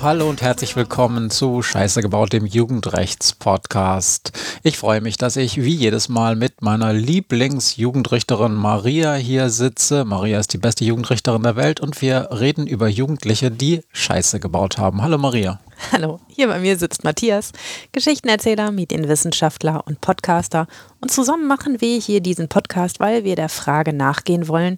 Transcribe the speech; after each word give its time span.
Hallo 0.00 0.28
und 0.28 0.42
herzlich 0.42 0.76
willkommen 0.76 1.28
zu 1.28 1.60
Scheiße 1.60 2.02
gebaut, 2.02 2.32
dem 2.32 2.46
Jugendrechts-Podcast. 2.46 4.30
Ich 4.62 4.78
freue 4.78 5.00
mich, 5.00 5.16
dass 5.16 5.34
ich 5.34 5.60
wie 5.60 5.74
jedes 5.74 6.08
Mal 6.08 6.36
mit 6.36 6.62
meiner 6.62 6.92
Lieblingsjugendrichterin 6.92 8.54
Maria 8.54 9.14
hier 9.14 9.50
sitze. 9.50 10.04
Maria 10.04 10.38
ist 10.38 10.52
die 10.52 10.58
beste 10.58 10.84
Jugendrichterin 10.84 11.42
der 11.42 11.56
Welt 11.56 11.80
und 11.80 12.00
wir 12.00 12.28
reden 12.30 12.68
über 12.68 12.86
Jugendliche, 12.86 13.50
die 13.50 13.80
Scheiße 13.90 14.38
gebaut 14.38 14.78
haben. 14.78 15.02
Hallo 15.02 15.18
Maria. 15.18 15.58
Hallo, 15.90 16.20
hier 16.28 16.46
bei 16.46 16.60
mir 16.60 16.78
sitzt 16.78 17.02
Matthias, 17.02 17.50
Geschichtenerzähler, 17.90 18.70
Medienwissenschaftler 18.70 19.82
und 19.84 20.00
Podcaster. 20.00 20.68
Und 21.00 21.10
zusammen 21.10 21.48
machen 21.48 21.80
wir 21.80 21.98
hier 21.98 22.20
diesen 22.20 22.48
Podcast, 22.48 23.00
weil 23.00 23.24
wir 23.24 23.34
der 23.34 23.48
Frage 23.48 23.92
nachgehen 23.92 24.46
wollen, 24.46 24.76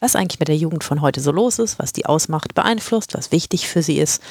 was 0.00 0.16
eigentlich 0.16 0.40
mit 0.40 0.48
der 0.48 0.56
Jugend 0.56 0.82
von 0.82 1.00
heute 1.00 1.20
so 1.20 1.30
los 1.30 1.58
ist, 1.58 1.78
was 1.78 1.92
die 1.92 2.06
ausmacht, 2.06 2.54
beeinflusst, 2.54 3.14
was 3.14 3.32
wichtig 3.32 3.68
für 3.68 3.82
sie 3.82 3.98
ist. 3.98 4.22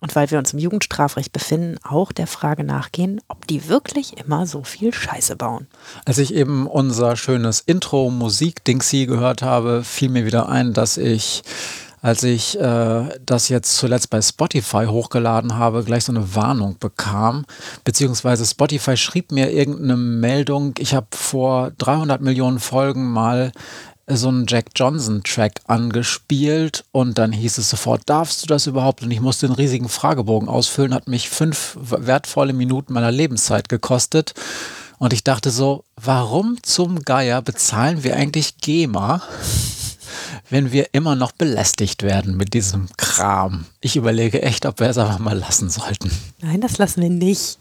Und 0.00 0.14
weil 0.14 0.30
wir 0.30 0.38
uns 0.38 0.52
im 0.52 0.60
Jugendstrafrecht 0.60 1.32
befinden, 1.32 1.76
auch 1.82 2.12
der 2.12 2.28
Frage 2.28 2.62
nachgehen, 2.62 3.20
ob 3.26 3.48
die 3.48 3.68
wirklich 3.68 4.16
immer 4.16 4.46
so 4.46 4.62
viel 4.62 4.94
Scheiße 4.94 5.34
bauen. 5.34 5.66
Als 6.04 6.18
ich 6.18 6.32
eben 6.34 6.68
unser 6.68 7.16
schönes 7.16 7.60
Intro-Musik-Dingsy 7.60 9.06
gehört 9.06 9.42
habe, 9.42 9.82
fiel 9.82 10.10
mir 10.10 10.24
wieder 10.24 10.48
ein, 10.48 10.72
dass 10.72 10.96
ich 10.98 11.42
als 12.00 12.22
ich 12.22 12.58
äh, 12.60 13.08
das 13.26 13.48
jetzt 13.48 13.76
zuletzt 13.76 14.10
bei 14.10 14.22
Spotify 14.22 14.86
hochgeladen 14.86 15.56
habe, 15.56 15.82
gleich 15.82 16.04
so 16.04 16.12
eine 16.12 16.36
Warnung 16.36 16.76
bekam. 16.78 17.44
Beziehungsweise 17.82 18.46
Spotify 18.46 18.96
schrieb 18.96 19.32
mir 19.32 19.50
irgendeine 19.50 19.96
Meldung. 19.96 20.74
Ich 20.78 20.94
habe 20.94 21.08
vor 21.10 21.72
300 21.78 22.20
Millionen 22.20 22.60
Folgen 22.60 23.10
mal 23.10 23.50
so 24.16 24.28
einen 24.28 24.46
Jack 24.46 24.66
Johnson-Track 24.74 25.60
angespielt 25.66 26.84
und 26.92 27.18
dann 27.18 27.32
hieß 27.32 27.58
es 27.58 27.70
sofort, 27.70 28.02
darfst 28.06 28.42
du 28.42 28.46
das 28.46 28.66
überhaupt? 28.66 29.02
Und 29.02 29.10
ich 29.10 29.20
musste 29.20 29.46
einen 29.46 29.54
riesigen 29.54 29.88
Fragebogen 29.88 30.48
ausfüllen, 30.48 30.94
hat 30.94 31.08
mich 31.08 31.28
fünf 31.28 31.76
wertvolle 31.80 32.52
Minuten 32.52 32.92
meiner 32.92 33.12
Lebenszeit 33.12 33.68
gekostet. 33.68 34.34
Und 34.98 35.12
ich 35.12 35.24
dachte 35.24 35.50
so, 35.50 35.84
warum 35.96 36.58
zum 36.62 37.02
Geier 37.02 37.42
bezahlen 37.42 38.02
wir 38.02 38.16
eigentlich 38.16 38.58
GEMA, 38.58 39.22
wenn 40.50 40.72
wir 40.72 40.88
immer 40.92 41.14
noch 41.14 41.32
belästigt 41.32 42.02
werden 42.02 42.36
mit 42.36 42.54
diesem 42.54 42.88
Kram? 42.96 43.66
Ich 43.80 43.96
überlege 43.96 44.42
echt, 44.42 44.66
ob 44.66 44.80
wir 44.80 44.88
es 44.88 44.98
einfach 44.98 45.18
mal 45.18 45.38
lassen 45.38 45.70
sollten. 45.70 46.10
Nein, 46.40 46.60
das 46.60 46.78
lassen 46.78 47.02
wir 47.02 47.10
nicht. 47.10 47.58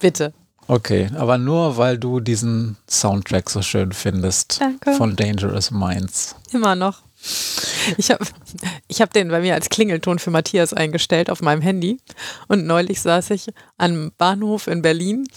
Bitte. 0.00 0.32
Okay, 0.68 1.08
aber 1.14 1.38
nur 1.38 1.76
weil 1.76 1.96
du 1.96 2.20
diesen 2.20 2.76
Soundtrack 2.88 3.48
so 3.50 3.62
schön 3.62 3.92
findest 3.92 4.60
Danke. 4.60 4.92
von 4.94 5.14
Dangerous 5.14 5.70
Minds. 5.70 6.34
Immer 6.52 6.74
noch. 6.74 7.02
Ich 7.96 8.10
habe 8.10 8.24
ich 8.88 9.00
hab 9.00 9.12
den 9.12 9.28
bei 9.28 9.40
mir 9.40 9.54
als 9.54 9.68
Klingelton 9.68 10.18
für 10.18 10.30
Matthias 10.30 10.72
eingestellt 10.72 11.30
auf 11.30 11.40
meinem 11.40 11.62
Handy. 11.62 11.98
Und 12.48 12.66
neulich 12.66 13.00
saß 13.00 13.30
ich 13.30 13.48
am 13.78 14.12
Bahnhof 14.18 14.66
in 14.66 14.82
Berlin 14.82 15.28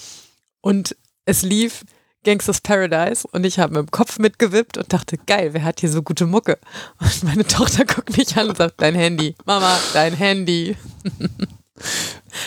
und 0.60 0.96
es 1.24 1.42
lief 1.42 1.84
Gangsters 2.24 2.60
Paradise 2.60 3.26
und 3.30 3.46
ich 3.46 3.58
habe 3.58 3.74
mit 3.74 3.88
dem 3.88 3.90
Kopf 3.90 4.18
mitgewippt 4.18 4.76
und 4.76 4.92
dachte, 4.92 5.16
geil, 5.16 5.54
wer 5.54 5.64
hat 5.64 5.80
hier 5.80 5.90
so 5.90 6.02
gute 6.02 6.26
Mucke? 6.26 6.58
Und 7.00 7.22
meine 7.22 7.46
Tochter 7.46 7.84
guckt 7.84 8.16
mich 8.16 8.36
an 8.36 8.50
und 8.50 8.56
sagt, 8.56 8.80
dein 8.82 8.94
Handy. 8.94 9.34
Mama, 9.46 9.78
dein 9.94 10.14
Handy. 10.14 10.76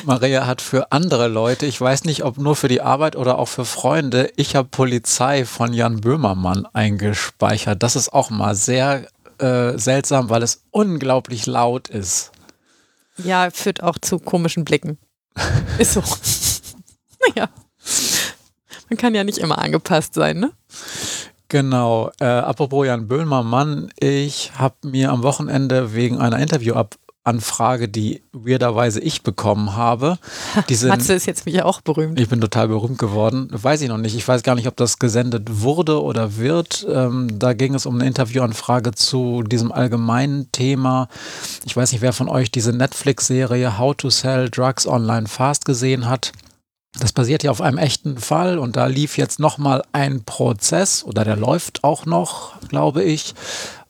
Maria 0.06 0.46
hat 0.46 0.62
für 0.62 0.92
andere 0.92 1.28
Leute, 1.28 1.66
ich 1.66 1.80
weiß 1.80 2.04
nicht, 2.06 2.24
ob 2.24 2.38
nur 2.38 2.56
für 2.56 2.68
die 2.68 2.82
Arbeit 2.82 3.16
oder 3.16 3.38
auch 3.40 3.48
für 3.48 3.66
Freunde, 3.66 4.32
ich 4.36 4.56
habe 4.56 4.68
Polizei 4.70 5.46
von 5.46 5.74
Jan 5.74 6.02
Böhmermann 6.02 6.66
eingespeichert. 6.74 7.84
Das 7.84 7.96
ist 7.96 8.14
auch 8.14 8.30
mal 8.30 8.56
sehr 8.56 9.08
äh, 9.40 9.78
seltsam, 9.78 10.30
weil 10.30 10.44
es 10.44 10.64
unglaublich 10.72 11.46
laut 11.46 11.90
ist. 11.90 12.32
Ja, 13.18 13.50
führt 13.52 13.84
auch 13.84 13.98
zu 14.00 14.20
komischen 14.20 14.66
Blicken. 14.66 14.98
Ist 15.78 15.94
so. 15.94 16.04
naja. 17.36 17.50
Man 18.90 18.98
kann 18.98 19.16
ja 19.16 19.24
nicht 19.24 19.38
immer 19.38 19.60
angepasst 19.60 20.14
sein, 20.14 20.40
ne? 20.40 20.52
Genau. 21.50 22.12
Äh, 22.20 22.26
apropos 22.26 22.86
Jan 22.86 23.08
Böhmermann, 23.08 23.92
ich 24.00 24.54
habe 24.58 24.76
mir 24.84 25.12
am 25.12 25.24
Wochenende 25.24 25.94
wegen 25.94 26.20
einer 26.20 26.38
Interviewanfrage, 27.26 27.88
die 27.88 28.22
weirderweise 28.34 29.00
ich 29.00 29.24
bekommen 29.24 29.76
habe. 29.76 30.18
Diese, 30.70 30.90
Matze 30.90 31.14
ist 31.14 31.26
jetzt 31.26 31.46
mich 31.46 31.62
auch 31.64 31.82
berühmt. 31.82 32.20
Ich 32.20 32.28
bin 32.30 32.42
total 32.42 32.68
berühmt 32.68 32.98
geworden. 32.98 33.48
Weiß 33.52 33.82
ich 33.82 33.90
noch 33.90 33.98
nicht. 33.98 34.16
Ich 34.16 34.28
weiß 34.28 34.44
gar 34.44 34.56
nicht, 34.56 34.68
ob 34.68 34.76
das 34.76 35.00
gesendet 35.00 35.62
wurde 35.62 36.02
oder 36.02 36.38
wird. 36.38 36.86
Ähm, 36.90 37.40
da 37.40 37.54
ging 37.54 37.76
es 37.76 37.86
um 37.86 37.96
eine 37.96 38.08
Interviewanfrage 38.08 38.92
zu 38.92 39.44
diesem 39.44 39.72
allgemeinen 39.72 40.52
Thema. 40.52 41.08
Ich 41.66 41.76
weiß 41.76 41.92
nicht, 41.94 42.02
wer 42.02 42.14
von 42.14 42.28
euch 42.28 42.52
diese 42.52 42.74
Netflix-Serie 42.74 43.78
How 43.78 43.96
to 43.96 44.10
Sell 44.10 44.50
Drugs 44.50 44.86
Online 44.86 45.28
Fast 45.28 45.66
gesehen 45.66 46.10
hat. 46.10 46.34
Das 47.00 47.12
basiert 47.12 47.42
ja 47.42 47.50
auf 47.50 47.62
einem 47.62 47.80
echten 47.80 48.18
Fall 48.20 48.60
und 48.60 48.76
da 48.76 48.86
lief 48.86 49.18
jetzt 49.18 49.40
nochmal 49.40 49.82
ein 49.94 50.24
Prozess 50.26 51.04
oder 51.04 51.26
der 51.26 51.36
läuft 51.36 51.84
auch 51.84 52.06
noch, 52.06 52.60
glaube 52.68 53.02
ich, 53.02 53.34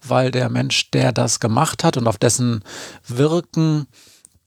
weil 0.08 0.31
der 0.31 0.50
Mensch, 0.50 0.91
der 0.91 1.12
das 1.12 1.40
gemacht 1.40 1.84
hat 1.84 1.97
und 1.97 2.08
auf 2.08 2.18
dessen 2.18 2.64
Wirken 3.08 3.88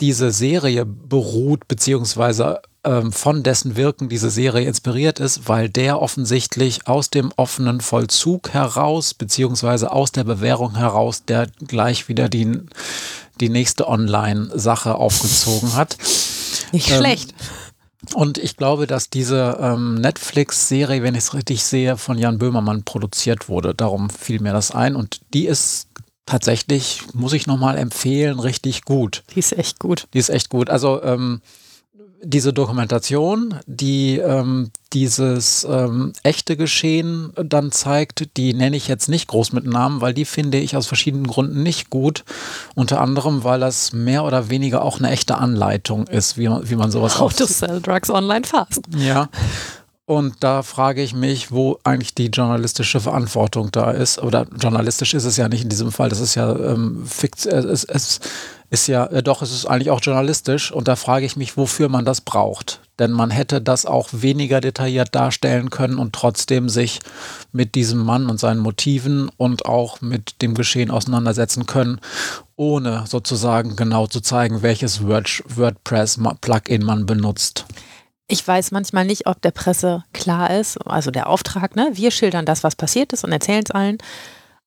diese 0.00 0.30
Serie 0.30 0.84
beruht, 0.84 1.68
beziehungsweise 1.68 2.60
ähm, 2.84 3.12
von 3.12 3.42
dessen 3.42 3.76
Wirken 3.76 4.08
diese 4.08 4.30
Serie 4.30 4.68
inspiriert 4.68 5.20
ist, 5.20 5.48
weil 5.48 5.68
der 5.68 6.00
offensichtlich 6.00 6.86
aus 6.86 7.10
dem 7.10 7.32
offenen 7.36 7.80
Vollzug 7.80 8.50
heraus, 8.50 9.14
beziehungsweise 9.14 9.90
aus 9.90 10.12
der 10.12 10.24
Bewährung 10.24 10.76
heraus, 10.76 11.24
der 11.24 11.48
gleich 11.66 12.08
wieder 12.08 12.28
die, 12.28 12.60
die 13.40 13.48
nächste 13.48 13.88
Online-Sache 13.88 14.94
aufgezogen 14.94 15.74
hat. 15.74 15.96
Nicht 16.72 16.90
ähm, 16.90 16.98
schlecht. 16.98 17.34
Und 18.14 18.38
ich 18.38 18.56
glaube, 18.56 18.86
dass 18.86 19.10
diese 19.10 19.58
ähm, 19.60 19.96
Netflix-Serie, 19.96 21.02
wenn 21.02 21.14
ich 21.14 21.24
es 21.24 21.34
richtig 21.34 21.64
sehe, 21.64 21.96
von 21.96 22.18
Jan 22.18 22.38
Böhmermann 22.38 22.84
produziert 22.84 23.48
wurde. 23.48 23.74
Darum 23.74 24.10
fiel 24.10 24.40
mir 24.40 24.52
das 24.52 24.70
ein. 24.70 24.96
Und 24.96 25.20
die 25.34 25.46
ist 25.46 25.88
tatsächlich, 26.26 27.02
muss 27.14 27.32
ich 27.32 27.46
nochmal 27.46 27.78
empfehlen, 27.78 28.38
richtig 28.38 28.82
gut. 28.84 29.22
Die 29.34 29.38
ist 29.38 29.52
echt 29.52 29.78
gut. 29.78 30.08
Die 30.14 30.18
ist 30.18 30.28
echt 30.28 30.50
gut. 30.50 30.70
Also 30.70 31.02
ähm, 31.02 31.40
diese 32.22 32.52
Dokumentation, 32.52 33.54
die 33.66 34.18
ähm, 34.18 34.70
dieses 34.92 35.66
ähm, 35.68 36.12
echte 36.22 36.56
Geschehen 36.56 37.32
dann 37.36 37.72
zeigt, 37.72 38.36
die 38.36 38.54
nenne 38.54 38.76
ich 38.76 38.88
jetzt 38.88 39.08
nicht 39.08 39.28
groß 39.28 39.52
mit 39.52 39.66
Namen, 39.66 40.00
weil 40.00 40.14
die 40.14 40.24
finde 40.24 40.58
ich 40.58 40.76
aus 40.76 40.86
verschiedenen 40.86 41.26
Gründen 41.26 41.62
nicht 41.62 41.90
gut. 41.90 42.24
Unter 42.74 43.00
anderem, 43.00 43.44
weil 43.44 43.60
das 43.60 43.92
mehr 43.92 44.24
oder 44.24 44.48
weniger 44.50 44.82
auch 44.82 44.98
eine 44.98 45.10
echte 45.10 45.38
Anleitung 45.38 46.06
ist, 46.06 46.38
wie 46.38 46.48
man, 46.48 46.68
wie 46.68 46.76
man 46.76 46.90
sowas 46.90 47.18
How 47.20 47.32
to 47.32 47.46
sell 47.46 47.80
drugs 47.80 48.10
online 48.10 48.44
fast. 48.44 48.82
Ja. 48.96 49.28
Und 50.06 50.36
da 50.38 50.62
frage 50.62 51.02
ich 51.02 51.14
mich, 51.14 51.50
wo 51.50 51.80
eigentlich 51.82 52.14
die 52.14 52.26
journalistische 52.26 53.00
Verantwortung 53.00 53.72
da 53.72 53.90
ist. 53.90 54.22
Oder 54.22 54.46
journalistisch 54.56 55.14
ist 55.14 55.24
es 55.24 55.36
ja 55.36 55.48
nicht 55.48 55.64
in 55.64 55.68
diesem 55.68 55.90
Fall. 55.90 56.08
Das 56.08 56.20
ist 56.20 56.36
ja 56.36 56.54
ähm, 56.54 57.04
fix, 57.04 57.44
äh, 57.44 57.56
es, 57.56 57.82
es 57.82 58.20
ist 58.70 58.86
ja, 58.86 59.06
äh, 59.06 59.24
doch, 59.24 59.42
es 59.42 59.52
ist 59.52 59.66
eigentlich 59.66 59.90
auch 59.90 60.00
journalistisch. 60.00 60.70
Und 60.70 60.86
da 60.86 60.94
frage 60.94 61.26
ich 61.26 61.36
mich, 61.36 61.56
wofür 61.56 61.88
man 61.88 62.04
das 62.04 62.20
braucht. 62.20 62.82
Denn 63.00 63.10
man 63.10 63.32
hätte 63.32 63.60
das 63.60 63.84
auch 63.84 64.08
weniger 64.12 64.60
detailliert 64.60 65.12
darstellen 65.12 65.70
können 65.70 65.98
und 65.98 66.12
trotzdem 66.12 66.68
sich 66.68 67.00
mit 67.50 67.74
diesem 67.74 67.98
Mann 67.98 68.30
und 68.30 68.38
seinen 68.38 68.60
Motiven 68.60 69.28
und 69.36 69.66
auch 69.66 70.00
mit 70.02 70.40
dem 70.40 70.54
Geschehen 70.54 70.92
auseinandersetzen 70.92 71.66
können, 71.66 72.00
ohne 72.54 73.04
sozusagen 73.08 73.74
genau 73.74 74.06
zu 74.06 74.20
zeigen, 74.20 74.62
welches 74.62 75.04
Word 75.04 75.42
WordPress-Plugin 75.48 76.84
man 76.84 77.06
benutzt. 77.06 77.66
Ich 78.28 78.46
weiß 78.46 78.72
manchmal 78.72 79.04
nicht, 79.04 79.26
ob 79.26 79.40
der 79.40 79.52
Presse 79.52 80.04
klar 80.12 80.50
ist, 80.50 80.78
also 80.78 81.10
der 81.10 81.28
Auftrag, 81.28 81.76
ne? 81.76 81.90
Wir 81.92 82.10
schildern 82.10 82.44
das, 82.44 82.64
was 82.64 82.74
passiert 82.74 83.12
ist 83.12 83.24
und 83.24 83.32
erzählen 83.32 83.62
es 83.64 83.70
allen. 83.70 83.98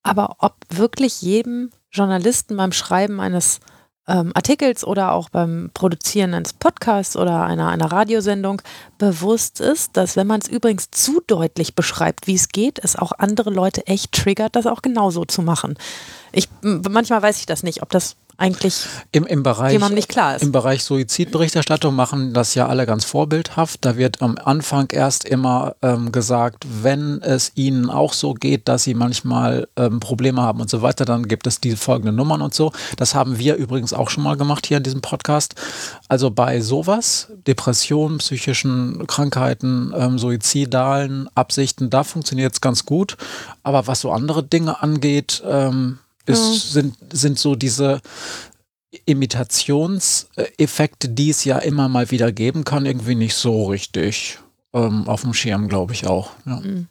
Aber 0.01 0.37
ob 0.39 0.55
wirklich 0.69 1.21
jedem 1.21 1.71
Journalisten 1.91 2.55
beim 2.55 2.71
Schreiben 2.71 3.19
eines 3.19 3.59
ähm, 4.07 4.31
Artikels 4.33 4.83
oder 4.83 5.11
auch 5.11 5.29
beim 5.29 5.69
Produzieren 5.73 6.33
eines 6.33 6.53
Podcasts 6.53 7.15
oder 7.15 7.43
einer, 7.43 7.67
einer 7.67 7.91
Radiosendung 7.91 8.61
bewusst 8.97 9.59
ist, 9.61 9.95
dass 9.95 10.15
wenn 10.15 10.27
man 10.27 10.41
es 10.41 10.47
übrigens 10.47 10.89
zu 10.91 11.21
deutlich 11.27 11.75
beschreibt, 11.75 12.27
wie 12.27 12.35
es 12.35 12.49
geht, 12.49 12.79
es 12.83 12.95
auch 12.95 13.11
andere 13.17 13.51
Leute 13.51 13.85
echt 13.87 14.11
triggert, 14.11 14.55
das 14.55 14.65
auch 14.67 14.81
genauso 14.81 15.25
zu 15.25 15.41
machen. 15.41 15.77
Ich, 16.31 16.49
manchmal 16.61 17.21
weiß 17.21 17.39
ich 17.39 17.45
das 17.45 17.63
nicht, 17.63 17.83
ob 17.83 17.89
das 17.89 18.15
eigentlich 18.39 18.85
Im, 19.11 19.25
im 19.25 19.43
Bereich, 19.43 19.73
jemandem 19.73 19.95
nicht 19.95 20.09
klar 20.09 20.35
ist. 20.35 20.41
Im 20.41 20.51
Bereich 20.51 20.83
Suizidberichterstattung 20.83 21.93
machen 21.93 22.33
das 22.33 22.55
ja 22.55 22.67
alle 22.67 22.85
ganz 22.85 23.03
vorbildhaft. 23.03 23.83
Da 23.83 23.97
wird 23.97 24.21
am 24.21 24.37
Anfang 24.43 24.87
erst 24.91 25.25
immer 25.25 25.75
ähm, 25.81 26.11
gesagt, 26.11 26.65
wenn 26.81 27.21
es 27.21 27.51
ihnen 27.55 27.89
auch 27.89 28.13
so 28.13 28.33
geht, 28.33 28.67
dass 28.67 28.83
sie 28.83 28.93
manchmal 28.93 29.67
ähm, 29.75 29.99
Probleme 29.99 30.41
haben 30.41 30.61
und 30.61 30.69
so 30.69 30.81
weiter, 30.81 31.05
dann 31.05 31.27
gibt 31.27 31.47
es 31.47 31.59
die 31.59 31.75
folgenden 31.75 32.15
Nummern 32.15 32.41
und 32.41 32.53
so. 32.53 32.71
Das 32.97 33.13
haben 33.13 33.37
wir 33.39 33.55
übrigens 33.55 33.93
auch 33.93 34.09
schon 34.09 34.23
mal 34.23 34.37
gemacht 34.37 34.65
hier 34.65 34.77
in 34.77 34.83
diesem 34.83 35.01
Podcast. 35.01 35.55
Also 36.07 36.31
bei 36.31 36.61
sowas, 36.61 37.27
Depressionen, 37.45 38.19
psychischen 38.19 39.05
Krankheiten, 39.07 39.93
ähm, 39.95 40.17
suizidalen 40.17 41.29
Absichten, 41.35 41.89
da 41.89 42.03
funktioniert 42.03 42.53
es 42.53 42.61
ganz 42.61 42.85
gut. 42.85 43.17
Aber 43.63 43.87
was 43.87 44.01
so 44.01 44.11
andere 44.11 44.43
Dinge 44.43 44.81
angeht, 44.81 45.43
ähm, 45.45 45.99
ist, 46.29 46.39
ja. 46.39 46.81
sind, 46.81 46.95
sind 47.11 47.39
so 47.39 47.55
diese 47.55 48.01
Imitationseffekte, 49.05 51.09
die 51.09 51.29
es 51.29 51.43
ja 51.43 51.59
immer 51.59 51.89
mal 51.89 52.09
wieder 52.11 52.31
geben 52.31 52.63
kann, 52.63 52.85
irgendwie 52.85 53.15
nicht 53.15 53.35
so 53.35 53.65
richtig 53.65 54.39
ähm, 54.73 55.07
auf 55.07 55.21
dem 55.21 55.33
Schirm, 55.33 55.67
glaube 55.67 55.93
ich 55.93 56.07
auch. 56.07 56.31
Ja. 56.45 56.59
Mhm. 56.59 56.87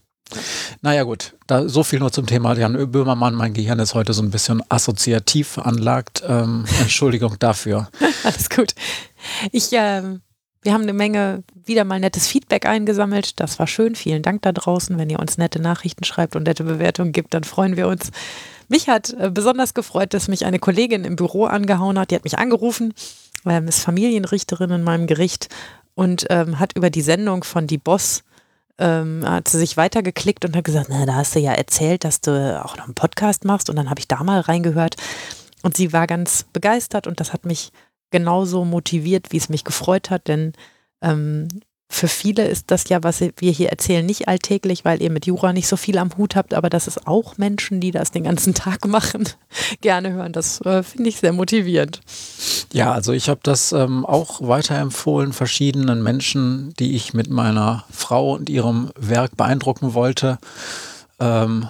Naja 0.83 1.05
gut, 1.05 1.35
da 1.47 1.69
so 1.69 1.83
viel 1.83 2.01
nur 2.01 2.13
zum 2.13 2.27
Thema 2.27 2.55
Jan 2.55 2.93
Böhmermann. 2.93 3.35
Mein 3.35 3.55
Gehirn 3.55 3.79
ist 3.79 3.95
heute 3.95 4.13
so 4.13 4.23
ein 4.23 4.31
bisschen 4.31 4.63
assoziativ 4.69 5.49
veranlagt. 5.49 6.23
Ähm, 6.27 6.65
Entschuldigung 6.81 7.37
dafür. 7.39 7.89
Alles 8.25 8.51
gut. 8.51 8.75
Ich, 9.53 9.73
äh, 9.73 10.03
wir 10.63 10.73
haben 10.73 10.83
eine 10.83 10.93
Menge 10.93 11.45
wieder 11.65 11.85
mal 11.85 11.99
nettes 11.99 12.27
Feedback 12.27 12.67
eingesammelt. 12.67 13.41
Das 13.41 13.59
war 13.59 13.67
schön. 13.67 13.95
Vielen 13.95 14.23
Dank 14.23 14.43
da 14.43 14.53
draußen. 14.53 14.99
Wenn 14.99 15.09
ihr 15.09 15.19
uns 15.19 15.39
nette 15.39 15.61
Nachrichten 15.61 16.05
schreibt 16.05 16.37
und 16.37 16.43
nette 16.43 16.65
Bewertungen 16.65 17.13
gibt, 17.13 17.33
dann 17.33 17.45
freuen 17.45 17.77
wir 17.77 17.89
uns. 17.89 18.11
Mich 18.69 18.89
hat 18.89 19.15
äh, 19.19 19.31
besonders 19.31 19.75
gefreut, 19.75 20.15
dass 20.15 20.29
mich 20.29 20.45
eine 20.45 20.59
Kollegin 20.59 21.05
im 21.05 21.17
Büro 21.17 21.45
angehauen 21.45 21.99
hat. 21.99 22.11
Die 22.11 22.15
hat 22.15 22.25
mich 22.25 22.39
angerufen, 22.39 22.95
ähm, 23.47 23.69
ist 23.69 23.81
Familienrichterin 23.81 24.71
in 24.71 24.83
meinem 24.83 25.07
Gericht 25.07 25.49
und 25.95 26.27
ähm, 26.31 26.59
hat 26.59 26.77
über 26.77 26.91
die 26.91 27.03
Sendung 27.03 27.45
von 27.45 27.67
Die 27.67 27.79
Boss 27.79 28.23
ähm, 28.79 29.25
hat 29.27 29.49
sie 29.49 29.59
sich 29.59 29.77
weitergeklickt 29.77 30.45
und 30.45 30.57
hat 30.57 30.65
gesagt, 30.65 30.87
na, 30.89 31.05
da 31.05 31.17
hast 31.17 31.35
du 31.35 31.41
ja 31.41 31.53
erzählt, 31.53 32.05
dass 32.05 32.21
du 32.21 32.63
auch 32.65 32.77
noch 32.77 32.85
einen 32.85 32.95
Podcast 32.95 33.45
machst. 33.45 33.69
Und 33.69 33.77
dann 33.77 33.91
habe 33.91 33.99
ich 33.99 34.07
da 34.07 34.23
mal 34.23 34.41
reingehört. 34.41 34.97
Und 35.63 35.77
sie 35.77 35.93
war 35.93 36.07
ganz 36.07 36.45
begeistert 36.53 37.07
und 37.09 37.19
das 37.19 37.33
hat 37.33 37.45
mich 37.45 37.73
genauso 38.11 38.65
motiviert, 38.65 39.33
wie 39.33 39.37
es 39.37 39.49
mich 39.49 39.65
gefreut 39.65 40.11
hat, 40.11 40.29
denn 40.29 40.53
ähm, 41.03 41.49
für 41.91 42.09
viele 42.09 42.47
ist 42.47 42.71
das 42.71 42.89
ja, 42.89 43.03
was 43.03 43.21
wir 43.21 43.51
hier 43.51 43.71
erzählen, 43.71 44.05
nicht 44.05 44.29
alltäglich, 44.29 44.85
weil 44.85 45.03
ihr 45.03 45.11
mit 45.11 45.27
Jura 45.27 45.53
nicht 45.53 45.69
so 45.69 45.77
viel 45.77 45.97
am 45.99 46.11
Hut 46.19 46.37
habt, 46.37 46.53
aber 46.53 46.69
dass 46.69 46.87
es 46.87 47.07
auch 47.07 47.39
Menschen, 47.39 47.81
die 47.81 47.91
das 47.91 48.11
den 48.11 48.25
ganzen 48.25 48.53
Tag 48.55 48.87
machen, 48.87 49.29
gerne 49.81 50.13
hören. 50.13 50.33
Das 50.33 50.61
äh, 50.61 50.83
finde 50.83 51.09
ich 51.09 51.19
sehr 51.19 51.33
motivierend. 51.33 52.01
Ja, 52.73 52.93
also 52.93 53.13
ich 53.13 53.29
habe 53.29 53.41
das 53.43 53.73
ähm, 53.73 54.05
auch 54.05 54.47
weiterempfohlen, 54.47 55.33
verschiedenen 55.33 56.03
Menschen, 56.03 56.75
die 56.79 56.95
ich 56.95 57.15
mit 57.15 57.31
meiner 57.31 57.85
Frau 57.91 58.35
und 58.35 58.51
ihrem 58.51 58.91
Werk 58.99 59.37
beeindrucken 59.37 59.95
wollte. 59.95 60.39
Ähm, 61.19 61.69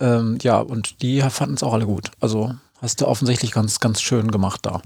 ähm, 0.00 0.38
ja, 0.42 0.58
und 0.58 1.00
die 1.02 1.20
fanden 1.22 1.54
es 1.54 1.62
auch 1.62 1.72
alle 1.72 1.86
gut. 1.86 2.10
Also 2.18 2.52
hast 2.80 3.00
du 3.00 3.06
offensichtlich 3.06 3.52
ganz, 3.52 3.78
ganz 3.78 4.02
schön 4.02 4.32
gemacht 4.32 4.60
da. 4.64 4.82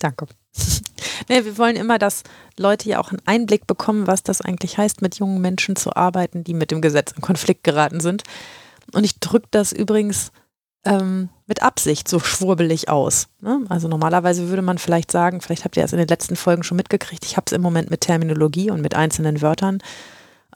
Danke. 0.00 0.26
nee, 1.28 1.44
wir 1.44 1.58
wollen 1.58 1.76
immer, 1.76 1.98
dass 1.98 2.22
Leute 2.56 2.88
ja 2.88 3.00
auch 3.00 3.10
einen 3.10 3.22
Einblick 3.26 3.66
bekommen, 3.66 4.06
was 4.06 4.22
das 4.22 4.40
eigentlich 4.40 4.78
heißt, 4.78 5.02
mit 5.02 5.18
jungen 5.18 5.40
Menschen 5.40 5.76
zu 5.76 5.94
arbeiten, 5.94 6.44
die 6.44 6.54
mit 6.54 6.70
dem 6.70 6.80
Gesetz 6.80 7.12
in 7.12 7.22
Konflikt 7.22 7.64
geraten 7.64 8.00
sind. 8.00 8.22
Und 8.92 9.04
ich 9.04 9.18
drücke 9.20 9.48
das 9.50 9.72
übrigens 9.72 10.32
ähm, 10.84 11.28
mit 11.46 11.62
Absicht 11.62 12.08
so 12.08 12.20
schwurbelig 12.20 12.88
aus. 12.88 13.28
Ne? 13.40 13.60
Also 13.68 13.88
normalerweise 13.88 14.48
würde 14.48 14.62
man 14.62 14.78
vielleicht 14.78 15.10
sagen, 15.10 15.40
vielleicht 15.40 15.64
habt 15.64 15.76
ihr 15.76 15.84
es 15.84 15.92
in 15.92 15.98
den 15.98 16.08
letzten 16.08 16.36
Folgen 16.36 16.62
schon 16.62 16.76
mitgekriegt, 16.76 17.24
ich 17.24 17.36
habe 17.36 17.44
es 17.46 17.52
im 17.52 17.62
Moment 17.62 17.90
mit 17.90 18.02
Terminologie 18.02 18.70
und 18.70 18.80
mit 18.80 18.94
einzelnen 18.94 19.42
Wörtern. 19.42 19.78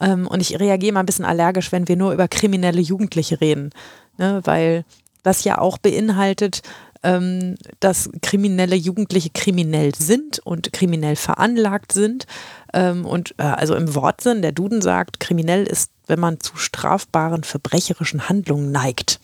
Ähm, 0.01 0.27
und 0.27 0.41
ich 0.41 0.59
reagiere 0.59 0.95
mal 0.95 1.01
ein 1.01 1.07
bisschen 1.07 1.25
allergisch, 1.25 1.73
wenn 1.73 1.89
wir 1.89 1.97
nur 1.97 2.13
über 2.13 2.29
kriminelle 2.29 2.81
Jugendliche 2.81 3.41
reden. 3.41 3.71
Ne? 4.17 4.41
Weil 4.45 4.85
das 5.23 5.45
ja 5.45 5.59
auch 5.59 5.79
beinhaltet, 5.79 6.63
ähm, 7.03 7.57
dass 7.81 8.11
kriminelle 8.21 8.77
Jugendliche 8.77 9.31
kriminell 9.31 9.95
sind 9.95 10.39
und 10.41 10.73
kriminell 10.73 11.17
veranlagt 11.17 11.93
sind. 11.93 12.27
Ähm, 12.73 13.05
und 13.05 13.35
äh, 13.39 13.43
also 13.43 13.75
im 13.75 13.95
Wortsinn, 13.95 14.43
der 14.43 14.53
Duden 14.53 14.83
sagt, 14.83 15.21
kriminell 15.21 15.65
ist, 15.65 15.91
wenn 16.07 16.21
man 16.21 16.41
zu 16.41 16.57
strafbaren 16.57 17.45
verbrecherischen 17.45 18.29
Handlungen 18.29 18.71
neigt. 18.71 19.21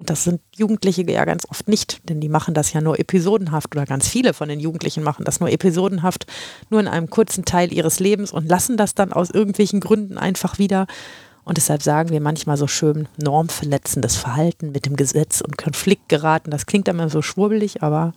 Und 0.00 0.08
das 0.08 0.24
sind 0.24 0.40
Jugendliche 0.56 1.02
ja 1.02 1.26
ganz 1.26 1.46
oft 1.50 1.68
nicht, 1.68 2.08
denn 2.08 2.22
die 2.22 2.30
machen 2.30 2.54
das 2.54 2.72
ja 2.72 2.80
nur 2.80 2.98
episodenhaft 2.98 3.76
oder 3.76 3.84
ganz 3.84 4.08
viele 4.08 4.32
von 4.32 4.48
den 4.48 4.58
Jugendlichen 4.58 5.02
machen 5.02 5.26
das 5.26 5.40
nur 5.40 5.50
episodenhaft, 5.50 6.26
nur 6.70 6.80
in 6.80 6.88
einem 6.88 7.10
kurzen 7.10 7.44
Teil 7.44 7.70
ihres 7.70 8.00
Lebens 8.00 8.32
und 8.32 8.48
lassen 8.48 8.78
das 8.78 8.94
dann 8.94 9.12
aus 9.12 9.28
irgendwelchen 9.28 9.80
Gründen 9.80 10.16
einfach 10.16 10.58
wieder. 10.58 10.86
Und 11.44 11.56
deshalb 11.56 11.82
sagen 11.82 12.10
wir 12.10 12.20
manchmal 12.20 12.56
so 12.56 12.66
schön 12.66 13.08
normverletzendes 13.16 14.16
Verhalten 14.16 14.72
mit 14.72 14.86
dem 14.86 14.96
Gesetz 14.96 15.40
und 15.40 15.58
Konflikt 15.58 16.08
geraten. 16.08 16.50
Das 16.50 16.66
klingt 16.66 16.88
immer 16.88 17.08
so 17.08 17.22
schwurbelig, 17.22 17.82
aber 17.82 18.12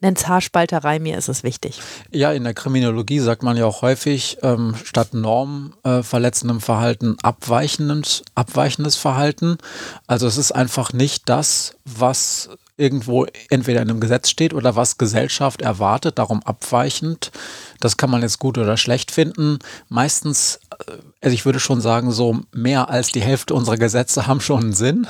nenn's 0.00 0.26
Haarspalterei, 0.26 0.98
mir 0.98 1.18
ist 1.18 1.28
es 1.28 1.42
wichtig. 1.42 1.80
Ja, 2.10 2.32
in 2.32 2.44
der 2.44 2.54
Kriminologie 2.54 3.20
sagt 3.20 3.42
man 3.42 3.56
ja 3.56 3.66
auch 3.66 3.82
häufig, 3.82 4.38
ähm, 4.42 4.74
statt 4.82 5.14
normverletzendem 5.14 6.58
äh, 6.58 6.60
Verhalten 6.60 7.16
abweichendes, 7.22 8.22
abweichendes 8.34 8.96
Verhalten. 8.96 9.58
Also 10.06 10.26
es 10.26 10.36
ist 10.36 10.52
einfach 10.52 10.92
nicht 10.92 11.28
das, 11.28 11.76
was 11.84 12.50
irgendwo 12.80 13.26
entweder 13.50 13.82
in 13.82 13.90
einem 13.90 14.00
Gesetz 14.00 14.30
steht 14.30 14.54
oder 14.54 14.74
was 14.74 14.98
Gesellschaft 14.98 15.62
erwartet, 15.62 16.18
darum 16.18 16.42
abweichend. 16.42 17.30
Das 17.78 17.96
kann 17.96 18.10
man 18.10 18.22
jetzt 18.22 18.38
gut 18.38 18.58
oder 18.58 18.76
schlecht 18.76 19.10
finden. 19.10 19.58
Meistens, 19.88 20.60
äh, 20.86 20.92
also 21.20 21.34
ich 21.34 21.44
würde 21.44 21.60
schon 21.60 21.80
sagen, 21.80 22.10
so 22.10 22.40
mehr 22.52 22.88
als 22.88 23.12
die 23.12 23.20
Hälfte 23.20 23.54
unserer 23.54 23.76
Gesetze 23.76 24.26
haben 24.26 24.40
schon 24.40 24.60
einen 24.60 24.72
Sinn. 24.72 25.06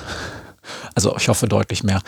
Also 0.94 1.17
ich 1.17 1.28
hoffe 1.28 1.49
deutlich 1.49 1.84
mehr. 1.84 2.00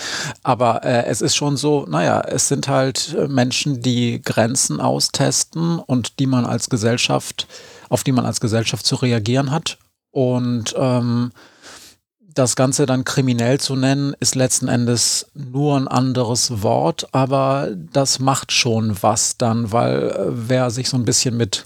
Aber 0.42 0.84
äh, 0.84 1.06
es 1.06 1.22
ist 1.22 1.36
schon 1.36 1.56
so, 1.56 1.86
naja, 1.88 2.20
es 2.20 2.48
sind 2.48 2.68
halt 2.68 3.16
Menschen, 3.28 3.80
die 3.80 4.20
Grenzen 4.22 4.80
austesten 4.80 5.78
und 5.78 6.18
die 6.18 6.26
man 6.26 6.44
als 6.44 6.68
Gesellschaft, 6.68 7.46
auf 7.88 8.04
die 8.04 8.12
man 8.12 8.26
als 8.26 8.40
Gesellschaft 8.40 8.84
zu 8.84 8.96
reagieren 8.96 9.50
hat. 9.50 9.78
Und 10.10 10.74
ähm, 10.76 11.32
das 12.34 12.56
Ganze 12.56 12.86
dann 12.86 13.04
kriminell 13.04 13.60
zu 13.60 13.76
nennen, 13.76 14.14
ist 14.20 14.34
letzten 14.34 14.68
Endes 14.68 15.26
nur 15.34 15.76
ein 15.76 15.88
anderes 15.88 16.62
Wort, 16.62 17.08
aber 17.12 17.70
das 17.92 18.18
macht 18.18 18.52
schon 18.52 18.96
was 19.02 19.36
dann, 19.36 19.72
weil 19.72 20.10
äh, 20.10 20.26
wer 20.28 20.70
sich 20.70 20.88
so 20.88 20.96
ein 20.96 21.04
bisschen 21.04 21.36
mit 21.36 21.64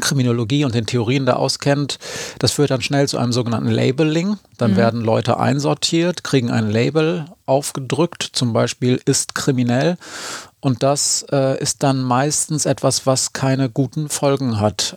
Kriminologie 0.00 0.64
und 0.64 0.74
den 0.74 0.86
Theorien 0.86 1.26
da 1.26 1.34
auskennt, 1.34 1.98
das 2.38 2.52
führt 2.52 2.70
dann 2.70 2.80
schnell 2.80 3.08
zu 3.08 3.18
einem 3.18 3.32
sogenannten 3.32 3.68
Labeling. 3.68 4.38
Dann 4.56 4.72
mhm. 4.72 4.76
werden 4.76 5.00
Leute 5.02 5.38
einsortiert, 5.38 6.24
kriegen 6.24 6.50
ein 6.50 6.70
Label 6.70 7.26
aufgedrückt, 7.44 8.30
zum 8.32 8.54
Beispiel 8.54 9.02
ist 9.04 9.34
kriminell. 9.34 9.98
Und 10.60 10.82
das 10.82 11.26
äh, 11.30 11.60
ist 11.60 11.82
dann 11.82 12.02
meistens 12.02 12.64
etwas, 12.64 13.04
was 13.06 13.34
keine 13.34 13.68
guten 13.68 14.08
Folgen 14.08 14.60
hat 14.60 14.96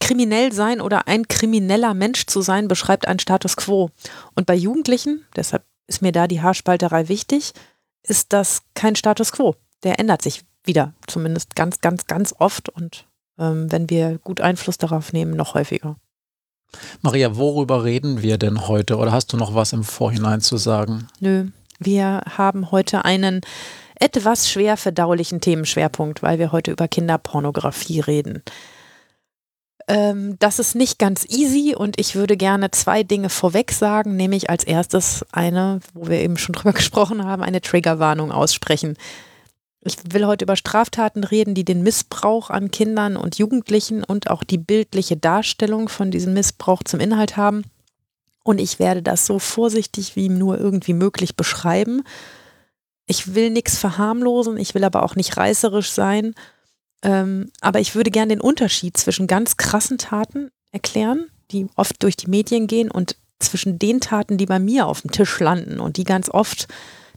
kriminell 0.00 0.52
sein 0.52 0.80
oder 0.80 1.08
ein 1.08 1.28
krimineller 1.28 1.94
Mensch 1.94 2.26
zu 2.26 2.40
sein, 2.40 2.68
beschreibt 2.68 3.06
einen 3.06 3.18
Status 3.18 3.56
quo. 3.56 3.90
Und 4.34 4.46
bei 4.46 4.54
Jugendlichen, 4.54 5.24
deshalb 5.36 5.64
ist 5.86 6.02
mir 6.02 6.12
da 6.12 6.26
die 6.26 6.40
Haarspalterei 6.40 7.08
wichtig, 7.08 7.52
ist 8.02 8.32
das 8.32 8.62
kein 8.74 8.96
Status 8.96 9.32
quo. 9.32 9.56
Der 9.82 9.98
ändert 9.98 10.22
sich 10.22 10.44
wieder, 10.64 10.94
zumindest 11.06 11.54
ganz, 11.54 11.80
ganz, 11.80 12.06
ganz 12.06 12.34
oft 12.38 12.68
und 12.68 13.06
ähm, 13.38 13.70
wenn 13.70 13.88
wir 13.90 14.18
gut 14.18 14.40
Einfluss 14.40 14.78
darauf 14.78 15.12
nehmen, 15.12 15.36
noch 15.36 15.54
häufiger. 15.54 15.96
Maria, 17.00 17.36
worüber 17.36 17.84
reden 17.84 18.22
wir 18.22 18.36
denn 18.36 18.68
heute 18.68 18.96
oder 18.96 19.12
hast 19.12 19.32
du 19.32 19.36
noch 19.36 19.54
was 19.54 19.72
im 19.72 19.84
Vorhinein 19.84 20.40
zu 20.40 20.56
sagen? 20.58 21.08
Nö, 21.20 21.46
wir 21.78 22.22
haben 22.36 22.70
heute 22.70 23.04
einen 23.04 23.40
etwas 23.94 24.50
schwer 24.50 24.76
verdaulichen 24.76 25.40
Themenschwerpunkt, 25.40 26.22
weil 26.22 26.38
wir 26.38 26.52
heute 26.52 26.70
über 26.70 26.88
Kinderpornografie 26.88 28.00
reden. 28.00 28.42
Ähm, 29.86 30.36
das 30.38 30.58
ist 30.58 30.74
nicht 30.74 30.98
ganz 30.98 31.24
easy 31.28 31.74
und 31.76 31.98
ich 32.00 32.14
würde 32.14 32.36
gerne 32.36 32.70
zwei 32.70 33.02
Dinge 33.02 33.28
vorweg 33.28 33.72
sagen, 33.72 34.16
nämlich 34.16 34.50
als 34.50 34.64
erstes 34.64 35.24
eine, 35.32 35.80
wo 35.94 36.08
wir 36.08 36.20
eben 36.20 36.36
schon 36.36 36.52
drüber 36.54 36.72
gesprochen 36.72 37.24
haben, 37.24 37.42
eine 37.42 37.60
Triggerwarnung 37.60 38.32
aussprechen. 38.32 38.96
Ich 39.80 39.96
will 40.12 40.26
heute 40.26 40.44
über 40.44 40.56
Straftaten 40.56 41.22
reden, 41.22 41.54
die 41.54 41.64
den 41.64 41.82
Missbrauch 41.82 42.50
an 42.50 42.70
Kindern 42.70 43.16
und 43.16 43.38
Jugendlichen 43.38 44.02
und 44.02 44.28
auch 44.28 44.42
die 44.42 44.58
bildliche 44.58 45.16
Darstellung 45.16 45.88
von 45.88 46.10
diesem 46.10 46.34
Missbrauch 46.34 46.82
zum 46.82 47.00
Inhalt 47.00 47.36
haben. 47.36 47.62
Und 48.42 48.60
ich 48.60 48.78
werde 48.78 49.02
das 49.02 49.24
so 49.24 49.38
vorsichtig 49.38 50.16
wie 50.16 50.28
nur 50.28 50.58
irgendwie 50.58 50.94
möglich 50.94 51.36
beschreiben. 51.36 52.02
Ich 53.06 53.34
will 53.34 53.50
nichts 53.50 53.78
verharmlosen, 53.78 54.58
ich 54.58 54.74
will 54.74 54.84
aber 54.84 55.02
auch 55.02 55.14
nicht 55.14 55.36
reißerisch 55.36 55.90
sein 55.92 56.34
ähm, 57.02 57.50
aber 57.60 57.80
ich 57.80 57.94
würde 57.94 58.10
gerne 58.10 58.34
den 58.34 58.40
Unterschied 58.40 58.96
zwischen 58.96 59.26
ganz 59.26 59.56
krassen 59.56 59.98
Taten 59.98 60.50
erklären, 60.72 61.26
die 61.50 61.68
oft 61.76 62.02
durch 62.02 62.16
die 62.16 62.30
Medien 62.30 62.66
gehen 62.66 62.90
und 62.90 63.16
zwischen 63.38 63.78
den 63.78 64.00
Taten, 64.00 64.36
die 64.36 64.46
bei 64.46 64.58
mir 64.58 64.86
auf 64.86 65.02
dem 65.02 65.12
Tisch 65.12 65.38
landen 65.38 65.80
und 65.80 65.96
die 65.96 66.04
ganz 66.04 66.28
oft 66.28 66.66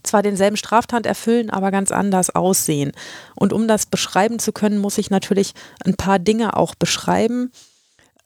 zwar 0.02 0.22
denselben 0.22 0.56
Straftat 0.56 1.06
erfüllen, 1.06 1.50
aber 1.50 1.70
ganz 1.70 1.92
anders 1.92 2.30
aussehen. 2.30 2.92
Und 3.34 3.52
um 3.52 3.68
das 3.68 3.86
beschreiben 3.86 4.38
zu 4.38 4.52
können, 4.52 4.78
muss 4.78 4.98
ich 4.98 5.10
natürlich 5.10 5.54
ein 5.84 5.96
paar 5.96 6.18
Dinge 6.18 6.56
auch 6.56 6.74
beschreiben. 6.74 7.52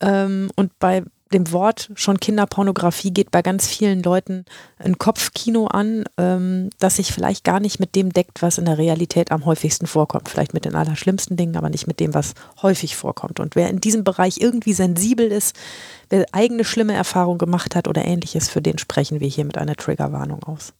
Ähm, 0.00 0.50
und 0.56 0.78
bei 0.78 1.04
dem 1.32 1.50
Wort 1.52 1.90
schon 1.94 2.20
Kinderpornografie 2.20 3.12
geht 3.12 3.30
bei 3.30 3.42
ganz 3.42 3.66
vielen 3.66 4.02
Leuten 4.02 4.44
ein 4.78 4.98
Kopfkino 4.98 5.66
an, 5.66 6.04
ähm, 6.18 6.70
das 6.78 6.96
sich 6.96 7.12
vielleicht 7.12 7.44
gar 7.44 7.60
nicht 7.60 7.80
mit 7.80 7.94
dem 7.94 8.12
deckt, 8.12 8.42
was 8.42 8.58
in 8.58 8.64
der 8.66 8.78
Realität 8.78 9.32
am 9.32 9.44
häufigsten 9.44 9.86
vorkommt. 9.86 10.28
Vielleicht 10.28 10.54
mit 10.54 10.64
den 10.64 10.74
allerschlimmsten 10.74 11.36
Dingen, 11.36 11.56
aber 11.56 11.68
nicht 11.68 11.86
mit 11.86 12.00
dem, 12.00 12.14
was 12.14 12.34
häufig 12.62 12.96
vorkommt. 12.96 13.40
Und 13.40 13.56
wer 13.56 13.70
in 13.70 13.80
diesem 13.80 14.04
Bereich 14.04 14.38
irgendwie 14.38 14.72
sensibel 14.72 15.26
ist, 15.26 15.56
wer 16.10 16.26
eigene 16.32 16.64
schlimme 16.64 16.94
Erfahrungen 16.94 17.38
gemacht 17.38 17.74
hat 17.74 17.88
oder 17.88 18.04
ähnliches, 18.04 18.48
für 18.48 18.62
den 18.62 18.78
sprechen 18.78 19.20
wir 19.20 19.28
hier 19.28 19.44
mit 19.44 19.58
einer 19.58 19.76
Triggerwarnung 19.76 20.42
aus. 20.44 20.72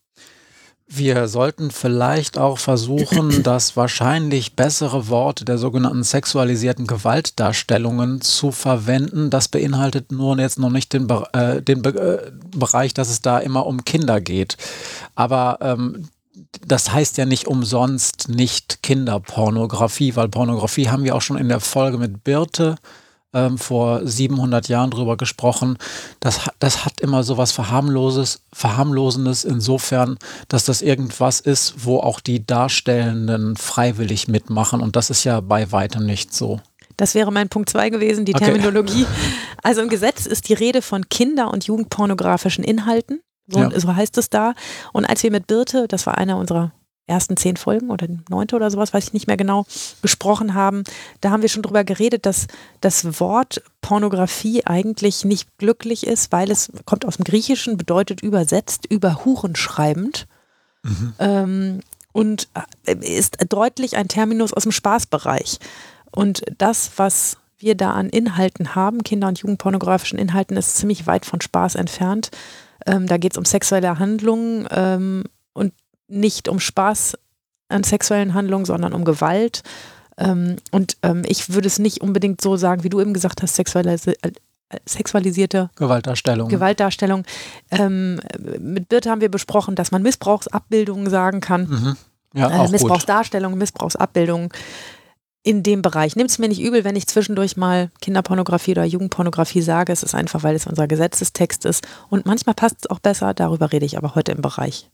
Wir 0.89 1.27
sollten 1.27 1.73
vielleicht 1.73 2.39
auch 2.39 2.59
versuchen, 2.59 3.43
das 3.43 3.77
wahrscheinlich 3.77 4.55
bessere 4.55 5.09
Wort 5.09 5.49
der 5.49 5.59
sogenannten 5.59 6.05
sexualisierten 6.05 6.87
Gewaltdarstellungen 6.87 8.21
zu 8.21 8.53
verwenden. 8.53 9.31
Das 9.31 9.49
beinhaltet 9.49 10.13
nur 10.13 10.39
jetzt 10.39 10.59
noch 10.59 10.71
nicht 10.71 10.93
den, 10.93 11.09
äh, 11.33 11.61
den 11.61 11.83
Be 11.83 11.95
äh, 11.95 12.31
Bereich, 12.57 12.95
dass 12.95 13.11
es 13.11 13.21
da 13.21 13.39
immer 13.39 13.67
um 13.67 13.85
Kinder 13.85 14.21
geht. 14.21 14.57
Aber 15.17 15.59
ähm, 15.61 16.09
das 16.65 16.93
heißt 16.93 17.17
ja 17.19 17.27
nicht 17.27 17.49
umsonst 17.49 18.29
nicht 18.29 18.83
Kinderpornografie, 18.83 20.15
weil 20.15 20.29
Pornografie 20.29 20.89
haben 20.89 21.05
wir 21.05 21.17
auch 21.17 21.23
schon 21.23 21.39
in 21.39 21.49
der 21.49 21.61
Folge 21.61 21.99
mit 21.99 22.23
Birte 22.23 22.77
ähm, 23.37 23.59
vor 23.59 24.07
700 24.07 24.69
Jahren 24.69 24.91
drüber 24.91 25.17
gesprochen. 25.17 25.77
Das, 26.21 26.49
das 26.59 26.85
hat 26.85 27.01
immer 27.01 27.23
so 27.23 27.37
was 27.37 27.53
Verharmloses, 27.53 28.41
Verharmlosendes 28.53 29.45
insofern, 29.45 30.19
dass 30.49 30.65
das 30.65 30.81
irgendwas 30.81 31.41
ist, 31.41 31.85
wo 31.85 31.99
auch 31.99 32.21
die 32.21 32.45
Darstellenden 32.45 33.57
freiwillig 33.57 34.27
mitmachen. 34.27 34.81
Und 34.81 34.97
das 34.97 35.11
ist 35.11 35.25
ja 35.25 35.41
bei 35.41 35.71
weitem 35.71 36.07
nicht 36.07 36.33
so. 36.33 36.61
Das 36.97 37.15
wäre 37.15 37.31
mein 37.31 37.51
Punkt 37.51 37.69
2 37.69 37.91
gewesen, 37.91 38.25
die 38.25 38.35
okay. 38.35 38.47
Terminologie. 38.47 39.07
Also 39.63 39.81
im 39.81 39.89
Gesetz 39.89 40.27
ist 40.27 40.49
die 40.49 40.55
Rede 40.55 40.81
von 40.81 41.09
Kinder- 41.09 41.53
und 41.53 41.65
Jugendpornografischen 41.65 42.63
Inhalten. 42.63 43.21
So, 43.49 43.59
ja. 43.59 43.81
so 43.81 43.97
heißt 43.97 44.17
es 44.17 44.31
da. 44.31 44.55
Und 44.93 45.07
als 45.07 45.25
wir 45.25 45.33
mit 45.33 45.49
Birte, 45.49 45.89
das 45.89 46.07
war 46.07 46.17
einer 46.19 46.37
unserer 46.37 46.71
ersten 47.07 47.37
zehn 47.37 47.57
Folgen 47.57 47.91
oder 47.91 48.09
neunte 48.29 48.57
oder 48.57 48.71
sowas, 48.71 48.93
weiß 48.93 49.09
ich 49.09 49.13
nicht 49.13 49.27
mehr 49.27 49.37
genau, 49.37 49.67
gesprochen 50.03 50.55
haben, 50.55 50.85
da 51.21 51.31
haben 51.31 51.43
wir 51.43 51.49
schon 51.49 51.63
drüber 51.63 51.85
geredet, 51.85 52.27
dass 52.27 52.47
das 52.81 53.21
Wort 53.21 53.63
Pornografie 53.81 54.67
eigentlich 54.67 55.25
nicht 55.25 55.57
glücklich 55.59 56.07
ist, 56.07 56.33
weil 56.33 56.51
es 56.51 56.71
kommt 56.85 57.05
aus 57.05 57.17
dem 57.17 57.25
Griechischen, 57.25 57.77
bedeutet 57.77 58.23
übersetzt 58.23 58.87
über 58.87 59.25
Huren 59.25 59.57
schreibend. 59.57 60.27
Mhm. 60.83 61.15
Ähm, 61.19 61.81
und 62.13 62.49
äh, 62.87 62.95
ist 62.95 63.37
deutlich 63.51 63.97
ein 63.97 64.09
Terminus 64.09 64.55
aus 64.55 64.63
dem 64.63 64.73
Spaßbereich. 64.73 65.59
Und 66.11 66.43
das, 66.57 66.93
was 66.97 67.37
wir 67.59 67.75
da 67.75 67.93
an 67.93 68.09
Inhalten 68.09 68.75
haben, 68.75 69.03
Kinder- 69.03 69.29
und 69.29 69.39
Jugendpornografischen 69.39 70.19
Inhalten, 70.19 70.57
ist 70.57 70.77
ziemlich 70.77 71.07
weit 71.07 71.27
von 71.27 71.41
Spaß 71.41 71.75
entfernt. 71.75 72.31
Ähm, 72.87 73.07
da 73.07 73.19
geht 73.19 73.33
es 73.33 73.39
um 73.39 73.45
sexuelle 73.45 73.99
Handlungen 73.99 74.67
ähm, 74.71 75.25
und 75.53 75.73
nicht 76.09 76.49
um 76.49 76.61
Spaß 76.61 77.19
an 77.69 77.85
sexuellen 77.85 78.35
Handlungen, 78.35 78.65
sondern 78.65 78.93
um 78.93 79.05
Gewalt. 79.05 79.63
Ähm, 80.19 80.57
und 80.71 80.97
ähm, 81.03 81.23
ich 81.27 81.53
würde 81.53 81.67
es 81.67 81.79
nicht 81.79 82.01
unbedingt 82.01 82.41
so 82.41 82.57
sagen, 82.57 82.85
wie 82.85 82.89
du 82.89 83.01
eben 83.01 83.13
gesagt 83.13 83.43
hast, 83.43 83.57
sexualisi 83.57 84.13
äh, 84.23 84.31
sexualisierte 84.85 85.71
Gewaltdarstellung. 85.77 86.49
Gewaltdarstellung. 86.49 87.25
Ähm, 87.71 88.21
mit 88.59 88.89
Birte 88.89 89.11
haben 89.11 89.21
wir 89.21 89.31
besprochen, 89.31 89.77
dass 89.77 89.93
man 89.93 90.03
Missbrauchsabbildungen 90.03 91.09
sagen 91.09 91.41
kann. 91.41 91.69
Mhm. 91.69 91.97
Ja, 92.35 92.65
äh, 92.65 92.69
Missbrauchsdarstellung, 92.69 93.57
Missbrauchsabbildungen 93.57 94.51
in 95.43 95.63
dem 95.63 95.81
Bereich. 95.81 96.17
Nimmt 96.17 96.31
es 96.31 96.39
mir 96.39 96.49
nicht 96.49 96.61
übel, 96.61 96.83
wenn 96.83 96.97
ich 96.97 97.07
zwischendurch 97.07 97.57
mal 97.57 97.91
Kinderpornografie 98.01 98.73
oder 98.73 98.85
Jugendpornografie 98.85 99.63
sage. 99.63 99.93
Es 99.93 100.03
ist 100.03 100.15
einfach, 100.15 100.43
weil 100.43 100.57
es 100.57 100.67
unser 100.67 100.89
Gesetzestext 100.89 101.65
ist. 101.65 101.87
Und 102.11 102.27
manchmal 102.27 102.55
passt 102.55 102.77
es 102.81 102.91
auch 102.91 102.99
besser. 102.99 103.33
Darüber 103.33 103.71
rede 103.71 103.87
ich 103.87 103.97
aber 103.97 104.17
heute 104.17 104.33
im 104.33 104.43
Bereich. 104.43 104.91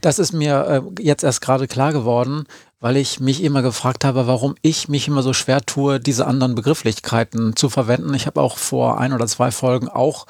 Das 0.00 0.18
ist 0.18 0.32
mir 0.32 0.84
äh, 0.98 1.02
jetzt 1.02 1.24
erst 1.24 1.40
gerade 1.40 1.68
klar 1.68 1.92
geworden, 1.92 2.46
weil 2.84 2.98
ich 2.98 3.18
mich 3.18 3.42
immer 3.42 3.62
gefragt 3.62 4.04
habe, 4.04 4.26
warum 4.26 4.56
ich 4.60 4.90
mich 4.90 5.08
immer 5.08 5.22
so 5.22 5.32
schwer 5.32 5.62
tue, 5.62 6.00
diese 6.00 6.26
anderen 6.26 6.54
Begrifflichkeiten 6.54 7.56
zu 7.56 7.70
verwenden. 7.70 8.12
Ich 8.12 8.26
habe 8.26 8.42
auch 8.42 8.58
vor 8.58 9.00
ein 9.00 9.14
oder 9.14 9.26
zwei 9.26 9.50
Folgen 9.50 9.88
auch 9.88 10.26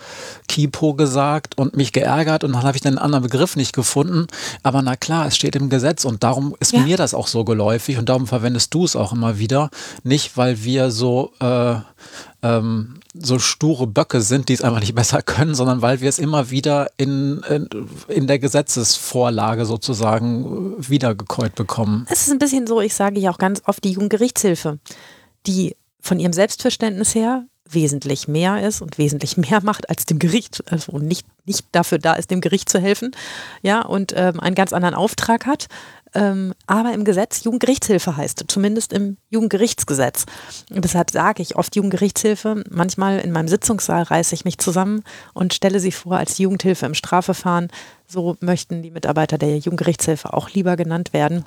Kipo 0.46 0.94
gesagt 0.94 1.58
und 1.58 1.76
mich 1.76 1.92
geärgert 1.92 2.44
und 2.44 2.52
dann 2.52 2.62
habe 2.62 2.76
ich 2.76 2.82
den 2.82 2.96
anderen 2.96 3.24
Begriff 3.24 3.56
nicht 3.56 3.72
gefunden. 3.72 4.28
Aber 4.62 4.82
na 4.82 4.94
klar, 4.94 5.26
es 5.26 5.36
steht 5.36 5.56
im 5.56 5.68
Gesetz 5.68 6.04
und 6.04 6.22
darum 6.22 6.54
ist 6.60 6.74
ja. 6.74 6.82
mir 6.82 6.96
das 6.96 7.12
auch 7.12 7.26
so 7.26 7.44
geläufig 7.44 7.98
und 7.98 8.08
darum 8.08 8.28
verwendest 8.28 8.72
du 8.72 8.84
es 8.84 8.94
auch 8.94 9.12
immer 9.12 9.38
wieder. 9.40 9.70
Nicht, 10.04 10.36
weil 10.36 10.62
wir 10.62 10.92
so 10.92 11.32
äh, 11.40 11.74
ähm, 12.44 13.00
so 13.14 13.38
sture 13.38 13.86
Böcke 13.86 14.20
sind, 14.20 14.48
die 14.48 14.52
es 14.52 14.62
einfach 14.62 14.80
nicht 14.80 14.94
besser 14.94 15.22
können, 15.22 15.54
sondern 15.54 15.82
weil 15.82 16.00
wir 16.00 16.08
es 16.08 16.18
immer 16.18 16.50
wieder 16.50 16.90
in, 16.96 17.42
in, 17.48 17.68
in 18.06 18.26
der 18.26 18.38
Gesetzesvorlage 18.38 19.64
sozusagen 19.64 20.74
wiedergekäut 20.78 21.54
bekommen. 21.54 22.06
Es 22.10 22.26
ist 22.26 22.32
ein 22.32 22.38
bisschen 22.38 22.66
so, 22.66 22.80
ich 22.80 22.94
sage 22.94 23.18
ja 23.18 23.30
auch 23.30 23.38
ganz 23.38 23.62
oft 23.66 23.82
die 23.82 23.92
Jugendgerichtshilfe, 23.92 24.78
die 25.46 25.74
von 26.00 26.20
ihrem 26.20 26.34
Selbstverständnis 26.34 27.14
her 27.14 27.46
wesentlich 27.66 28.28
mehr 28.28 28.66
ist 28.66 28.82
und 28.82 28.98
wesentlich 28.98 29.36
mehr 29.38 29.62
macht 29.62 29.88
als 29.88 30.04
dem 30.04 30.18
Gericht, 30.18 30.62
also 30.70 30.98
nicht, 30.98 31.26
nicht 31.46 31.66
dafür 31.72 31.98
da 31.98 32.12
ist, 32.12 32.30
dem 32.30 32.42
Gericht 32.42 32.68
zu 32.68 32.78
helfen, 32.78 33.12
ja, 33.62 33.80
und 33.80 34.12
ähm, 34.14 34.38
einen 34.38 34.54
ganz 34.54 34.74
anderen 34.74 34.94
Auftrag 34.94 35.46
hat 35.46 35.68
ähm, 36.14 36.54
aber 36.66 36.92
im 36.92 37.04
Gesetz 37.04 37.42
Jugendgerichtshilfe 37.44 38.16
heißt, 38.16 38.44
zumindest 38.48 38.92
im 38.92 39.16
Jugendgerichtsgesetz. 39.30 40.26
Und 40.70 40.84
deshalb 40.84 41.10
sage 41.10 41.42
ich 41.42 41.56
oft 41.56 41.74
Jugendgerichtshilfe. 41.74 42.64
Manchmal 42.70 43.18
in 43.18 43.32
meinem 43.32 43.48
Sitzungssaal 43.48 44.04
reiße 44.04 44.34
ich 44.34 44.44
mich 44.44 44.58
zusammen 44.58 45.02
und 45.32 45.54
stelle 45.54 45.80
sie 45.80 45.92
vor 45.92 46.16
als 46.16 46.38
Jugendhilfe 46.38 46.86
im 46.86 46.94
Strafverfahren. 46.94 47.68
So 48.06 48.36
möchten 48.40 48.82
die 48.82 48.92
Mitarbeiter 48.92 49.38
der 49.38 49.58
Jugendgerichtshilfe 49.58 50.32
auch 50.32 50.50
lieber 50.50 50.76
genannt 50.76 51.12
werden. 51.12 51.44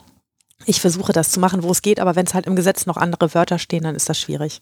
Ich 0.65 0.81
versuche 0.81 1.13
das 1.13 1.31
zu 1.31 1.39
machen, 1.39 1.63
wo 1.63 1.71
es 1.71 1.81
geht, 1.81 1.99
aber 1.99 2.15
wenn 2.15 2.25
es 2.25 2.33
halt 2.33 2.47
im 2.47 2.55
Gesetz 2.55 2.85
noch 2.85 2.97
andere 2.97 3.33
Wörter 3.33 3.59
stehen, 3.59 3.83
dann 3.83 3.95
ist 3.95 4.09
das 4.09 4.19
schwierig. 4.19 4.59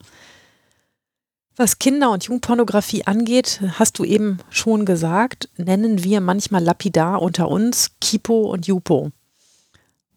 Was 1.56 1.80
Kinder- 1.80 2.12
und 2.12 2.26
Jugendpornografie 2.26 3.06
angeht, 3.06 3.62
hast 3.80 3.98
du 3.98 4.04
eben 4.04 4.40
schon 4.50 4.86
gesagt, 4.86 5.50
nennen 5.56 6.04
wir 6.04 6.20
manchmal 6.20 6.62
lapidar 6.62 7.22
unter 7.22 7.48
uns 7.48 7.92
Kipo 8.02 8.52
und 8.52 8.68
Jupo. 8.68 9.12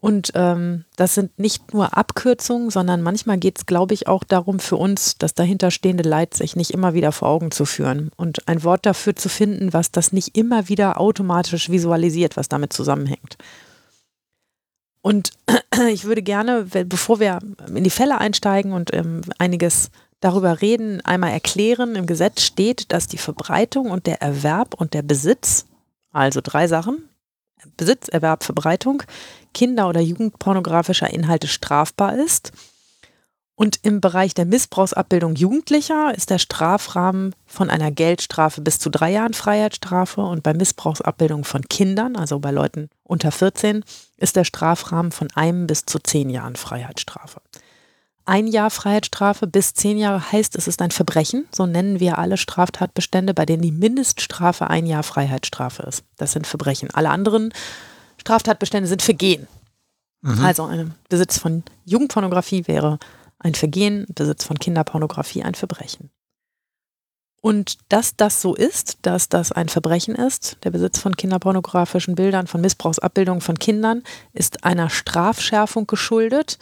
Und 0.01 0.31
ähm, 0.35 0.85
das 0.95 1.13
sind 1.13 1.37
nicht 1.37 1.73
nur 1.73 1.97
Abkürzungen, 1.97 2.69
sondern 2.69 3.01
manchmal 3.01 3.37
geht 3.37 3.57
es, 3.57 3.65
glaube 3.65 3.93
ich, 3.93 4.07
auch 4.07 4.23
darum 4.23 4.59
für 4.59 4.77
uns, 4.77 5.17
das 5.17 5.33
dahinterstehende 5.33 6.07
Leid 6.07 6.33
sich 6.33 6.55
nicht 6.55 6.71
immer 6.71 6.93
wieder 6.93 7.11
vor 7.11 7.27
Augen 7.27 7.51
zu 7.51 7.65
führen 7.65 8.11
und 8.15 8.47
ein 8.47 8.63
Wort 8.63 8.85
dafür 8.85 9.15
zu 9.15 9.27
finden, 9.27 9.73
was 9.73 9.91
das 9.91 10.13
nicht 10.13 10.37
immer 10.37 10.69
wieder 10.69 11.01
automatisch 11.01 11.69
visualisiert, 11.69 12.37
was 12.37 12.47
damit 12.47 12.71
zusammenhängt. 12.71 13.37
Und 15.01 15.31
ich 15.91 16.05
würde 16.05 16.21
gerne, 16.21 16.65
bevor 16.85 17.19
wir 17.19 17.39
in 17.67 17.83
die 17.83 17.89
Fälle 17.89 18.19
einsteigen 18.19 18.71
und 18.71 18.93
ähm, 18.93 19.21
einiges 19.37 19.91
darüber 20.21 20.61
reden, 20.61 21.01
einmal 21.01 21.31
erklären, 21.31 21.95
im 21.95 22.05
Gesetz 22.05 22.41
steht, 22.41 22.91
dass 22.91 23.07
die 23.07 23.17
Verbreitung 23.17 23.91
und 23.91 24.05
der 24.05 24.21
Erwerb 24.21 24.73
und 24.75 24.93
der 24.93 25.01
Besitz, 25.01 25.65
also 26.11 26.39
drei 26.41 26.67
Sachen, 26.67 27.03
Besitz, 27.77 28.07
Erwerb, 28.07 28.43
Verbreitung 28.43 29.03
Kinder- 29.53 29.89
oder 29.89 30.01
Jugendpornografischer 30.01 31.11
Inhalte 31.11 31.47
strafbar 31.47 32.15
ist. 32.15 32.51
Und 33.55 33.79
im 33.83 33.99
Bereich 33.99 34.33
der 34.33 34.45
Missbrauchsabbildung 34.45 35.35
Jugendlicher 35.35 36.15
ist 36.15 36.29
der 36.29 36.39
Strafrahmen 36.39 37.35
von 37.45 37.69
einer 37.69 37.91
Geldstrafe 37.91 38.61
bis 38.61 38.79
zu 38.79 38.89
drei 38.89 39.11
Jahren 39.11 39.33
Freiheitsstrafe 39.33 40.21
und 40.21 40.43
bei 40.43 40.53
Missbrauchsabbildung 40.53 41.43
von 41.43 41.63
Kindern, 41.63 42.15
also 42.15 42.39
bei 42.39 42.51
Leuten 42.51 42.89
unter 43.03 43.33
14, 43.33 43.83
ist 44.15 44.37
der 44.37 44.45
Strafrahmen 44.45 45.11
von 45.11 45.27
einem 45.35 45.67
bis 45.67 45.83
zu 45.85 45.99
zehn 45.99 46.29
Jahren 46.29 46.55
Freiheitsstrafe. 46.55 47.41
Ein 48.23 48.47
Jahr 48.47 48.69
Freiheitsstrafe 48.69 49.47
bis 49.47 49.73
zehn 49.73 49.97
Jahre 49.97 50.31
heißt, 50.31 50.55
es 50.55 50.67
ist 50.67 50.81
ein 50.81 50.91
Verbrechen. 50.91 51.47
So 51.51 51.65
nennen 51.65 51.99
wir 51.99 52.17
alle 52.17 52.37
Straftatbestände, 52.37 53.33
bei 53.33 53.45
denen 53.45 53.63
die 53.63 53.71
Mindeststrafe 53.71 54.69
ein 54.69 54.85
Jahr 54.85 55.03
Freiheitsstrafe 55.03 55.83
ist. 55.83 56.03
Das 56.15 56.31
sind 56.31 56.47
Verbrechen. 56.47 56.89
Alle 56.93 57.09
anderen 57.09 57.51
Straftatbestände 58.19 58.87
sind 58.87 59.01
Vergehen. 59.01 59.47
Mhm. 60.21 60.43
Also 60.43 60.63
ein 60.63 60.93
Besitz 61.09 61.37
von 61.37 61.63
Jugendpornografie 61.85 62.67
wäre 62.67 62.99
ein 63.39 63.55
Vergehen, 63.55 64.05
Besitz 64.13 64.43
von 64.43 64.59
Kinderpornografie 64.59 65.43
ein 65.43 65.55
Verbrechen. 65.55 66.11
Und 67.41 67.77
dass 67.87 68.17
das 68.17 68.41
so 68.41 68.53
ist, 68.53 68.97
dass 69.03 69.29
das 69.29 69.53
ein 69.53 69.69
Verbrechen 69.69 70.15
ist, 70.15 70.57
der 70.63 70.71
Besitz 70.71 70.99
von 70.99 71.15
kinderpornografischen 71.15 72.15
Bildern, 72.15 72.47
von 72.47 72.59
Missbrauchsabbildungen 72.59 73.39
von 73.39 73.57
Kindern, 73.57 74.03
ist 74.33 74.65
einer 74.65 74.89
Strafschärfung 74.89 75.87
geschuldet, 75.87 76.57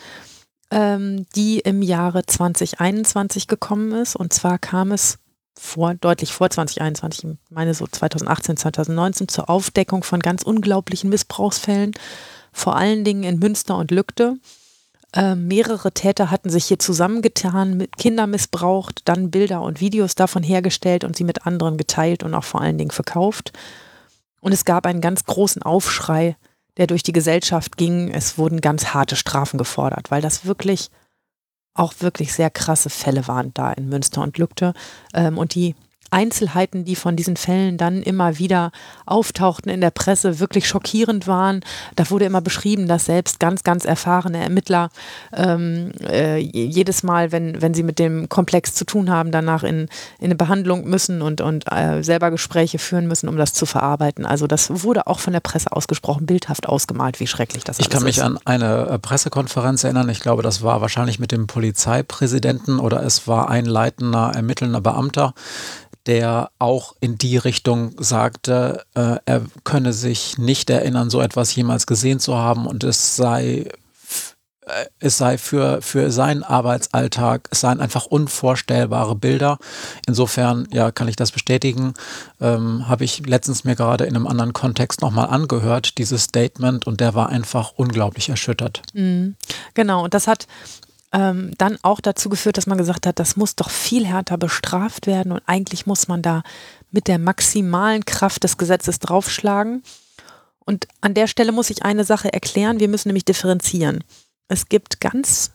ähm, 0.70 1.26
die 1.36 1.60
im 1.60 1.82
Jahre 1.82 2.26
2021 2.26 3.48
gekommen 3.48 3.92
ist. 3.94 4.16
Und 4.16 4.34
zwar 4.34 4.60
kam 4.60 4.92
es 4.92 5.18
vor, 5.60 5.94
deutlich 5.96 6.34
vor 6.34 6.50
2021, 6.50 7.32
ich 7.32 7.52
meine 7.52 7.74
so 7.74 7.88
2018, 7.88 8.58
2019, 8.58 9.28
zur 9.28 9.50
Aufdeckung 9.50 10.04
von 10.04 10.20
ganz 10.20 10.44
unglaublichen 10.44 11.10
Missbrauchsfällen, 11.10 11.94
vor 12.52 12.76
allen 12.76 13.04
Dingen 13.04 13.24
in 13.24 13.40
Münster 13.40 13.78
und 13.78 13.92
Lückte. 13.92 14.38
Äh, 15.14 15.36
mehrere 15.36 15.92
Täter 15.92 16.32
hatten 16.32 16.50
sich 16.50 16.66
hier 16.66 16.80
zusammengetan, 16.80 17.78
mit 17.78 17.98
Kinder 17.98 18.28
missbraucht, 18.28 19.02
dann 19.06 19.32
Bilder 19.32 19.62
und 19.62 19.80
Videos 19.80 20.16
davon 20.16 20.44
hergestellt 20.44 21.04
und 21.04 21.16
sie 21.16 21.24
mit 21.24 21.46
anderen 21.46 21.78
geteilt 21.78 22.24
und 22.24 22.34
auch 22.34 22.44
vor 22.44 22.62
allen 22.62 22.78
Dingen 22.78 22.92
verkauft. 22.92 23.54
Und 24.42 24.52
es 24.52 24.66
gab 24.66 24.86
einen 24.86 25.02
ganz 25.02 25.26
großen 25.26 25.64
Aufschrei, 25.64 26.36
der 26.78 26.88
durch 26.88 27.04
die 27.04 27.14
Gesellschaft 27.14 27.78
ging. 27.78 28.10
Es 28.10 28.38
wurden 28.38 28.62
ganz 28.62 28.94
harte 28.94 29.16
Strafen 29.16 29.58
gefordert, 29.58 30.12
weil 30.12 30.22
das 30.22 30.46
wirklich 30.46 30.90
auch 31.78 31.94
wirklich 32.00 32.34
sehr 32.34 32.50
krasse 32.50 32.90
Fälle 32.90 33.28
waren 33.28 33.54
da 33.54 33.72
in 33.74 33.90
Münster 33.90 34.22
und 34.22 34.38
Lückte. 34.38 34.74
Ähm, 35.14 35.38
und 35.38 35.56
die 35.56 35.76
Einzelheiten, 36.12 36.86
die 36.86 36.96
von 36.96 37.16
diesen 37.16 37.36
Fällen 37.38 37.78
dann 37.78 38.02
immer 38.02 38.40
wieder 38.40 38.72
auftauchten 39.06 39.72
in 39.72 39.82
der 39.82 39.92
Presse, 39.92 40.40
wirklich 40.40 40.68
schockierend 40.68 41.28
waren. 41.28 41.62
Da 41.96 42.10
wurde 42.10 42.26
immer 42.26 42.42
beschrieben, 42.42 42.88
dass 42.88 43.06
selbst 43.06 43.40
ganz, 43.40 43.64
ganz 43.64 43.86
erfahrene 43.86 44.42
Ermittler 44.42 44.90
ähm, 45.34 45.92
äh, 46.08 46.38
jedes 46.38 47.04
Mal, 47.04 47.32
wenn, 47.32 47.62
wenn 47.62 47.74
sie 47.74 47.84
mit 47.84 48.00
dem 48.00 48.30
Komplex 48.30 48.74
zu 48.74 48.86
tun 48.86 49.10
haben, 49.10 49.32
danach 49.32 49.64
in, 49.64 49.88
in 50.20 50.26
eine 50.26 50.36
Behandlung 50.36 50.86
müssen 50.86 51.22
und, 51.22 51.42
und 51.42 51.66
äh, 51.72 52.04
selber 52.04 52.32
Gespräche 52.32 52.80
führen 52.80 53.08
müssen, 53.08 53.28
um 53.28 53.38
das 53.38 53.54
zu 53.54 53.66
verarbeiten. 53.66 54.26
Also 54.26 54.48
das 54.48 54.84
wurde 54.84 55.08
auch 55.08 55.20
von 55.20 55.34
der 55.34 55.40
Presse 55.40 55.72
ausgesprochen, 55.72 56.26
bildhaft 56.26 56.68
ausgemalt, 56.68 57.20
wie 57.20 57.28
schrecklich 57.28 57.64
das 57.64 57.80
ist. 57.80 57.86
Ich 57.86 57.90
kann 57.90 58.04
mich 58.04 58.18
ist. 58.18 58.24
an 58.24 58.40
eine 58.46 58.88
äh, 58.88 59.00
Pressekonferenz 59.00 59.84
erinnern. 59.84 60.10
Ich 60.10 60.20
glaube, 60.20 60.44
das 60.44 60.62
war 60.62 60.82
wahrscheinlich 60.82 61.20
mit 61.20 61.32
dem 61.32 61.48
Polizeipräsidenten 61.48 62.80
oder 62.80 63.04
es 63.04 63.28
war 63.28 63.50
ein 63.50 63.66
leitender, 63.66 64.32
ermittelnder 64.34 64.82
Beamter, 64.82 65.34
der 66.08 66.50
auch 66.58 66.96
in 67.02 67.18
die 67.18 67.38
Richtung 67.38 67.94
sagte, 68.00 68.86
äh, 68.96 69.18
er 69.26 69.42
könne 69.64 69.94
sich 69.94 70.38
nicht 70.38 70.70
erinnern, 70.70 71.10
so 71.10 71.22
etwas 71.22 71.54
jemals 71.54 71.86
gesehen 71.86 72.20
zu 72.20 72.36
haben 72.36 72.66
und 72.66 72.84
es 72.84 73.16
sei 73.16 73.70
äh, 74.68 74.86
es 75.00 75.18
sei 75.18 75.38
für, 75.38 75.82
für 75.82 76.12
seinen 76.12 76.44
Arbeitsalltag, 76.44 77.48
es 77.52 77.62
seien 77.62 77.80
einfach 77.82 78.06
unvorstellbare 78.06 79.16
Bilder. 79.16 79.58
Insofern, 80.08 80.68
ja, 80.72 80.92
kann 80.92 81.08
ich 81.08 81.16
das 81.16 81.32
bestätigen. 81.32 81.94
Ähm, 82.42 82.88
Habe 82.88 83.04
ich 83.04 83.26
letztens 83.26 83.64
mir 83.64 83.76
gerade 83.76 84.06
in 84.06 84.16
einem 84.16 84.28
anderen 84.28 84.54
Kontext 84.54 85.02
nochmal 85.02 85.28
angehört, 85.28 85.98
dieses 85.98 86.24
Statement, 86.24 86.88
und 86.88 87.02
der 87.02 87.16
war 87.16 87.30
einfach 87.30 87.74
unglaublich 87.76 88.30
erschüttert. 88.30 88.82
Mhm. 88.94 89.36
Genau, 89.74 90.04
und 90.04 90.14
das 90.14 90.28
hat 90.28 90.48
ähm, 91.18 91.52
dann 91.58 91.80
auch 91.82 92.00
dazu 92.00 92.30
geführt, 92.30 92.58
dass 92.58 92.68
man 92.68 92.78
gesagt 92.78 93.08
hat, 93.08 93.18
das 93.18 93.36
muss 93.38 93.56
doch 93.56 93.72
viel 93.72 94.06
härter 94.06 94.38
bestraft 94.38 95.08
werden 95.08 95.32
und 95.32 95.42
eigentlich 95.48 95.88
muss 95.88 96.08
man 96.08 96.22
da 96.22 96.44
mit 96.92 97.08
der 97.08 97.18
maximalen 97.18 98.06
Kraft 98.06 98.44
des 98.44 98.58
Gesetzes 98.58 99.00
draufschlagen. 99.00 99.82
Und 100.60 100.88
an 101.02 101.16
der 101.16 101.26
Stelle 101.26 101.52
muss 101.52 101.72
ich 101.72 101.84
eine 101.84 102.04
Sache 102.04 102.32
erklären. 102.32 102.80
Wir 102.80 102.88
müssen 102.88 103.08
nämlich 103.08 103.26
differenzieren. 103.26 104.04
Es 104.48 104.70
gibt 104.70 105.02
ganz, 105.02 105.54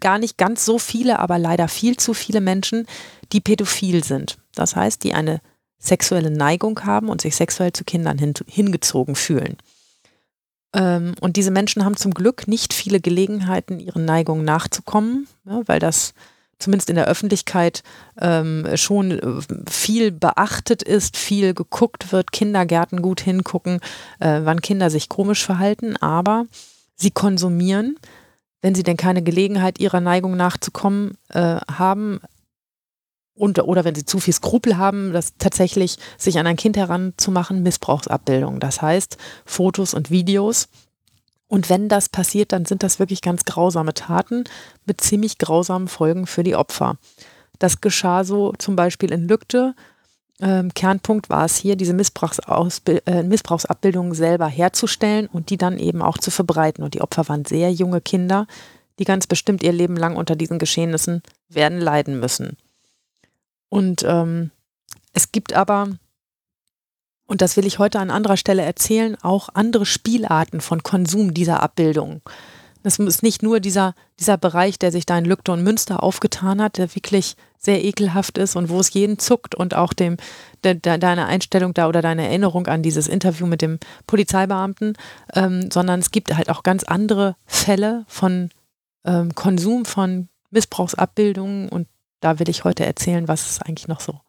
gar 0.00 0.18
nicht 0.18 0.36
ganz 0.36 0.64
so 0.64 0.80
viele, 0.80 1.20
aber 1.20 1.38
leider 1.38 1.68
viel 1.68 1.96
zu 1.96 2.12
viele 2.12 2.40
Menschen, 2.40 2.86
die 3.32 3.40
pädophil 3.40 4.02
sind. 4.02 4.38
Das 4.52 4.74
heißt, 4.74 5.04
die 5.04 5.14
eine 5.14 5.40
sexuelle 5.78 6.32
Neigung 6.32 6.84
haben 6.84 7.08
und 7.08 7.20
sich 7.20 7.36
sexuell 7.36 7.72
zu 7.72 7.84
Kindern 7.84 8.18
hin, 8.18 8.34
hingezogen 8.48 9.14
fühlen. 9.14 9.58
Ähm, 10.74 11.14
und 11.20 11.36
diese 11.36 11.50
Menschen 11.50 11.84
haben 11.84 11.96
zum 11.96 12.12
Glück 12.12 12.48
nicht 12.48 12.74
viele 12.74 13.00
Gelegenheiten, 13.00 13.80
ihren 13.80 14.04
Neigungen 14.04 14.44
nachzukommen, 14.44 15.26
ja, 15.44 15.62
weil 15.66 15.78
das 15.80 16.14
zumindest 16.58 16.90
in 16.90 16.96
der 16.96 17.06
Öffentlichkeit 17.06 17.82
ähm, 18.20 18.66
schon 18.74 19.12
äh, 19.12 19.70
viel 19.70 20.10
beachtet 20.10 20.82
ist, 20.82 21.16
viel 21.16 21.54
geguckt 21.54 22.12
wird, 22.12 22.32
Kindergärten 22.32 23.00
gut 23.00 23.20
hingucken, 23.20 23.80
äh, 24.18 24.40
wann 24.42 24.60
Kinder 24.60 24.90
sich 24.90 25.08
komisch 25.08 25.44
verhalten, 25.44 25.96
aber 25.96 26.46
sie 26.96 27.12
konsumieren, 27.12 27.96
wenn 28.60 28.74
sie 28.74 28.82
denn 28.82 28.96
keine 28.96 29.22
Gelegenheit 29.22 29.78
ihrer 29.78 30.00
Neigung 30.00 30.36
nachzukommen 30.36 31.16
äh, 31.28 31.58
haben, 31.72 32.20
und, 33.38 33.58
oder 33.60 33.84
wenn 33.84 33.94
sie 33.94 34.04
zu 34.04 34.18
viel 34.18 34.34
Skrupel 34.34 34.76
haben, 34.76 35.12
das 35.12 35.34
tatsächlich 35.38 35.98
sich 36.16 36.38
an 36.38 36.46
ein 36.46 36.56
Kind 36.56 36.76
heranzumachen, 36.76 37.62
Missbrauchsabbildungen. 37.62 38.60
Das 38.60 38.82
heißt, 38.82 39.16
Fotos 39.44 39.94
und 39.94 40.10
Videos. 40.10 40.68
Und 41.46 41.70
wenn 41.70 41.88
das 41.88 42.08
passiert, 42.08 42.52
dann 42.52 42.66
sind 42.66 42.82
das 42.82 42.98
wirklich 42.98 43.22
ganz 43.22 43.44
grausame 43.44 43.94
Taten 43.94 44.44
mit 44.84 45.00
ziemlich 45.00 45.38
grausamen 45.38 45.88
Folgen 45.88 46.26
für 46.26 46.42
die 46.42 46.56
Opfer. 46.56 46.98
Das 47.58 47.80
geschah 47.80 48.24
so 48.24 48.52
zum 48.58 48.76
Beispiel 48.76 49.10
in 49.12 49.26
Lügde. 49.26 49.74
Ähm, 50.40 50.72
Kernpunkt 50.74 51.30
war 51.30 51.46
es 51.46 51.56
hier, 51.56 51.74
diese 51.74 51.92
äh, 51.92 53.22
Missbrauchsabbildungen 53.22 54.14
selber 54.14 54.46
herzustellen 54.46 55.26
und 55.26 55.50
die 55.50 55.56
dann 55.56 55.78
eben 55.78 56.02
auch 56.02 56.18
zu 56.18 56.30
verbreiten. 56.30 56.84
Und 56.84 56.94
die 56.94 57.00
Opfer 57.00 57.28
waren 57.28 57.44
sehr 57.44 57.72
junge 57.72 58.00
Kinder, 58.00 58.46
die 58.98 59.04
ganz 59.04 59.26
bestimmt 59.26 59.62
ihr 59.62 59.72
Leben 59.72 59.96
lang 59.96 60.16
unter 60.16 60.36
diesen 60.36 60.58
Geschehnissen 60.58 61.22
werden 61.48 61.80
leiden 61.80 62.20
müssen. 62.20 62.56
Und 63.68 64.04
ähm, 64.06 64.50
es 65.12 65.32
gibt 65.32 65.52
aber, 65.52 65.88
und 67.26 67.42
das 67.42 67.56
will 67.56 67.66
ich 67.66 67.78
heute 67.78 67.98
an 67.98 68.10
anderer 68.10 68.36
Stelle 68.36 68.62
erzählen, 68.62 69.16
auch 69.22 69.48
andere 69.54 69.86
Spielarten 69.86 70.60
von 70.60 70.82
Konsum 70.82 71.34
dieser 71.34 71.62
Abbildung. 71.62 72.22
Das 72.82 72.98
ist 72.98 73.22
nicht 73.22 73.42
nur 73.42 73.60
dieser, 73.60 73.94
dieser 74.20 74.38
Bereich, 74.38 74.78
der 74.78 74.92
sich 74.92 75.04
da 75.04 75.18
in 75.18 75.24
Lückte 75.24 75.52
und 75.52 75.62
Münster 75.62 76.02
aufgetan 76.02 76.62
hat, 76.62 76.78
der 76.78 76.94
wirklich 76.94 77.36
sehr 77.58 77.84
ekelhaft 77.84 78.38
ist 78.38 78.54
und 78.54 78.68
wo 78.68 78.78
es 78.78 78.92
jeden 78.92 79.18
zuckt 79.18 79.54
und 79.54 79.74
auch 79.74 79.92
dem, 79.92 80.16
de, 80.64 80.74
de, 80.74 80.96
deine 80.96 81.26
Einstellung 81.26 81.74
da 81.74 81.88
oder 81.88 82.02
deine 82.02 82.26
Erinnerung 82.26 82.68
an 82.68 82.82
dieses 82.82 83.08
Interview 83.08 83.46
mit 83.46 83.62
dem 83.62 83.78
Polizeibeamten, 84.06 84.96
ähm, 85.34 85.70
sondern 85.72 85.98
es 85.98 86.12
gibt 86.12 86.34
halt 86.34 86.50
auch 86.50 86.62
ganz 86.62 86.84
andere 86.84 87.34
Fälle 87.46 88.04
von 88.06 88.50
ähm, 89.04 89.34
Konsum 89.34 89.84
von 89.84 90.28
Missbrauchsabbildungen 90.50 91.68
und 91.68 91.88
da 92.20 92.38
will 92.38 92.48
ich 92.48 92.64
heute 92.64 92.84
erzählen, 92.84 93.28
was 93.28 93.48
es 93.50 93.62
eigentlich 93.62 93.88
noch 93.88 94.00
so 94.00 94.20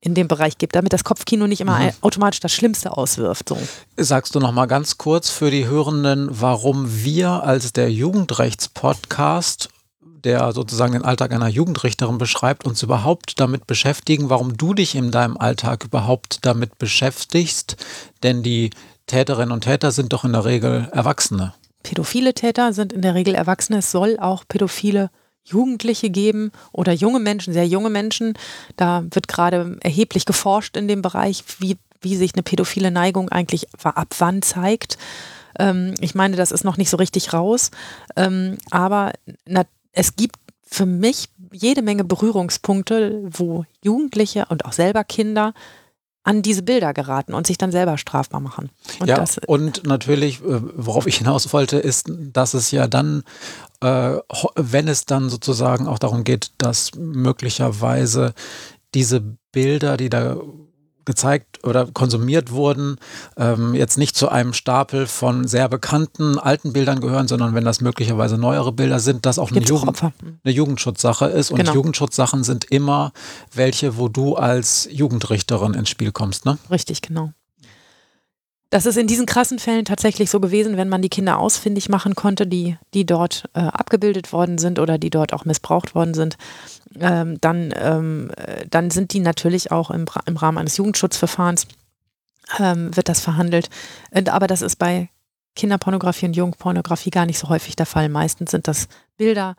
in 0.00 0.14
dem 0.14 0.28
Bereich 0.28 0.58
gibt, 0.58 0.76
damit 0.76 0.92
das 0.92 1.04
Kopfkino 1.04 1.46
nicht 1.46 1.60
immer 1.60 1.78
mhm. 1.78 1.90
automatisch 2.00 2.40
das 2.40 2.52
Schlimmste 2.52 2.96
auswirft. 2.96 3.48
So. 3.48 3.58
Sagst 3.96 4.34
du 4.34 4.40
noch 4.40 4.52
mal 4.52 4.66
ganz 4.66 4.98
kurz 4.98 5.30
für 5.30 5.50
die 5.50 5.66
Hörenden, 5.66 6.28
warum 6.30 7.02
wir 7.02 7.42
als 7.42 7.72
der 7.72 7.90
Jugendrechtspodcast, 7.90 9.68
der 10.00 10.52
sozusagen 10.52 10.92
den 10.92 11.04
Alltag 11.04 11.32
einer 11.32 11.48
Jugendrichterin 11.48 12.18
beschreibt, 12.18 12.66
uns 12.66 12.82
überhaupt 12.82 13.40
damit 13.40 13.66
beschäftigen, 13.66 14.30
warum 14.30 14.56
du 14.56 14.74
dich 14.74 14.94
in 14.94 15.10
deinem 15.10 15.36
Alltag 15.36 15.84
überhaupt 15.84 16.38
damit 16.42 16.78
beschäftigst, 16.78 17.76
denn 18.22 18.42
die 18.42 18.70
Täterinnen 19.06 19.52
und 19.52 19.62
Täter 19.62 19.92
sind 19.92 20.12
doch 20.12 20.24
in 20.24 20.32
der 20.32 20.44
Regel 20.44 20.88
Erwachsene. 20.92 21.54
Pädophile 21.82 22.34
Täter 22.34 22.72
sind 22.72 22.92
in 22.92 23.02
der 23.02 23.14
Regel 23.14 23.34
Erwachsene. 23.34 23.78
Es 23.78 23.92
soll 23.92 24.18
auch 24.18 24.44
pädophile 24.48 25.10
Jugendliche 25.46 26.10
geben 26.10 26.52
oder 26.72 26.92
junge 26.92 27.20
Menschen, 27.20 27.52
sehr 27.52 27.66
junge 27.66 27.90
Menschen. 27.90 28.34
Da 28.76 29.04
wird 29.10 29.28
gerade 29.28 29.78
erheblich 29.80 30.26
geforscht 30.26 30.76
in 30.76 30.88
dem 30.88 31.02
Bereich, 31.02 31.44
wie, 31.58 31.78
wie 32.00 32.16
sich 32.16 32.34
eine 32.34 32.42
pädophile 32.42 32.90
Neigung 32.90 33.28
eigentlich 33.28 33.66
ab 33.82 34.14
wann 34.18 34.42
zeigt. 34.42 34.98
Ähm, 35.58 35.94
ich 36.00 36.14
meine, 36.14 36.36
das 36.36 36.52
ist 36.52 36.64
noch 36.64 36.76
nicht 36.76 36.90
so 36.90 36.96
richtig 36.96 37.32
raus. 37.32 37.70
Ähm, 38.16 38.58
aber 38.70 39.12
na, 39.46 39.64
es 39.92 40.16
gibt 40.16 40.36
für 40.64 40.86
mich 40.86 41.28
jede 41.52 41.82
Menge 41.82 42.04
Berührungspunkte, 42.04 43.22
wo 43.30 43.64
Jugendliche 43.82 44.46
und 44.48 44.64
auch 44.64 44.72
selber 44.72 45.04
Kinder 45.04 45.54
an 46.26 46.42
diese 46.42 46.62
Bilder 46.62 46.92
geraten 46.92 47.34
und 47.34 47.46
sich 47.46 47.56
dann 47.56 47.70
selber 47.70 47.98
strafbar 47.98 48.40
machen. 48.40 48.70
Und 48.98 49.06
ja, 49.06 49.24
und 49.46 49.86
natürlich, 49.86 50.40
äh, 50.40 50.60
worauf 50.74 51.06
ich 51.06 51.18
hinaus 51.18 51.52
wollte, 51.52 51.78
ist, 51.78 52.10
dass 52.10 52.52
es 52.52 52.72
ja 52.72 52.88
dann, 52.88 53.22
äh, 53.80 54.16
wenn 54.56 54.88
es 54.88 55.06
dann 55.06 55.30
sozusagen 55.30 55.86
auch 55.86 56.00
darum 56.00 56.24
geht, 56.24 56.50
dass 56.58 56.90
möglicherweise 56.96 58.34
diese 58.92 59.20
Bilder, 59.52 59.96
die 59.96 60.10
da 60.10 60.36
gezeigt 61.06 61.64
oder 61.64 61.86
konsumiert 61.86 62.50
wurden, 62.50 62.96
ähm, 63.36 63.74
jetzt 63.74 63.96
nicht 63.96 64.16
zu 64.16 64.28
einem 64.28 64.52
Stapel 64.52 65.06
von 65.06 65.46
sehr 65.46 65.68
bekannten 65.68 66.38
alten 66.38 66.72
Bildern 66.72 67.00
gehören, 67.00 67.28
sondern 67.28 67.54
wenn 67.54 67.64
das 67.64 67.80
möglicherweise 67.80 68.36
neuere 68.36 68.72
Bilder 68.72 69.00
sind, 69.00 69.24
das 69.24 69.38
auch 69.38 69.50
eine, 69.50 69.60
Jugend, 69.60 70.02
eine, 70.02 70.52
Jugendschutzsache 70.52 71.26
ist. 71.26 71.50
Und 71.50 71.58
genau. 71.58 71.72
Jugendschutzsachen 71.72 72.44
sind 72.44 72.64
immer 72.64 73.12
welche, 73.54 73.96
wo 73.96 74.08
du 74.08 74.34
als 74.34 74.88
Jugendrichterin 74.90 75.74
ins 75.74 75.88
Spiel 75.88 76.12
kommst, 76.12 76.44
ne? 76.44 76.58
Richtig, 76.70 77.00
genau. 77.02 77.32
Das 78.70 78.84
ist 78.84 78.96
in 78.96 79.06
diesen 79.06 79.26
krassen 79.26 79.60
Fällen 79.60 79.84
tatsächlich 79.84 80.28
so 80.28 80.40
gewesen, 80.40 80.76
wenn 80.76 80.88
man 80.88 81.00
die 81.00 81.08
Kinder 81.08 81.38
ausfindig 81.38 81.88
machen 81.88 82.16
konnte, 82.16 82.48
die, 82.48 82.76
die 82.94 83.06
dort 83.06 83.44
äh, 83.54 83.60
abgebildet 83.60 84.32
worden 84.32 84.58
sind 84.58 84.80
oder 84.80 84.98
die 84.98 85.10
dort 85.10 85.32
auch 85.32 85.44
missbraucht 85.44 85.94
worden 85.94 86.14
sind, 86.14 86.36
ähm, 86.98 87.40
dann, 87.40 87.72
ähm, 87.76 88.32
dann 88.68 88.90
sind 88.90 89.12
die 89.12 89.20
natürlich 89.20 89.70
auch 89.70 89.90
im, 89.90 90.06
im 90.26 90.36
Rahmen 90.36 90.58
eines 90.58 90.76
Jugendschutzverfahrens, 90.78 91.68
ähm, 92.58 92.94
wird 92.96 93.08
das 93.08 93.20
verhandelt. 93.20 93.70
Aber 94.28 94.48
das 94.48 94.62
ist 94.62 94.76
bei 94.76 95.10
Kinderpornografie 95.54 96.26
und 96.26 96.36
Jugendpornografie 96.36 97.10
gar 97.10 97.26
nicht 97.26 97.38
so 97.38 97.48
häufig 97.48 97.76
der 97.76 97.86
Fall. 97.86 98.08
Meistens 98.08 98.50
sind 98.50 98.66
das 98.66 98.88
Bilder, 99.16 99.54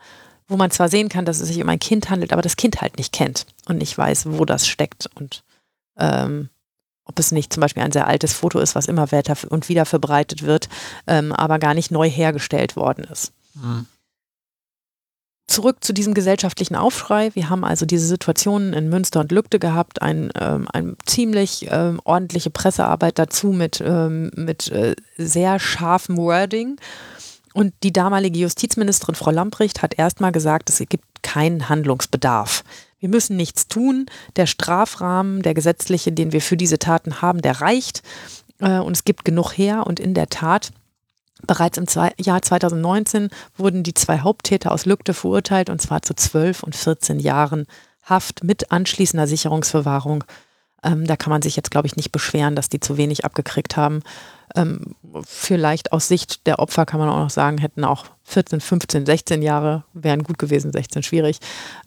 wo 0.48 0.56
man 0.56 0.70
zwar 0.70 0.88
sehen 0.88 1.08
kann, 1.08 1.24
dass 1.24 1.40
es 1.40 1.48
sich 1.48 1.62
um 1.62 1.68
ein 1.68 1.78
Kind 1.78 2.10
handelt, 2.10 2.32
aber 2.32 2.42
das 2.42 2.56
Kind 2.56 2.80
halt 2.80 2.98
nicht 2.98 3.12
kennt 3.12 3.46
und 3.66 3.78
nicht 3.78 3.96
weiß, 3.96 4.26
wo 4.26 4.44
das 4.44 4.66
steckt 4.66 5.08
und 5.14 5.44
ähm, 5.98 6.50
ob 7.08 7.18
es 7.18 7.32
nicht 7.32 7.52
zum 7.52 7.62
Beispiel 7.62 7.82
ein 7.82 7.92
sehr 7.92 8.06
altes 8.06 8.32
Foto 8.32 8.60
ist, 8.60 8.74
was 8.74 8.86
immer 8.86 9.10
weiter 9.10 9.36
und 9.48 9.68
wieder 9.68 9.84
verbreitet 9.84 10.42
wird, 10.42 10.68
ähm, 11.06 11.32
aber 11.32 11.58
gar 11.58 11.74
nicht 11.74 11.90
neu 11.90 12.08
hergestellt 12.08 12.76
worden 12.76 13.04
ist. 13.04 13.32
Mhm. 13.54 13.86
Zurück 15.48 15.78
zu 15.80 15.94
diesem 15.94 16.12
gesellschaftlichen 16.12 16.76
Aufschrei. 16.76 17.34
Wir 17.34 17.48
haben 17.48 17.64
also 17.64 17.86
diese 17.86 18.06
Situationen 18.06 18.74
in 18.74 18.90
Münster 18.90 19.20
und 19.20 19.32
Lügde 19.32 19.58
gehabt, 19.58 20.02
ein, 20.02 20.30
ähm, 20.38 20.68
ein 20.74 20.96
ziemlich 21.06 21.66
ähm, 21.70 22.00
ordentliche 22.04 22.50
Pressearbeit 22.50 23.18
dazu 23.18 23.48
mit, 23.48 23.82
ähm, 23.84 24.30
mit 24.36 24.70
äh, 24.70 24.94
sehr 25.16 25.58
scharfem 25.58 26.18
Wording. 26.18 26.76
Und 27.54 27.72
die 27.82 27.94
damalige 27.94 28.38
Justizministerin 28.38 29.14
Frau 29.14 29.30
Lamprecht 29.30 29.80
hat 29.80 29.98
erstmal 29.98 30.32
gesagt, 30.32 30.68
es 30.68 30.78
gibt 30.86 31.22
keinen 31.22 31.70
Handlungsbedarf. 31.70 32.62
Wir 33.00 33.08
müssen 33.08 33.36
nichts 33.36 33.68
tun. 33.68 34.06
Der 34.36 34.46
Strafrahmen, 34.46 35.42
der 35.42 35.54
gesetzliche, 35.54 36.12
den 36.12 36.32
wir 36.32 36.40
für 36.40 36.56
diese 36.56 36.78
Taten 36.78 37.20
haben, 37.22 37.42
der 37.42 37.60
reicht. 37.60 38.02
Äh, 38.60 38.78
und 38.78 38.96
es 38.96 39.04
gibt 39.04 39.24
genug 39.24 39.52
her. 39.52 39.86
Und 39.86 40.00
in 40.00 40.14
der 40.14 40.28
Tat, 40.28 40.72
bereits 41.46 41.78
im 41.78 41.86
Jahr 42.18 42.42
2019 42.42 43.28
wurden 43.56 43.82
die 43.82 43.94
zwei 43.94 44.20
Haupttäter 44.20 44.72
aus 44.72 44.86
Lügde 44.86 45.14
verurteilt, 45.14 45.70
und 45.70 45.80
zwar 45.80 46.02
zu 46.02 46.14
12 46.14 46.62
und 46.62 46.74
14 46.74 47.20
Jahren 47.20 47.66
Haft 48.02 48.42
mit 48.42 48.72
anschließender 48.72 49.26
Sicherungsverwahrung. 49.26 50.24
Ähm, 50.82 51.06
da 51.06 51.16
kann 51.16 51.30
man 51.30 51.42
sich 51.42 51.56
jetzt, 51.56 51.70
glaube 51.70 51.86
ich, 51.86 51.96
nicht 51.96 52.10
beschweren, 52.10 52.56
dass 52.56 52.70
die 52.70 52.80
zu 52.80 52.96
wenig 52.96 53.24
abgekriegt 53.24 53.76
haben. 53.76 54.00
Ähm, 54.54 54.94
vielleicht 55.26 55.92
aus 55.92 56.08
Sicht 56.08 56.46
der 56.46 56.58
Opfer 56.58 56.86
kann 56.86 57.00
man 57.00 57.10
auch 57.10 57.18
noch 57.18 57.30
sagen, 57.30 57.58
hätten 57.58 57.84
auch 57.84 58.06
14, 58.28 58.60
15, 58.60 59.06
16 59.06 59.42
Jahre 59.42 59.84
wären 59.94 60.22
gut 60.22 60.38
gewesen, 60.38 60.70
16 60.70 61.02
schwierig. 61.02 61.38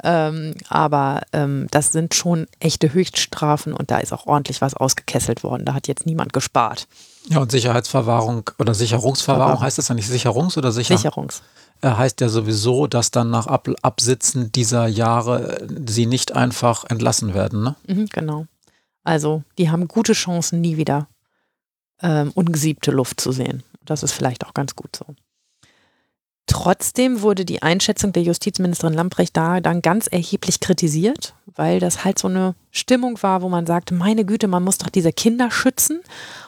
Ähm, 0.03 0.55
aber 0.69 1.21
ähm, 1.33 1.67
das 1.69 1.91
sind 1.91 2.15
schon 2.15 2.47
echte 2.59 2.93
Höchststrafen 2.93 3.73
und 3.73 3.91
da 3.91 3.99
ist 3.99 4.11
auch 4.11 4.25
ordentlich 4.25 4.59
was 4.59 4.73
ausgekesselt 4.73 5.43
worden. 5.43 5.65
Da 5.65 5.75
hat 5.75 5.87
jetzt 5.87 6.07
niemand 6.07 6.33
gespart. 6.33 6.87
Ja, 7.29 7.39
und 7.39 7.51
Sicherheitsverwahrung 7.51 8.49
oder 8.57 8.73
Sicherungsverwahrung 8.73 9.43
Verwahrung. 9.43 9.63
heißt 9.63 9.77
das 9.77 9.89
ja 9.89 9.95
nicht 9.95 10.09
Sicherungs- 10.09 10.57
oder 10.57 10.71
Sicher 10.71 10.97
Sicherungs? 10.97 11.43
Äh, 11.81 11.91
heißt 11.91 12.19
ja 12.21 12.29
sowieso, 12.29 12.87
dass 12.87 13.11
dann 13.11 13.29
nach 13.29 13.45
Ab 13.45 13.69
Absitzen 13.83 14.51
dieser 14.51 14.87
Jahre 14.87 15.67
sie 15.85 16.07
nicht 16.07 16.35
einfach 16.35 16.85
entlassen 16.89 17.35
werden, 17.35 17.61
ne? 17.61 17.75
Mhm, 17.87 18.07
genau. 18.07 18.47
Also 19.03 19.43
die 19.59 19.69
haben 19.69 19.87
gute 19.87 20.13
Chancen, 20.13 20.61
nie 20.61 20.77
wieder 20.77 21.07
ähm, 22.01 22.31
ungesiebte 22.33 22.89
Luft 22.89 23.21
zu 23.21 23.31
sehen. 23.31 23.63
Das 23.85 24.01
ist 24.01 24.11
vielleicht 24.11 24.45
auch 24.45 24.53
ganz 24.53 24.75
gut 24.75 24.95
so. 24.95 25.05
Trotzdem 26.47 27.21
wurde 27.21 27.45
die 27.45 27.61
Einschätzung 27.61 28.13
der 28.13 28.23
Justizministerin 28.23 28.93
Lamprecht 28.93 29.37
da 29.37 29.61
dann 29.61 29.81
ganz 29.81 30.07
erheblich 30.07 30.59
kritisiert, 30.59 31.33
weil 31.55 31.79
das 31.79 32.03
halt 32.03 32.19
so 32.19 32.27
eine 32.27 32.55
Stimmung 32.71 33.21
war, 33.23 33.41
wo 33.41 33.49
man 33.49 33.65
sagte, 33.65 33.93
meine 33.93 34.25
Güte, 34.25 34.47
man 34.47 34.63
muss 34.63 34.77
doch 34.77 34.89
diese 34.89 35.13
Kinder 35.13 35.49
schützen 35.49 36.01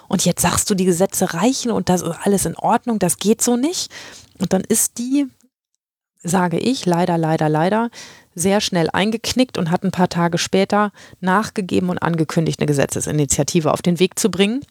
und 0.07 0.25
jetzt 0.25 0.41
sagst 0.41 0.69
du, 0.69 0.75
die 0.75 0.85
Gesetze 0.85 1.33
reichen 1.33 1.71
und 1.71 1.89
das 1.89 2.01
ist 2.01 2.15
alles 2.23 2.45
in 2.45 2.55
Ordnung, 2.57 2.99
das 2.99 3.17
geht 3.17 3.41
so 3.41 3.55
nicht. 3.55 3.91
Und 4.39 4.51
dann 4.51 4.61
ist 4.61 4.97
die, 4.97 5.27
sage 6.21 6.57
ich, 6.57 6.85
leider, 6.85 7.17
leider, 7.17 7.49
leider, 7.49 7.89
sehr 8.35 8.61
schnell 8.61 8.89
eingeknickt 8.91 9.57
und 9.57 9.71
hat 9.71 9.83
ein 9.83 9.91
paar 9.91 10.09
Tage 10.09 10.37
später 10.37 10.91
nachgegeben 11.21 11.89
und 11.89 11.99
angekündigt, 11.99 12.59
eine 12.59 12.67
Gesetzesinitiative 12.67 13.71
auf 13.71 13.81
den 13.81 13.99
Weg 13.99 14.17
zu 14.17 14.31
bringen. 14.31 14.61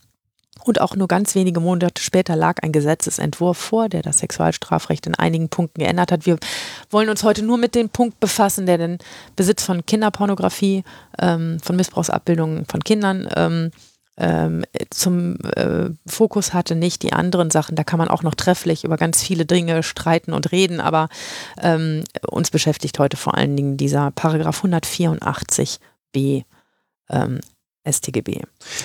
Und 0.64 0.80
auch 0.80 0.94
nur 0.94 1.08
ganz 1.08 1.34
wenige 1.34 1.60
Monate 1.60 2.02
später 2.02 2.36
lag 2.36 2.62
ein 2.62 2.72
Gesetzesentwurf 2.72 3.58
vor, 3.58 3.88
der 3.88 4.02
das 4.02 4.18
Sexualstrafrecht 4.18 5.06
in 5.06 5.14
einigen 5.14 5.48
Punkten 5.48 5.80
geändert 5.80 6.12
hat. 6.12 6.26
Wir 6.26 6.38
wollen 6.90 7.08
uns 7.08 7.24
heute 7.24 7.42
nur 7.42 7.58
mit 7.58 7.74
dem 7.74 7.88
Punkt 7.88 8.20
befassen, 8.20 8.66
der 8.66 8.78
den 8.78 8.98
Besitz 9.36 9.64
von 9.64 9.84
Kinderpornografie, 9.84 10.84
ähm, 11.20 11.58
von 11.62 11.76
Missbrauchsabbildungen 11.76 12.66
von 12.66 12.84
Kindern 12.84 13.28
ähm, 13.34 13.70
ähm, 14.18 14.64
zum 14.90 15.36
äh, 15.56 15.90
Fokus 16.06 16.52
hatte, 16.52 16.74
nicht 16.74 17.02
die 17.02 17.12
anderen 17.12 17.50
Sachen. 17.50 17.76
Da 17.76 17.84
kann 17.84 17.98
man 17.98 18.08
auch 18.08 18.22
noch 18.22 18.34
trefflich 18.34 18.84
über 18.84 18.96
ganz 18.96 19.22
viele 19.22 19.46
Dinge 19.46 19.82
streiten 19.82 20.32
und 20.32 20.52
reden, 20.52 20.80
aber 20.80 21.08
ähm, 21.60 22.04
uns 22.28 22.50
beschäftigt 22.50 22.98
heute 22.98 23.16
vor 23.16 23.36
allen 23.36 23.56
Dingen 23.56 23.76
dieser 23.76 24.10
Paragraph 24.10 24.64
184b 24.64 26.44
ähm, 27.08 27.40
StGB. 27.90 28.42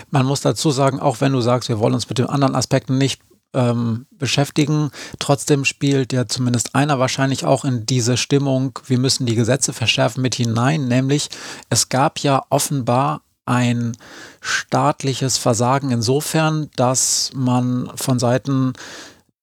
Man 0.10 0.26
muss 0.26 0.42
dazu 0.42 0.72
sagen, 0.72 1.00
auch 1.00 1.22
wenn 1.22 1.34
du 1.34 1.42
sagst, 1.42 1.70
wir 1.70 1.80
wollen 1.80 1.94
uns 1.94 2.10
mit 2.10 2.18
den 2.18 2.28
anderen 2.28 2.56
Aspekten 2.56 2.98
nicht 2.98 3.22
ähm, 3.54 4.06
beschäftigen. 4.12 4.92
Trotzdem 5.20 5.66
spielt 5.66 6.14
ja 6.14 6.28
zumindest 6.28 6.76
einer 6.76 7.00
wahrscheinlich 7.00 7.46
auch 7.46 7.66
in 7.66 7.86
diese 7.86 8.18
Stimmung, 8.18 8.80
wir 8.86 9.00
müssen 9.00 9.26
die 9.26 9.36
Gesetze 9.36 9.74
verschärfen 9.74 10.22
mit 10.22 10.36
hinein, 10.36 10.88
nämlich 10.88 11.30
es 11.70 11.90
gab 11.90 12.20
ja 12.20 12.44
offenbar 12.50 13.22
ein 13.46 13.96
staatliches 14.42 15.38
Versagen 15.38 15.90
insofern, 15.92 16.70
dass 16.76 17.32
man 17.34 17.90
von 17.96 18.20
Seiten 18.20 18.74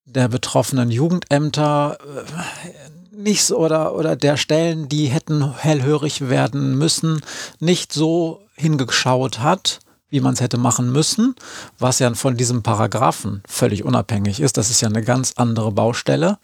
der 0.05 0.29
betroffenen 0.29 0.91
Jugendämter 0.91 1.99
äh, 2.01 3.17
nicht 3.17 3.51
oder, 3.53 3.95
oder 3.95 4.17
der 4.17 4.37
Stellen, 4.37 4.89
die 4.89 5.07
hätten 5.07 5.57
hellhörig 5.57 6.29
werden 6.29 6.77
müssen, 6.77 7.23
nicht 7.59 7.93
so 7.93 8.44
hingeschaut 8.55 9.41
hat, 9.41 9.81
wie 10.09 10.21
man 10.21 10.35
es 10.35 10.41
hätte 10.41 10.59
machen 10.59 10.93
müssen, 10.93 11.35
was 11.79 11.99
ja 11.99 12.13
von 12.15 12.37
diesem 12.37 12.63
Paragraphen 12.63 13.43
völlig 13.47 13.85
unabhängig 13.85 14.41
ist. 14.41 14.57
Das 14.57 14.71
ist 14.71 14.81
ja 14.81 14.89
eine 14.89 15.03
ganz 15.03 15.35
andere 15.37 15.73
Baustelle. 15.73 16.39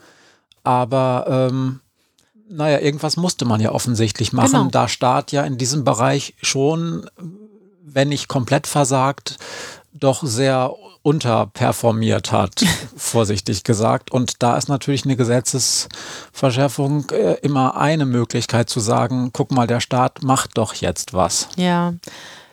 Aber 0.64 1.26
ähm, 1.28 1.80
naja, 2.48 2.80
irgendwas 2.80 3.16
musste 3.16 3.44
man 3.44 3.60
ja 3.60 3.72
offensichtlich 3.72 4.32
machen, 4.32 4.52
genau. 4.52 4.70
da 4.70 4.88
Staat 4.88 5.30
ja 5.32 5.44
in 5.44 5.56
diesem 5.56 5.84
Bereich 5.84 6.34
schon 6.42 7.08
wenn 7.94 8.08
nicht 8.08 8.28
komplett 8.28 8.66
versagt, 8.66 9.36
doch 9.92 10.22
sehr 10.22 10.72
unterperformiert 11.03 12.31
hat, 12.33 12.64
vorsichtig 12.96 13.64
gesagt. 13.64 14.11
Und 14.11 14.42
da 14.42 14.57
ist 14.57 14.68
natürlich 14.68 15.05
eine 15.05 15.16
Gesetzesverschärfung 15.16 17.11
äh, 17.11 17.35
immer 17.42 17.76
eine 17.76 18.07
Möglichkeit 18.07 18.68
zu 18.68 18.81
sagen, 18.81 19.31
guck 19.33 19.50
mal, 19.50 19.66
der 19.66 19.81
Staat 19.81 20.22
macht 20.22 20.59
doch 20.59 20.74
jetzt 20.74 21.14
was. 21.14 21.48
Ja. 21.57 21.94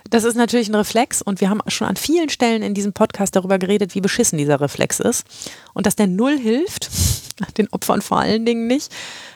Das 0.09 0.23
ist 0.23 0.35
natürlich 0.35 0.69
ein 0.69 0.75
Reflex 0.75 1.21
und 1.21 1.41
wir 1.41 1.49
haben 1.49 1.59
schon 1.67 1.87
an 1.87 1.97
vielen 1.97 2.29
Stellen 2.29 2.63
in 2.63 2.73
diesem 2.73 2.93
Podcast 2.93 3.35
darüber 3.35 3.59
geredet, 3.59 3.93
wie 3.93 3.99
beschissen 3.99 4.37
dieser 4.37 4.61
Reflex 4.61 5.01
ist 5.01 5.25
und 5.73 5.85
dass 5.85 5.97
der 5.97 6.07
null 6.07 6.37
hilft, 6.37 6.89
den 7.57 7.67
Opfern 7.71 8.01
vor 8.01 8.19
allen 8.19 8.45
Dingen 8.45 8.67
nicht, 8.67 8.89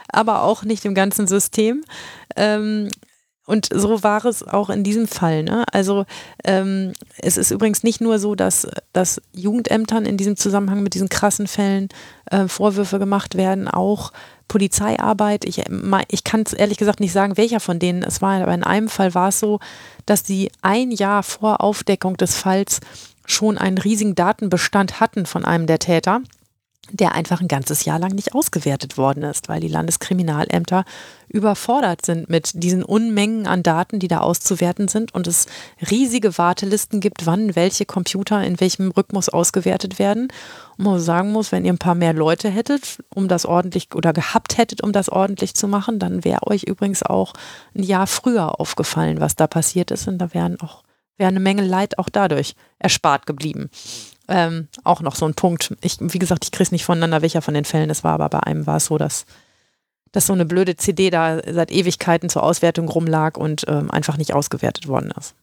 aber 0.08 0.44
auch 0.44 0.64
nicht 0.64 0.86
im 0.86 0.96
ganzen 0.96 1.28
System. 1.28 1.84
Ähm, 2.38 2.90
und 3.46 3.70
so 3.74 4.04
war 4.04 4.24
es 4.26 4.48
auch 4.48 4.70
in 4.70 4.84
diesem 4.84 5.08
Fall. 5.08 5.44
Ne? 5.44 5.66
Also 5.72 6.06
ähm, 6.44 6.94
es 7.18 7.38
ist 7.38 7.52
übrigens 7.52 7.84
nicht 7.84 8.00
nur 8.00 8.20
so, 8.20 8.36
dass, 8.36 8.68
dass 8.94 9.22
Jugendämtern 9.34 10.06
in 10.06 10.18
diesem 10.18 10.38
Zusammenhang 10.38 10.84
mit 10.84 10.94
diesen 10.94 11.10
krassen 11.10 11.48
Fällen 11.48 11.90
äh, 12.30 12.48
Vorwürfe 12.48 13.00
gemacht 13.00 13.36
werden, 13.36 13.68
auch 13.68 14.14
Polizeiarbeit. 14.48 15.46
Ich, 15.46 15.64
ich 16.10 16.24
kann 16.24 16.44
es 16.46 16.54
ehrlich 16.54 16.78
gesagt 16.78 17.00
nicht 17.00 17.14
sagen, 17.14 17.38
welcher 17.38 17.60
von 17.60 17.80
denen 17.80 18.04
es 18.04 18.22
war, 18.22 18.42
aber 18.42 18.54
in 18.54 18.64
einem 18.64 18.90
Fall 18.90 19.16
war 19.16 19.30
es 19.30 19.40
so, 19.40 19.60
dass 20.06 20.26
sie 20.26 20.52
ein 20.62 20.92
Jahr 20.92 21.24
vor 21.24 21.62
Aufdeckung 21.62 22.18
des 22.18 22.38
Falls 22.38 22.80
schon 23.26 23.58
einen 23.58 23.78
riesigen 23.78 24.14
Datenbestand 24.14 25.00
hatten 25.00 25.26
von 25.26 25.46
einem 25.46 25.68
der 25.68 25.80
Täter 25.80 26.22
der 26.92 27.14
einfach 27.14 27.42
ein 27.42 27.48
ganzes 27.48 27.86
Jahr 27.86 28.00
lang 28.00 28.14
nicht 28.14 28.34
ausgewertet 28.36 28.98
worden 28.98 29.24
ist, 29.24 29.50
weil 29.50 29.60
die 29.60 29.68
Landeskriminalämter 29.68 30.86
überfordert 31.28 32.06
sind 32.06 32.30
mit 32.30 32.52
diesen 32.54 32.84
Unmengen 32.84 33.48
an 33.48 33.64
Daten, 33.64 34.00
die 34.00 34.08
da 34.08 34.20
auszuwerten 34.20 34.88
sind 34.88 35.14
und 35.14 35.28
es 35.28 35.48
riesige 35.90 36.38
Wartelisten 36.38 37.00
gibt, 37.00 37.26
wann 37.26 37.56
welche 37.56 37.86
Computer 37.86 38.44
in 38.44 38.60
welchem 38.60 38.92
Rhythmus 38.92 39.30
ausgewertet 39.30 39.98
werden. 39.98 40.28
Und 40.78 40.86
man 40.86 41.00
sagen 41.00 41.32
muss, 41.32 41.52
wenn 41.52 41.66
ihr 41.66 41.74
ein 41.74 41.78
paar 41.78 41.96
mehr 41.96 42.14
Leute 42.14 42.50
hättet, 42.50 43.00
um 43.14 43.28
das 43.28 43.46
ordentlich 43.46 43.96
oder 43.96 44.14
gehabt 44.14 44.58
hättet, 44.58 44.84
um 44.84 44.92
das 44.92 45.10
ordentlich 45.10 45.56
zu 45.56 45.68
machen, 45.68 46.00
dann 46.00 46.26
wäre 46.26 46.48
euch 46.48 46.64
übrigens 46.64 47.04
auch 47.04 47.34
ein 47.76 47.84
Jahr 47.84 48.08
früher 48.08 48.60
aufgefallen, 48.60 49.22
was 49.22 49.36
da 49.36 49.48
passiert 49.48 49.92
ist 49.92 50.08
und 50.08 50.18
da 50.18 50.34
wären 50.34 50.60
auch 50.60 50.84
wäre 51.22 51.30
eine 51.30 51.40
Menge 51.40 51.62
Leid 51.62 52.00
auch 52.00 52.10
dadurch 52.10 52.56
erspart 52.80 53.26
geblieben. 53.28 53.70
Ähm, 54.32 54.70
auch 54.86 55.02
noch 55.02 55.16
so 55.16 55.26
ein 55.26 55.34
Punkt. 55.34 55.76
Ich, 55.82 55.98
wie 56.00 56.20
gesagt, 56.20 56.46
ich 56.46 56.52
kriege 56.52 56.64
es 56.64 56.72
nicht 56.72 56.86
voneinander, 56.86 57.22
welcher 57.22 57.42
von 57.42 57.54
den 57.54 57.66
Fällen 57.66 57.90
es 57.90 58.06
war, 58.06 58.14
aber 58.14 58.30
bei 58.30 58.40
einem 58.40 58.66
war 58.66 58.78
es 58.78 58.86
so, 58.86 58.98
dass, 58.98 59.26
dass 60.14 60.26
so 60.26 60.32
eine 60.32 60.46
blöde 60.46 60.78
CD 60.78 61.10
da 61.10 61.42
seit 61.52 61.70
Ewigkeiten 61.70 62.30
zur 62.30 62.44
Auswertung 62.44 62.88
rumlag 62.88 63.36
und 63.36 63.66
ähm, 63.68 63.92
einfach 63.92 64.16
nicht 64.16 64.34
ausgewertet 64.34 64.88
worden 64.88 65.12
ist. 65.20 65.36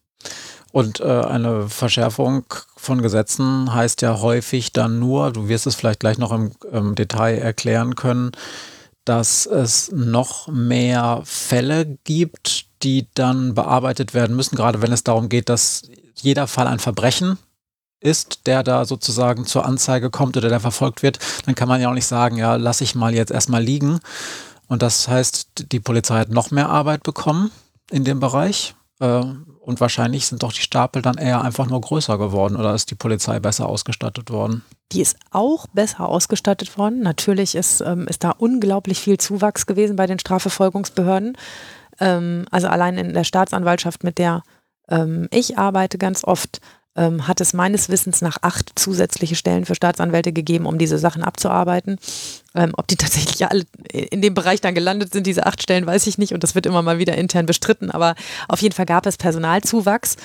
Und 0.72 1.00
äh, 1.00 1.04
eine 1.04 1.68
Verschärfung 1.68 2.44
von 2.76 3.02
Gesetzen 3.02 3.74
heißt 3.74 4.00
ja 4.00 4.20
häufig 4.20 4.72
dann 4.72 4.98
nur, 4.98 5.32
du 5.32 5.48
wirst 5.48 5.66
es 5.66 5.74
vielleicht 5.74 6.00
gleich 6.00 6.16
noch 6.16 6.32
im, 6.32 6.52
im 6.72 6.94
Detail 6.94 7.36
erklären 7.36 7.94
können, 7.94 8.32
dass 9.04 9.44
es 9.44 9.92
noch 9.92 10.48
mehr 10.48 11.20
Fälle 11.24 11.98
gibt, 12.04 12.66
die 12.82 13.06
dann 13.14 13.54
bearbeitet 13.54 14.14
werden 14.14 14.34
müssen, 14.34 14.56
gerade 14.56 14.80
wenn 14.80 14.92
es 14.92 15.04
darum 15.04 15.28
geht, 15.28 15.50
dass 15.50 15.82
jeder 16.14 16.46
Fall 16.46 16.66
ein 16.66 16.78
Verbrechen 16.78 17.38
ist, 18.00 18.46
der 18.46 18.62
da 18.62 18.84
sozusagen 18.84 19.46
zur 19.46 19.64
Anzeige 19.64 20.10
kommt 20.10 20.36
oder 20.36 20.48
der 20.48 20.60
verfolgt 20.60 21.02
wird, 21.02 21.18
dann 21.46 21.54
kann 21.54 21.68
man 21.68 21.80
ja 21.80 21.90
auch 21.90 21.94
nicht 21.94 22.06
sagen, 22.06 22.36
ja, 22.36 22.56
lass 22.56 22.80
ich 22.80 22.94
mal 22.94 23.14
jetzt 23.14 23.32
erstmal 23.32 23.62
liegen. 23.62 24.00
Und 24.68 24.82
das 24.82 25.08
heißt, 25.08 25.72
die 25.72 25.80
Polizei 25.80 26.18
hat 26.18 26.30
noch 26.30 26.50
mehr 26.50 26.68
Arbeit 26.68 27.02
bekommen 27.02 27.50
in 27.90 28.04
dem 28.04 28.20
Bereich. 28.20 28.74
Äh, 29.00 29.22
und 29.60 29.80
wahrscheinlich 29.80 30.26
sind 30.26 30.42
doch 30.42 30.52
die 30.52 30.62
Stapel 30.62 31.02
dann 31.02 31.18
eher 31.18 31.42
einfach 31.42 31.66
nur 31.66 31.80
größer 31.80 32.18
geworden 32.18 32.56
oder 32.56 32.74
ist 32.74 32.90
die 32.90 32.94
Polizei 32.94 33.38
besser 33.40 33.68
ausgestattet 33.68 34.30
worden? 34.30 34.64
Die 34.92 35.02
ist 35.02 35.16
auch 35.30 35.66
besser 35.68 36.08
ausgestattet 36.08 36.78
worden. 36.78 37.00
Natürlich 37.00 37.54
ist, 37.54 37.80
ähm, 37.80 38.06
ist 38.08 38.24
da 38.24 38.30
unglaublich 38.30 39.00
viel 39.00 39.18
Zuwachs 39.18 39.66
gewesen 39.66 39.96
bei 39.96 40.06
den 40.06 40.18
Strafverfolgungsbehörden. 40.18 41.36
Ähm, 42.00 42.46
also 42.50 42.68
allein 42.68 42.96
in 42.96 43.12
der 43.12 43.24
Staatsanwaltschaft, 43.24 44.04
mit 44.04 44.18
der 44.18 44.42
ähm, 44.88 45.28
ich 45.30 45.58
arbeite, 45.58 45.98
ganz 45.98 46.24
oft 46.24 46.60
ähm, 46.98 47.28
hat 47.28 47.40
es 47.40 47.54
meines 47.54 47.88
Wissens 47.88 48.20
nach 48.20 48.38
acht 48.42 48.72
zusätzliche 48.74 49.36
Stellen 49.36 49.64
für 49.64 49.74
Staatsanwälte 49.74 50.32
gegeben, 50.32 50.66
um 50.66 50.78
diese 50.78 50.98
Sachen 50.98 51.22
abzuarbeiten. 51.22 51.98
Ähm, 52.54 52.72
ob 52.76 52.88
die 52.88 52.96
tatsächlich 52.96 53.46
alle 53.48 53.64
in 53.92 54.20
dem 54.20 54.34
Bereich 54.34 54.60
dann 54.60 54.74
gelandet 54.74 55.12
sind, 55.12 55.26
diese 55.26 55.46
acht 55.46 55.62
Stellen, 55.62 55.86
weiß 55.86 56.06
ich 56.08 56.18
nicht. 56.18 56.34
Und 56.34 56.42
das 56.42 56.54
wird 56.54 56.66
immer 56.66 56.82
mal 56.82 56.98
wieder 56.98 57.16
intern 57.16 57.46
bestritten. 57.46 57.90
Aber 57.90 58.16
auf 58.48 58.60
jeden 58.60 58.74
Fall 58.74 58.86
gab 58.86 59.06
es 59.06 59.16
Personalzuwachs. 59.16 60.16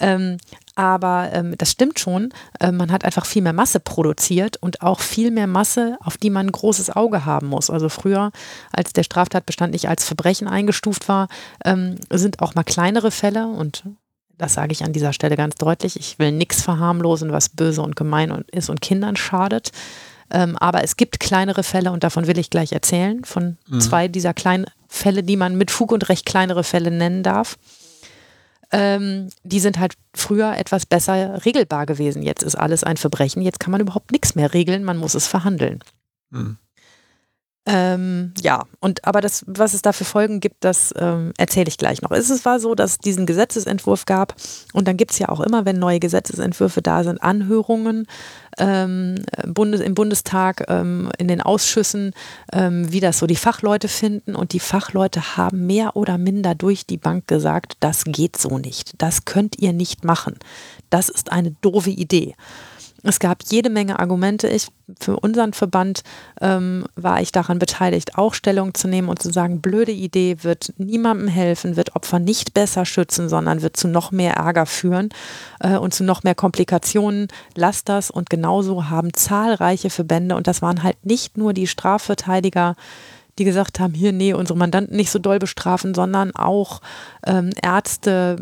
Ähm, 0.00 0.38
aber 0.74 1.28
ähm, 1.32 1.54
das 1.58 1.70
stimmt 1.70 1.98
schon. 1.98 2.32
Äh, 2.58 2.72
man 2.72 2.90
hat 2.92 3.04
einfach 3.04 3.26
viel 3.26 3.42
mehr 3.42 3.52
Masse 3.52 3.78
produziert 3.78 4.56
und 4.56 4.80
auch 4.80 5.00
viel 5.00 5.30
mehr 5.30 5.46
Masse, 5.46 5.98
auf 6.00 6.16
die 6.16 6.30
man 6.30 6.46
ein 6.46 6.52
großes 6.52 6.90
Auge 6.90 7.26
haben 7.26 7.48
muss. 7.48 7.68
Also 7.68 7.90
früher, 7.90 8.32
als 8.72 8.94
der 8.94 9.02
Straftatbestand 9.02 9.72
nicht 9.72 9.88
als 9.88 10.04
Verbrechen 10.04 10.48
eingestuft 10.48 11.08
war, 11.08 11.28
ähm, 11.64 11.96
sind 12.10 12.40
auch 12.40 12.54
mal 12.54 12.64
kleinere 12.64 13.10
Fälle 13.10 13.48
und 13.48 13.84
das 14.42 14.54
sage 14.54 14.72
ich 14.72 14.84
an 14.84 14.92
dieser 14.92 15.12
Stelle 15.12 15.36
ganz 15.36 15.54
deutlich. 15.54 15.96
Ich 15.98 16.18
will 16.18 16.32
nichts 16.32 16.62
verharmlosen, 16.62 17.32
was 17.32 17.48
böse 17.48 17.82
und 17.82 17.96
gemein 17.96 18.44
ist 18.50 18.70
und 18.70 18.80
Kindern 18.80 19.16
schadet. 19.16 19.70
Ähm, 20.30 20.56
aber 20.58 20.82
es 20.82 20.96
gibt 20.96 21.20
kleinere 21.20 21.62
Fälle 21.62 21.92
und 21.92 22.04
davon 22.04 22.26
will 22.26 22.38
ich 22.38 22.50
gleich 22.50 22.72
erzählen, 22.72 23.24
von 23.24 23.58
mhm. 23.68 23.80
zwei 23.80 24.08
dieser 24.08 24.34
kleinen 24.34 24.66
Fälle, 24.88 25.22
die 25.22 25.36
man 25.36 25.56
mit 25.56 25.70
Fug 25.70 25.92
und 25.92 26.08
Recht 26.08 26.26
kleinere 26.26 26.64
Fälle 26.64 26.90
nennen 26.90 27.22
darf 27.22 27.56
ähm, 28.72 29.28
die 29.44 29.60
sind 29.60 29.78
halt 29.78 29.94
früher 30.14 30.56
etwas 30.56 30.86
besser 30.86 31.44
regelbar 31.44 31.86
gewesen. 31.86 32.22
Jetzt 32.22 32.42
ist 32.42 32.54
alles 32.54 32.82
ein 32.82 32.96
Verbrechen, 32.96 33.42
jetzt 33.42 33.60
kann 33.60 33.70
man 33.70 33.82
überhaupt 33.82 34.10
nichts 34.12 34.34
mehr 34.34 34.54
regeln, 34.54 34.82
man 34.82 34.96
muss 34.96 35.14
es 35.14 35.26
verhandeln. 35.26 35.80
Mhm. 36.30 36.56
Ähm, 37.64 38.34
ja, 38.40 38.64
und 38.80 39.04
aber 39.04 39.20
das, 39.20 39.44
was 39.46 39.72
es 39.72 39.82
da 39.82 39.92
für 39.92 40.04
Folgen 40.04 40.40
gibt, 40.40 40.64
das 40.64 40.92
ähm, 40.98 41.32
erzähle 41.38 41.68
ich 41.68 41.78
gleich 41.78 42.02
noch. 42.02 42.10
Es 42.10 42.44
war 42.44 42.58
so, 42.58 42.74
dass 42.74 42.92
es 42.92 42.98
diesen 42.98 43.24
Gesetzesentwurf 43.24 44.04
gab 44.04 44.34
und 44.72 44.88
dann 44.88 44.96
gibt 44.96 45.12
es 45.12 45.20
ja 45.20 45.28
auch 45.28 45.40
immer, 45.40 45.64
wenn 45.64 45.78
neue 45.78 46.00
Gesetzesentwürfe 46.00 46.82
da 46.82 47.04
sind, 47.04 47.22
Anhörungen 47.22 48.08
ähm, 48.58 49.16
Bundes, 49.46 49.80
im 49.80 49.94
Bundestag, 49.94 50.64
ähm, 50.68 51.10
in 51.18 51.28
den 51.28 51.40
Ausschüssen, 51.40 52.12
ähm, 52.52 52.92
wie 52.92 53.00
das 53.00 53.18
so 53.18 53.26
die 53.26 53.36
Fachleute 53.36 53.88
finden. 53.88 54.34
Und 54.34 54.52
die 54.52 54.60
Fachleute 54.60 55.36
haben 55.36 55.66
mehr 55.66 55.96
oder 55.96 56.18
minder 56.18 56.54
durch 56.54 56.86
die 56.86 56.98
Bank 56.98 57.26
gesagt, 57.26 57.76
das 57.80 58.04
geht 58.04 58.36
so 58.36 58.58
nicht. 58.58 58.92
Das 58.98 59.24
könnt 59.24 59.58
ihr 59.58 59.72
nicht 59.72 60.04
machen. 60.04 60.38
Das 60.90 61.08
ist 61.08 61.32
eine 61.32 61.52
doofe 61.62 61.90
Idee. 61.90 62.34
Es 63.04 63.18
gab 63.18 63.42
jede 63.50 63.68
Menge 63.68 63.98
Argumente. 63.98 64.48
Ich, 64.48 64.68
für 65.00 65.18
unseren 65.18 65.52
Verband 65.52 66.02
ähm, 66.40 66.84
war 66.94 67.20
ich 67.20 67.32
daran 67.32 67.58
beteiligt, 67.58 68.16
auch 68.16 68.34
Stellung 68.34 68.74
zu 68.74 68.86
nehmen 68.86 69.08
und 69.08 69.20
zu 69.20 69.32
sagen, 69.32 69.60
blöde 69.60 69.92
Idee, 69.92 70.36
wird 70.42 70.72
niemandem 70.78 71.26
helfen, 71.26 71.76
wird 71.76 71.96
Opfer 71.96 72.20
nicht 72.20 72.54
besser 72.54 72.84
schützen, 72.84 73.28
sondern 73.28 73.62
wird 73.62 73.76
zu 73.76 73.88
noch 73.88 74.12
mehr 74.12 74.34
Ärger 74.34 74.66
führen 74.66 75.08
äh, 75.60 75.76
und 75.76 75.94
zu 75.94 76.04
noch 76.04 76.22
mehr 76.22 76.36
Komplikationen. 76.36 77.28
Lass 77.56 77.82
das. 77.82 78.10
Und 78.10 78.30
genauso 78.30 78.88
haben 78.88 79.12
zahlreiche 79.12 79.90
Verbände, 79.90 80.36
und 80.36 80.46
das 80.46 80.62
waren 80.62 80.82
halt 80.84 81.04
nicht 81.04 81.36
nur 81.36 81.52
die 81.52 81.66
Strafverteidiger, 81.66 82.76
die 83.38 83.44
gesagt 83.44 83.80
haben, 83.80 83.94
hier, 83.94 84.12
nee, 84.12 84.34
unsere 84.34 84.58
Mandanten 84.58 84.96
nicht 84.96 85.10
so 85.10 85.18
doll 85.18 85.38
bestrafen, 85.38 85.94
sondern 85.94 86.34
auch 86.34 86.80
ähm, 87.26 87.50
Ärzte, 87.62 88.36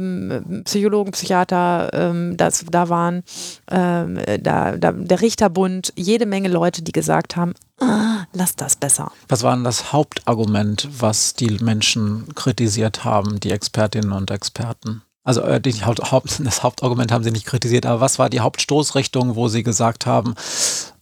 Psychologen, 0.65 1.13
Psychiater, 1.13 1.91
ähm, 1.93 2.37
das, 2.37 2.65
da 2.71 2.89
waren 2.89 3.23
ähm, 3.71 4.19
da, 4.43 4.77
da, 4.77 4.93
der 4.93 5.21
Richterbund, 5.21 5.93
jede 5.97 6.27
Menge 6.27 6.49
Leute, 6.49 6.83
die 6.83 6.93
gesagt 6.93 7.37
haben, 7.37 7.55
ah, 7.81 8.25
lass 8.33 8.57
das 8.57 8.77
besser. 8.77 9.13
Was 9.29 9.43
war 9.43 9.55
denn 9.55 9.65
das 9.65 9.93
Hauptargument, 9.93 10.89
was 10.99 11.35
die 11.35 11.59
Menschen 11.63 12.35
kritisiert 12.35 13.05
haben, 13.05 13.39
die 13.41 13.53
Expertinnen 13.53 14.13
und 14.13 14.31
Experten? 14.31 15.03
Also 15.23 15.43
äh, 15.43 15.61
Haupt, 15.63 16.41
das 16.45 16.63
Hauptargument 16.63 17.13
haben 17.13 17.25
sie 17.25 17.31
nicht 17.31 17.47
kritisiert, 17.47 17.87
aber 17.87 18.01
was 18.01 18.19
war 18.19 18.31
die 18.31 18.41
Hauptstoßrichtung, 18.41 19.37
wo 19.37 19.49
sie 19.49 19.63
gesagt 19.63 20.07
haben, 20.07 20.35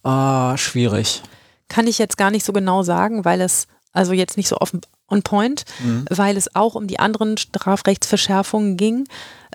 ah, 0.03 0.57
schwierig? 0.57 1.23
Kann 1.67 1.87
ich 1.87 1.99
jetzt 1.99 2.17
gar 2.17 2.31
nicht 2.31 2.45
so 2.45 2.51
genau 2.53 2.83
sagen, 2.83 3.25
weil 3.25 3.41
es 3.41 3.67
also 3.91 4.13
jetzt 4.13 4.37
nicht 4.37 4.47
so 4.47 4.57
offen 4.57 4.81
on 5.07 5.23
point, 5.23 5.65
mhm. 5.79 6.05
weil 6.09 6.37
es 6.37 6.55
auch 6.55 6.75
um 6.75 6.87
die 6.87 6.99
anderen 6.99 7.37
Strafrechtsverschärfungen 7.37 8.77
ging. 8.77 9.07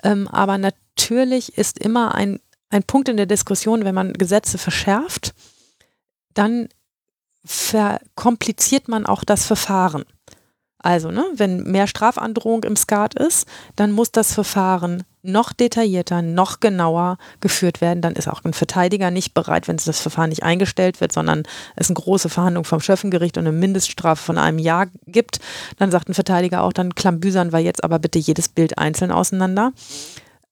Ähm, 0.03 0.27
aber 0.27 0.57
natürlich 0.57 1.57
ist 1.57 1.79
immer 1.79 2.15
ein, 2.15 2.39
ein 2.69 2.83
Punkt 2.83 3.09
in 3.09 3.17
der 3.17 3.25
Diskussion, 3.25 3.85
wenn 3.85 3.95
man 3.95 4.13
Gesetze 4.13 4.57
verschärft, 4.57 5.33
dann 6.33 6.67
verkompliziert 7.45 8.87
man 8.87 9.05
auch 9.05 9.23
das 9.23 9.45
Verfahren. 9.45 10.03
Also, 10.79 11.09
ne, 11.09 11.25
wenn 11.33 11.63
mehr 11.63 11.87
Strafandrohung 11.87 12.63
im 12.63 12.75
Skat 12.75 13.15
ist, 13.15 13.47
dann 13.75 13.91
muss 13.91 14.11
das 14.11 14.33
Verfahren 14.33 15.03
noch 15.25 15.53
detaillierter, 15.53 16.21
noch 16.21 16.59
genauer 16.59 17.17
geführt 17.41 17.81
werden. 17.81 18.01
Dann 18.01 18.13
ist 18.13 18.27
auch 18.27 18.43
ein 18.43 18.53
Verteidiger 18.53 19.11
nicht 19.11 19.33
bereit, 19.33 19.67
wenn 19.67 19.77
das 19.77 19.99
Verfahren 19.99 20.29
nicht 20.29 20.43
eingestellt 20.43 21.01
wird, 21.01 21.11
sondern 21.11 21.43
es 21.75 21.89
eine 21.89 21.95
große 21.95 22.29
Verhandlung 22.29 22.63
vom 22.63 22.79
Schöffengericht 22.79 23.37
und 23.37 23.47
eine 23.47 23.57
Mindeststrafe 23.57 24.23
von 24.23 24.37
einem 24.37 24.59
Jahr 24.59 24.87
gibt. 25.07 25.39
Dann 25.77 25.91
sagt 25.91 26.09
ein 26.09 26.13
Verteidiger 26.13 26.63
auch, 26.63 26.73
dann 26.73 26.95
klambüsern 26.95 27.51
wir 27.51 27.59
jetzt 27.59 27.83
aber 27.83 27.99
bitte 27.99 28.19
jedes 28.19 28.49
Bild 28.49 28.77
einzeln 28.77 29.11
auseinander. 29.11 29.73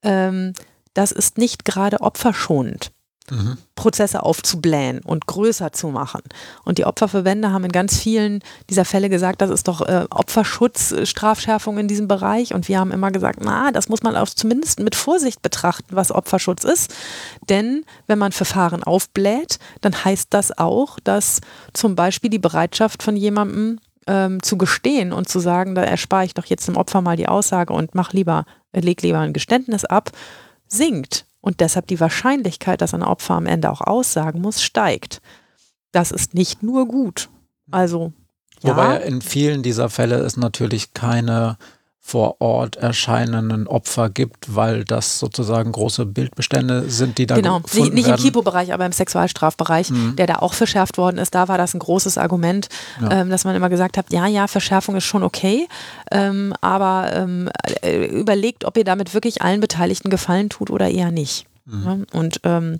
Ähm, 0.02 0.54
das 0.94 1.12
ist 1.12 1.38
nicht 1.38 1.66
gerade 1.66 2.02
opferschonend 2.02 2.92
mhm. 3.32 3.58
Prozesse 3.76 4.24
aufzublähen 4.24 5.00
und 5.00 5.28
größer 5.28 5.72
zu 5.74 5.88
machen. 5.88 6.22
Und 6.64 6.78
die 6.78 6.86
Opferverbände 6.86 7.52
haben 7.52 7.66
in 7.66 7.72
ganz 7.72 7.98
vielen 7.98 8.42
dieser 8.70 8.86
Fälle 8.86 9.10
gesagt, 9.10 9.42
das 9.42 9.50
ist 9.50 9.68
doch 9.68 9.82
äh, 9.82 10.06
Opferschutz, 10.10 10.92
äh, 10.92 11.06
Strafschärfung 11.06 11.78
in 11.78 11.88
diesem 11.88 12.08
Bereich. 12.08 12.54
Und 12.54 12.68
wir 12.68 12.80
haben 12.80 12.92
immer 12.92 13.12
gesagt, 13.12 13.40
na, 13.42 13.72
das 13.72 13.90
muss 13.90 14.04
man 14.04 14.16
auch 14.16 14.30
zumindest 14.30 14.80
mit 14.80 14.96
Vorsicht 14.96 15.42
betrachten, 15.42 15.96
was 15.96 16.12
Opferschutz 16.12 16.64
ist. 16.64 16.94
Denn 17.50 17.86
wenn 18.08 18.20
man 18.20 18.32
Verfahren 18.32 18.84
aufbläht, 18.84 19.60
dann 19.82 20.06
heißt 20.06 20.28
das 20.32 20.58
auch, 20.58 21.00
dass 21.04 21.42
zum 21.74 21.96
Beispiel 21.96 22.30
die 22.30 22.40
Bereitschaft 22.40 23.04
von 23.04 23.16
jemandem 23.16 23.80
ähm, 24.08 24.42
zu 24.42 24.58
gestehen 24.58 25.14
und 25.14 25.30
zu 25.30 25.40
sagen, 25.40 25.76
da 25.76 25.84
erspare 25.84 26.26
ich 26.26 26.34
doch 26.34 26.46
jetzt 26.46 26.68
dem 26.68 26.78
Opfer 26.78 27.02
mal 27.02 27.18
die 27.18 27.28
Aussage 27.28 27.74
und 27.74 27.96
mach 27.96 28.14
lieber, 28.14 28.46
leg 28.74 29.02
lieber 29.02 29.20
ein 29.20 29.34
Geständnis 29.34 29.86
ab, 29.86 30.12
sinkt 30.68 31.26
und 31.44 31.60
deshalb 31.60 31.88
die 31.88 32.00
Wahrscheinlichkeit, 32.00 32.80
dass 32.80 32.94
ein 32.94 33.04
Opfer 33.04 33.34
am 33.34 33.48
Ende 33.48 33.70
auch 33.70 33.82
aussagen 33.82 34.40
muss, 34.40 34.64
steigt. 34.64 35.22
Das 35.92 36.10
ist 36.12 36.34
nicht 36.34 36.64
nur 36.64 36.88
gut. 36.88 37.30
Also. 37.70 38.14
Wobei 38.62 38.94
ja. 38.94 38.96
in 38.96 39.22
vielen 39.22 39.62
dieser 39.62 39.90
Fälle 39.90 40.20
es 40.20 40.38
natürlich 40.38 40.94
keine 40.94 41.58
vor 42.06 42.42
Ort 42.42 42.76
erscheinenden 42.76 43.66
Opfer 43.66 44.10
gibt, 44.10 44.54
weil 44.54 44.84
das 44.84 45.20
sozusagen 45.20 45.72
große 45.72 46.06
Bildbestände 46.06 46.90
sind, 46.90 47.18
die 47.18 47.26
da 47.26 47.36
genau 47.36 47.62
nicht, 47.74 47.94
nicht 47.94 48.08
im 48.10 48.18
Kipo-Bereich, 48.18 48.74
aber 48.74 48.86
im 48.86 48.92
Sexualstrafbereich, 48.92 49.90
mhm. 49.90 50.18
der 50.18 50.28
da 50.28 50.36
auch 50.36 50.54
verschärft 50.54 50.98
worden 50.98 51.18
ist. 51.18 51.34
Da 51.34 51.48
war 51.48 51.58
das 51.58 51.74
ein 51.74 51.80
großes 51.80 52.18
Argument, 52.18 52.68
ja. 53.02 53.22
ähm, 53.22 53.30
dass 53.30 53.46
man 53.46 53.56
immer 53.56 53.70
gesagt 53.70 53.98
hat, 53.98 54.12
ja, 54.12 54.28
ja, 54.28 54.48
Verschärfung 54.48 54.98
ist 54.98 55.06
schon 55.06 55.24
okay, 55.24 55.66
ähm, 56.12 56.54
aber 56.60 57.10
ähm, 57.14 57.50
äh, 57.82 58.06
überlegt, 58.08 58.66
ob 58.66 58.76
ihr 58.76 58.84
damit 58.84 59.14
wirklich 59.14 59.42
allen 59.42 59.62
Beteiligten 59.62 60.10
Gefallen 60.10 60.50
tut 60.50 60.70
oder 60.70 60.90
eher 60.90 61.10
nicht. 61.10 61.46
Mhm. 61.66 61.84
Ja, 61.86 62.20
und 62.20 62.42
ähm, 62.44 62.80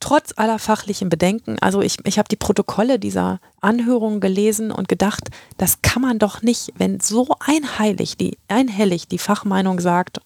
trotz 0.00 0.32
aller 0.36 0.58
fachlichen 0.58 1.10
Bedenken, 1.10 1.58
also 1.60 1.82
ich, 1.82 1.98
ich 2.04 2.18
habe 2.18 2.28
die 2.28 2.36
Protokolle 2.36 2.98
dieser 2.98 3.38
Anhörung 3.60 4.20
gelesen 4.20 4.72
und 4.72 4.88
gedacht, 4.88 5.28
das 5.58 5.82
kann 5.82 6.02
man 6.02 6.18
doch 6.18 6.42
nicht, 6.42 6.72
wenn 6.76 7.00
so 7.00 7.28
einheilig 7.38 8.16
die, 8.16 8.38
einhellig 8.48 9.08
die 9.08 9.18
Fachmeinung 9.18 9.78
sagt, 9.78 10.20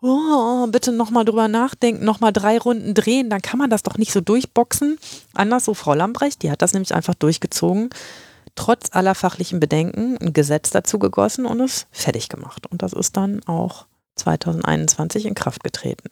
oh, 0.00 0.66
bitte 0.68 0.92
nochmal 0.92 1.24
drüber 1.24 1.48
nachdenken, 1.48 2.04
nochmal 2.04 2.32
drei 2.32 2.58
Runden 2.58 2.94
drehen, 2.94 3.28
dann 3.28 3.42
kann 3.42 3.58
man 3.58 3.70
das 3.70 3.82
doch 3.82 3.98
nicht 3.98 4.12
so 4.12 4.20
durchboxen. 4.20 4.98
Anders 5.34 5.64
so 5.64 5.74
Frau 5.74 5.94
Lambrecht, 5.94 6.42
die 6.42 6.50
hat 6.50 6.62
das 6.62 6.72
nämlich 6.72 6.94
einfach 6.94 7.14
durchgezogen, 7.14 7.90
trotz 8.54 8.94
aller 8.94 9.16
fachlichen 9.16 9.60
Bedenken 9.60 10.16
ein 10.18 10.32
Gesetz 10.32 10.70
dazu 10.70 10.98
gegossen 10.98 11.46
und 11.46 11.60
es 11.60 11.86
fertig 11.90 12.28
gemacht. 12.28 12.66
Und 12.70 12.82
das 12.82 12.92
ist 12.92 13.16
dann 13.16 13.42
auch 13.46 13.86
2021 14.14 15.26
in 15.26 15.34
Kraft 15.34 15.64
getreten. 15.64 16.10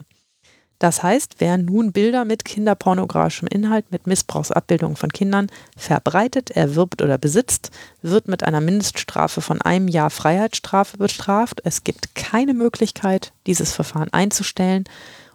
Das 0.78 1.02
heißt, 1.02 1.36
wer 1.38 1.56
nun 1.56 1.92
Bilder 1.92 2.24
mit 2.24 2.44
kinderpornografischem 2.44 3.48
Inhalt, 3.48 3.90
mit 3.90 4.06
Missbrauchsabbildungen 4.06 4.96
von 4.96 5.10
Kindern 5.10 5.48
verbreitet, 5.76 6.50
erwirbt 6.50 7.00
oder 7.00 7.16
besitzt, 7.16 7.70
wird 8.02 8.28
mit 8.28 8.42
einer 8.44 8.60
Mindeststrafe 8.60 9.40
von 9.40 9.62
einem 9.62 9.88
Jahr 9.88 10.10
Freiheitsstrafe 10.10 10.98
bestraft. 10.98 11.62
Es 11.64 11.82
gibt 11.82 12.14
keine 12.14 12.52
Möglichkeit, 12.52 13.32
dieses 13.46 13.72
Verfahren 13.72 14.12
einzustellen 14.12 14.84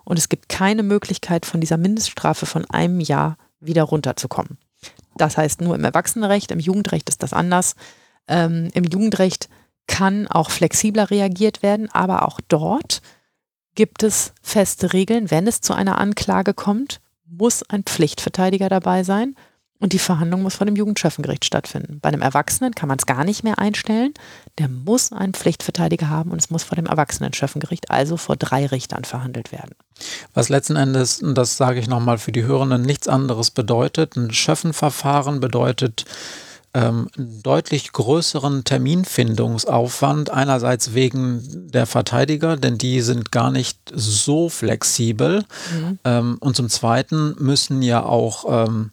und 0.04 0.20
es 0.20 0.30
gibt 0.30 0.50
keine 0.50 0.84
Möglichkeit, 0.84 1.46
von 1.46 1.60
dieser 1.60 1.78
Mindeststrafe 1.78 2.46
von 2.46 2.70
einem 2.70 3.00
Jahr 3.00 3.38
wieder 3.60 3.84
runterzukommen. 3.84 4.58
Das 5.16 5.38
heißt 5.38 5.62
nur 5.62 5.76
im 5.76 5.84
Erwachsenenrecht, 5.84 6.52
im 6.52 6.60
Jugendrecht 6.60 7.10
ist 7.10 7.24
das 7.24 7.34
anders. 7.34 7.76
Ähm, 8.28 8.70
Im 8.74 8.84
Jugendrecht 8.84 9.50
kann 9.88 10.28
auch 10.28 10.52
flexibler 10.52 11.10
reagiert 11.10 11.64
werden, 11.64 11.90
aber 11.92 12.28
auch 12.28 12.40
dort 12.48 13.02
gibt 13.76 14.04
es 14.04 14.34
feste 14.42 14.94
Regeln. 14.94 15.32
Wenn 15.32 15.48
es 15.48 15.62
zu 15.62 15.74
einer 15.74 16.00
Anklage 16.00 16.54
kommt, 16.54 17.00
muss 17.26 17.64
ein 17.64 17.84
Pflichtverteidiger 17.84 18.70
dabei 18.70 19.04
sein. 19.04 19.36
Und 19.80 19.94
die 19.94 20.00
Verhandlung 20.00 20.44
muss 20.44 20.56
vor 20.56 20.68
dem 20.68 20.76
Jugendschöffengericht 20.76 21.44
stattfinden. 21.44 22.00
Bei 22.00 22.10
einem 22.10 22.22
Erwachsenen 22.22 22.76
kann 22.76 22.88
man 22.88 23.00
es 23.00 23.08
gar 23.08 23.24
nicht 23.24 23.44
mehr 23.44 23.58
einstellen. 23.58 24.14
Der 24.60 24.68
muss 24.70 25.12
einen 25.12 25.34
Pflichtverteidiger 25.34 26.08
haben 26.08 26.30
und 26.30 26.40
es 26.40 26.52
muss 26.52 26.62
vor 26.62 26.76
dem 26.76 26.86
Erwachsenen-Schöffengericht, 26.86 27.90
also 27.90 28.16
vor 28.16 28.36
drei 28.36 28.68
Richtern 28.68 29.06
verhandelt 29.06 29.52
werden. 29.52 29.72
Was 30.36 30.50
letzten 30.50 30.76
Endes, 30.76 31.24
und 31.24 31.34
das 31.34 31.58
sage 31.58 31.80
ich 31.80 31.88
nochmal 31.88 32.20
für 32.20 32.32
die 32.32 32.44
Hörenden, 32.44 32.84
nichts 32.84 33.08
anderes 33.08 33.50
bedeutet. 33.50 34.16
Ein 34.16 34.32
Schöffenverfahren 34.32 35.40
bedeutet 35.40 36.06
ähm, 36.74 37.08
deutlich 37.18 37.92
größeren 37.92 38.64
Terminfindungsaufwand. 38.64 40.30
Einerseits 40.30 40.94
wegen 40.94 41.70
der 41.72 41.86
Verteidiger, 41.86 42.58
denn 42.58 42.78
die 42.78 43.02
sind 43.02 43.32
gar 43.32 43.52
nicht 43.52 43.80
so 43.94 44.50
flexibel. 44.50 45.44
Mhm. 45.74 46.00
Ähm, 46.04 46.38
und 46.40 46.56
zum 46.56 46.70
Zweiten 46.70 47.36
müssen 47.40 47.82
ja 47.82 48.04
auch 48.04 48.68
ähm, 48.68 48.92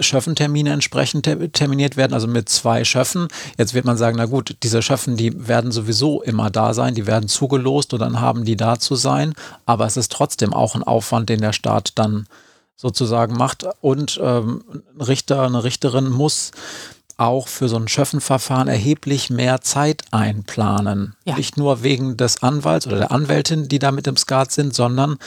Schöffentermine 0.00 0.72
entsprechend 0.72 1.24
terminiert 1.52 1.96
werden, 1.96 2.12
also 2.12 2.26
mit 2.26 2.48
zwei 2.48 2.84
Schöffen. 2.84 3.28
Jetzt 3.56 3.72
wird 3.72 3.86
man 3.86 3.96
sagen, 3.96 4.16
na 4.18 4.26
gut, 4.26 4.56
diese 4.62 4.82
Schöffen, 4.82 5.16
die 5.16 5.48
werden 5.48 5.72
sowieso 5.72 6.22
immer 6.22 6.50
da 6.50 6.74
sein, 6.74 6.94
die 6.94 7.06
werden 7.06 7.28
zugelost 7.28 7.94
und 7.94 8.00
dann 8.00 8.20
haben 8.20 8.44
die 8.44 8.56
da 8.56 8.78
zu 8.78 8.94
sein, 8.94 9.34
aber 9.64 9.86
es 9.86 9.96
ist 9.96 10.12
trotzdem 10.12 10.52
auch 10.52 10.74
ein 10.74 10.82
Aufwand, 10.82 11.28
den 11.28 11.40
der 11.40 11.52
Staat 11.52 11.92
dann 11.96 12.26
sozusagen 12.76 13.36
macht 13.36 13.66
und 13.80 14.20
ähm, 14.22 14.64
ein 14.68 15.00
Richter, 15.00 15.42
eine 15.42 15.64
Richterin 15.64 16.10
muss 16.10 16.50
auch 17.16 17.48
für 17.48 17.68
so 17.68 17.76
ein 17.76 17.88
Schöffenverfahren 17.88 18.68
erheblich 18.68 19.30
mehr 19.30 19.60
Zeit 19.60 20.02
einplanen. 20.10 21.14
Ja. 21.24 21.36
Nicht 21.36 21.56
nur 21.56 21.82
wegen 21.82 22.16
des 22.16 22.42
Anwalts 22.42 22.86
oder 22.86 22.98
der 22.98 23.12
Anwältin, 23.12 23.68
die 23.68 23.78
da 23.78 23.92
mit 23.92 24.06
im 24.06 24.16
Skat 24.16 24.52
sind, 24.52 24.74
sondern 24.74 25.18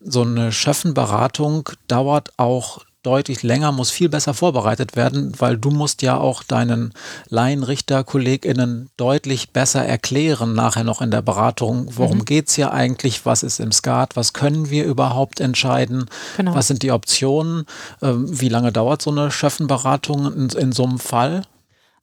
so 0.00 0.22
eine 0.22 0.52
Schöffenberatung 0.52 1.68
dauert 1.88 2.32
auch 2.36 2.80
deutlich 3.02 3.42
länger, 3.42 3.72
muss 3.72 3.90
viel 3.90 4.08
besser 4.08 4.34
vorbereitet 4.34 4.96
werden, 4.96 5.32
weil 5.38 5.56
du 5.56 5.70
musst 5.70 6.02
ja 6.02 6.16
auch 6.16 6.42
deinen 6.42 6.92
Laienrichter-KollegInnen 7.28 8.90
deutlich 8.96 9.50
besser 9.50 9.84
erklären, 9.84 10.54
nachher 10.54 10.84
noch 10.84 11.00
in 11.00 11.10
der 11.10 11.22
Beratung, 11.22 11.88
worum 11.96 12.18
mhm. 12.18 12.24
geht 12.24 12.48
es 12.48 12.54
hier 12.54 12.72
eigentlich, 12.72 13.24
was 13.24 13.42
ist 13.42 13.60
im 13.60 13.72
Skat, 13.72 14.16
was 14.16 14.32
können 14.32 14.70
wir 14.70 14.84
überhaupt 14.84 15.40
entscheiden, 15.40 16.06
genau. 16.36 16.54
was 16.54 16.66
sind 16.66 16.82
die 16.82 16.92
Optionen, 16.92 17.66
ähm, 18.02 18.26
wie 18.28 18.48
lange 18.48 18.72
dauert 18.72 19.00
so 19.00 19.10
eine 19.10 19.30
Schöffenberatung 19.30 20.32
in, 20.34 20.48
in 20.50 20.72
so 20.72 20.84
einem 20.84 20.98
Fall? 20.98 21.42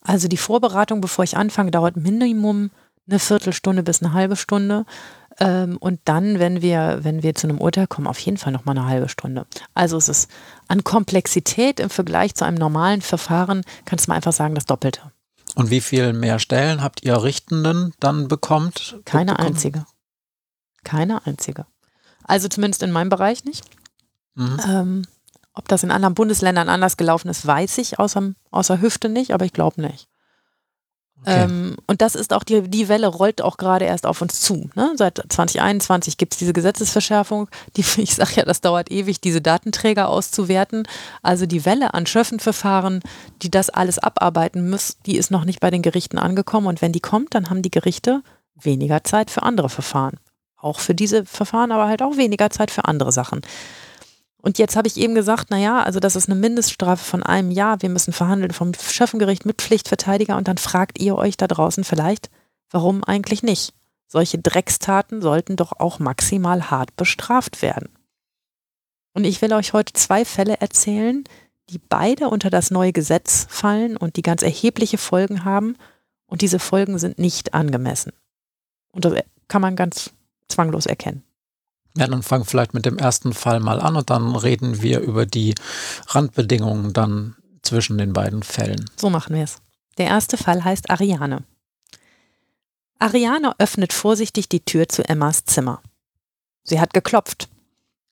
Also 0.01 0.27
die 0.27 0.37
Vorbereitung, 0.37 1.01
bevor 1.01 1.23
ich 1.23 1.35
anfange, 1.35 1.71
dauert 1.71 1.97
Minimum 1.97 2.71
eine 3.07 3.19
Viertelstunde 3.19 3.83
bis 3.83 4.01
eine 4.01 4.13
halbe 4.13 4.35
Stunde. 4.35 4.85
Ähm, 5.39 5.77
und 5.77 5.99
dann, 6.05 6.39
wenn 6.39 6.61
wir, 6.61 6.99
wenn 7.01 7.23
wir 7.23 7.35
zu 7.35 7.47
einem 7.47 7.59
Urteil 7.59 7.87
kommen, 7.87 8.07
auf 8.07 8.19
jeden 8.19 8.37
Fall 8.37 8.53
noch 8.53 8.65
mal 8.65 8.71
eine 8.71 8.87
halbe 8.87 9.09
Stunde. 9.09 9.45
Also 9.73 9.97
es 9.97 10.07
ist 10.07 10.29
an 10.67 10.83
Komplexität 10.83 11.79
im 11.79 11.89
Vergleich 11.89 12.35
zu 12.35 12.45
einem 12.45 12.57
normalen 12.57 13.01
Verfahren, 13.01 13.63
kannst 13.85 14.07
du 14.07 14.11
mal 14.11 14.15
einfach 14.15 14.33
sagen, 14.33 14.55
das 14.55 14.65
Doppelte. 14.65 15.01
Und 15.55 15.69
wie 15.69 15.81
viel 15.81 16.13
mehr 16.13 16.39
Stellen 16.39 16.81
habt 16.81 17.03
ihr 17.03 17.21
Richtenden 17.21 17.93
dann 17.99 18.27
bekommt? 18.27 18.97
Keine 19.05 19.31
bekommen? 19.31 19.47
einzige. 19.49 19.85
Keine 20.83 21.25
einzige. 21.25 21.65
Also 22.23 22.47
zumindest 22.47 22.83
in 22.83 22.91
meinem 22.91 23.09
Bereich 23.09 23.43
nicht. 23.45 23.63
Mhm. 24.35 24.59
Ähm, 24.67 25.01
ob 25.53 25.67
das 25.67 25.83
in 25.83 25.91
anderen 25.91 26.15
Bundesländern 26.15 26.69
anders 26.69 26.97
gelaufen 26.97 27.29
ist, 27.29 27.45
weiß 27.45 27.77
ich 27.77 27.99
außer, 27.99 28.33
außer 28.51 28.81
Hüfte 28.81 29.09
nicht, 29.09 29.31
aber 29.31 29.45
ich 29.45 29.53
glaube 29.53 29.81
nicht. 29.81 30.07
Ähm, 31.25 31.75
und 31.87 32.01
das 32.01 32.15
ist 32.15 32.33
auch 32.33 32.43
die, 32.43 32.61
die 32.61 32.87
Welle 32.87 33.07
rollt 33.07 33.41
auch 33.41 33.57
gerade 33.57 33.85
erst 33.85 34.05
auf 34.05 34.21
uns 34.21 34.39
zu. 34.41 34.69
Ne? 34.75 34.93
Seit 34.95 35.21
2021 35.29 36.17
gibt 36.17 36.33
es 36.33 36.39
diese 36.39 36.53
Gesetzesverschärfung. 36.53 37.49
Die, 37.75 37.81
ich 37.97 38.15
sage 38.15 38.33
ja, 38.35 38.45
das 38.45 38.61
dauert 38.61 38.91
ewig, 38.91 39.21
diese 39.21 39.41
Datenträger 39.41 40.09
auszuwerten. 40.09 40.87
Also 41.21 41.45
die 41.45 41.65
Welle 41.65 41.93
an 41.93 42.05
Schöffenverfahren, 42.05 43.01
die 43.41 43.51
das 43.51 43.69
alles 43.69 43.99
abarbeiten 43.99 44.69
müssen, 44.69 44.95
die 45.05 45.17
ist 45.17 45.31
noch 45.31 45.45
nicht 45.45 45.59
bei 45.59 45.71
den 45.71 45.81
Gerichten 45.81 46.17
angekommen. 46.17 46.67
Und 46.67 46.81
wenn 46.81 46.91
die 46.91 47.01
kommt, 47.01 47.33
dann 47.33 47.49
haben 47.49 47.61
die 47.61 47.71
Gerichte 47.71 48.21
weniger 48.55 49.03
Zeit 49.03 49.31
für 49.31 49.43
andere 49.43 49.69
Verfahren. 49.69 50.17
Auch 50.57 50.79
für 50.79 50.95
diese 50.95 51.25
Verfahren, 51.25 51.71
aber 51.71 51.87
halt 51.87 52.01
auch 52.01 52.17
weniger 52.17 52.49
Zeit 52.49 52.71
für 52.71 52.85
andere 52.85 53.11
Sachen. 53.11 53.41
Und 54.45 54.59
jetzt 54.59 54.75
habe 54.75 54.87
ich 54.87 54.97
eben 54.97 55.15
gesagt, 55.15 55.49
naja, 55.49 55.81
also 55.81 55.99
das 55.99 56.15
ist 56.15 56.29
eine 56.29 56.39
Mindeststrafe 56.39 57.03
von 57.03 57.23
einem 57.23 57.49
Jahr. 57.49 57.81
Wir 57.81 57.89
müssen 57.89 58.13
verhandeln 58.13 58.51
vom 58.51 58.73
Schöffengericht 58.75 59.43
mit 59.43 59.59
Pflichtverteidiger 59.59 60.37
und 60.37 60.47
dann 60.47 60.59
fragt 60.59 60.99
ihr 60.99 61.17
euch 61.17 61.35
da 61.35 61.47
draußen 61.47 61.83
vielleicht, 61.83 62.29
warum 62.69 63.03
eigentlich 63.03 63.41
nicht? 63.41 63.73
Solche 64.05 64.37
Dreckstaten 64.37 65.23
sollten 65.23 65.55
doch 65.55 65.71
auch 65.79 65.97
maximal 65.97 66.69
hart 66.69 66.95
bestraft 66.95 67.63
werden. 67.63 67.89
Und 69.15 69.23
ich 69.23 69.41
will 69.41 69.51
euch 69.51 69.73
heute 69.73 69.93
zwei 69.93 70.23
Fälle 70.25 70.61
erzählen, 70.61 71.23
die 71.71 71.79
beide 71.79 72.29
unter 72.29 72.51
das 72.51 72.69
neue 72.69 72.93
Gesetz 72.93 73.47
fallen 73.49 73.97
und 73.97 74.15
die 74.15 74.21
ganz 74.21 74.43
erhebliche 74.43 74.99
Folgen 74.99 75.43
haben. 75.43 75.75
Und 76.27 76.43
diese 76.43 76.59
Folgen 76.59 76.99
sind 76.99 77.17
nicht 77.17 77.55
angemessen. 77.55 78.13
Und 78.91 79.05
das 79.05 79.15
kann 79.47 79.63
man 79.63 79.75
ganz 79.75 80.11
zwanglos 80.49 80.85
erkennen. 80.85 81.23
Ja, 81.97 82.07
dann 82.07 82.23
fangen 82.23 82.45
vielleicht 82.45 82.73
mit 82.73 82.85
dem 82.85 82.97
ersten 82.97 83.33
Fall 83.33 83.59
mal 83.59 83.79
an 83.79 83.95
und 83.95 84.09
dann 84.09 84.35
reden 84.35 84.81
wir 84.81 84.99
über 84.99 85.25
die 85.25 85.55
Randbedingungen 86.07 86.91
dann 86.93 87.35
zwischen 87.61 87.97
den 87.97 88.13
beiden 88.13 88.43
Fällen. 88.43 88.89
So 88.97 89.09
machen 89.09 89.35
wir 89.35 89.43
es. 89.43 89.61
Der 89.97 90.07
erste 90.07 90.37
Fall 90.37 90.63
heißt 90.63 90.89
Ariane. 90.89 91.43
Ariane 92.99 93.53
öffnet 93.59 93.93
vorsichtig 93.93 94.49
die 94.49 94.63
Tür 94.63 94.89
zu 94.89 95.07
Emmas 95.07 95.45
Zimmer. 95.45 95.81
Sie 96.63 96.79
hat 96.79 96.93
geklopft. 96.93 97.49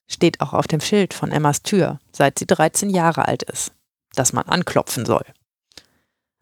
Steht 0.08 0.41
auch 0.41 0.54
auf 0.54 0.67
dem 0.67 0.82
Schild 0.82 1.13
von 1.13 1.32
Emmas 1.32 1.63
Tür, 1.63 2.00
seit 2.12 2.39
sie 2.39 2.46
13 2.46 2.89
Jahre 2.89 3.28
alt 3.28 3.43
ist, 3.43 3.72
dass 4.13 4.34
man 4.34 4.46
anklopfen 4.46 5.06
soll. 5.06 5.26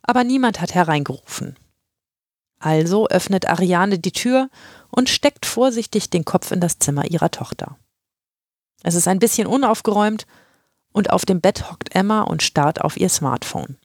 Aber 0.04 0.24
niemand 0.24 0.60
hat 0.60 0.74
hereingerufen. 0.74 1.56
Also 2.62 3.08
öffnet 3.08 3.50
Ariane 3.50 3.98
die 3.98 4.12
Tür 4.12 4.50
und 4.92 5.10
steckt 5.10 5.48
vorsichtig 5.48 6.12
den 6.12 6.26
Kopf 6.26 6.52
in 6.52 6.60
das 6.60 6.78
Zimmer 6.78 7.10
ihrer 7.10 7.32
Tochter. 7.32 7.76
Es 8.84 8.94
ist 8.94 9.08
ein 9.08 9.18
bisschen 9.18 9.48
unaufgeräumt 9.48 10.28
und 10.92 11.10
auf 11.10 11.26
dem 11.26 11.42
Bett 11.42 11.72
hockt 11.72 11.96
Emma 11.96 12.22
und 12.22 12.44
starrt 12.44 12.82
auf 12.82 12.98
ihr 12.98 13.10
Smartphone. 13.10 13.78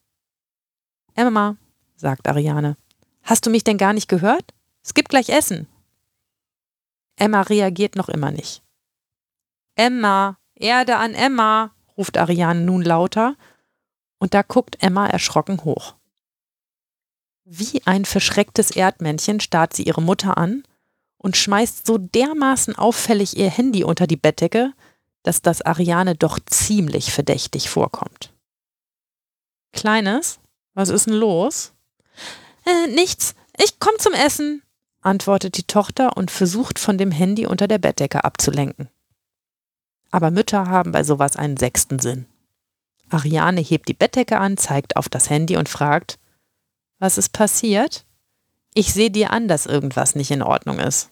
Emma, 1.15 1.57
sagt 1.97 2.29
Ariane, 2.29 2.77
hast 3.23 3.47
du 3.47 3.51
mich 3.51 3.65
denn 3.65 3.79
gar 3.79 3.95
nicht 3.95 4.09
gehört? 4.09 4.53
Es 4.83 4.93
gibt 4.93 5.09
gleich 5.09 5.31
Essen. 5.31 5.69
Emma 7.17 7.41
reagiert 7.41 7.97
noch 7.97 8.11
immer 8.11 8.31
nicht. 8.31 8.63
Emma, 9.75 10.39
Erde 10.55 10.97
an 10.97 11.15
Emma, 11.15 11.75
ruft 11.97 12.19
Ariane 12.19 12.61
nun 12.61 12.83
lauter, 12.83 13.37
und 14.19 14.35
da 14.35 14.43
guckt 14.43 14.83
Emma 14.83 15.07
erschrocken 15.07 15.65
hoch. 15.65 15.95
Wie 17.49 17.81
ein 17.85 18.05
verschrecktes 18.05 18.73
Erdmännchen 18.73 19.39
starrt 19.39 19.73
sie 19.73 19.85
ihre 19.85 20.03
Mutter 20.03 20.37
an 20.37 20.65
und 21.17 21.37
schmeißt 21.37 21.87
so 21.87 21.97
dermaßen 21.97 22.75
auffällig 22.75 23.37
ihr 23.37 23.49
Handy 23.49 23.85
unter 23.85 24.09
die 24.09 24.17
Bettdecke, 24.17 24.73
dass 25.23 25.43
das 25.43 25.63
Ariane 25.63 26.17
doch 26.17 26.41
ziemlich 26.45 27.13
verdächtig 27.13 27.71
vorkommt. 27.71 28.33
Kleines, 29.73 30.41
was 30.75 30.89
ist 30.89 31.07
denn 31.07 31.15
los? 31.15 31.73
Äh, 32.65 32.89
nichts, 32.89 33.37
ich 33.63 33.79
komm 33.79 33.95
zum 34.01 34.13
Essen, 34.13 34.63
antwortet 35.03 35.57
die 35.57 35.69
Tochter 35.69 36.17
und 36.17 36.33
versucht 36.33 36.81
von 36.81 36.99
dem 36.99 37.13
Handy 37.13 37.47
unter 37.47 37.69
der 37.69 37.79
Bettdecke 37.79 38.25
abzulenken. 38.25 38.89
Aber 40.11 40.33
Mütter 40.33 40.67
haben 40.67 40.91
bei 40.91 41.05
sowas 41.05 41.37
einen 41.37 41.57
sechsten 41.57 42.01
Sinn. 42.01 42.27
Ariane 43.09 43.61
hebt 43.61 43.89
die 43.89 43.95
Bettdecke 43.95 44.39
an, 44.39 44.57
zeigt 44.57 44.97
auf 44.97 45.09
das 45.09 45.31
Handy 45.31 45.57
und 45.57 45.69
fragt, 45.69 46.19
was 46.99 47.19
ist 47.19 47.31
passiert? 47.31 48.05
Ich 48.75 48.93
sehe 48.93 49.11
dir 49.11 49.31
an, 49.31 49.49
dass 49.49 49.67
irgendwas 49.67 50.15
nicht 50.15 50.31
in 50.31 50.43
Ordnung 50.43 50.79
ist. 50.79 51.11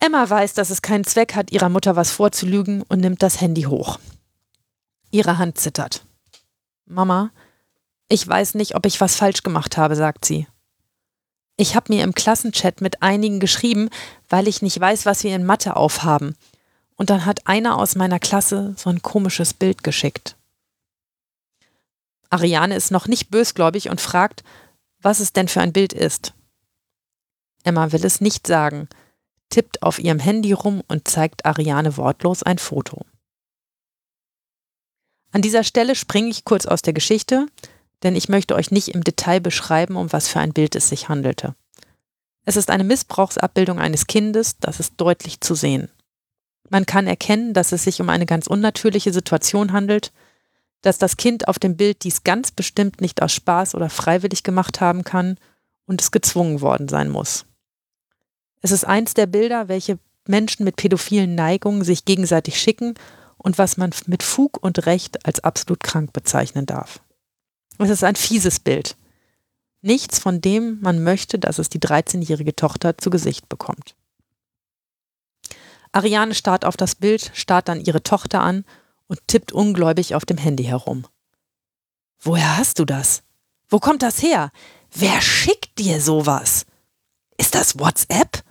Emma 0.00 0.28
weiß, 0.28 0.54
dass 0.54 0.70
es 0.70 0.82
keinen 0.82 1.04
Zweck 1.04 1.34
hat, 1.34 1.50
ihrer 1.50 1.68
Mutter 1.68 1.96
was 1.96 2.10
vorzulügen 2.10 2.82
und 2.82 3.00
nimmt 3.00 3.22
das 3.22 3.40
Handy 3.40 3.62
hoch. 3.62 3.98
Ihre 5.10 5.38
Hand 5.38 5.58
zittert. 5.58 6.04
Mama, 6.86 7.30
ich 8.08 8.26
weiß 8.26 8.54
nicht, 8.54 8.74
ob 8.74 8.86
ich 8.86 9.00
was 9.00 9.16
falsch 9.16 9.42
gemacht 9.42 9.76
habe, 9.76 9.96
sagt 9.96 10.24
sie. 10.24 10.46
Ich 11.56 11.74
habe 11.74 11.92
mir 11.92 12.04
im 12.04 12.14
Klassenchat 12.14 12.80
mit 12.80 13.02
einigen 13.02 13.40
geschrieben, 13.40 13.90
weil 14.28 14.46
ich 14.48 14.62
nicht 14.62 14.78
weiß, 14.78 15.04
was 15.06 15.24
wir 15.24 15.34
in 15.34 15.44
Mathe 15.44 15.76
aufhaben. 15.76 16.36
Und 16.96 17.10
dann 17.10 17.26
hat 17.26 17.46
einer 17.46 17.76
aus 17.78 17.96
meiner 17.96 18.20
Klasse 18.20 18.74
so 18.76 18.90
ein 18.90 19.02
komisches 19.02 19.54
Bild 19.54 19.82
geschickt. 19.82 20.37
Ariane 22.30 22.74
ist 22.74 22.90
noch 22.90 23.06
nicht 23.06 23.30
bösgläubig 23.30 23.88
und 23.88 24.00
fragt, 24.00 24.44
was 25.00 25.20
es 25.20 25.32
denn 25.32 25.48
für 25.48 25.60
ein 25.60 25.72
Bild 25.72 25.92
ist. 25.92 26.34
Emma 27.64 27.92
will 27.92 28.04
es 28.04 28.20
nicht 28.20 28.46
sagen, 28.46 28.88
tippt 29.48 29.82
auf 29.82 29.98
ihrem 29.98 30.18
Handy 30.18 30.52
rum 30.52 30.82
und 30.88 31.08
zeigt 31.08 31.46
Ariane 31.46 31.96
wortlos 31.96 32.42
ein 32.42 32.58
Foto. 32.58 33.04
An 35.32 35.42
dieser 35.42 35.64
Stelle 35.64 35.94
springe 35.94 36.28
ich 36.28 36.44
kurz 36.44 36.66
aus 36.66 36.82
der 36.82 36.92
Geschichte, 36.92 37.46
denn 38.02 38.16
ich 38.16 38.28
möchte 38.28 38.54
euch 38.54 38.70
nicht 38.70 38.88
im 38.88 39.04
Detail 39.04 39.40
beschreiben, 39.40 39.96
um 39.96 40.12
was 40.12 40.28
für 40.28 40.40
ein 40.40 40.52
Bild 40.52 40.74
es 40.76 40.88
sich 40.88 41.08
handelte. 41.08 41.54
Es 42.44 42.56
ist 42.56 42.70
eine 42.70 42.84
Missbrauchsabbildung 42.84 43.78
eines 43.78 44.06
Kindes, 44.06 44.56
das 44.58 44.80
ist 44.80 44.94
deutlich 44.96 45.40
zu 45.40 45.54
sehen. 45.54 45.90
Man 46.70 46.86
kann 46.86 47.06
erkennen, 47.06 47.52
dass 47.52 47.72
es 47.72 47.84
sich 47.84 48.00
um 48.00 48.08
eine 48.08 48.26
ganz 48.26 48.46
unnatürliche 48.46 49.12
Situation 49.12 49.72
handelt, 49.72 50.12
dass 50.82 50.98
das 50.98 51.16
Kind 51.16 51.48
auf 51.48 51.58
dem 51.58 51.76
Bild 51.76 52.04
dies 52.04 52.24
ganz 52.24 52.50
bestimmt 52.50 53.00
nicht 53.00 53.22
aus 53.22 53.32
Spaß 53.32 53.74
oder 53.74 53.90
freiwillig 53.90 54.42
gemacht 54.42 54.80
haben 54.80 55.04
kann 55.04 55.38
und 55.86 56.00
es 56.00 56.10
gezwungen 56.10 56.60
worden 56.60 56.88
sein 56.88 57.10
muss. 57.10 57.46
Es 58.60 58.70
ist 58.70 58.84
eins 58.84 59.14
der 59.14 59.26
Bilder, 59.26 59.68
welche 59.68 59.98
Menschen 60.26 60.64
mit 60.64 60.76
pädophilen 60.76 61.34
Neigungen 61.34 61.84
sich 61.84 62.04
gegenseitig 62.04 62.60
schicken 62.60 62.94
und 63.38 63.58
was 63.58 63.76
man 63.76 63.90
mit 64.06 64.22
Fug 64.22 64.62
und 64.62 64.86
Recht 64.86 65.24
als 65.26 65.40
absolut 65.40 65.82
krank 65.82 66.12
bezeichnen 66.12 66.66
darf. 66.66 67.00
Es 67.78 67.90
ist 67.90 68.04
ein 68.04 68.16
fieses 68.16 68.60
Bild. 68.60 68.96
Nichts, 69.80 70.18
von 70.18 70.40
dem 70.40 70.80
man 70.80 71.02
möchte, 71.02 71.38
dass 71.38 71.58
es 71.58 71.68
die 71.68 71.78
13-jährige 71.78 72.56
Tochter 72.56 72.98
zu 72.98 73.10
Gesicht 73.10 73.48
bekommt. 73.48 73.94
Ariane 75.92 76.34
starrt 76.34 76.64
auf 76.64 76.76
das 76.76 76.96
Bild, 76.96 77.30
starrt 77.34 77.68
dann 77.68 77.80
ihre 77.80 78.02
Tochter 78.02 78.40
an 78.42 78.64
und 79.08 79.26
tippt 79.26 79.52
ungläubig 79.52 80.14
auf 80.14 80.24
dem 80.24 80.38
Handy 80.38 80.64
herum. 80.64 81.06
Woher 82.20 82.56
hast 82.56 82.78
du 82.78 82.84
das? 82.84 83.22
Wo 83.68 83.78
kommt 83.78 84.02
das 84.02 84.22
her? 84.22 84.50
Wer 84.92 85.20
schickt 85.20 85.78
dir 85.78 86.00
sowas? 86.00 86.66
Ist 87.36 87.54
das 87.54 87.78
WhatsApp? 87.78 88.42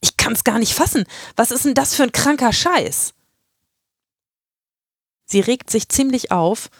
Ich 0.00 0.16
kann's 0.16 0.44
gar 0.44 0.58
nicht 0.58 0.74
fassen. 0.74 1.04
Was 1.36 1.50
ist 1.50 1.64
denn 1.64 1.74
das 1.74 1.94
für 1.94 2.02
ein 2.02 2.12
kranker 2.12 2.52
Scheiß? 2.52 3.14
Sie 5.24 5.40
regt 5.40 5.70
sich 5.70 5.88
ziemlich 5.88 6.30
auf 6.30 6.70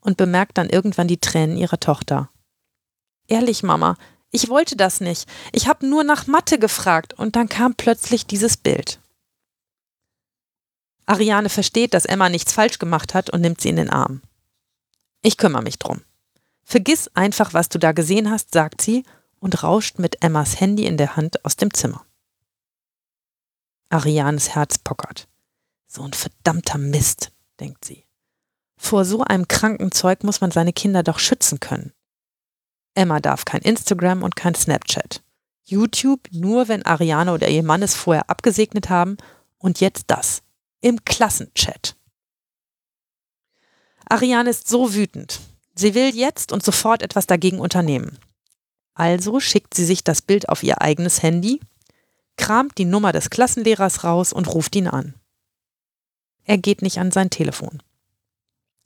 und 0.00 0.16
bemerkt 0.16 0.58
dann 0.58 0.68
irgendwann 0.68 1.08
die 1.08 1.18
Tränen 1.18 1.56
ihrer 1.56 1.80
Tochter. 1.80 2.28
Ehrlich, 3.26 3.62
Mama, 3.62 3.96
ich 4.30 4.48
wollte 4.48 4.76
das 4.76 5.00
nicht. 5.00 5.28
Ich 5.52 5.66
habe 5.66 5.86
nur 5.86 6.04
nach 6.04 6.26
Mathe 6.26 6.58
gefragt 6.58 7.14
und 7.14 7.36
dann 7.36 7.48
kam 7.48 7.74
plötzlich 7.74 8.26
dieses 8.26 8.56
Bild. 8.56 9.00
Ariane 11.06 11.48
versteht, 11.48 11.94
dass 11.94 12.04
Emma 12.06 12.28
nichts 12.28 12.52
falsch 12.52 12.78
gemacht 12.78 13.14
hat 13.14 13.30
und 13.30 13.40
nimmt 13.40 13.60
sie 13.60 13.68
in 13.68 13.76
den 13.76 13.90
Arm. 13.90 14.22
Ich 15.22 15.36
kümmere 15.36 15.62
mich 15.62 15.78
drum. 15.78 16.02
Vergiss 16.64 17.08
einfach, 17.14 17.52
was 17.52 17.68
du 17.68 17.78
da 17.78 17.92
gesehen 17.92 18.30
hast, 18.30 18.52
sagt 18.52 18.80
sie 18.80 19.04
und 19.38 19.62
rauscht 19.62 19.98
mit 19.98 20.22
Emmas 20.22 20.60
Handy 20.60 20.86
in 20.86 20.96
der 20.96 21.16
Hand 21.16 21.44
aus 21.44 21.56
dem 21.56 21.72
Zimmer. 21.72 22.04
Arianes 23.90 24.54
Herz 24.54 24.78
pockert. 24.78 25.28
So 25.86 26.02
ein 26.02 26.12
verdammter 26.12 26.78
Mist, 26.78 27.32
denkt 27.60 27.84
sie. 27.84 28.04
Vor 28.76 29.04
so 29.04 29.22
einem 29.22 29.46
kranken 29.46 29.92
Zeug 29.92 30.24
muss 30.24 30.40
man 30.40 30.50
seine 30.50 30.72
Kinder 30.72 31.02
doch 31.02 31.18
schützen 31.18 31.60
können. 31.60 31.92
Emma 32.94 33.20
darf 33.20 33.44
kein 33.44 33.62
Instagram 33.62 34.22
und 34.22 34.36
kein 34.36 34.54
Snapchat. 34.54 35.22
YouTube 35.64 36.28
nur, 36.30 36.68
wenn 36.68 36.84
Ariane 36.84 37.32
oder 37.32 37.48
ihr 37.48 37.62
Mann 37.62 37.82
es 37.82 37.94
vorher 37.94 38.28
abgesegnet 38.28 38.90
haben 38.90 39.16
und 39.58 39.80
jetzt 39.80 40.04
das. 40.08 40.42
Im 40.84 41.02
Klassenchat. 41.02 41.96
Ariane 44.06 44.50
ist 44.50 44.68
so 44.68 44.92
wütend. 44.92 45.40
Sie 45.74 45.94
will 45.94 46.14
jetzt 46.14 46.52
und 46.52 46.62
sofort 46.62 47.00
etwas 47.00 47.26
dagegen 47.26 47.58
unternehmen. 47.58 48.18
Also 48.92 49.40
schickt 49.40 49.72
sie 49.72 49.86
sich 49.86 50.04
das 50.04 50.20
Bild 50.20 50.50
auf 50.50 50.62
ihr 50.62 50.82
eigenes 50.82 51.22
Handy, 51.22 51.58
kramt 52.36 52.76
die 52.76 52.84
Nummer 52.84 53.12
des 53.12 53.30
Klassenlehrers 53.30 54.04
raus 54.04 54.34
und 54.34 54.52
ruft 54.52 54.76
ihn 54.76 54.86
an. 54.86 55.14
Er 56.44 56.58
geht 56.58 56.82
nicht 56.82 56.98
an 56.98 57.12
sein 57.12 57.30
Telefon. 57.30 57.82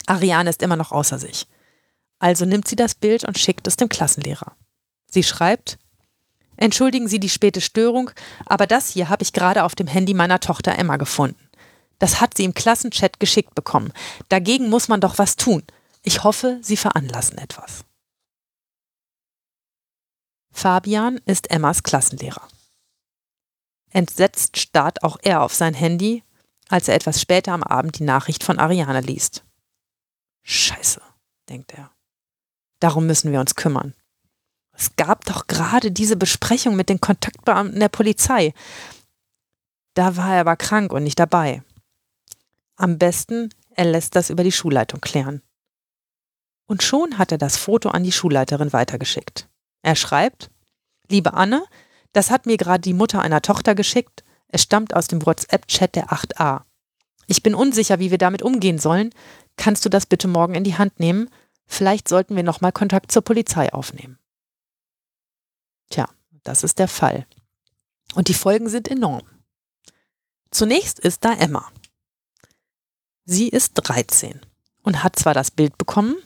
Ariane 0.06 0.50
ist 0.50 0.62
immer 0.62 0.76
noch 0.76 0.92
außer 0.92 1.18
sich. 1.18 1.48
Also 2.20 2.44
nimmt 2.44 2.68
sie 2.68 2.76
das 2.76 2.94
Bild 2.94 3.24
und 3.24 3.40
schickt 3.40 3.66
es 3.66 3.76
dem 3.76 3.88
Klassenlehrer. 3.88 4.56
Sie 5.10 5.24
schreibt, 5.24 5.80
Entschuldigen 6.56 7.08
Sie 7.08 7.18
die 7.18 7.28
späte 7.28 7.60
Störung, 7.60 8.12
aber 8.46 8.68
das 8.68 8.90
hier 8.90 9.08
habe 9.08 9.24
ich 9.24 9.32
gerade 9.32 9.64
auf 9.64 9.74
dem 9.74 9.88
Handy 9.88 10.14
meiner 10.14 10.38
Tochter 10.38 10.78
Emma 10.78 10.96
gefunden. 10.96 11.47
Das 11.98 12.20
hat 12.20 12.36
sie 12.36 12.44
im 12.44 12.54
Klassenchat 12.54 13.20
geschickt 13.20 13.54
bekommen. 13.54 13.92
Dagegen 14.28 14.68
muss 14.68 14.88
man 14.88 15.00
doch 15.00 15.18
was 15.18 15.36
tun. 15.36 15.64
Ich 16.02 16.24
hoffe, 16.24 16.58
Sie 16.62 16.76
veranlassen 16.76 17.38
etwas. 17.38 17.84
Fabian 20.52 21.20
ist 21.24 21.50
Emmas 21.50 21.82
Klassenlehrer. 21.82 22.46
Entsetzt 23.90 24.58
starrt 24.58 25.02
auch 25.02 25.18
er 25.22 25.42
auf 25.42 25.54
sein 25.54 25.74
Handy, 25.74 26.22
als 26.68 26.88
er 26.88 26.94
etwas 26.94 27.20
später 27.20 27.52
am 27.52 27.62
Abend 27.62 27.98
die 27.98 28.04
Nachricht 28.04 28.44
von 28.44 28.58
Ariane 28.58 29.00
liest. 29.00 29.44
Scheiße, 30.42 31.00
denkt 31.48 31.72
er. 31.74 31.90
Darum 32.80 33.06
müssen 33.06 33.32
wir 33.32 33.40
uns 33.40 33.54
kümmern. 33.54 33.94
Es 34.72 34.94
gab 34.96 35.24
doch 35.24 35.46
gerade 35.46 35.90
diese 35.90 36.16
Besprechung 36.16 36.76
mit 36.76 36.88
den 36.88 37.00
Kontaktbeamten 37.00 37.80
der 37.80 37.88
Polizei. 37.88 38.54
Da 39.94 40.16
war 40.16 40.34
er 40.34 40.40
aber 40.42 40.56
krank 40.56 40.92
und 40.92 41.02
nicht 41.02 41.18
dabei. 41.18 41.62
Am 42.78 42.96
besten, 42.96 43.50
er 43.70 43.86
lässt 43.86 44.14
das 44.14 44.30
über 44.30 44.44
die 44.44 44.52
Schulleitung 44.52 45.00
klären. 45.00 45.42
Und 46.66 46.84
schon 46.84 47.18
hat 47.18 47.32
er 47.32 47.38
das 47.38 47.56
Foto 47.56 47.88
an 47.88 48.04
die 48.04 48.12
Schulleiterin 48.12 48.72
weitergeschickt. 48.72 49.48
Er 49.82 49.96
schreibt, 49.96 50.50
Liebe 51.08 51.34
Anne, 51.34 51.64
das 52.12 52.30
hat 52.30 52.46
mir 52.46 52.56
gerade 52.56 52.82
die 52.82 52.94
Mutter 52.94 53.20
einer 53.20 53.42
Tochter 53.42 53.74
geschickt. 53.74 54.22
Es 54.46 54.62
stammt 54.62 54.94
aus 54.94 55.08
dem 55.08 55.26
WhatsApp-Chat 55.26 55.96
der 55.96 56.10
8a. 56.10 56.62
Ich 57.26 57.42
bin 57.42 57.54
unsicher, 57.54 57.98
wie 57.98 58.12
wir 58.12 58.18
damit 58.18 58.42
umgehen 58.42 58.78
sollen. 58.78 59.10
Kannst 59.56 59.84
du 59.84 59.88
das 59.88 60.06
bitte 60.06 60.28
morgen 60.28 60.54
in 60.54 60.64
die 60.64 60.78
Hand 60.78 61.00
nehmen? 61.00 61.30
Vielleicht 61.66 62.06
sollten 62.06 62.36
wir 62.36 62.44
nochmal 62.44 62.72
Kontakt 62.72 63.10
zur 63.10 63.22
Polizei 63.22 63.72
aufnehmen. 63.72 64.18
Tja, 65.90 66.08
das 66.44 66.62
ist 66.62 66.78
der 66.78 66.88
Fall. 66.88 67.26
Und 68.14 68.28
die 68.28 68.34
Folgen 68.34 68.68
sind 68.68 68.88
enorm. 68.88 69.26
Zunächst 70.50 71.00
ist 71.00 71.24
da 71.24 71.32
Emma. 71.32 71.70
Sie 73.30 73.50
ist 73.50 73.72
13 73.74 74.40
und 74.82 75.04
hat 75.04 75.16
zwar 75.16 75.34
das 75.34 75.50
Bild 75.50 75.76
bekommen, 75.76 76.16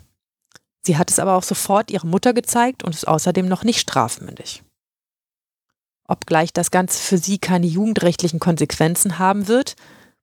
sie 0.83 0.97
hat 0.97 1.11
es 1.11 1.19
aber 1.19 1.35
auch 1.35 1.43
sofort 1.43 1.91
ihrer 1.91 2.07
Mutter 2.07 2.33
gezeigt 2.33 2.85
und 2.85 2.95
ist 2.95 3.09
außerdem 3.09 3.49
noch 3.49 3.65
nicht 3.65 3.81
strafmündig. 3.81 4.63
Obgleich 6.07 6.53
das 6.53 6.71
Ganze 6.71 7.03
für 7.03 7.19
sie 7.19 7.39
keine 7.39 7.67
jugendrechtlichen 7.67 8.39
Konsequenzen 8.39 9.19
haben 9.19 9.49
wird, 9.49 9.75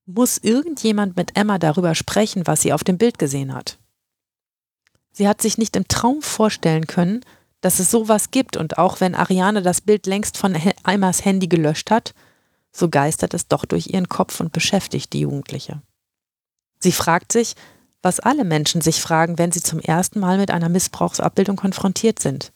muss 0.05 0.37
irgendjemand 0.37 1.17
mit 1.17 1.35
Emma 1.35 1.59
darüber 1.59 1.95
sprechen, 1.95 2.47
was 2.47 2.61
sie 2.61 2.71
auf 2.71 2.85
dem 2.85 2.97
Bild 2.97 3.19
gesehen 3.19 3.53
hat. 3.53 3.77
Sie 5.11 5.27
hat 5.27 5.41
sich 5.41 5.57
nicht 5.57 5.75
im 5.75 5.89
Traum 5.89 6.21
vorstellen 6.21 6.87
können, 6.87 7.25
dass 7.59 7.79
es 7.79 7.91
sowas 7.91 8.31
gibt 8.31 8.55
und 8.55 8.77
auch 8.77 9.01
wenn 9.01 9.15
Ariane 9.15 9.61
das 9.61 9.81
Bild 9.81 10.07
längst 10.07 10.37
von 10.37 10.55
Emmas 10.85 11.25
Handy 11.25 11.49
gelöscht 11.49 11.91
hat, 11.91 12.13
so 12.71 12.87
geistert 12.87 13.33
es 13.33 13.49
doch 13.49 13.65
durch 13.65 13.87
ihren 13.87 14.07
Kopf 14.07 14.39
und 14.39 14.53
beschäftigt 14.53 15.11
die 15.11 15.19
Jugendliche. 15.19 15.81
Sie 16.79 16.91
fragt 16.91 17.31
sich, 17.31 17.55
was 18.01 18.19
alle 18.19 18.45
Menschen 18.45 18.81
sich 18.81 19.01
fragen, 19.01 19.37
wenn 19.37 19.51
sie 19.51 19.61
zum 19.61 19.79
ersten 19.79 20.19
Mal 20.19 20.37
mit 20.37 20.51
einer 20.51 20.69
Missbrauchsabbildung 20.69 21.57
konfrontiert 21.57 22.19
sind. 22.19 22.53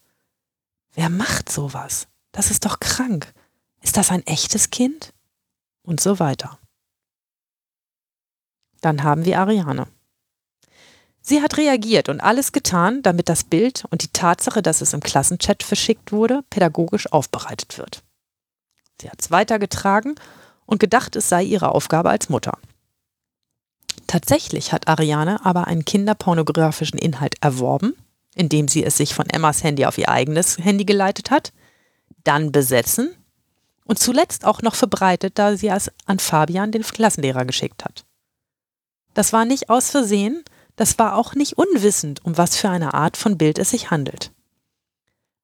Wer 0.94 1.10
macht 1.10 1.52
sowas? 1.52 2.08
Das 2.32 2.50
ist 2.50 2.66
doch 2.66 2.80
krank. 2.80 3.34
Ist 3.82 3.98
das 3.98 4.12
ein 4.12 4.26
echtes 4.26 4.70
Kind? 4.70 5.14
Und 5.82 6.00
so 6.00 6.20
weiter. 6.20 6.60
Dann 8.80 9.04
haben 9.04 9.26
wir 9.26 9.40
Ariane. 9.40 9.88
Sie 11.22 11.42
hat 11.42 11.58
reagiert 11.58 12.10
und 12.10 12.20
alles 12.20 12.52
getan, 12.52 13.02
damit 13.02 13.30
das 13.30 13.44
Bild 13.44 13.86
und 13.90 14.04
die 14.04 14.10
Tatsache, 14.10 14.62
dass 14.62 14.82
es 14.82 14.94
im 14.94 15.00
Klassenchat 15.00 15.64
verschickt 15.64 16.12
wurde, 16.12 16.44
pädagogisch 16.50 17.12
aufbereitet 17.12 17.78
wird. 17.78 18.04
Sie 19.02 19.10
hat 19.10 19.22
es 19.22 19.32
weitergetragen 19.32 20.16
und 20.66 20.80
gedacht, 20.80 21.16
es 21.16 21.30
sei 21.30 21.44
ihre 21.44 21.70
Aufgabe 21.70 22.10
als 22.10 22.30
Mutter. 22.30 22.58
Tatsächlich 24.14 24.72
hat 24.72 24.88
Ariane 24.88 25.43
aber 25.43 25.66
einen 25.66 25.86
kinderpornografischen 25.86 26.99
Inhalt 26.99 27.34
erworben, 27.41 27.95
indem 28.36 28.68
sie 28.68 28.84
es 28.84 28.95
sich 28.95 29.16
von 29.16 29.28
Emmas 29.28 29.64
Handy 29.64 29.88
auf 29.88 29.97
ihr 29.97 30.07
eigenes 30.07 30.59
Handy 30.59 30.86
geleitet 30.86 31.32
hat, 31.32 31.51
dann 32.24 32.51
besetzen 32.51 33.16
und 33.86 33.97
zuletzt 33.97 34.45
auch 34.45 34.61
noch 34.61 34.76
verbreitet, 34.76 35.39
da 35.39 35.57
sie 35.57 35.70
es 35.70 35.89
an 36.05 36.20
Fabian, 36.20 36.72
den 36.72 36.84
Klassenlehrer, 36.84 37.43
geschickt 37.45 37.84
hat. 37.84 38.05
Das 39.16 39.34
war 39.34 39.45
nicht 39.45 39.72
aus 39.72 39.89
Versehen, 39.89 40.43
das 40.76 40.99
war 40.99 41.16
auch 41.16 41.34
nicht 41.34 41.57
unwissend, 41.57 42.24
um 42.24 42.38
was 42.38 42.55
für 42.55 42.70
eine 42.70 42.93
Art 42.93 43.18
von 43.18 43.39
Bild 43.39 43.57
es 43.57 43.72
sich 43.72 43.89
handelt. 43.89 44.32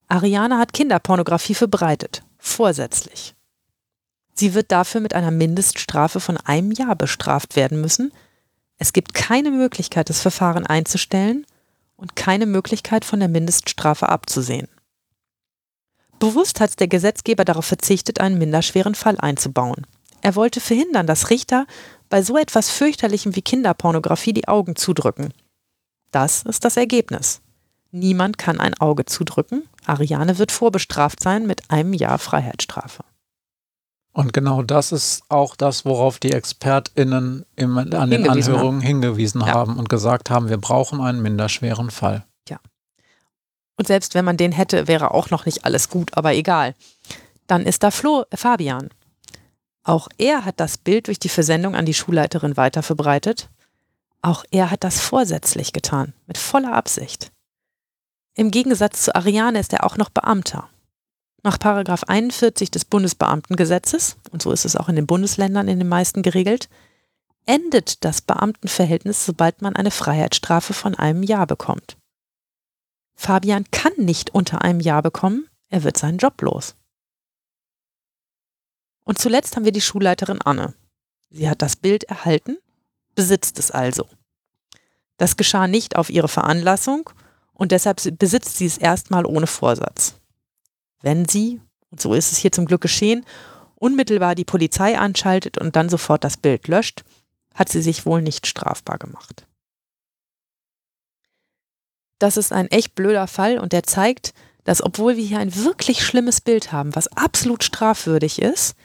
Ariane 0.09 0.59
hat 0.59 0.73
Kinderpornografie 0.73 1.55
verbreitet, 1.55 2.21
vorsätzlich. 2.37 3.33
Sie 4.35 4.53
wird 4.53 4.71
dafür 4.71 5.01
mit 5.01 5.15
einer 5.15 5.31
Mindeststrafe 5.31 6.19
von 6.19 6.37
einem 6.37 6.71
Jahr 6.71 6.95
bestraft 6.95 7.55
werden 7.55 7.81
müssen. 7.81 8.13
Es 8.79 8.93
gibt 8.93 9.13
keine 9.13 9.51
Möglichkeit, 9.51 10.09
das 10.09 10.21
Verfahren 10.21 10.65
einzustellen 10.65 11.45
und 11.97 12.15
keine 12.15 12.45
Möglichkeit, 12.45 13.03
von 13.03 13.19
der 13.19 13.29
Mindeststrafe 13.29 14.07
abzusehen. 14.07 14.69
Bewusst 16.17 16.59
hat 16.59 16.79
der 16.79 16.87
Gesetzgeber 16.87 17.45
darauf 17.45 17.65
verzichtet, 17.65 18.19
einen 18.19 18.37
minderschweren 18.37 18.95
Fall 18.95 19.17
einzubauen. 19.19 19.85
Er 20.21 20.35
wollte 20.35 20.59
verhindern, 20.61 21.07
dass 21.07 21.29
Richter 21.29 21.67
bei 22.09 22.21
so 22.23 22.37
etwas 22.37 22.69
fürchterlichem 22.69 23.35
wie 23.35 23.41
Kinderpornografie 23.41 24.33
die 24.33 24.47
Augen 24.47 24.75
zudrücken. 24.75 25.33
Das 26.11 26.43
ist 26.43 26.65
das 26.65 26.77
Ergebnis. 26.77 27.41
Niemand 27.91 28.37
kann 28.37 28.59
ein 28.59 28.75
Auge 28.75 29.05
zudrücken. 29.05 29.67
Ariane 29.85 30.37
wird 30.37 30.51
vorbestraft 30.51 31.21
sein 31.21 31.47
mit 31.47 31.69
einem 31.69 31.93
Jahr 31.93 32.17
Freiheitsstrafe. 32.17 33.03
Und 34.11 34.33
genau 34.33 34.63
das 34.63 34.91
ist 34.91 35.23
auch 35.29 35.55
das, 35.55 35.85
worauf 35.85 36.19
die 36.19 36.31
ExpertInnen 36.31 37.45
im, 37.55 37.77
an 37.77 38.09
den 38.09 38.29
Anhörungen 38.29 38.81
hingewiesen 38.81 39.41
ja. 39.41 39.47
haben 39.47 39.77
und 39.77 39.87
gesagt 39.87 40.29
haben, 40.29 40.49
wir 40.49 40.57
brauchen 40.57 40.99
einen 40.99 41.21
minderschweren 41.21 41.91
Fall. 41.91 42.25
Ja. 42.49 42.59
Und 43.77 43.87
selbst 43.87 44.15
wenn 44.15 44.25
man 44.25 44.37
den 44.37 44.51
hätte, 44.51 44.87
wäre 44.87 45.11
auch 45.11 45.29
noch 45.29 45.45
nicht 45.45 45.63
alles 45.63 45.89
gut, 45.89 46.17
aber 46.17 46.33
egal. 46.33 46.75
Dann 47.47 47.65
ist 47.65 47.83
da 47.83 47.91
Flo, 47.91 48.25
äh, 48.29 48.37
Fabian. 48.37 48.89
Auch 49.83 50.07
er 50.17 50.43
hat 50.43 50.59
das 50.59 50.77
Bild 50.77 51.07
durch 51.07 51.19
die 51.19 51.29
Versendung 51.29 51.75
an 51.75 51.85
die 51.85 51.93
Schulleiterin 51.93 52.57
weiterverbreitet. 52.57 53.49
Auch 54.21 54.43
er 54.51 54.69
hat 54.71 54.83
das 54.83 54.99
vorsätzlich 54.99 55.71
getan, 55.71 56.13
mit 56.27 56.37
voller 56.37 56.73
Absicht. 56.73 57.31
Im 58.35 58.51
Gegensatz 58.51 59.03
zu 59.03 59.15
Ariane 59.15 59.59
ist 59.59 59.73
er 59.73 59.85
auch 59.85 59.97
noch 59.97 60.09
Beamter. 60.09 60.69
Nach 61.41 61.57
41 61.57 62.69
des 62.69 62.85
Bundesbeamtengesetzes, 62.85 64.17
und 64.31 64.41
so 64.41 64.51
ist 64.51 64.65
es 64.65 64.75
auch 64.75 64.89
in 64.89 64.95
den 64.95 65.07
Bundesländern 65.07 65.69
in 65.69 65.79
den 65.79 65.87
meisten 65.87 66.21
geregelt, 66.21 66.69
endet 67.45 68.03
das 68.03 68.21
Beamtenverhältnis, 68.21 69.25
sobald 69.25 69.61
man 69.61 69.75
eine 69.75 69.91
Freiheitsstrafe 69.91 70.73
von 70.73 70.95
einem 70.95 71.23
Jahr 71.23 71.47
bekommt. 71.47 71.97
Fabian 73.15 73.65
kann 73.71 73.93
nicht 73.97 74.33
unter 74.33 74.61
einem 74.63 74.81
Jahr 74.81 75.01
bekommen, 75.01 75.47
er 75.69 75.83
wird 75.83 75.97
seinen 75.97 76.17
Job 76.17 76.41
los. 76.41 76.75
Und 79.05 79.17
zuletzt 79.17 79.55
haben 79.55 79.65
wir 79.65 79.71
die 79.71 79.81
Schulleiterin 79.81 80.41
Anne. 80.41 80.73
Sie 81.29 81.49
hat 81.49 81.61
das 81.61 81.75
Bild 81.75 82.03
erhalten, 82.03 82.57
besitzt 83.15 83.59
es 83.59 83.71
also. 83.71 84.07
Das 85.17 85.37
geschah 85.37 85.67
nicht 85.67 85.95
auf 85.95 86.09
ihre 86.09 86.27
Veranlassung 86.27 87.09
und 87.53 87.71
deshalb 87.71 88.01
besitzt 88.19 88.57
sie 88.57 88.65
es 88.65 88.77
erstmal 88.77 89.25
ohne 89.25 89.47
Vorsatz 89.47 90.18
wenn 91.01 91.27
sie, 91.27 91.61
und 91.91 92.01
so 92.01 92.13
ist 92.13 92.31
es 92.31 92.37
hier 92.37 92.51
zum 92.51 92.65
Glück 92.65 92.81
geschehen, 92.81 93.25
unmittelbar 93.75 94.35
die 94.35 94.45
Polizei 94.45 94.97
anschaltet 94.97 95.57
und 95.57 95.75
dann 95.75 95.89
sofort 95.89 96.23
das 96.23 96.37
Bild 96.37 96.67
löscht, 96.67 97.03
hat 97.55 97.69
sie 97.69 97.81
sich 97.81 98.05
wohl 98.05 98.21
nicht 98.21 98.47
strafbar 98.47 98.97
gemacht. 98.97 99.45
Das 102.19 102.35
ist 102.35 102.51
ein 102.51 102.67
echt 102.67 102.95
blöder 102.95 103.27
Fall 103.27 103.57
und 103.59 103.71
der 103.71 103.83
zeigt, 103.83 104.33
dass 104.65 104.83
obwohl 104.83 105.15
wir 105.15 105.23
hier 105.23 105.39
ein 105.39 105.55
wirklich 105.55 106.05
schlimmes 106.05 106.41
Bild 106.41 106.71
haben, 106.71 106.95
was 106.95 107.07
absolut 107.07 107.63
strafwürdig 107.63 108.41
ist, 108.41 108.75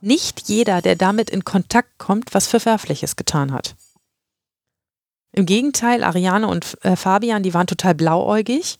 nicht 0.00 0.48
jeder, 0.48 0.80
der 0.80 0.96
damit 0.96 1.30
in 1.30 1.44
Kontakt 1.44 1.98
kommt, 1.98 2.34
was 2.34 2.46
Verwerfliches 2.46 3.16
getan 3.16 3.52
hat. 3.52 3.74
Im 5.32 5.46
Gegenteil, 5.46 6.04
Ariane 6.04 6.46
und 6.46 6.78
äh, 6.82 6.94
Fabian, 6.94 7.42
die 7.42 7.54
waren 7.54 7.66
total 7.66 7.94
blauäugig 7.94 8.78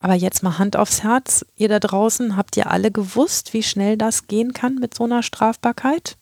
aber 0.00 0.14
jetzt 0.14 0.42
mal 0.42 0.58
Hand 0.58 0.76
aufs 0.76 1.02
Herz, 1.02 1.44
ihr 1.56 1.68
da 1.68 1.80
draußen, 1.80 2.36
habt 2.36 2.56
ihr 2.56 2.70
alle 2.70 2.90
gewusst, 2.90 3.52
wie 3.52 3.62
schnell 3.62 3.96
das 3.96 4.26
gehen 4.26 4.52
kann 4.52 4.76
mit 4.76 4.94
so 4.94 5.04
einer 5.04 5.22
Strafbarkeit? 5.22 6.16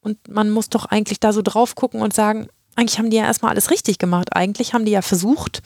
Und 0.00 0.28
man 0.28 0.50
muss 0.50 0.68
doch 0.68 0.84
eigentlich 0.86 1.18
da 1.18 1.32
so 1.32 1.42
drauf 1.42 1.74
gucken 1.74 2.02
und 2.02 2.12
sagen, 2.12 2.48
eigentlich 2.76 2.98
haben 2.98 3.10
die 3.10 3.16
ja 3.16 3.24
erstmal 3.24 3.52
alles 3.52 3.70
richtig 3.70 3.98
gemacht. 3.98 4.34
Eigentlich 4.34 4.74
haben 4.74 4.84
die 4.84 4.92
ja 4.92 5.02
versucht, 5.02 5.62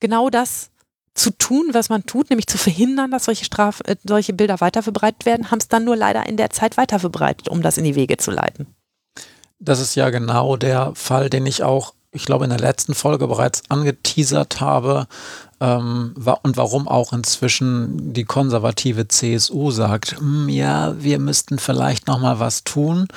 genau 0.00 0.30
das 0.30 0.70
zu 1.14 1.30
tun, 1.36 1.70
was 1.72 1.88
man 1.88 2.06
tut, 2.06 2.30
nämlich 2.30 2.46
zu 2.46 2.58
verhindern, 2.58 3.10
dass 3.10 3.24
solche, 3.24 3.44
Straf 3.44 3.80
äh, 3.86 3.96
solche 4.04 4.32
Bilder 4.32 4.60
weiterverbreitet 4.60 5.26
werden, 5.26 5.50
haben 5.50 5.58
es 5.58 5.68
dann 5.68 5.84
nur 5.84 5.96
leider 5.96 6.26
in 6.26 6.36
der 6.36 6.50
Zeit 6.50 6.76
weiterverbreitet, 6.76 7.48
um 7.48 7.62
das 7.62 7.78
in 7.78 7.84
die 7.84 7.96
Wege 7.96 8.16
zu 8.16 8.30
leiten. 8.30 8.66
Das 9.58 9.80
ist 9.80 9.96
ja 9.96 10.10
genau 10.10 10.56
der 10.56 10.94
Fall, 10.94 11.28
den 11.28 11.44
ich 11.46 11.64
auch, 11.64 11.94
ich 12.12 12.24
glaube, 12.24 12.44
in 12.44 12.50
der 12.50 12.60
letzten 12.60 12.94
Folge 12.94 13.26
bereits 13.26 13.62
angeteasert 13.68 14.60
habe, 14.60 15.08
ähm, 15.60 16.14
und 16.42 16.56
warum 16.56 16.86
auch 16.88 17.12
inzwischen 17.12 18.12
die 18.12 18.24
konservative 18.24 19.08
CSU 19.08 19.70
sagt, 19.70 20.18
hm, 20.18 20.48
ja, 20.48 20.94
wir 21.02 21.18
müssten 21.18 21.58
vielleicht 21.58 22.06
noch 22.06 22.20
mal 22.20 22.38
was 22.38 22.64
tun, 22.64 23.08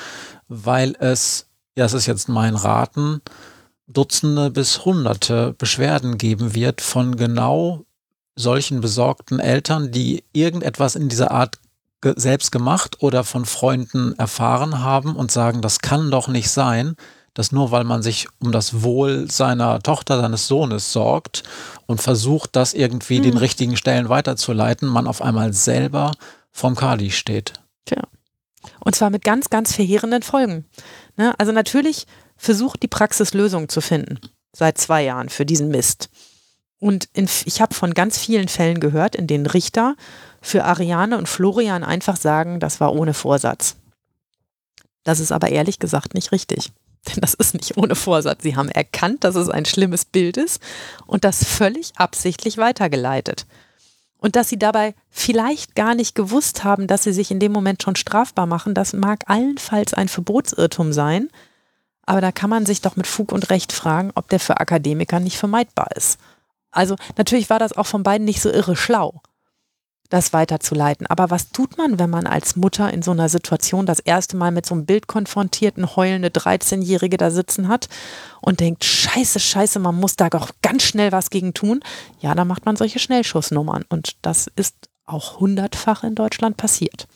weil 0.48 0.96
es, 0.98 1.46
ja, 1.76 1.84
das 1.84 1.94
ist 1.94 2.06
jetzt 2.06 2.28
mein 2.28 2.54
Raten, 2.54 3.20
Dutzende 3.86 4.50
bis 4.50 4.84
Hunderte 4.84 5.54
Beschwerden 5.58 6.16
geben 6.16 6.54
wird 6.54 6.80
von 6.80 7.16
genau 7.16 7.84
solchen 8.36 8.80
besorgten 8.80 9.38
Eltern, 9.38 9.90
die 9.90 10.24
irgendetwas 10.32 10.96
in 10.96 11.08
dieser 11.08 11.30
Art 11.30 11.58
selbst 12.02 12.50
gemacht 12.50 12.96
oder 13.00 13.22
von 13.22 13.44
Freunden 13.44 14.14
erfahren 14.18 14.80
haben 14.80 15.14
und 15.14 15.30
sagen, 15.30 15.60
das 15.60 15.80
kann 15.80 16.10
doch 16.10 16.28
nicht 16.28 16.50
sein, 16.50 16.96
dass 17.34 17.52
nur 17.52 17.70
weil 17.70 17.84
man 17.84 18.02
sich 18.02 18.28
um 18.40 18.52
das 18.52 18.82
Wohl 18.82 19.30
seiner 19.30 19.80
Tochter, 19.80 20.20
seines 20.20 20.48
Sohnes 20.48 20.92
sorgt 20.92 21.42
und 21.86 22.02
versucht, 22.02 22.56
das 22.56 22.74
irgendwie 22.74 23.16
hm. 23.16 23.22
den 23.22 23.36
richtigen 23.36 23.76
Stellen 23.76 24.08
weiterzuleiten, 24.08 24.88
man 24.88 25.06
auf 25.06 25.22
einmal 25.22 25.52
selber 25.52 26.12
vom 26.50 26.76
Kali 26.76 27.10
steht. 27.10 27.54
Tja. 27.86 28.02
Und 28.80 28.94
zwar 28.94 29.10
mit 29.10 29.24
ganz, 29.24 29.50
ganz 29.50 29.74
verheerenden 29.74 30.22
Folgen. 30.22 30.66
Ne? 31.16 31.34
Also 31.38 31.52
natürlich 31.52 32.06
versucht 32.36 32.82
die 32.82 32.88
Praxis 32.88 33.34
Lösungen 33.34 33.68
zu 33.68 33.80
finden. 33.80 34.20
Seit 34.52 34.78
zwei 34.78 35.02
Jahren 35.02 35.30
für 35.30 35.46
diesen 35.46 35.68
Mist. 35.68 36.10
Und 36.78 37.08
in, 37.14 37.28
ich 37.44 37.60
habe 37.60 37.74
von 37.74 37.94
ganz 37.94 38.18
vielen 38.18 38.48
Fällen 38.48 38.80
gehört, 38.80 39.14
in 39.16 39.26
denen 39.26 39.46
Richter 39.46 39.94
für 40.40 40.64
Ariane 40.64 41.16
und 41.16 41.28
Florian 41.28 41.84
einfach 41.84 42.16
sagen, 42.16 42.60
das 42.60 42.80
war 42.80 42.92
ohne 42.92 43.14
Vorsatz. 43.14 43.76
Das 45.04 45.20
ist 45.20 45.32
aber 45.32 45.48
ehrlich 45.50 45.78
gesagt 45.78 46.14
nicht 46.14 46.32
richtig. 46.32 46.72
Denn 47.08 47.20
das 47.20 47.34
ist 47.34 47.54
nicht 47.54 47.76
ohne 47.76 47.94
Vorsatz. 47.94 48.42
Sie 48.42 48.56
haben 48.56 48.68
erkannt, 48.68 49.24
dass 49.24 49.34
es 49.34 49.48
ein 49.48 49.64
schlimmes 49.64 50.04
Bild 50.04 50.36
ist 50.36 50.60
und 51.06 51.24
das 51.24 51.44
völlig 51.44 51.92
absichtlich 51.96 52.58
weitergeleitet. 52.58 53.46
Und 54.18 54.36
dass 54.36 54.48
sie 54.48 54.58
dabei 54.58 54.94
vielleicht 55.10 55.74
gar 55.74 55.96
nicht 55.96 56.14
gewusst 56.14 56.62
haben, 56.62 56.86
dass 56.86 57.02
sie 57.02 57.12
sich 57.12 57.32
in 57.32 57.40
dem 57.40 57.50
Moment 57.50 57.82
schon 57.82 57.96
strafbar 57.96 58.46
machen, 58.46 58.72
das 58.72 58.92
mag 58.92 59.24
allenfalls 59.26 59.94
ein 59.94 60.08
Verbotsirrtum 60.08 60.92
sein. 60.92 61.28
Aber 62.06 62.20
da 62.20 62.30
kann 62.30 62.50
man 62.50 62.64
sich 62.64 62.80
doch 62.80 62.94
mit 62.94 63.08
Fug 63.08 63.32
und 63.32 63.50
Recht 63.50 63.72
fragen, 63.72 64.12
ob 64.14 64.28
der 64.28 64.38
für 64.38 64.58
Akademiker 64.58 65.18
nicht 65.18 65.38
vermeidbar 65.38 65.88
ist. 65.96 66.18
Also 66.70 66.96
natürlich 67.16 67.50
war 67.50 67.58
das 67.58 67.76
auch 67.76 67.86
von 67.86 68.04
beiden 68.04 68.24
nicht 68.24 68.40
so 68.40 68.50
irre 68.50 68.76
schlau 68.76 69.20
das 70.12 70.34
weiterzuleiten. 70.34 71.06
Aber 71.06 71.30
was 71.30 71.50
tut 71.50 71.78
man, 71.78 71.98
wenn 71.98 72.10
man 72.10 72.26
als 72.26 72.54
Mutter 72.54 72.92
in 72.92 73.00
so 73.02 73.12
einer 73.12 73.30
Situation 73.30 73.86
das 73.86 73.98
erste 73.98 74.36
Mal 74.36 74.50
mit 74.50 74.66
so 74.66 74.74
einem 74.74 74.84
Bild 74.84 75.06
konfrontierten, 75.06 75.96
heulende 75.96 76.28
13-Jährige 76.28 77.16
da 77.16 77.30
sitzen 77.30 77.68
hat 77.68 77.88
und 78.42 78.60
denkt, 78.60 78.84
scheiße, 78.84 79.40
scheiße, 79.40 79.78
man 79.78 79.94
muss 79.94 80.16
da 80.16 80.28
doch 80.28 80.50
ganz 80.60 80.82
schnell 80.82 81.12
was 81.12 81.30
gegen 81.30 81.54
tun? 81.54 81.80
Ja, 82.20 82.34
da 82.34 82.44
macht 82.44 82.66
man 82.66 82.76
solche 82.76 82.98
Schnellschussnummern. 82.98 83.84
Und 83.88 84.16
das 84.20 84.50
ist 84.54 84.74
auch 85.06 85.40
hundertfach 85.40 86.04
in 86.04 86.14
Deutschland 86.14 86.58
passiert. 86.58 87.08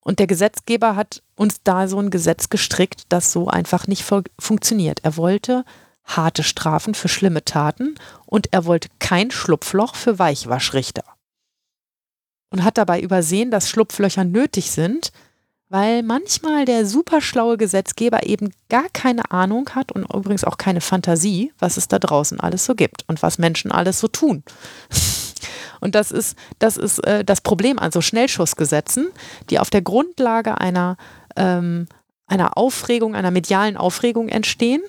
Und 0.00 0.18
der 0.18 0.26
Gesetzgeber 0.26 0.96
hat 0.96 1.22
uns 1.34 1.62
da 1.64 1.88
so 1.88 1.98
ein 1.98 2.10
Gesetz 2.10 2.50
gestrickt, 2.50 3.04
das 3.08 3.32
so 3.32 3.48
einfach 3.48 3.86
nicht 3.86 4.04
funktioniert. 4.38 5.00
Er 5.02 5.16
wollte 5.16 5.64
harte 6.04 6.42
Strafen 6.42 6.92
für 6.92 7.08
schlimme 7.08 7.42
Taten 7.42 7.94
und 8.26 8.52
er 8.52 8.66
wollte 8.66 8.88
kein 8.98 9.30
Schlupfloch 9.30 9.94
für 9.94 10.18
Weichwaschrichter 10.18 11.04
und 12.54 12.62
hat 12.62 12.78
dabei 12.78 13.00
übersehen, 13.00 13.50
dass 13.50 13.68
Schlupflöcher 13.68 14.22
nötig 14.22 14.70
sind, 14.70 15.10
weil 15.70 16.04
manchmal 16.04 16.64
der 16.64 16.86
superschlaue 16.86 17.56
Gesetzgeber 17.56 18.26
eben 18.26 18.52
gar 18.68 18.88
keine 18.92 19.32
Ahnung 19.32 19.70
hat 19.70 19.90
und 19.90 20.04
übrigens 20.04 20.44
auch 20.44 20.56
keine 20.56 20.80
Fantasie, 20.80 21.52
was 21.58 21.76
es 21.76 21.88
da 21.88 21.98
draußen 21.98 22.38
alles 22.38 22.64
so 22.64 22.76
gibt 22.76 23.02
und 23.08 23.24
was 23.24 23.38
Menschen 23.38 23.72
alles 23.72 23.98
so 23.98 24.06
tun. 24.06 24.44
Und 25.80 25.94
das 25.94 26.12
ist, 26.12 26.38
das 26.60 26.78
ist 26.78 27.00
äh, 27.00 27.26
das 27.26 27.42
Problem 27.42 27.78
an 27.78 27.92
so 27.92 28.00
Schnellschussgesetzen, 28.00 29.08
die 29.50 29.58
auf 29.58 29.68
der 29.68 29.82
Grundlage 29.82 30.58
einer, 30.58 30.96
ähm, 31.36 31.88
einer 32.26 32.56
Aufregung, 32.56 33.14
einer 33.14 33.30
medialen 33.30 33.76
Aufregung 33.76 34.30
entstehen, 34.30 34.80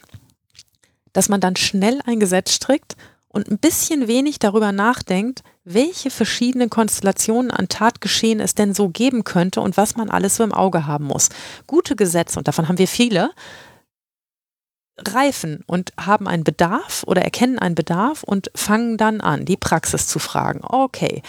dass 1.12 1.28
man 1.28 1.42
dann 1.42 1.58
schnell 1.58 2.00
ein 2.06 2.22
Gesetz 2.22 2.54
strickt 2.54 2.96
und 3.36 3.52
ein 3.52 3.58
bisschen 3.58 4.08
wenig 4.08 4.40
darüber 4.40 4.72
nachdenkt, 4.72 5.44
welche 5.66 6.10
verschiedenen 6.10 6.70
Konstellationen 6.70 7.52
an 7.52 7.68
Tatgeschehen 7.68 8.40
es 8.40 8.56
denn 8.56 8.74
so 8.74 8.88
geben 8.88 9.26
könnte 9.26 9.60
und 9.60 9.76
was 9.76 9.98
man 9.98 10.10
alles 10.10 10.38
so 10.38 10.44
im 10.46 10.54
Auge 10.54 10.88
haben 10.88 11.04
muss. 11.04 11.28
Gute 11.68 11.98
Gesetze, 11.98 12.40
und 12.40 12.48
davon 12.48 12.70
haben 12.70 12.78
wir 12.78 12.88
viele, 12.88 13.32
reifen 14.98 15.62
und 15.68 15.92
haben 16.00 16.28
einen 16.28 16.46
Bedarf 16.46 17.04
oder 17.06 17.22
erkennen 17.22 17.60
einen 17.60 17.76
Bedarf 17.76 18.24
und 18.24 18.50
fangen 18.56 18.98
dann 18.98 19.20
an, 19.20 19.44
die 19.44 19.58
Praxis 19.58 20.08
zu 20.08 20.20
fragen. 20.20 20.62
Okay, 20.64 21.22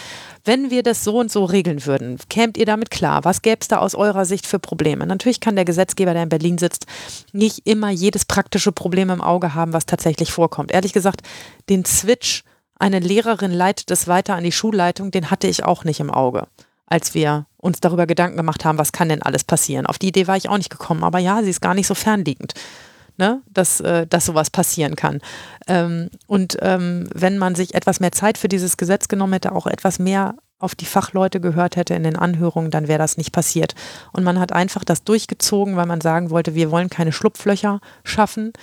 wenn 0.45 0.69
wir 0.71 0.83
das 0.83 1.03
so 1.03 1.19
und 1.19 1.31
so 1.31 1.43
regeln 1.43 1.85
würden, 1.85 2.17
kämt 2.29 2.57
ihr 2.57 2.65
damit 2.65 2.91
klar? 2.91 3.25
Was 3.25 3.41
gäbe 3.41 3.57
es 3.59 3.67
da 3.67 3.79
aus 3.79 3.93
eurer 3.93 4.23
Sicht 4.25 4.47
für 4.47 4.59
Probleme? 4.59 5.05
Natürlich 5.05 5.41
kann 5.41 5.55
der 5.55 5.65
Gesetzgeber, 5.65 6.13
der 6.13 6.23
in 6.23 6.29
Berlin 6.29 6.57
sitzt, 6.57 6.85
nicht 7.33 7.67
immer 7.67 7.89
jedes 7.89 8.23
praktische 8.23 8.71
Problem 8.71 9.09
im 9.09 9.21
Auge 9.21 9.53
haben, 9.53 9.73
was 9.73 9.85
tatsächlich 9.85 10.31
vorkommt. 10.31 10.71
Ehrlich 10.71 10.93
gesagt, 10.93 11.21
den 11.69 11.83
Switch 11.83 12.43
eine 12.79 12.99
Lehrerin 12.99 13.51
leitet 13.51 13.91
es 13.91 14.07
weiter 14.07 14.35
an 14.35 14.43
die 14.43 14.51
Schulleitung, 14.51 15.11
den 15.11 15.29
hatte 15.29 15.47
ich 15.47 15.65
auch 15.65 15.83
nicht 15.83 15.99
im 15.99 16.11
Auge, 16.11 16.47
als 16.85 17.13
wir 17.13 17.47
uns 17.57 17.81
darüber 17.81 18.05
Gedanken 18.05 18.37
gemacht 18.37 18.63
haben, 18.63 18.77
was 18.77 18.91
kann 18.91 19.09
denn 19.09 19.23
alles 19.23 19.43
passieren. 19.43 19.87
Auf 19.87 19.97
die 19.97 20.09
Idee 20.09 20.27
war 20.27 20.37
ich 20.37 20.47
auch 20.47 20.57
nicht 20.57 20.69
gekommen, 20.69 21.03
aber 21.03 21.19
ja, 21.19 21.43
sie 21.43 21.49
ist 21.49 21.61
gar 21.61 21.73
nicht 21.73 21.87
so 21.87 21.95
fernliegend. 21.95 22.53
Ne, 23.19 23.41
dass, 23.51 23.79
äh, 23.79 24.05
dass 24.05 24.27
sowas 24.27 24.51
passieren 24.51 24.95
kann. 24.95 25.21
Ähm, 25.67 26.11
und 26.27 26.57
ähm, 26.61 27.09
wenn 27.15 27.39
man 27.39 27.55
sich 27.55 27.73
etwas 27.73 27.99
mehr 27.99 28.11
Zeit 28.11 28.37
für 28.37 28.47
dieses 28.47 28.77
Gesetz 28.77 29.07
genommen 29.07 29.33
hätte, 29.33 29.53
auch 29.53 29.65
etwas 29.65 29.97
mehr 29.97 30.35
auf 30.59 30.75
die 30.75 30.85
Fachleute 30.85 31.39
gehört 31.39 31.75
hätte 31.75 31.93
in 31.93 32.03
den 32.03 32.15
Anhörungen, 32.15 32.71
dann 32.71 32.87
wäre 32.87 32.99
das 32.99 33.17
nicht 33.17 33.31
passiert. 33.31 33.75
Und 34.11 34.23
man 34.23 34.39
hat 34.39 34.53
einfach 34.53 34.83
das 34.83 35.03
durchgezogen, 35.03 35.75
weil 35.75 35.85
man 35.85 36.01
sagen 36.01 36.29
wollte, 36.29 36.55
wir 36.55 36.71
wollen 36.71 36.89
keine 36.89 37.11
Schlupflöcher 37.11 37.79
schaffen. 38.03 38.53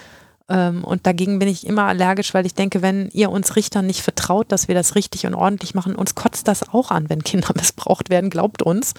Ähm, 0.48 0.84
und 0.84 1.06
dagegen 1.06 1.38
bin 1.38 1.48
ich 1.48 1.66
immer 1.66 1.84
allergisch, 1.84 2.34
weil 2.34 2.46
ich 2.46 2.54
denke, 2.54 2.82
wenn 2.82 3.08
ihr 3.10 3.30
uns 3.30 3.56
Richtern 3.56 3.86
nicht 3.86 4.02
vertraut, 4.02 4.50
dass 4.50 4.68
wir 4.68 4.74
das 4.74 4.94
richtig 4.94 5.26
und 5.26 5.34
ordentlich 5.34 5.74
machen, 5.74 5.94
uns 5.94 6.14
kotzt 6.14 6.48
das 6.48 6.68
auch 6.68 6.90
an, 6.90 7.08
wenn 7.08 7.22
Kinder 7.24 7.50
missbraucht 7.56 8.10
werden, 8.10 8.30
glaubt 8.30 8.62
uns. 8.62 8.94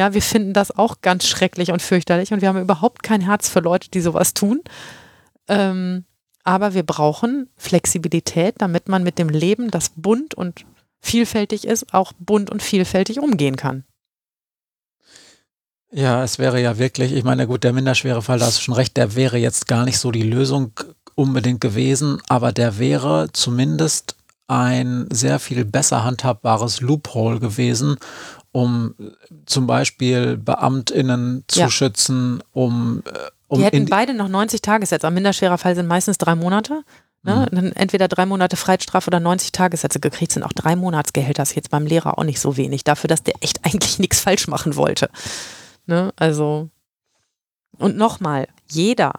Ja, 0.00 0.14
wir 0.14 0.22
finden 0.22 0.54
das 0.54 0.78
auch 0.78 1.02
ganz 1.02 1.26
schrecklich 1.26 1.72
und 1.72 1.82
fürchterlich 1.82 2.32
und 2.32 2.40
wir 2.40 2.48
haben 2.48 2.58
überhaupt 2.58 3.02
kein 3.02 3.20
Herz 3.20 3.50
für 3.50 3.60
Leute, 3.60 3.90
die 3.90 4.00
sowas 4.00 4.32
tun. 4.32 4.62
Ähm, 5.46 6.06
aber 6.42 6.72
wir 6.72 6.84
brauchen 6.84 7.50
Flexibilität, 7.58 8.54
damit 8.62 8.88
man 8.88 9.02
mit 9.02 9.18
dem 9.18 9.28
Leben, 9.28 9.70
das 9.70 9.90
bunt 9.94 10.32
und 10.32 10.64
vielfältig 11.02 11.66
ist, 11.66 11.92
auch 11.92 12.14
bunt 12.18 12.48
und 12.48 12.62
vielfältig 12.62 13.20
umgehen 13.20 13.56
kann. 13.56 13.84
Ja, 15.92 16.24
es 16.24 16.38
wäre 16.38 16.62
ja 16.62 16.78
wirklich, 16.78 17.12
ich 17.12 17.24
meine, 17.24 17.46
gut, 17.46 17.62
der 17.62 17.74
minderschwere 17.74 18.22
Fall, 18.22 18.38
da 18.38 18.46
hast 18.46 18.56
du 18.56 18.62
schon 18.62 18.74
recht, 18.74 18.96
der 18.96 19.16
wäre 19.16 19.36
jetzt 19.36 19.68
gar 19.68 19.84
nicht 19.84 19.98
so 19.98 20.10
die 20.10 20.22
Lösung 20.22 20.72
unbedingt 21.14 21.60
gewesen, 21.60 22.22
aber 22.26 22.52
der 22.52 22.78
wäre 22.78 23.28
zumindest 23.34 24.16
ein 24.46 25.06
sehr 25.12 25.38
viel 25.38 25.66
besser 25.66 26.04
handhabbares 26.04 26.80
Loophole 26.80 27.38
gewesen, 27.38 27.98
um 28.52 28.94
zum 29.46 29.66
Beispiel 29.66 30.36
BeamtInnen 30.36 31.44
zu 31.46 31.60
ja. 31.60 31.70
schützen, 31.70 32.42
um, 32.52 33.02
äh, 33.06 33.30
um. 33.48 33.58
Die 33.58 33.64
hätten 33.64 33.86
beide 33.86 34.14
noch 34.14 34.28
90 34.28 34.62
Tagessätze. 34.62 35.06
Ein 35.06 35.14
minderschwerer 35.14 35.58
Fall 35.58 35.74
sind 35.74 35.86
meistens 35.86 36.18
drei 36.18 36.34
Monate. 36.34 36.82
Ne? 37.22 37.46
Mhm. 37.50 37.54
Dann 37.54 37.72
entweder 37.72 38.08
drei 38.08 38.26
Monate 38.26 38.56
Freiheitsstrafe 38.56 39.08
oder 39.08 39.20
90 39.20 39.52
Tagessätze 39.52 40.00
gekriegt 40.00 40.32
sind. 40.32 40.42
Auch 40.42 40.52
drei 40.52 40.74
Monatsgehälter 40.74 41.42
ist 41.42 41.54
jetzt 41.54 41.70
beim 41.70 41.86
Lehrer 41.86 42.18
auch 42.18 42.24
nicht 42.24 42.40
so 42.40 42.56
wenig. 42.56 42.82
Dafür, 42.84 43.08
dass 43.08 43.22
der 43.22 43.34
echt 43.40 43.64
eigentlich 43.64 43.98
nichts 43.98 44.20
falsch 44.20 44.48
machen 44.48 44.76
wollte. 44.76 45.10
Ne? 45.86 46.12
Also. 46.16 46.70
Und 47.78 47.96
nochmal, 47.96 48.46
jeder, 48.68 49.12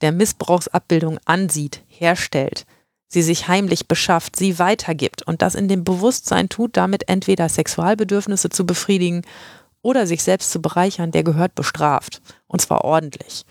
der 0.00 0.10
Missbrauchsabbildung 0.10 1.18
ansieht, 1.26 1.82
herstellt, 1.86 2.66
sie 3.10 3.22
sich 3.22 3.48
heimlich 3.48 3.88
beschafft, 3.88 4.36
sie 4.36 4.58
weitergibt 4.58 5.22
und 5.26 5.42
das 5.42 5.54
in 5.54 5.68
dem 5.68 5.84
Bewusstsein 5.84 6.48
tut, 6.48 6.76
damit 6.76 7.08
entweder 7.08 7.48
Sexualbedürfnisse 7.48 8.48
zu 8.48 8.64
befriedigen 8.64 9.22
oder 9.82 10.06
sich 10.06 10.22
selbst 10.22 10.50
zu 10.52 10.62
bereichern, 10.62 11.10
der 11.10 11.24
gehört 11.24 11.54
bestraft. 11.54 12.22
Und 12.46 12.60
zwar 12.60 12.84
ordentlich. 12.84 13.44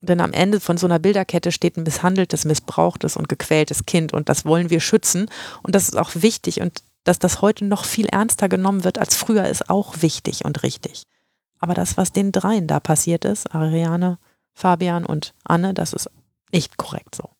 Denn 0.00 0.20
am 0.20 0.32
Ende 0.32 0.60
von 0.60 0.76
so 0.76 0.86
einer 0.86 0.98
Bilderkette 0.98 1.52
steht 1.52 1.76
ein 1.76 1.84
misshandeltes, 1.84 2.44
missbrauchtes 2.44 3.16
und 3.16 3.28
gequältes 3.28 3.86
Kind 3.86 4.12
und 4.12 4.28
das 4.28 4.44
wollen 4.44 4.70
wir 4.70 4.80
schützen. 4.80 5.30
Und 5.62 5.74
das 5.74 5.84
ist 5.84 5.96
auch 5.96 6.10
wichtig 6.14 6.60
und 6.60 6.82
dass 7.04 7.18
das 7.18 7.40
heute 7.40 7.64
noch 7.64 7.84
viel 7.84 8.06
ernster 8.06 8.48
genommen 8.48 8.84
wird 8.84 8.98
als 8.98 9.14
früher, 9.14 9.46
ist 9.46 9.70
auch 9.70 10.02
wichtig 10.02 10.44
und 10.44 10.62
richtig. 10.62 11.04
Aber 11.58 11.74
das, 11.74 11.96
was 11.96 12.12
den 12.12 12.32
dreien 12.32 12.66
da 12.66 12.80
passiert 12.80 13.24
ist, 13.24 13.54
Ariane, 13.54 14.18
Fabian 14.54 15.06
und 15.06 15.34
Anne, 15.44 15.74
das 15.74 15.92
ist 15.92 16.10
nicht 16.52 16.76
korrekt 16.76 17.14
so. 17.14 17.30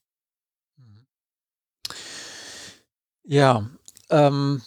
Ja, 3.28 3.66
ähm, 4.08 4.62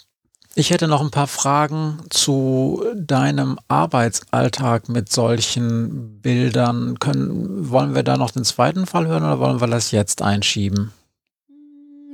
ich 0.54 0.70
hätte 0.70 0.88
noch 0.88 1.02
ein 1.02 1.10
paar 1.10 1.26
Fragen 1.26 1.98
zu 2.12 2.84
deinem 2.96 3.58
Arbeitsalltag 3.68 4.88
mit 4.88 5.12
solchen 5.12 6.22
Bildern. 6.22 7.00
Können, 7.00 7.72
wollen 7.72 7.96
wir 7.96 8.04
da 8.04 8.18
noch 8.18 8.30
den 8.30 8.44
zweiten 8.44 8.86
Fall 8.86 9.08
hören 9.08 9.24
oder 9.24 9.40
wollen 9.40 9.62
wir 9.62 9.68
das 9.68 9.90
jetzt 9.90 10.22
einschieben? 10.22 10.94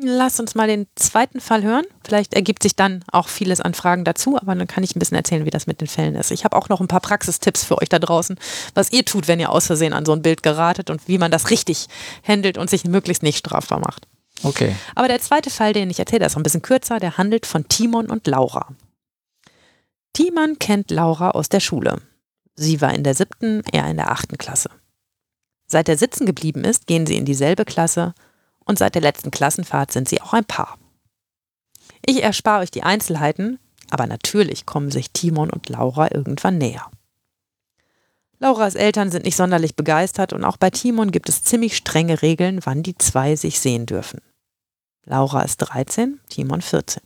Lass 0.01 0.39
uns 0.39 0.55
mal 0.55 0.67
den 0.67 0.87
zweiten 0.95 1.41
Fall 1.41 1.63
hören. 1.63 1.83
Vielleicht 2.05 2.33
ergibt 2.33 2.63
sich 2.63 2.77
dann 2.77 3.03
auch 3.11 3.27
vieles 3.27 3.59
an 3.59 3.73
Fragen 3.73 4.05
dazu, 4.05 4.37
aber 4.37 4.55
dann 4.55 4.67
kann 4.67 4.85
ich 4.85 4.95
ein 4.95 4.99
bisschen 4.99 5.17
erzählen, 5.17 5.45
wie 5.45 5.49
das 5.49 5.67
mit 5.67 5.81
den 5.81 5.87
Fällen 5.87 6.15
ist. 6.15 6.31
Ich 6.31 6.45
habe 6.45 6.55
auch 6.55 6.69
noch 6.69 6.79
ein 6.79 6.87
paar 6.87 7.01
Praxistipps 7.01 7.65
für 7.65 7.79
euch 7.81 7.89
da 7.89 7.99
draußen, 7.99 8.39
was 8.73 8.93
ihr 8.93 9.03
tut, 9.03 9.27
wenn 9.27 9.41
ihr 9.41 9.51
aus 9.51 9.65
Versehen 9.65 9.91
an 9.91 10.05
so 10.05 10.13
ein 10.13 10.21
Bild 10.21 10.43
geratet 10.43 10.91
und 10.91 11.09
wie 11.09 11.17
man 11.17 11.31
das 11.31 11.49
richtig 11.49 11.87
handelt 12.25 12.57
und 12.57 12.69
sich 12.69 12.85
möglichst 12.85 13.23
nicht 13.23 13.39
strafbar 13.39 13.79
macht. 13.79 14.07
Okay. 14.43 14.75
Aber 14.95 15.07
der 15.07 15.19
zweite 15.19 15.49
Fall, 15.49 15.73
den 15.73 15.89
ich 15.89 15.99
erzähle, 15.99 16.25
ist 16.25 16.37
ein 16.37 16.43
bisschen 16.43 16.61
kürzer. 16.61 16.99
Der 16.99 17.17
handelt 17.17 17.45
von 17.45 17.67
Timon 17.67 18.09
und 18.09 18.27
Laura. 18.27 18.69
Timon 20.13 20.57
kennt 20.59 20.91
Laura 20.91 21.31
aus 21.31 21.49
der 21.49 21.59
Schule. 21.59 22.01
Sie 22.55 22.81
war 22.81 22.93
in 22.93 23.03
der 23.03 23.13
siebten, 23.13 23.63
er 23.71 23.89
in 23.89 23.97
der 23.97 24.11
achten 24.11 24.37
Klasse. 24.37 24.69
Seit 25.67 25.89
er 25.89 25.97
sitzen 25.97 26.25
geblieben 26.25 26.63
ist, 26.63 26.87
gehen 26.87 27.05
sie 27.05 27.17
in 27.17 27.25
dieselbe 27.25 27.65
Klasse 27.65 28.13
und 28.65 28.79
seit 28.79 28.95
der 28.95 29.01
letzten 29.01 29.31
Klassenfahrt 29.31 29.91
sind 29.91 30.09
sie 30.09 30.21
auch 30.21 30.33
ein 30.33 30.45
Paar. 30.45 30.77
Ich 32.05 32.23
erspare 32.23 32.61
euch 32.61 32.71
die 32.71 32.83
Einzelheiten, 32.83 33.59
aber 33.89 34.07
natürlich 34.07 34.65
kommen 34.65 34.91
sich 34.91 35.11
Timon 35.11 35.49
und 35.49 35.69
Laura 35.69 36.09
irgendwann 36.11 36.57
näher. 36.57 36.89
Lauras 38.39 38.75
Eltern 38.75 39.09
sind 39.09 39.25
nicht 39.25 39.35
sonderlich 39.35 39.75
begeistert 39.75 40.31
und 40.31 40.43
auch 40.43 40.57
bei 40.57 40.69
Timon 40.69 41.11
gibt 41.11 41.29
es 41.29 41.43
ziemlich 41.43 41.75
strenge 41.75 42.21
Regeln, 42.21 42.59
wann 42.63 42.83
die 42.83 42.97
zwei 42.97 43.35
sich 43.35 43.59
sehen 43.59 43.85
dürfen. 43.85 44.21
Laura 45.05 45.41
ist 45.41 45.57
13, 45.57 46.19
Timon 46.29 46.61
14. 46.61 47.01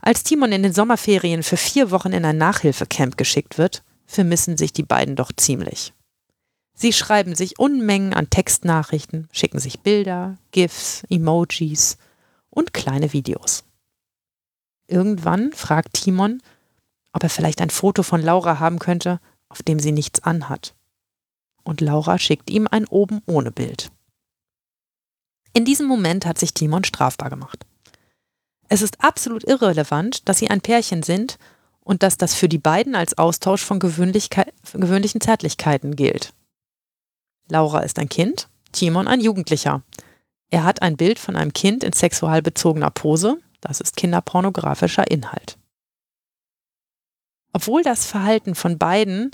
Als 0.00 0.22
Timon 0.22 0.52
in 0.52 0.62
den 0.62 0.72
Sommerferien 0.72 1.42
für 1.42 1.56
vier 1.56 1.90
Wochen 1.90 2.12
in 2.12 2.24
ein 2.24 2.38
Nachhilfecamp 2.38 3.16
geschickt 3.16 3.58
wird, 3.58 3.82
vermissen 4.06 4.56
sich 4.56 4.72
die 4.72 4.84
beiden 4.84 5.16
doch 5.16 5.32
ziemlich. 5.36 5.92
Sie 6.74 6.92
schreiben 6.92 7.34
sich 7.34 7.58
Unmengen 7.58 8.14
an 8.14 8.30
Textnachrichten, 8.30 9.28
schicken 9.32 9.58
sich 9.58 9.80
Bilder, 9.80 10.38
GIFs, 10.52 11.02
Emojis 11.10 11.98
und 12.50 12.72
kleine 12.72 13.12
Videos. 13.12 13.64
Irgendwann 14.86 15.52
fragt 15.52 15.94
Timon, 15.94 16.40
ob 17.12 17.22
er 17.22 17.30
vielleicht 17.30 17.60
ein 17.60 17.70
Foto 17.70 18.02
von 18.02 18.22
Laura 18.22 18.60
haben 18.60 18.78
könnte, 18.78 19.20
auf 19.56 19.62
dem 19.62 19.80
sie 19.80 19.92
nichts 19.92 20.22
anhat. 20.22 20.74
Und 21.64 21.80
Laura 21.80 22.18
schickt 22.18 22.50
ihm 22.50 22.68
ein 22.70 22.86
oben 22.86 23.22
ohne 23.26 23.50
Bild. 23.50 23.90
In 25.54 25.64
diesem 25.64 25.86
Moment 25.86 26.26
hat 26.26 26.38
sich 26.38 26.52
Timon 26.52 26.84
strafbar 26.84 27.30
gemacht. 27.30 27.64
Es 28.68 28.82
ist 28.82 29.02
absolut 29.02 29.44
irrelevant, 29.44 30.28
dass 30.28 30.38
sie 30.38 30.50
ein 30.50 30.60
Pärchen 30.60 31.02
sind 31.02 31.38
und 31.80 32.02
dass 32.02 32.18
das 32.18 32.34
für 32.34 32.50
die 32.50 32.58
beiden 32.58 32.94
als 32.94 33.16
Austausch 33.16 33.64
von 33.64 33.78
gewöhnlichen 33.78 35.20
Zärtlichkeiten 35.20 35.96
gilt. 35.96 36.34
Laura 37.48 37.80
ist 37.80 37.98
ein 37.98 38.10
Kind, 38.10 38.48
Timon 38.72 39.08
ein 39.08 39.22
Jugendlicher. 39.22 39.82
Er 40.50 40.64
hat 40.64 40.82
ein 40.82 40.98
Bild 40.98 41.18
von 41.18 41.34
einem 41.34 41.54
Kind 41.54 41.82
in 41.82 41.94
sexualbezogener 41.94 42.90
Pose, 42.90 43.38
das 43.62 43.80
ist 43.80 43.96
kinderpornografischer 43.96 45.10
Inhalt. 45.10 45.56
Obwohl 47.54 47.82
das 47.82 48.04
Verhalten 48.04 48.54
von 48.54 48.76
beiden 48.76 49.30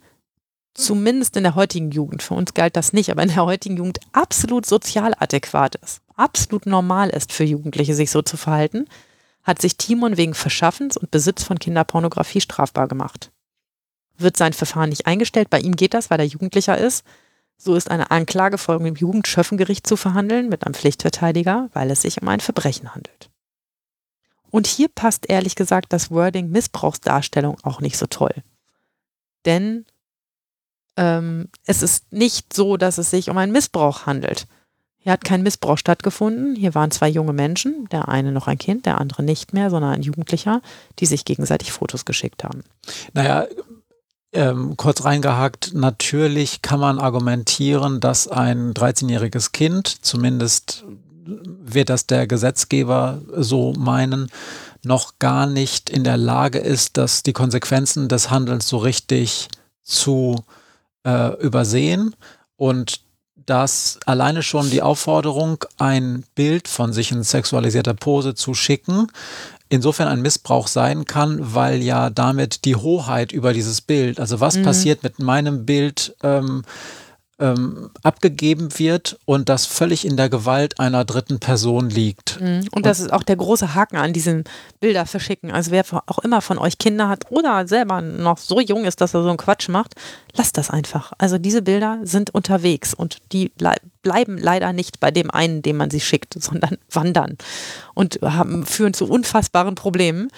zumindest 0.74 1.36
in 1.36 1.42
der 1.42 1.54
heutigen 1.54 1.90
Jugend, 1.90 2.22
für 2.22 2.34
uns 2.34 2.54
galt 2.54 2.76
das 2.76 2.92
nicht, 2.92 3.10
aber 3.10 3.22
in 3.22 3.28
der 3.28 3.44
heutigen 3.44 3.76
Jugend 3.76 4.00
absolut 4.12 4.66
sozial 4.66 5.14
adäquat 5.18 5.76
ist, 5.76 6.00
absolut 6.16 6.66
normal 6.66 7.10
ist 7.10 7.32
für 7.32 7.44
Jugendliche, 7.44 7.94
sich 7.94 8.10
so 8.10 8.22
zu 8.22 8.36
verhalten, 8.36 8.86
hat 9.42 9.60
sich 9.60 9.76
Timon 9.76 10.16
wegen 10.16 10.34
Verschaffens 10.34 10.96
und 10.96 11.10
Besitz 11.10 11.42
von 11.42 11.58
Kinderpornografie 11.58 12.40
strafbar 12.40 12.88
gemacht. 12.88 13.32
Wird 14.16 14.36
sein 14.36 14.52
Verfahren 14.52 14.90
nicht 14.90 15.06
eingestellt, 15.06 15.50
bei 15.50 15.58
ihm 15.58 15.74
geht 15.74 15.94
das, 15.94 16.10
weil 16.10 16.20
er 16.20 16.26
Jugendlicher 16.26 16.78
ist. 16.78 17.04
So 17.56 17.74
ist 17.74 17.90
eine 17.90 18.10
Anklage 18.10 18.58
vor 18.58 18.78
dem 18.78 18.94
Jugendschöffengericht 18.94 19.86
zu 19.86 19.96
verhandeln 19.96 20.48
mit 20.48 20.64
einem 20.64 20.74
Pflichtverteidiger, 20.74 21.70
weil 21.72 21.90
es 21.90 22.02
sich 22.02 22.20
um 22.20 22.28
ein 22.28 22.40
Verbrechen 22.40 22.94
handelt. 22.94 23.30
Und 24.50 24.66
hier 24.66 24.88
passt 24.88 25.28
ehrlich 25.28 25.54
gesagt 25.54 25.92
das 25.92 26.10
Wording 26.10 26.50
Missbrauchsdarstellung 26.50 27.56
auch 27.62 27.80
nicht 27.80 27.96
so 27.96 28.06
toll. 28.06 28.34
Denn 29.44 29.86
ähm, 30.96 31.48
es 31.66 31.82
ist 31.82 32.12
nicht 32.12 32.52
so, 32.52 32.76
dass 32.76 32.98
es 32.98 33.10
sich 33.10 33.30
um 33.30 33.38
einen 33.38 33.52
Missbrauch 33.52 34.06
handelt. 34.06 34.46
Hier 34.98 35.12
hat 35.12 35.24
kein 35.24 35.42
Missbrauch 35.42 35.78
stattgefunden. 35.78 36.54
Hier 36.54 36.74
waren 36.76 36.92
zwei 36.92 37.08
junge 37.08 37.32
Menschen, 37.32 37.88
der 37.90 38.08
eine 38.08 38.30
noch 38.30 38.46
ein 38.46 38.58
Kind, 38.58 38.86
der 38.86 39.00
andere 39.00 39.24
nicht 39.24 39.52
mehr, 39.52 39.68
sondern 39.68 39.92
ein 39.92 40.02
Jugendlicher, 40.02 40.62
die 41.00 41.06
sich 41.06 41.24
gegenseitig 41.24 41.72
Fotos 41.72 42.04
geschickt 42.04 42.44
haben. 42.44 42.62
Naja, 43.12 43.46
ähm, 44.32 44.76
kurz 44.76 45.04
reingehakt, 45.04 45.74
natürlich 45.74 46.62
kann 46.62 46.78
man 46.78 47.00
argumentieren, 47.00 47.98
dass 47.98 48.28
ein 48.28 48.74
13-jähriges 48.74 49.50
Kind, 49.50 49.88
zumindest 50.04 50.84
wird 51.24 51.88
das 51.88 52.06
der 52.06 52.26
Gesetzgeber 52.28 53.20
so 53.36 53.72
meinen, 53.72 54.30
noch 54.84 55.18
gar 55.18 55.46
nicht 55.46 55.90
in 55.90 56.04
der 56.04 56.16
Lage 56.16 56.58
ist, 56.58 56.96
dass 56.96 57.22
die 57.22 57.32
Konsequenzen 57.32 58.08
des 58.08 58.30
Handelns 58.30 58.68
so 58.68 58.78
richtig 58.78 59.48
zu 59.82 60.36
äh, 60.38 60.61
übersehen 61.04 62.14
und 62.56 63.00
dass 63.46 63.98
alleine 64.06 64.42
schon 64.42 64.70
die 64.70 64.82
Aufforderung, 64.82 65.64
ein 65.78 66.24
Bild 66.34 66.68
von 66.68 66.92
sich 66.92 67.10
in 67.10 67.22
sexualisierter 67.22 67.94
Pose 67.94 68.34
zu 68.34 68.54
schicken, 68.54 69.08
insofern 69.68 70.08
ein 70.08 70.20
Missbrauch 70.20 70.68
sein 70.68 71.06
kann, 71.06 71.54
weil 71.54 71.82
ja 71.82 72.10
damit 72.10 72.64
die 72.64 72.76
Hoheit 72.76 73.32
über 73.32 73.52
dieses 73.52 73.80
Bild, 73.80 74.20
also 74.20 74.40
was 74.40 74.56
mhm. 74.56 74.62
passiert 74.62 75.02
mit 75.02 75.18
meinem 75.18 75.64
Bild, 75.64 76.14
ähm, 76.22 76.62
ähm, 77.42 77.90
abgegeben 78.04 78.78
wird 78.78 79.18
und 79.24 79.48
das 79.48 79.66
völlig 79.66 80.06
in 80.06 80.16
der 80.16 80.28
Gewalt 80.28 80.78
einer 80.78 81.04
dritten 81.04 81.40
Person 81.40 81.90
liegt. 81.90 82.40
Mhm. 82.40 82.68
Und 82.70 82.86
das 82.86 83.00
ist 83.00 83.12
auch 83.12 83.24
der 83.24 83.36
große 83.36 83.74
Haken 83.74 83.96
an 83.96 84.12
diesen 84.12 84.44
Bilder 84.78 85.04
verschicken. 85.04 85.50
Also 85.50 85.72
wer 85.72 85.84
auch 86.06 86.20
immer 86.20 86.40
von 86.40 86.58
euch 86.58 86.78
Kinder 86.78 87.08
hat 87.08 87.30
oder 87.30 87.66
selber 87.66 88.00
noch 88.00 88.38
so 88.38 88.60
jung 88.60 88.84
ist, 88.84 89.00
dass 89.00 89.12
er 89.12 89.24
so 89.24 89.28
einen 89.28 89.38
Quatsch 89.38 89.68
macht, 89.68 89.94
lasst 90.34 90.56
das 90.56 90.70
einfach. 90.70 91.12
Also 91.18 91.38
diese 91.38 91.62
Bilder 91.62 91.98
sind 92.04 92.30
unterwegs 92.30 92.94
und 92.94 93.18
die 93.32 93.50
bleiben 94.02 94.38
leider 94.38 94.72
nicht 94.72 95.00
bei 95.00 95.10
dem 95.10 95.30
einen, 95.30 95.62
dem 95.62 95.76
man 95.76 95.90
sie 95.90 96.00
schickt, 96.00 96.34
sondern 96.40 96.78
wandern 96.90 97.36
und 97.94 98.20
haben, 98.22 98.64
führen 98.64 98.94
zu 98.94 99.08
unfassbaren 99.08 99.74
Problemen. 99.74 100.28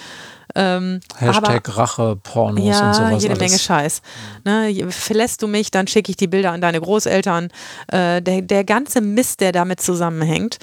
Ähm, 0.54 1.00
Hashtag 1.16 1.76
Rache-Pornos 1.76 2.64
ja, 2.64 2.88
und 2.88 2.94
sowas. 2.94 3.22
jede 3.22 3.34
alles. 3.34 3.42
Menge 3.42 3.58
Scheiß. 3.58 4.02
Ne, 4.44 4.86
verlässt 4.90 5.42
du 5.42 5.48
mich, 5.48 5.70
dann 5.70 5.86
schicke 5.86 6.10
ich 6.10 6.16
die 6.16 6.28
Bilder 6.28 6.52
an 6.52 6.60
deine 6.60 6.80
Großeltern. 6.80 7.48
Äh, 7.88 8.22
der, 8.22 8.42
der 8.42 8.64
ganze 8.64 9.00
Mist, 9.00 9.40
der 9.40 9.52
damit 9.52 9.80
zusammenhängt. 9.80 10.58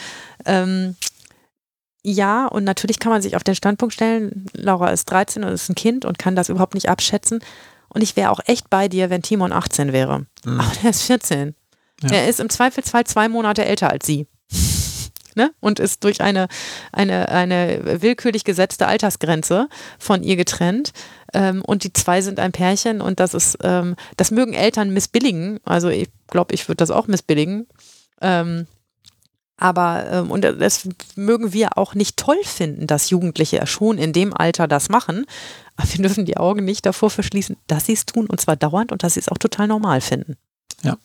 Ähm, 0.45 0.95
ja, 2.03 2.47
und 2.47 2.63
natürlich 2.63 2.99
kann 2.99 3.11
man 3.11 3.21
sich 3.21 3.35
auf 3.35 3.43
den 3.43 3.55
Standpunkt 3.55 3.93
stellen, 3.93 4.45
Laura 4.53 4.89
ist 4.89 5.05
13 5.05 5.43
und 5.43 5.51
ist 5.51 5.69
ein 5.69 5.75
Kind 5.75 6.05
und 6.05 6.17
kann 6.17 6.35
das 6.35 6.49
überhaupt 6.49 6.73
nicht 6.73 6.89
abschätzen. 6.89 7.43
Und 7.89 8.01
ich 8.01 8.15
wäre 8.15 8.31
auch 8.31 8.39
echt 8.45 8.69
bei 8.69 8.87
dir, 8.87 9.09
wenn 9.09 9.21
Timon 9.21 9.51
18 9.51 9.91
wäre. 9.91 10.25
Mhm. 10.45 10.59
Aber 10.59 10.71
der 10.81 10.89
ist 10.89 11.03
14. 11.03 11.55
Ja. 12.03 12.11
Er 12.11 12.27
ist 12.29 12.39
im 12.39 12.49
Zweifelsfall 12.49 13.03
zwei 13.03 13.29
Monate 13.29 13.65
älter 13.65 13.91
als 13.91 14.07
sie 14.07 14.27
ne? 15.35 15.51
und 15.59 15.79
ist 15.79 16.03
durch 16.03 16.21
eine, 16.21 16.47
eine, 16.91 17.29
eine 17.29 18.01
willkürlich 18.01 18.43
gesetzte 18.43 18.87
Altersgrenze 18.87 19.67
von 19.99 20.23
ihr 20.23 20.35
getrennt. 20.35 20.91
Ähm, 21.33 21.61
und 21.65 21.83
die 21.83 21.93
zwei 21.93 22.21
sind 22.21 22.39
ein 22.39 22.51
Pärchen 22.51 23.01
und 23.01 23.19
das 23.19 23.33
ist, 23.33 23.57
ähm, 23.63 23.95
das 24.17 24.31
mögen 24.31 24.53
Eltern 24.53 24.91
missbilligen. 24.91 25.59
Also 25.63 25.89
ich 25.89 26.09
glaube, 26.27 26.53
ich 26.53 26.67
würde 26.67 26.77
das 26.77 26.91
auch 26.91 27.07
missbilligen. 27.07 27.67
Ähm, 28.21 28.67
aber, 29.61 30.07
ähm, 30.11 30.31
und 30.31 30.41
das 30.41 30.89
mögen 31.15 31.53
wir 31.53 31.77
auch 31.77 31.93
nicht 31.93 32.17
toll 32.17 32.39
finden, 32.43 32.87
dass 32.87 33.11
Jugendliche 33.11 33.65
schon 33.67 33.99
in 33.99 34.11
dem 34.11 34.35
Alter 34.35 34.67
das 34.67 34.89
machen. 34.89 35.25
Aber 35.75 35.87
wir 35.87 36.01
dürfen 36.01 36.25
die 36.25 36.37
Augen 36.37 36.65
nicht 36.65 36.83
davor 36.83 37.11
verschließen, 37.11 37.55
dass 37.67 37.85
sie 37.85 37.93
es 37.93 38.07
tun 38.07 38.25
und 38.25 38.41
zwar 38.41 38.55
dauernd 38.55 38.91
und 38.91 39.03
dass 39.03 39.13
sie 39.13 39.19
es 39.19 39.29
auch 39.29 39.37
total 39.37 39.67
normal 39.67 40.01
finden. 40.01 40.35
Ja. 40.81 40.97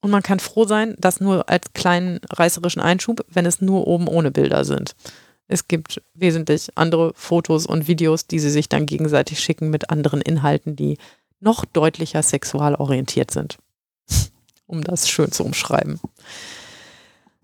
Und 0.00 0.10
man 0.10 0.22
kann 0.22 0.40
froh 0.40 0.64
sein, 0.64 0.94
dass 0.98 1.20
nur 1.20 1.48
als 1.48 1.72
kleinen 1.74 2.20
reißerischen 2.30 2.80
Einschub, 2.80 3.24
wenn 3.28 3.46
es 3.46 3.60
nur 3.60 3.86
oben 3.86 4.06
ohne 4.06 4.30
Bilder 4.30 4.64
sind. 4.64 4.94
Es 5.48 5.66
gibt 5.66 6.00
wesentlich 6.14 6.68
andere 6.76 7.12
Fotos 7.14 7.66
und 7.66 7.88
Videos, 7.88 8.26
die 8.26 8.38
sie 8.38 8.50
sich 8.50 8.68
dann 8.68 8.86
gegenseitig 8.86 9.40
schicken 9.40 9.70
mit 9.70 9.90
anderen 9.90 10.20
Inhalten, 10.20 10.76
die 10.76 10.98
noch 11.40 11.64
deutlicher 11.64 12.22
sexual 12.22 12.74
orientiert 12.74 13.30
sind. 13.30 13.58
um 14.66 14.84
das 14.84 15.08
schön 15.08 15.32
zu 15.32 15.44
umschreiben. 15.44 16.00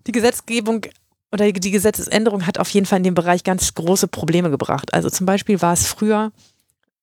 Die 0.07 0.11
Gesetzgebung 0.11 0.85
oder 1.31 1.51
die 1.51 1.71
Gesetzesänderung 1.71 2.45
hat 2.45 2.59
auf 2.59 2.69
jeden 2.69 2.85
Fall 2.85 2.97
in 2.97 3.03
dem 3.03 3.15
Bereich 3.15 3.43
ganz 3.43 3.73
große 3.73 4.07
Probleme 4.07 4.49
gebracht. 4.49 4.93
Also 4.93 5.09
zum 5.09 5.25
Beispiel 5.25 5.61
war 5.61 5.73
es 5.73 5.87
früher 5.87 6.31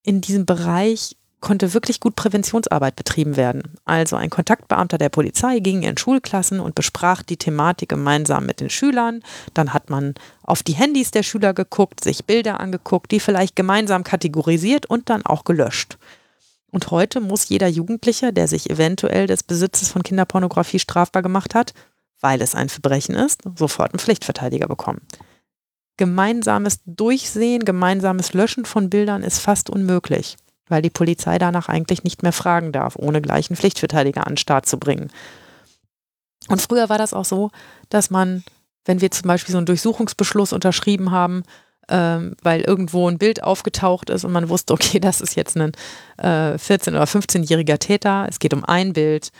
in 0.05 0.21
diesem 0.21 0.47
Bereich 0.47 1.17
konnte 1.43 1.75
wirklich 1.75 2.01
gut 2.01 2.17
Präventionsarbeit 2.17 2.97
betrieben 2.97 3.37
werden. 3.37 3.75
Also 3.85 4.17
ein 4.17 4.31
Kontaktbeamter 4.31 4.97
der 4.97 5.11
Polizei 5.11 5.59
ging 5.59 5.83
in 5.83 5.99
Schulklassen 5.99 6.61
und 6.61 6.75
besprach 6.75 7.23
die 7.23 7.37
Thematik 7.37 7.91
gemeinsam 7.91 8.47
mit 8.47 8.61
den 8.61 8.71
Schülern. 8.71 9.23
Dann 9.53 9.75
hat 9.75 9.91
man 9.91 10.15
auf 10.43 10.63
die 10.63 10.73
Handys 10.73 11.11
der 11.11 11.23
Schüler 11.23 11.53
geguckt, 11.53 12.03
sich 12.03 12.25
Bilder 12.25 12.61
angeguckt, 12.61 13.11
die 13.11 13.21
vielleicht 13.21 13.57
gemeinsam 13.57 14.05
kategorisiert 14.05 14.87
und 14.87 15.11
dann 15.11 15.27
auch 15.27 15.45
gelöscht. 15.45 15.99
Und 16.71 16.91
heute 16.91 17.21
muss 17.21 17.51
jeder 17.51 17.69
Jugendliche, 17.69 18.33
der 18.33 18.49
sich 18.49 18.71
eventuell 18.71 19.27
des 19.27 19.43
Besitzes 19.43 19.91
von 19.91 20.03
Kinderpornografie 20.03 20.79
strafbar 20.79 21.23
gemacht 21.23 21.55
hat, 21.55 21.75
weil 22.21 22.41
es 22.41 22.55
ein 22.55 22.71
Verbrechen 22.71 23.15
ist, 23.15 23.43
sofort 23.59 23.93
einen 23.93 23.99
Pflichtverteidiger 23.99 24.69
bekommen. 24.69 25.03
Gemeinsames 25.99 26.81
Durchsehen, 26.87 27.65
gemeinsames 27.65 28.33
Löschen 28.33 28.65
von 28.65 28.89
Bildern 28.89 29.23
ist 29.23 29.41
fast 29.41 29.69
unmöglich 29.69 30.37
weil 30.73 30.83
die 30.83 30.91
Polizei 30.91 31.39
danach 31.39 31.69
eigentlich 31.69 32.03
nicht 32.03 32.23
mehr 32.23 32.33
fragen 32.33 32.73
darf, 32.73 32.97
ohne 32.97 33.21
gleich 33.21 33.51
einen 33.51 33.59
Pflichtverteidiger 33.59 34.27
an 34.27 34.33
den 34.33 34.39
Start 34.39 34.65
zu 34.65 34.79
bringen. 34.79 35.11
Und 36.49 36.63
früher 36.63 36.89
war 36.89 36.97
das 36.97 37.13
auch 37.13 37.27
so, 37.27 37.51
dass 37.91 38.09
man, 38.09 38.43
wenn 38.87 39.03
wir 39.03 39.11
zum 39.11 39.29
Beispiel 39.29 39.53
so 39.53 39.59
einen 39.59 39.67
Durchsuchungsbeschluss 39.67 40.55
unterschrieben 40.55 41.11
haben, 41.11 41.43
ähm, 41.91 42.37
weil 42.43 42.63
irgendwo 42.63 43.07
ein 43.07 43.19
Bild 43.19 43.43
aufgetaucht 43.43 44.09
ist 44.09 44.25
und 44.25 44.33
man 44.33 44.49
wusste, 44.49 44.73
okay, 44.73 44.99
das 44.99 45.21
ist 45.21 45.37
jetzt 45.37 45.59
ein 45.59 45.73
äh, 46.17 46.55
14- 46.55 46.89
oder 46.91 47.05
15-jähriger 47.05 47.79
Täter, 47.79 48.27
es 48.29 48.39
geht 48.39 48.55
um 48.55 48.65
ein 48.65 48.95
Bild 48.95 49.31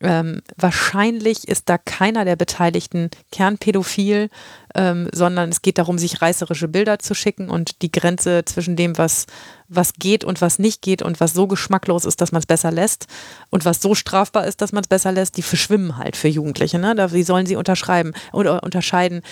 ähm, 0.00 0.42
wahrscheinlich 0.56 1.48
ist 1.48 1.68
da 1.68 1.78
keiner 1.78 2.24
der 2.24 2.36
Beteiligten 2.36 3.10
kernpädophil, 3.32 4.28
ähm, 4.74 5.08
sondern 5.12 5.50
es 5.50 5.62
geht 5.62 5.78
darum, 5.78 5.98
sich 5.98 6.20
reißerische 6.20 6.68
Bilder 6.68 6.98
zu 6.98 7.14
schicken 7.14 7.48
und 7.48 7.82
die 7.82 7.92
Grenze 7.92 8.44
zwischen 8.44 8.76
dem, 8.76 8.98
was, 8.98 9.26
was 9.68 9.94
geht 9.94 10.24
und 10.24 10.40
was 10.40 10.58
nicht 10.58 10.82
geht 10.82 11.02
und 11.02 11.20
was 11.20 11.32
so 11.32 11.46
geschmacklos 11.46 12.04
ist, 12.04 12.20
dass 12.20 12.32
man 12.32 12.40
es 12.40 12.46
besser 12.46 12.70
lässt 12.70 13.06
und 13.50 13.64
was 13.64 13.80
so 13.80 13.94
strafbar 13.94 14.46
ist, 14.46 14.60
dass 14.60 14.72
man 14.72 14.82
es 14.82 14.88
besser 14.88 15.12
lässt, 15.12 15.36
die 15.36 15.42
verschwimmen 15.42 15.96
halt 15.96 16.16
für 16.16 16.28
Jugendliche. 16.28 16.78
Ne? 16.78 16.94
Da, 16.94 17.12
wie 17.12 17.22
sollen 17.22 17.46
sie 17.46 17.56
unterschreiben 17.56 18.12
oder 18.32 18.62
unterscheiden, 18.62 19.22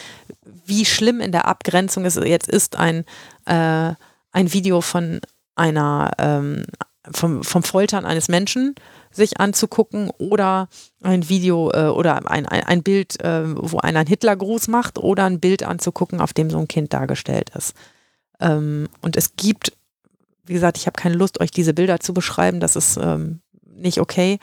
wie 0.65 0.85
schlimm 0.85 1.21
in 1.21 1.33
der 1.33 1.47
Abgrenzung 1.47 2.05
es 2.05 2.15
jetzt 2.15 2.49
ist, 2.49 2.77
ein, 2.77 3.05
äh, 3.47 3.95
ein 4.33 4.53
Video 4.53 4.81
von 4.81 5.21
einer 5.55 6.11
ähm, 6.19 6.65
vom, 7.11 7.43
vom 7.43 7.63
Foltern 7.63 8.05
eines 8.05 8.29
Menschen 8.29 8.75
sich 9.11 9.41
anzugucken 9.41 10.11
oder 10.19 10.69
ein 11.03 11.29
Video 11.29 11.71
äh, 11.73 11.89
oder 11.89 12.31
ein, 12.31 12.47
ein, 12.47 12.65
ein 12.65 12.83
Bild, 12.83 13.21
äh, 13.23 13.45
wo 13.57 13.79
einer 13.79 14.01
einen 14.01 14.09
Hitlergruß 14.09 14.69
macht 14.69 14.99
oder 14.99 15.25
ein 15.25 15.41
Bild 15.41 15.65
anzugucken, 15.65 16.21
auf 16.21 16.33
dem 16.33 16.51
so 16.51 16.59
ein 16.59 16.69
Kind 16.69 16.93
dargestellt 16.93 17.51
ist. 17.57 17.75
Ähm, 18.41 18.89
und 19.01 19.17
es 19.17 19.37
gibt, 19.37 19.73
wie 20.47 20.55
gesagt, 20.55 20.79
ich 20.79 20.87
habe 20.87 21.01
keine 21.01 21.17
Lust, 21.17 21.41
euch 21.41 21.51
diese 21.51 21.75
Bilder 21.75 22.01
zu 22.01 22.15
beschreiben, 22.15 22.61
das 22.61 22.77
ist 22.77 22.97
ähm, 22.97 23.41
nicht 23.75 23.99
okay, 23.99 24.39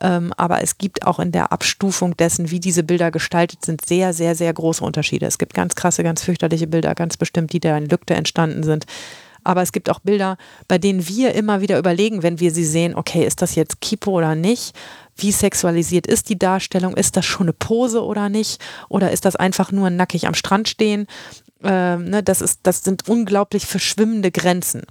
ähm, 0.00 0.32
aber 0.36 0.62
es 0.62 0.78
gibt 0.78 1.06
auch 1.06 1.18
in 1.18 1.32
der 1.32 1.52
Abstufung 1.52 2.16
dessen, 2.16 2.50
wie 2.50 2.60
diese 2.60 2.82
Bilder 2.82 3.10
gestaltet 3.10 3.64
sind, 3.64 3.84
sehr, 3.84 4.12
sehr, 4.12 4.34
sehr 4.34 4.52
große 4.52 4.84
Unterschiede. 4.84 5.26
Es 5.26 5.38
gibt 5.38 5.54
ganz 5.54 5.74
krasse, 5.74 6.02
ganz 6.02 6.22
fürchterliche 6.22 6.66
Bilder, 6.66 6.94
ganz 6.94 7.16
bestimmt, 7.16 7.52
die 7.52 7.60
da 7.60 7.76
in 7.76 7.86
Lückte 7.86 8.14
entstanden 8.14 8.62
sind. 8.62 8.86
Aber 9.44 9.62
es 9.62 9.72
gibt 9.72 9.90
auch 9.90 10.00
Bilder, 10.00 10.36
bei 10.68 10.78
denen 10.78 11.06
wir 11.08 11.34
immer 11.34 11.60
wieder 11.60 11.78
überlegen, 11.78 12.22
wenn 12.22 12.40
wir 12.40 12.52
sie 12.52 12.64
sehen, 12.64 12.94
okay, 12.94 13.24
ist 13.24 13.42
das 13.42 13.54
jetzt 13.54 13.80
Kipo 13.80 14.12
oder 14.12 14.34
nicht? 14.34 14.74
Wie 15.16 15.32
sexualisiert 15.32 16.06
ist 16.06 16.28
die 16.28 16.38
Darstellung? 16.38 16.96
Ist 16.96 17.16
das 17.16 17.26
schon 17.26 17.46
eine 17.46 17.52
Pose 17.52 18.02
oder 18.02 18.28
nicht? 18.28 18.62
Oder 18.88 19.10
ist 19.10 19.24
das 19.24 19.36
einfach 19.36 19.72
nur 19.72 19.90
nackig 19.90 20.26
am 20.26 20.34
Strand 20.34 20.68
stehen? 20.68 21.06
Ähm, 21.62 22.10
ne, 22.10 22.22
das, 22.22 22.40
ist, 22.40 22.60
das 22.62 22.82
sind 22.82 23.08
unglaublich 23.08 23.66
verschwimmende 23.66 24.30
Grenzen. 24.30 24.82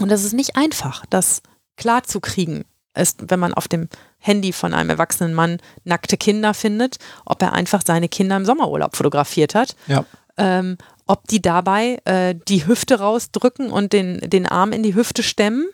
Und 0.00 0.10
das 0.10 0.24
ist 0.24 0.32
nicht 0.32 0.56
einfach, 0.56 1.04
das 1.06 1.42
klar 1.76 2.02
zu 2.04 2.20
kriegen, 2.20 2.64
ist, 2.96 3.30
wenn 3.30 3.40
man 3.40 3.54
auf 3.54 3.68
dem 3.68 3.88
Handy 4.18 4.52
von 4.52 4.74
einem 4.74 4.90
erwachsenen 4.90 5.34
Mann 5.34 5.58
nackte 5.84 6.16
Kinder 6.16 6.54
findet, 6.54 6.96
ob 7.24 7.42
er 7.42 7.52
einfach 7.52 7.82
seine 7.84 8.08
Kinder 8.08 8.36
im 8.36 8.44
Sommerurlaub 8.44 8.96
fotografiert 8.96 9.54
hat. 9.54 9.76
Ja. 9.86 10.04
Ähm, 10.38 10.78
ob 11.06 11.26
die 11.28 11.40
dabei 11.40 11.98
äh, 12.04 12.34
die 12.48 12.66
Hüfte 12.66 12.98
rausdrücken 12.98 13.70
und 13.70 13.92
den, 13.92 14.18
den 14.20 14.46
Arm 14.46 14.72
in 14.72 14.82
die 14.82 14.94
Hüfte 14.94 15.22
stemmen 15.22 15.66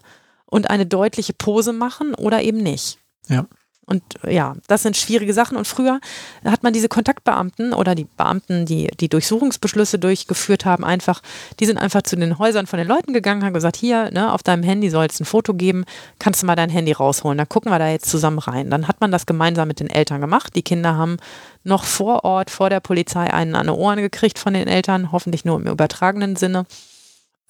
und 0.46 0.70
eine 0.70 0.86
deutliche 0.86 1.32
Pose 1.32 1.72
machen 1.72 2.14
oder 2.14 2.42
eben 2.42 2.58
nicht. 2.58 2.98
Ja. 3.28 3.46
Und 3.84 4.02
ja, 4.26 4.54
das 4.68 4.82
sind 4.82 4.96
schwierige 4.96 5.34
Sachen. 5.34 5.56
Und 5.56 5.66
früher 5.66 6.00
hat 6.44 6.62
man 6.62 6.72
diese 6.72 6.88
Kontaktbeamten 6.88 7.72
oder 7.72 7.94
die 7.94 8.04
Beamten, 8.04 8.64
die 8.64 8.86
die 9.00 9.08
Durchsuchungsbeschlüsse 9.08 9.98
durchgeführt 9.98 10.64
haben, 10.64 10.84
einfach, 10.84 11.20
die 11.58 11.66
sind 11.66 11.78
einfach 11.78 12.02
zu 12.02 12.16
den 12.16 12.38
Häusern 12.38 12.66
von 12.66 12.78
den 12.78 12.86
Leuten 12.86 13.12
gegangen, 13.12 13.44
haben 13.44 13.54
gesagt, 13.54 13.76
hier, 13.76 14.10
ne, 14.12 14.32
auf 14.32 14.44
deinem 14.44 14.62
Handy 14.62 14.88
soll 14.88 15.06
es 15.06 15.18
ein 15.20 15.24
Foto 15.24 15.52
geben, 15.52 15.84
kannst 16.20 16.42
du 16.42 16.46
mal 16.46 16.54
dein 16.54 16.70
Handy 16.70 16.92
rausholen, 16.92 17.36
dann 17.36 17.48
gucken 17.48 17.72
wir 17.72 17.78
da 17.80 17.88
jetzt 17.88 18.08
zusammen 18.08 18.38
rein. 18.38 18.70
Dann 18.70 18.86
hat 18.86 19.00
man 19.00 19.10
das 19.10 19.26
gemeinsam 19.26 19.66
mit 19.66 19.80
den 19.80 19.90
Eltern 19.90 20.20
gemacht. 20.20 20.54
Die 20.54 20.62
Kinder 20.62 20.96
haben 20.96 21.16
noch 21.64 21.84
vor 21.84 22.24
Ort, 22.24 22.50
vor 22.50 22.70
der 22.70 22.80
Polizei 22.80 23.32
einen 23.32 23.56
an 23.56 23.66
die 23.66 23.72
Ohren 23.72 24.00
gekriegt 24.00 24.38
von 24.38 24.54
den 24.54 24.68
Eltern, 24.68 25.10
hoffentlich 25.10 25.44
nur 25.44 25.56
im 25.56 25.66
übertragenen 25.66 26.36
Sinne. 26.36 26.66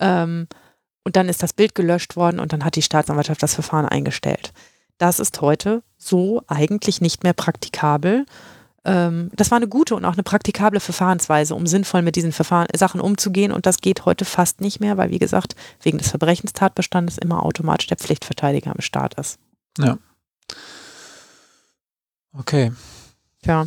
Ähm, 0.01 0.49
und 1.05 1.17
dann 1.17 1.29
ist 1.29 1.43
das 1.43 1.53
Bild 1.53 1.75
gelöscht 1.75 2.17
worden 2.17 2.41
und 2.41 2.53
dann 2.53 2.65
hat 2.65 2.77
die 2.77 2.83
Staatsanwaltschaft 2.83 3.43
das 3.43 3.55
Verfahren 3.55 3.87
eingestellt. 3.87 4.53
Das 4.99 5.19
ist 5.19 5.41
heute 5.41 5.83
so 6.03 6.43
eigentlich 6.47 7.01
nicht 7.01 7.23
mehr 7.23 7.33
praktikabel. 7.33 8.27
Ähm, 8.85 9.31
das 9.37 9.51
war 9.51 9.57
eine 9.57 9.69
gute 9.69 9.95
und 9.95 10.05
auch 10.05 10.15
eine 10.15 10.23
praktikable 10.23 10.81
Verfahrensweise, 10.81 11.55
um 11.55 11.67
sinnvoll 11.67 12.03
mit 12.03 12.17
diesen 12.17 12.33
Verfahren, 12.33 12.67
Sachen 12.77 13.01
umzugehen. 13.01 13.53
Und 13.53 13.67
das 13.67 13.79
geht 13.79 14.05
heute 14.05 14.25
fast 14.25 14.61
nicht 14.61 14.81
mehr, 14.81 14.97
weil, 14.97 15.11
wie 15.11 15.19
gesagt, 15.19 15.55
wegen 15.81 15.99
des 15.99 16.11
Verbrechenstatbestandes 16.11 17.19
immer 17.19 17.45
automatisch 17.45 17.87
der 17.87 17.97
Pflichtverteidiger 17.97 18.73
am 18.73 18.81
Start 18.81 19.15
ist. 19.15 19.39
Ja. 19.79 19.99
Okay. 22.37 22.73
Ja. 23.45 23.67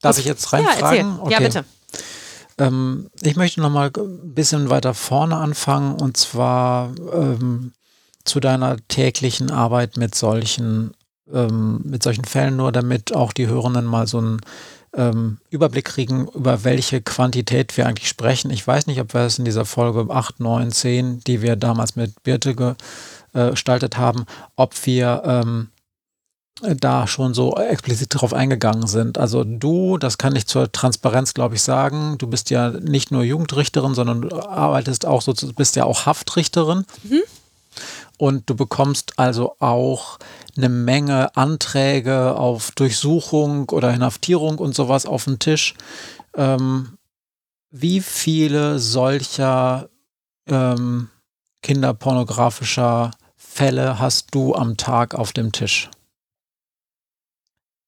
Darf 0.00 0.18
ich 0.18 0.26
jetzt 0.26 0.52
reinfragen? 0.52 1.16
Ja, 1.16 1.18
okay. 1.22 1.32
ja 1.32 1.38
bitte. 1.40 1.64
Ähm, 2.58 3.10
ich 3.20 3.36
möchte 3.36 3.60
noch 3.60 3.70
mal 3.70 3.90
ein 3.96 4.34
bisschen 4.34 4.70
weiter 4.70 4.94
vorne 4.94 5.36
anfangen 5.36 5.94
und 5.94 6.16
zwar 6.16 6.94
ähm, 7.12 7.72
zu 8.24 8.40
deiner 8.40 8.76
täglichen 8.88 9.50
Arbeit 9.50 9.96
mit 9.96 10.14
solchen, 10.14 10.92
ähm, 11.32 11.80
mit 11.84 12.02
solchen 12.02 12.24
Fällen, 12.24 12.56
nur 12.56 12.72
damit 12.72 13.14
auch 13.14 13.32
die 13.32 13.46
Hörenden 13.46 13.84
mal 13.84 14.06
so 14.06 14.18
einen 14.18 14.40
ähm, 14.96 15.38
Überblick 15.50 15.86
kriegen, 15.86 16.28
über 16.28 16.64
welche 16.64 17.00
Quantität 17.02 17.76
wir 17.76 17.86
eigentlich 17.86 18.08
sprechen. 18.08 18.50
Ich 18.50 18.66
weiß 18.66 18.86
nicht, 18.86 19.00
ob 19.00 19.12
wir 19.14 19.22
es 19.22 19.38
in 19.38 19.44
dieser 19.44 19.64
Folge 19.64 20.12
8, 20.12 20.40
9, 20.40 20.70
10, 20.70 21.20
die 21.20 21.42
wir 21.42 21.56
damals 21.56 21.96
mit 21.96 22.22
Birte 22.22 22.76
äh, 23.32 23.50
gestaltet 23.50 23.96
haben, 23.98 24.24
ob 24.56 24.74
wir 24.86 25.22
ähm, 25.24 25.68
da 26.62 27.06
schon 27.06 27.34
so 27.34 27.56
explizit 27.56 28.08
drauf 28.10 28.32
eingegangen 28.32 28.86
sind. 28.86 29.18
Also 29.18 29.42
du, 29.44 29.98
das 29.98 30.18
kann 30.18 30.36
ich 30.36 30.46
zur 30.46 30.70
Transparenz, 30.70 31.34
glaube 31.34 31.56
ich, 31.56 31.62
sagen, 31.62 32.16
du 32.18 32.28
bist 32.28 32.50
ja 32.50 32.70
nicht 32.70 33.10
nur 33.10 33.24
Jugendrichterin, 33.24 33.94
sondern 33.94 34.22
du 34.22 34.36
arbeitest 34.36 35.04
auch 35.04 35.20
so, 35.20 35.34
bist 35.56 35.76
ja 35.76 35.84
auch 35.84 36.06
Haftrichterin. 36.06 36.84
Mhm. 37.02 37.22
Und 38.18 38.48
du 38.48 38.54
bekommst 38.54 39.18
also 39.18 39.56
auch 39.58 40.18
eine 40.56 40.68
Menge 40.68 41.36
Anträge 41.36 42.36
auf 42.36 42.70
Durchsuchung 42.72 43.68
oder 43.70 43.92
Inhaftierung 43.92 44.58
und 44.58 44.74
sowas 44.74 45.06
auf 45.06 45.24
den 45.24 45.38
Tisch. 45.38 45.74
Ähm, 46.36 46.96
wie 47.70 48.00
viele 48.00 48.78
solcher 48.78 49.88
ähm, 50.46 51.10
kinderpornografischer 51.62 53.10
Fälle 53.36 53.98
hast 53.98 54.34
du 54.34 54.54
am 54.54 54.76
Tag 54.76 55.14
auf 55.14 55.32
dem 55.32 55.50
Tisch? 55.50 55.90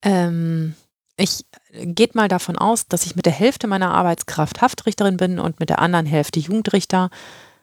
Ähm, 0.02 0.74
ich 1.16 1.44
geht 1.72 2.14
mal 2.14 2.28
davon 2.28 2.56
aus, 2.56 2.88
dass 2.88 3.06
ich 3.06 3.16
mit 3.16 3.26
der 3.26 3.32
Hälfte 3.32 3.66
meiner 3.66 3.92
Arbeitskraft 3.92 4.60
Haftrichterin 4.60 5.16
bin 5.16 5.38
und 5.38 5.60
mit 5.60 5.68
der 5.68 5.80
anderen 5.80 6.06
Hälfte 6.06 6.40
Jugendrichter. 6.40 7.10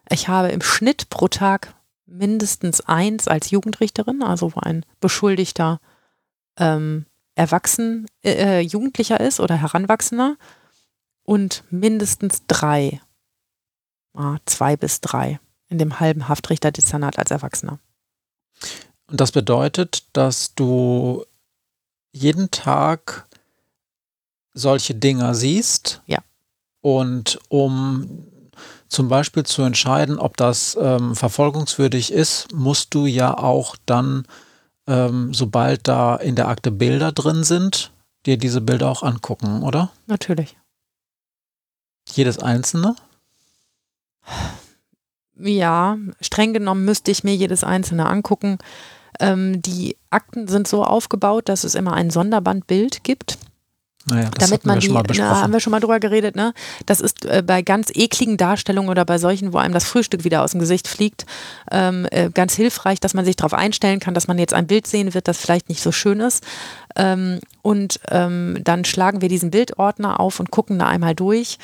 Ich 0.09 0.27
habe 0.27 0.49
im 0.49 0.61
Schnitt 0.61 1.09
pro 1.09 1.27
Tag 1.27 1.73
mindestens 2.05 2.81
eins 2.81 3.27
als 3.27 3.51
Jugendrichterin, 3.51 4.23
also 4.23 4.55
wo 4.55 4.59
ein 4.59 4.85
Beschuldigter 4.99 5.79
ähm, 6.57 7.05
erwachsen, 7.35 8.07
äh, 8.23 8.31
äh 8.31 8.59
Jugendlicher 8.59 9.19
ist 9.19 9.39
oder 9.39 9.55
Heranwachsender 9.55 10.37
und 11.23 11.63
mindestens 11.69 12.43
drei, 12.47 13.01
ah, 14.13 14.37
zwei 14.45 14.75
bis 14.75 15.01
drei 15.01 15.39
in 15.69 15.77
dem 15.77 15.99
halben 15.99 16.27
Haftrichterdezernat 16.27 17.17
als 17.17 17.31
Erwachsener. 17.31 17.79
Und 19.07 19.19
das 19.19 19.31
bedeutet, 19.31 20.05
dass 20.13 20.53
du 20.53 21.25
jeden 22.11 22.51
Tag 22.51 23.27
solche 24.53 24.93
Dinger 24.93 25.33
siehst. 25.33 26.01
Ja. 26.05 26.19
Und 26.81 27.39
um 27.49 28.27
zum 28.93 29.09
Beispiel 29.09 29.43
zu 29.43 29.63
entscheiden, 29.63 30.19
ob 30.19 30.37
das 30.37 30.77
ähm, 30.79 31.15
verfolgungswürdig 31.15 32.11
ist, 32.11 32.53
musst 32.53 32.93
du 32.93 33.05
ja 33.05 33.37
auch 33.37 33.75
dann, 33.85 34.25
ähm, 34.87 35.33
sobald 35.33 35.87
da 35.87 36.15
in 36.15 36.35
der 36.35 36.47
Akte 36.47 36.71
Bilder 36.71 37.11
drin 37.11 37.43
sind, 37.43 37.91
dir 38.25 38.37
diese 38.37 38.61
Bilder 38.61 38.89
auch 38.89 39.03
angucken, 39.03 39.63
oder? 39.63 39.91
Natürlich. 40.07 40.57
Jedes 42.09 42.39
einzelne? 42.39 42.95
Ja, 45.35 45.97
streng 46.21 46.53
genommen 46.53 46.85
müsste 46.85 47.11
ich 47.11 47.23
mir 47.23 47.35
jedes 47.35 47.63
einzelne 47.63 48.05
angucken. 48.05 48.59
Ähm, 49.19 49.61
die 49.61 49.97
Akten 50.09 50.47
sind 50.47 50.67
so 50.67 50.83
aufgebaut, 50.83 51.49
dass 51.49 51.63
es 51.63 51.75
immer 51.75 51.93
ein 51.93 52.09
Sonderbandbild 52.09 53.03
gibt. 53.03 53.37
Naja, 54.05 54.29
das 54.37 54.49
damit 54.49 54.65
man 54.65 54.79
die, 54.79 54.89
na, 54.89 55.41
haben 55.41 55.53
wir 55.53 55.61
schon 55.61 55.71
mal 55.71 55.79
drüber 55.79 55.99
geredet, 55.99 56.35
ne? 56.35 56.53
Das 56.85 56.99
ist 56.99 57.25
äh, 57.25 57.41
bei 57.45 57.61
ganz 57.61 57.89
ekligen 57.93 58.35
Darstellungen 58.35 58.89
oder 58.89 59.05
bei 59.05 59.17
solchen, 59.17 59.53
wo 59.53 59.57
einem 59.57 59.73
das 59.73 59.85
Frühstück 59.85 60.25
wieder 60.25 60.43
aus 60.43 60.51
dem 60.51 60.59
Gesicht 60.59 60.89
fliegt, 60.89 61.25
ähm, 61.71 62.05
äh, 62.11 62.29
ganz 62.29 62.53
hilfreich, 62.55 62.99
dass 62.99 63.13
man 63.13 63.23
sich 63.23 63.37
darauf 63.37 63.53
einstellen 63.53 64.01
kann, 64.01 64.13
dass 64.13 64.27
man 64.27 64.37
jetzt 64.37 64.53
ein 64.53 64.67
Bild 64.67 64.87
sehen 64.87 65.13
wird, 65.13 65.29
das 65.29 65.37
vielleicht 65.37 65.69
nicht 65.69 65.81
so 65.81 65.93
schön 65.93 66.19
ist. 66.19 66.43
Ähm, 66.97 67.39
und 67.61 68.01
ähm, 68.09 68.59
dann 68.63 68.83
schlagen 68.83 69.21
wir 69.21 69.29
diesen 69.29 69.51
Bildordner 69.51 70.19
auf 70.19 70.39
und 70.39 70.51
gucken 70.51 70.79
da 70.79 70.87
einmal 70.87 71.15
durch. 71.15 71.57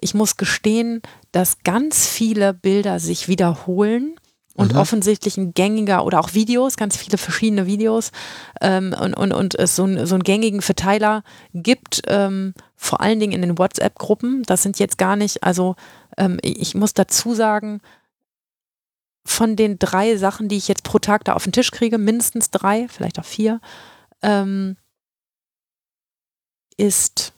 Ich 0.00 0.14
muss 0.14 0.36
gestehen, 0.36 1.00
dass 1.30 1.58
ganz 1.62 2.08
viele 2.08 2.54
Bilder 2.54 2.98
sich 2.98 3.28
wiederholen 3.28 4.16
und 4.54 4.72
mhm. 4.72 4.78
offensichtlich 4.78 5.36
ein 5.36 5.52
gängiger 5.52 6.04
oder 6.04 6.20
auch 6.20 6.34
Videos, 6.34 6.76
ganz 6.76 6.96
viele 6.96 7.18
verschiedene 7.18 7.66
Videos 7.66 8.12
ähm, 8.60 8.94
und, 8.98 9.14
und, 9.14 9.32
und 9.32 9.54
es 9.56 9.76
so, 9.76 9.84
ein, 9.84 10.06
so 10.06 10.14
einen 10.14 10.22
gängigen 10.22 10.62
Verteiler 10.62 11.22
gibt, 11.52 12.02
ähm, 12.06 12.54
vor 12.76 13.00
allen 13.00 13.20
Dingen 13.20 13.32
in 13.32 13.42
den 13.42 13.58
WhatsApp-Gruppen. 13.58 14.44
Das 14.44 14.62
sind 14.62 14.78
jetzt 14.78 14.96
gar 14.96 15.16
nicht, 15.16 15.42
also 15.42 15.74
ähm, 16.16 16.38
ich 16.42 16.74
muss 16.74 16.94
dazu 16.94 17.34
sagen, 17.34 17.80
von 19.26 19.56
den 19.56 19.78
drei 19.78 20.16
Sachen, 20.16 20.48
die 20.48 20.56
ich 20.56 20.68
jetzt 20.68 20.84
pro 20.84 20.98
Tag 20.98 21.24
da 21.24 21.32
auf 21.32 21.44
den 21.44 21.52
Tisch 21.52 21.70
kriege, 21.70 21.98
mindestens 21.98 22.50
drei, 22.50 22.88
vielleicht 22.88 23.18
auch 23.18 23.24
vier, 23.24 23.60
ähm, 24.22 24.76
ist 26.76 27.32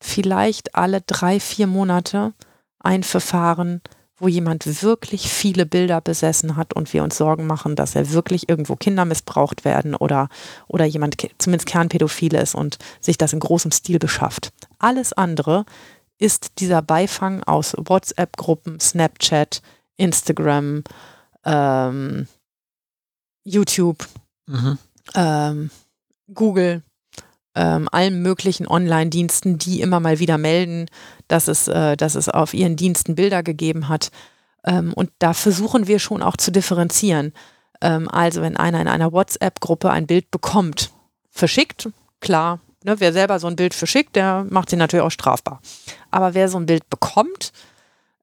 vielleicht 0.00 0.74
alle 0.74 1.00
drei, 1.00 1.40
vier 1.40 1.66
Monate 1.66 2.32
ein 2.78 3.02
Verfahren, 3.02 3.80
wo 4.22 4.28
jemand 4.28 4.82
wirklich 4.82 5.28
viele 5.28 5.66
Bilder 5.66 6.00
besessen 6.00 6.54
hat 6.54 6.74
und 6.74 6.92
wir 6.92 7.02
uns 7.02 7.16
Sorgen 7.16 7.44
machen, 7.44 7.74
dass 7.74 7.96
er 7.96 8.12
wirklich 8.12 8.48
irgendwo 8.48 8.76
Kinder 8.76 9.04
missbraucht 9.04 9.64
werden 9.64 9.96
oder, 9.96 10.28
oder 10.68 10.84
jemand 10.84 11.16
zumindest 11.38 11.66
Kernpädophile 11.66 12.40
ist 12.40 12.54
und 12.54 12.78
sich 13.00 13.18
das 13.18 13.32
in 13.32 13.40
großem 13.40 13.72
Stil 13.72 13.98
beschafft. 13.98 14.52
Alles 14.78 15.12
andere 15.12 15.64
ist 16.18 16.60
dieser 16.60 16.82
Beifang 16.82 17.42
aus 17.42 17.74
WhatsApp-Gruppen, 17.76 18.78
Snapchat, 18.78 19.60
Instagram, 19.96 20.84
ähm, 21.44 22.28
YouTube, 23.42 24.06
mhm. 24.46 24.78
ähm, 25.16 25.70
Google, 26.32 26.82
ähm, 27.56 27.88
allen 27.90 28.22
möglichen 28.22 28.68
Online-Diensten, 28.68 29.58
die 29.58 29.80
immer 29.80 29.98
mal 29.98 30.20
wieder 30.20 30.38
melden, 30.38 30.86
dass 31.32 31.48
es, 31.48 31.66
äh, 31.66 31.96
dass 31.96 32.14
es 32.14 32.28
auf 32.28 32.52
ihren 32.52 32.76
Diensten 32.76 33.14
Bilder 33.14 33.42
gegeben 33.42 33.88
hat. 33.88 34.10
Ähm, 34.64 34.92
und 34.92 35.10
da 35.18 35.32
versuchen 35.32 35.86
wir 35.86 35.98
schon 35.98 36.22
auch 36.22 36.36
zu 36.36 36.52
differenzieren. 36.52 37.32
Ähm, 37.80 38.08
also 38.08 38.42
wenn 38.42 38.56
einer 38.56 38.80
in 38.82 38.88
einer 38.88 39.12
WhatsApp-Gruppe 39.12 39.90
ein 39.90 40.06
Bild 40.06 40.30
bekommt, 40.30 40.90
verschickt, 41.30 41.88
klar, 42.20 42.60
ne, 42.84 43.00
wer 43.00 43.14
selber 43.14 43.38
so 43.38 43.46
ein 43.46 43.56
Bild 43.56 43.72
verschickt, 43.72 44.14
der 44.14 44.46
macht 44.50 44.68
sie 44.68 44.76
natürlich 44.76 45.04
auch 45.04 45.10
strafbar. 45.10 45.62
Aber 46.10 46.34
wer 46.34 46.50
so 46.50 46.58
ein 46.58 46.66
Bild 46.66 46.88
bekommt, 46.90 47.52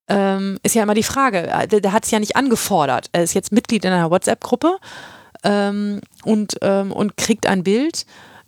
ähm, 0.07 0.59
ist 0.61 0.75
ja 0.75 0.83
immer 0.83 0.93
die 0.93 1.03
Frage, 1.03 1.47
äh, 1.47 1.67
der, 1.67 1.81
der 1.81 1.93
hat 1.93 2.05
es 2.05 2.11
ja 2.11 2.19
nicht 2.19 2.35
angefordert. 2.35 3.09
Er 3.11 3.23
ist 3.23 3.33
jetzt 3.33 3.51
Mitglied 3.51 3.85
in 3.85 3.91
einer 3.91 4.11
WhatsApp-Gruppe 4.11 4.77
ähm, 5.43 6.01
und, 6.23 6.57
ähm, 6.61 6.91
und 6.91 7.17
kriegt 7.17 7.47
ein 7.47 7.63
Bild 7.63 8.05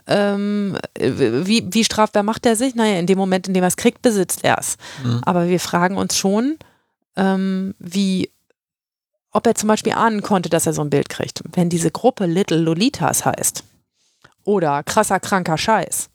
ähm, 0.07 0.77
wie, 0.99 1.65
wie 1.69 1.83
strafbar 1.83 2.23
macht 2.23 2.45
er 2.45 2.55
sich? 2.55 2.75
Naja, 2.75 2.99
in 2.99 3.07
dem 3.07 3.17
Moment, 3.17 3.47
in 3.47 3.53
dem 3.53 3.63
er 3.63 3.67
es 3.67 3.77
kriegt, 3.77 4.01
besitzt 4.01 4.43
er 4.43 4.57
es. 4.57 4.77
Mhm. 5.03 5.21
Aber 5.23 5.47
wir 5.47 5.59
fragen 5.59 5.97
uns 5.97 6.17
schon, 6.17 6.57
ähm, 7.15 7.75
wie, 7.79 8.31
ob 9.31 9.45
er 9.47 9.55
zum 9.55 9.67
Beispiel 9.67 9.93
ahnen 9.93 10.21
konnte, 10.21 10.49
dass 10.49 10.65
er 10.65 10.73
so 10.73 10.81
ein 10.81 10.89
Bild 10.89 11.09
kriegt. 11.09 11.41
Wenn 11.53 11.69
diese 11.69 11.91
Gruppe 11.91 12.25
Little 12.25 12.57
Lolitas 12.57 13.25
heißt 13.25 13.63
oder 14.43 14.83
krasser, 14.83 15.19
kranker 15.19 15.57
Scheiß, 15.57 16.09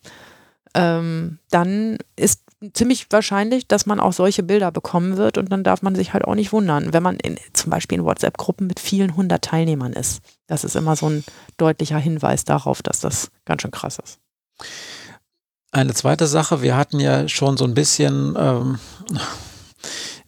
ähm, 0.75 1.39
dann 1.51 1.99
ist 2.17 2.43
ziemlich 2.73 3.07
wahrscheinlich, 3.11 3.67
dass 3.67 3.87
man 3.87 4.01
auch 4.01 4.13
solche 4.13 4.43
Bilder 4.43 4.71
bekommen 4.71 5.17
wird 5.17 5.39
und 5.39 5.51
dann 5.51 5.65
darf 5.65 5.83
man 5.83 5.95
sich 5.95 6.13
halt 6.13 6.25
auch 6.25 6.35
nicht 6.35 6.53
wundern, 6.53 6.93
wenn 6.93 7.03
man 7.03 7.17
in, 7.17 7.37
zum 7.53 7.71
Beispiel 7.71 7.99
in 7.99 8.05
WhatsApp-Gruppen 8.05 8.67
mit 8.67 8.81
vielen 8.81 9.17
hundert 9.17 9.45
Teilnehmern 9.45 9.93
ist. 9.93 10.21
Das 10.47 10.65
ist 10.65 10.77
immer 10.77 10.97
so 10.97 11.09
ein 11.09 11.25
deutlicher 11.57 11.99
Hinweis 11.99 12.45
darauf, 12.45 12.83
dass 12.83 13.01
das 13.01 13.31
ganz 13.45 13.63
schön 13.63 13.71
krass 13.71 13.99
ist. 14.03 14.19
Eine 15.73 15.95
zweite 15.95 16.27
Sache, 16.27 16.63
wir 16.63 16.77
hatten 16.77 17.01
ja 17.01 17.29
schon 17.29 17.57
so 17.57 17.65
ein 17.65 17.75
bisschen 17.75 18.35
ähm, 18.39 18.79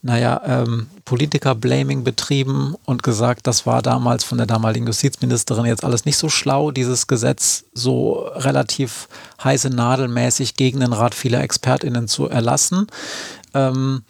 naja, 0.02 0.40
ähm, 0.44 0.88
Politiker-Blaming 1.04 2.04
betrieben 2.04 2.74
und 2.84 3.02
gesagt, 3.02 3.46
das 3.46 3.66
war 3.66 3.82
damals 3.82 4.24
von 4.24 4.38
der 4.38 4.46
damaligen 4.46 4.86
Justizministerin 4.86 5.64
jetzt 5.64 5.84
alles 5.84 6.04
nicht 6.04 6.16
so 6.16 6.28
schlau, 6.28 6.70
dieses 6.70 7.06
Gesetz 7.06 7.64
so 7.74 8.28
relativ 8.34 9.08
heiße 9.42 9.70
nadelmäßig 9.70 10.54
gegen 10.54 10.80
den 10.80 10.92
Rat 10.92 11.14
vieler 11.14 11.42
ExpertInnen 11.42 12.06
zu 12.06 12.28
erlassen. 12.28 12.86
Ähm, 13.54 14.02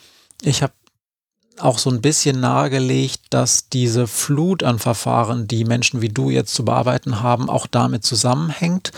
ich 0.43 0.63
habe 0.63 0.73
auch 1.61 1.79
so 1.79 1.91
ein 1.91 2.01
bisschen 2.01 2.41
nahegelegt, 2.41 3.21
dass 3.31 3.69
diese 3.69 4.07
Flut 4.07 4.63
an 4.63 4.79
Verfahren, 4.79 5.49
die 5.49 5.65
Menschen 5.65 6.03
wie 6.03 6.09
du 6.09 6.31
jetzt 6.31 6.55
zu 6.55 6.65
bearbeiten 6.65 7.23
haben, 7.23 7.49
auch 7.49 7.67
damit 7.67 8.05
zusammenhängt. 8.05 8.93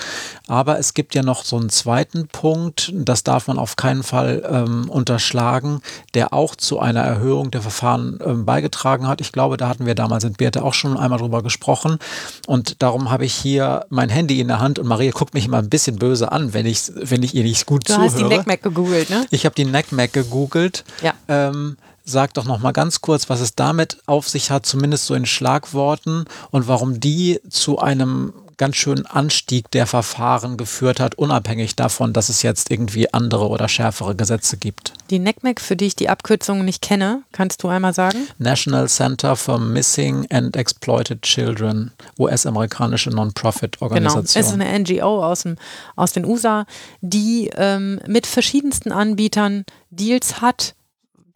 Aber 0.46 0.78
es 0.78 0.94
gibt 0.94 1.14
ja 1.14 1.22
noch 1.22 1.44
so 1.44 1.56
einen 1.56 1.70
zweiten 1.70 2.28
Punkt, 2.28 2.92
das 2.94 3.22
darf 3.22 3.46
man 3.46 3.58
auf 3.58 3.76
keinen 3.76 4.02
Fall 4.02 4.42
ähm, 4.50 4.90
unterschlagen, 4.90 5.80
der 6.14 6.32
auch 6.32 6.56
zu 6.56 6.80
einer 6.80 7.00
Erhöhung 7.00 7.50
der 7.50 7.62
Verfahren 7.62 8.18
ähm, 8.24 8.44
beigetragen 8.44 9.06
hat. 9.06 9.20
Ich 9.20 9.32
glaube, 9.32 9.56
da 9.56 9.68
hatten 9.68 9.86
wir 9.86 9.94
damals 9.94 10.24
in 10.24 10.32
Birte 10.32 10.62
auch 10.62 10.74
schon 10.74 10.96
einmal 10.96 11.18
drüber 11.18 11.42
gesprochen. 11.42 11.98
Und 12.46 12.82
darum 12.82 13.10
habe 13.10 13.24
ich 13.24 13.34
hier 13.34 13.86
mein 13.90 14.08
Handy 14.08 14.40
in 14.40 14.48
der 14.48 14.60
Hand 14.60 14.78
und 14.78 14.86
Maria 14.86 15.12
guckt 15.12 15.34
mich 15.34 15.46
immer 15.46 15.58
ein 15.58 15.68
bisschen 15.68 15.96
böse 15.96 16.32
an, 16.32 16.52
wenn 16.54 16.66
ich, 16.66 16.90
wenn 16.94 17.22
ich 17.22 17.34
ihr 17.34 17.44
nicht 17.44 17.66
gut 17.66 17.88
du 17.88 17.94
zuhöre. 17.94 18.08
Du 18.08 18.14
hast 18.14 18.20
die 18.20 18.36
NACMAC 18.36 18.62
gegoogelt, 18.62 19.10
ne? 19.10 19.26
Ich 19.30 19.44
habe 19.44 19.54
die 19.54 19.64
NACMAC 19.64 20.12
gegoogelt. 20.12 20.84
Ja. 21.02 21.14
Ähm, 21.28 21.76
Sag 22.10 22.34
doch 22.34 22.44
noch 22.44 22.58
mal 22.58 22.72
ganz 22.72 23.02
kurz, 23.02 23.28
was 23.28 23.40
es 23.40 23.54
damit 23.54 23.98
auf 24.06 24.28
sich 24.28 24.50
hat, 24.50 24.66
zumindest 24.66 25.06
so 25.06 25.14
in 25.14 25.26
Schlagworten 25.26 26.24
und 26.50 26.66
warum 26.66 26.98
die 26.98 27.40
zu 27.48 27.78
einem 27.78 28.32
ganz 28.56 28.74
schönen 28.76 29.06
Anstieg 29.06 29.70
der 29.70 29.86
Verfahren 29.86 30.56
geführt 30.56 30.98
hat, 30.98 31.14
unabhängig 31.14 31.76
davon, 31.76 32.12
dass 32.12 32.28
es 32.28 32.42
jetzt 32.42 32.70
irgendwie 32.70 33.14
andere 33.14 33.48
oder 33.48 33.68
schärfere 33.68 34.16
Gesetze 34.16 34.56
gibt. 34.56 34.92
Die 35.08 35.20
NECMEC, 35.20 35.60
für 35.60 35.76
die 35.76 35.86
ich 35.86 35.96
die 35.96 36.08
Abkürzung 36.08 36.64
nicht 36.64 36.82
kenne, 36.82 37.22
kannst 37.30 37.62
du 37.62 37.68
einmal 37.68 37.94
sagen? 37.94 38.26
National 38.38 38.88
Center 38.88 39.36
for 39.36 39.58
Missing 39.58 40.26
and 40.30 40.56
Exploited 40.56 41.22
Children, 41.22 41.92
US-amerikanische 42.18 43.10
Non-Profit-Organisation. 43.10 44.24
Genau, 44.24 44.40
es 44.40 44.46
ist 44.46 44.52
eine 44.52 44.78
NGO 44.80 45.24
aus, 45.24 45.44
dem, 45.44 45.56
aus 45.94 46.12
den 46.12 46.24
USA, 46.24 46.66
die 47.00 47.50
ähm, 47.54 48.00
mit 48.08 48.26
verschiedensten 48.26 48.90
Anbietern 48.90 49.64
Deals 49.90 50.42
hat, 50.42 50.74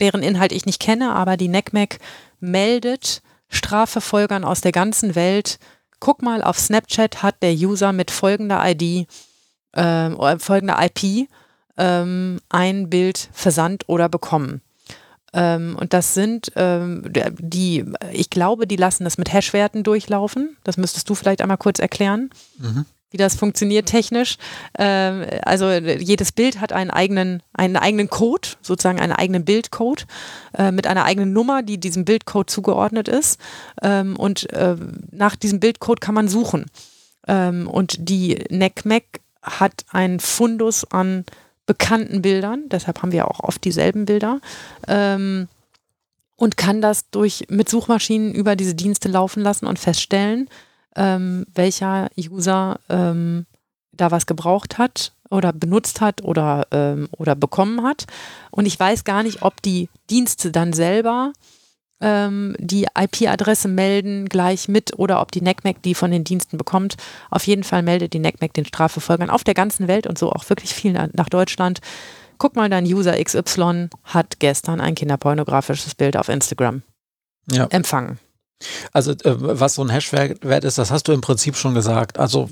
deren 0.00 0.22
Inhalt 0.22 0.52
ich 0.52 0.66
nicht 0.66 0.80
kenne, 0.80 1.12
aber 1.12 1.36
die 1.36 1.48
NECMEC 1.48 1.98
meldet 2.40 3.22
Strafverfolgern 3.48 4.44
aus 4.44 4.60
der 4.60 4.72
ganzen 4.72 5.14
Welt, 5.14 5.58
guck 6.00 6.22
mal, 6.22 6.42
auf 6.42 6.58
Snapchat 6.58 7.22
hat 7.22 7.42
der 7.42 7.54
User 7.54 7.92
mit 7.92 8.10
folgender 8.10 8.62
ID, 8.64 9.06
äh, 9.72 10.38
folgender 10.38 10.78
IP 10.84 11.28
ähm, 11.76 12.40
ein 12.48 12.90
Bild 12.90 13.28
versandt 13.32 13.84
oder 13.88 14.08
bekommen. 14.08 14.60
Ähm, 15.32 15.76
und 15.80 15.92
das 15.92 16.14
sind 16.14 16.52
ähm, 16.56 17.10
die, 17.38 17.84
ich 18.12 18.30
glaube, 18.30 18.66
die 18.66 18.76
lassen 18.76 19.04
das 19.04 19.18
mit 19.18 19.32
Hashwerten 19.32 19.82
durchlaufen. 19.82 20.56
Das 20.62 20.76
müsstest 20.76 21.08
du 21.10 21.14
vielleicht 21.14 21.40
einmal 21.42 21.58
kurz 21.58 21.78
erklären. 21.78 22.30
Mhm 22.58 22.86
wie 23.14 23.16
das 23.16 23.36
funktioniert 23.36 23.86
technisch. 23.86 24.38
Ähm, 24.76 25.24
also 25.44 25.70
jedes 25.70 26.32
Bild 26.32 26.60
hat 26.60 26.72
einen 26.72 26.90
eigenen, 26.90 27.44
einen 27.52 27.76
eigenen 27.76 28.10
Code, 28.10 28.48
sozusagen 28.60 28.98
einen 28.98 29.12
eigenen 29.12 29.44
Bildcode 29.44 30.08
äh, 30.58 30.72
mit 30.72 30.88
einer 30.88 31.04
eigenen 31.04 31.32
Nummer, 31.32 31.62
die 31.62 31.78
diesem 31.78 32.04
Bildcode 32.04 32.50
zugeordnet 32.50 33.06
ist. 33.06 33.38
Ähm, 33.82 34.16
und 34.16 34.52
äh, 34.52 34.74
nach 35.12 35.36
diesem 35.36 35.60
Bildcode 35.60 36.00
kann 36.00 36.16
man 36.16 36.26
suchen. 36.26 36.66
Ähm, 37.28 37.68
und 37.68 38.08
die 38.08 38.44
NECMEC 38.50 39.20
hat 39.42 39.84
einen 39.90 40.18
Fundus 40.18 40.84
an 40.90 41.24
bekannten 41.66 42.20
Bildern, 42.20 42.64
deshalb 42.66 43.00
haben 43.00 43.12
wir 43.12 43.28
auch 43.28 43.40
oft 43.40 43.64
dieselben 43.64 44.04
Bilder 44.04 44.40
und 44.86 46.56
kann 46.56 46.82
das 46.82 47.08
durch 47.10 47.46
mit 47.48 47.70
Suchmaschinen 47.70 48.34
über 48.34 48.54
diese 48.54 48.74
Dienste 48.74 49.08
laufen 49.08 49.42
lassen 49.42 49.66
und 49.66 49.78
feststellen, 49.78 50.50
ähm, 50.96 51.46
welcher 51.54 52.08
User 52.16 52.78
ähm, 52.88 53.46
da 53.92 54.10
was 54.10 54.26
gebraucht 54.26 54.78
hat 54.78 55.12
oder 55.30 55.52
benutzt 55.52 56.00
hat 56.00 56.22
oder, 56.22 56.66
ähm, 56.70 57.08
oder 57.12 57.34
bekommen 57.34 57.82
hat. 57.82 58.06
Und 58.50 58.66
ich 58.66 58.78
weiß 58.78 59.04
gar 59.04 59.22
nicht, 59.22 59.42
ob 59.42 59.62
die 59.62 59.88
Dienste 60.10 60.50
dann 60.52 60.72
selber 60.72 61.32
ähm, 62.00 62.56
die 62.58 62.86
IP-Adresse 62.98 63.68
melden 63.68 64.28
gleich 64.28 64.68
mit 64.68 64.98
oder 64.98 65.20
ob 65.20 65.32
die 65.32 65.40
NECMEC 65.40 65.82
die 65.82 65.94
von 65.94 66.10
den 66.10 66.24
Diensten 66.24 66.58
bekommt. 66.58 66.96
Auf 67.30 67.46
jeden 67.46 67.64
Fall 67.64 67.82
meldet 67.82 68.12
die 68.12 68.18
NECMEC 68.18 68.52
den 68.52 68.66
Strafverfolgern 68.66 69.30
auf 69.30 69.44
der 69.44 69.54
ganzen 69.54 69.88
Welt 69.88 70.06
und 70.06 70.18
so 70.18 70.30
auch 70.32 70.48
wirklich 70.48 70.74
viel 70.74 70.92
nach 70.92 71.28
Deutschland. 71.28 71.80
Guck 72.38 72.56
mal, 72.56 72.68
dein 72.68 72.84
User 72.84 73.22
XY 73.22 73.88
hat 74.02 74.40
gestern 74.40 74.80
ein 74.80 74.94
kinderpornografisches 74.94 75.94
Bild 75.94 76.16
auf 76.16 76.28
Instagram 76.28 76.82
ja. 77.50 77.66
empfangen. 77.66 78.18
Also 78.92 79.12
äh, 79.12 79.16
was 79.24 79.74
so 79.74 79.82
ein 79.82 79.90
Hashwert 79.90 80.64
ist, 80.64 80.78
das 80.78 80.90
hast 80.90 81.08
du 81.08 81.12
im 81.12 81.20
Prinzip 81.20 81.56
schon 81.56 81.74
gesagt. 81.74 82.18
Also 82.18 82.48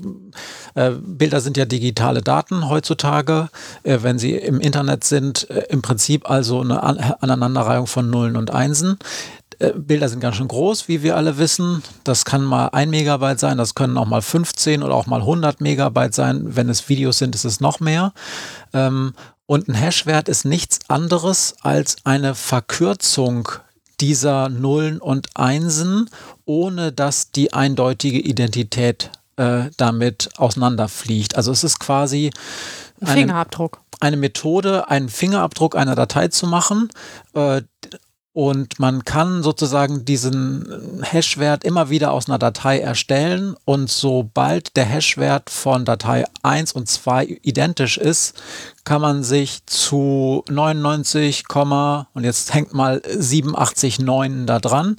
äh, 0.75 0.91
Bilder 0.91 1.41
sind 1.41 1.57
ja 1.57 1.65
digitale 1.65 2.21
Daten 2.21 2.69
heutzutage, 2.69 3.49
äh, 3.83 3.99
wenn 4.01 4.19
sie 4.19 4.33
im 4.33 4.59
Internet 4.59 5.03
sind, 5.03 5.49
äh, 5.49 5.65
im 5.69 5.81
Prinzip 5.81 6.29
also 6.29 6.61
eine 6.61 6.83
An 6.83 6.97
Aneinanderreihung 6.97 7.87
von 7.87 8.09
Nullen 8.09 8.35
und 8.35 8.51
Einsen. 8.51 8.97
Äh, 9.59 9.73
Bilder 9.75 10.09
sind 10.09 10.19
ganz 10.19 10.35
schön 10.35 10.47
groß, 10.47 10.87
wie 10.87 11.03
wir 11.03 11.15
alle 11.15 11.37
wissen. 11.37 11.83
Das 12.03 12.25
kann 12.25 12.43
mal 12.43 12.67
ein 12.67 12.89
Megabyte 12.89 13.39
sein, 13.39 13.57
das 13.57 13.75
können 13.75 13.97
auch 13.97 14.07
mal 14.07 14.21
15 14.21 14.83
oder 14.83 14.95
auch 14.95 15.07
mal 15.07 15.21
100 15.21 15.61
Megabyte 15.61 16.13
sein. 16.13 16.55
Wenn 16.55 16.69
es 16.69 16.89
Videos 16.89 17.17
sind, 17.17 17.35
ist 17.35 17.45
es 17.45 17.59
noch 17.59 17.79
mehr. 17.79 18.13
Ähm, 18.73 19.13
und 19.45 19.67
ein 19.67 19.73
Hashwert 19.73 20.29
ist 20.29 20.45
nichts 20.45 20.79
anderes 20.87 21.55
als 21.61 21.97
eine 22.05 22.33
Verkürzung 22.33 23.49
dieser 23.99 24.49
Nullen 24.49 24.99
und 24.99 25.29
Einsen, 25.35 26.09
ohne 26.45 26.91
dass 26.91 27.31
die 27.31 27.53
eindeutige 27.53 28.19
Identität 28.19 29.11
äh, 29.37 29.65
damit 29.77 30.29
auseinanderfliegt. 30.37 31.35
Also 31.35 31.51
es 31.51 31.63
ist 31.63 31.79
quasi 31.79 32.31
ein 33.01 33.07
Fingerabdruck. 33.07 33.81
Eine 33.99 34.17
Methode, 34.17 34.89
einen 34.89 35.09
Fingerabdruck 35.09 35.75
einer 35.75 35.95
Datei 35.95 36.27
zu 36.27 36.47
machen, 36.47 36.89
äh, 37.33 37.61
und 38.33 38.79
man 38.79 39.05
kann 39.05 39.43
sozusagen 39.43 40.05
diesen 40.05 41.01
Hashwert 41.03 41.63
immer 41.63 41.89
wieder 41.91 42.11
aus 42.11 42.27
einer 42.27 42.39
Datei 42.39 42.79
erstellen 42.79 43.55
und 43.63 43.91
sobald 43.91 44.75
der 44.75 44.85
Hashwert 44.85 45.51
von 45.51 45.85
Datei 45.85 46.25
1 46.41 46.73
und 46.73 46.87
2 46.87 47.39
identisch 47.43 47.99
ist, 47.99 48.41
kann 48.85 49.01
man 49.01 49.23
sich 49.23 49.65
zu 49.67 50.43
99, 50.49 51.45
und 51.53 52.23
jetzt 52.23 52.53
hängt 52.53 52.73
mal 52.73 52.97
87,9 52.97 54.45
da 54.45 54.59
dran, 54.59 54.97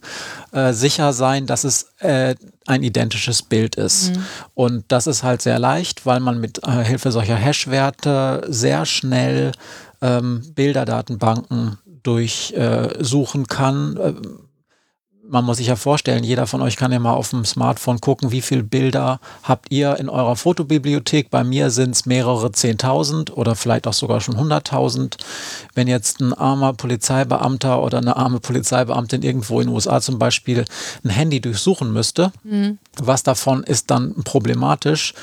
äh, 0.53 0.73
sicher 0.73 1.13
sein, 1.13 1.47
dass 1.47 1.65
es 1.65 1.91
äh, 1.99 2.37
ein 2.67 2.83
identisches 2.83 3.43
Bild 3.43 3.75
ist. 3.75 4.15
Mhm. 4.15 4.25
Und 4.55 4.85
das 4.89 5.07
ist 5.07 5.23
halt 5.23 5.43
sehr 5.43 5.59
leicht, 5.59 6.07
weil 6.07 6.21
man 6.21 6.41
mit 6.41 6.67
äh, 6.67 6.85
Hilfe 6.85 7.13
solcher 7.13 7.37
Hashwerte 7.37 8.47
sehr 8.49 8.87
schnell 8.87 9.53
ähm, 10.01 10.43
Bilderdatenbanken 10.55 11.79
durchsuchen 12.05 13.47
kann. 13.49 14.44
Man 15.35 15.47
muss 15.47 15.57
sich 15.57 15.67
ja 15.67 15.75
vorstellen, 15.75 16.23
jeder 16.23 16.47
von 16.47 16.63
euch 16.63 16.77
kann 16.77 16.93
ja 16.93 17.01
mal 17.01 17.15
auf 17.15 17.31
dem 17.31 17.45
Smartphone 17.45 18.01
gucken, 18.01 18.31
wie 18.31 18.41
viele 18.41 18.63
Bilder 18.63 19.19
habt 19.43 19.73
ihr 19.73 19.97
in 19.97 20.09
eurer 20.09 20.37
Fotobibliothek. 20.37 21.29
Bei 21.29 21.43
mir 21.43 21.71
sind 21.71 21.91
es 21.91 22.07
mehrere 22.07 22.53
Zehntausend 22.53 23.37
oder 23.37 23.57
vielleicht 23.57 23.89
auch 23.89 23.95
sogar 23.95 24.21
schon 24.21 24.37
hunderttausend. 24.37 25.17
Wenn 25.75 25.89
jetzt 25.89 26.21
ein 26.21 26.35
armer 26.35 26.73
Polizeibeamter 26.75 27.83
oder 27.83 27.99
eine 27.99 28.15
arme 28.15 28.39
Polizeibeamtin 28.39 29.23
irgendwo 29.23 29.61
in 29.61 29.67
den 29.67 29.75
USA 29.75 30.01
zum 30.01 30.21
Beispiel 30.21 30.67
ein 31.03 31.11
Handy 31.11 31.41
durchsuchen 31.41 31.93
müsste, 31.93 32.31
mhm. 32.45 32.79
was 33.03 33.25
davon 33.25 33.65
ist 33.65 33.91
dann 33.91 34.15
problematisch? 34.23 35.15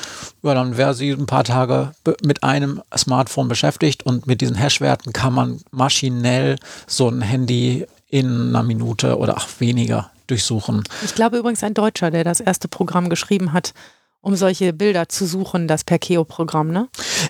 Ja, 0.43 0.53
dann 0.53 0.75
wäre 0.75 0.93
sie 0.93 1.11
ein 1.11 1.25
paar 1.25 1.45
Tage 1.45 1.93
mit 2.21 2.43
einem 2.43 2.81
Smartphone 2.97 3.47
beschäftigt 3.47 4.05
und 4.05 4.27
mit 4.27 4.41
diesen 4.41 4.57
Hashwerten 4.57 5.13
kann 5.13 5.31
man 5.31 5.61
maschinell 5.71 6.57
so 6.85 7.07
ein 7.07 7.21
Handy 7.21 7.87
in 8.11 8.49
einer 8.49 8.61
Minute 8.63 9.17
oder 9.17 9.37
auch 9.37 9.47
weniger 9.59 10.11
durchsuchen. 10.27 10.83
Ich 11.03 11.15
glaube 11.15 11.37
übrigens 11.37 11.63
ein 11.63 11.73
Deutscher, 11.73 12.11
der 12.11 12.23
das 12.23 12.41
erste 12.41 12.67
Programm 12.67 13.09
geschrieben 13.09 13.53
hat, 13.53 13.73
um 14.21 14.35
solche 14.35 14.73
Bilder 14.73 15.09
zu 15.09 15.25
suchen, 15.25 15.67
das 15.67 15.83
Perkeo-Programm, 15.83 16.69
ne? 16.71 16.89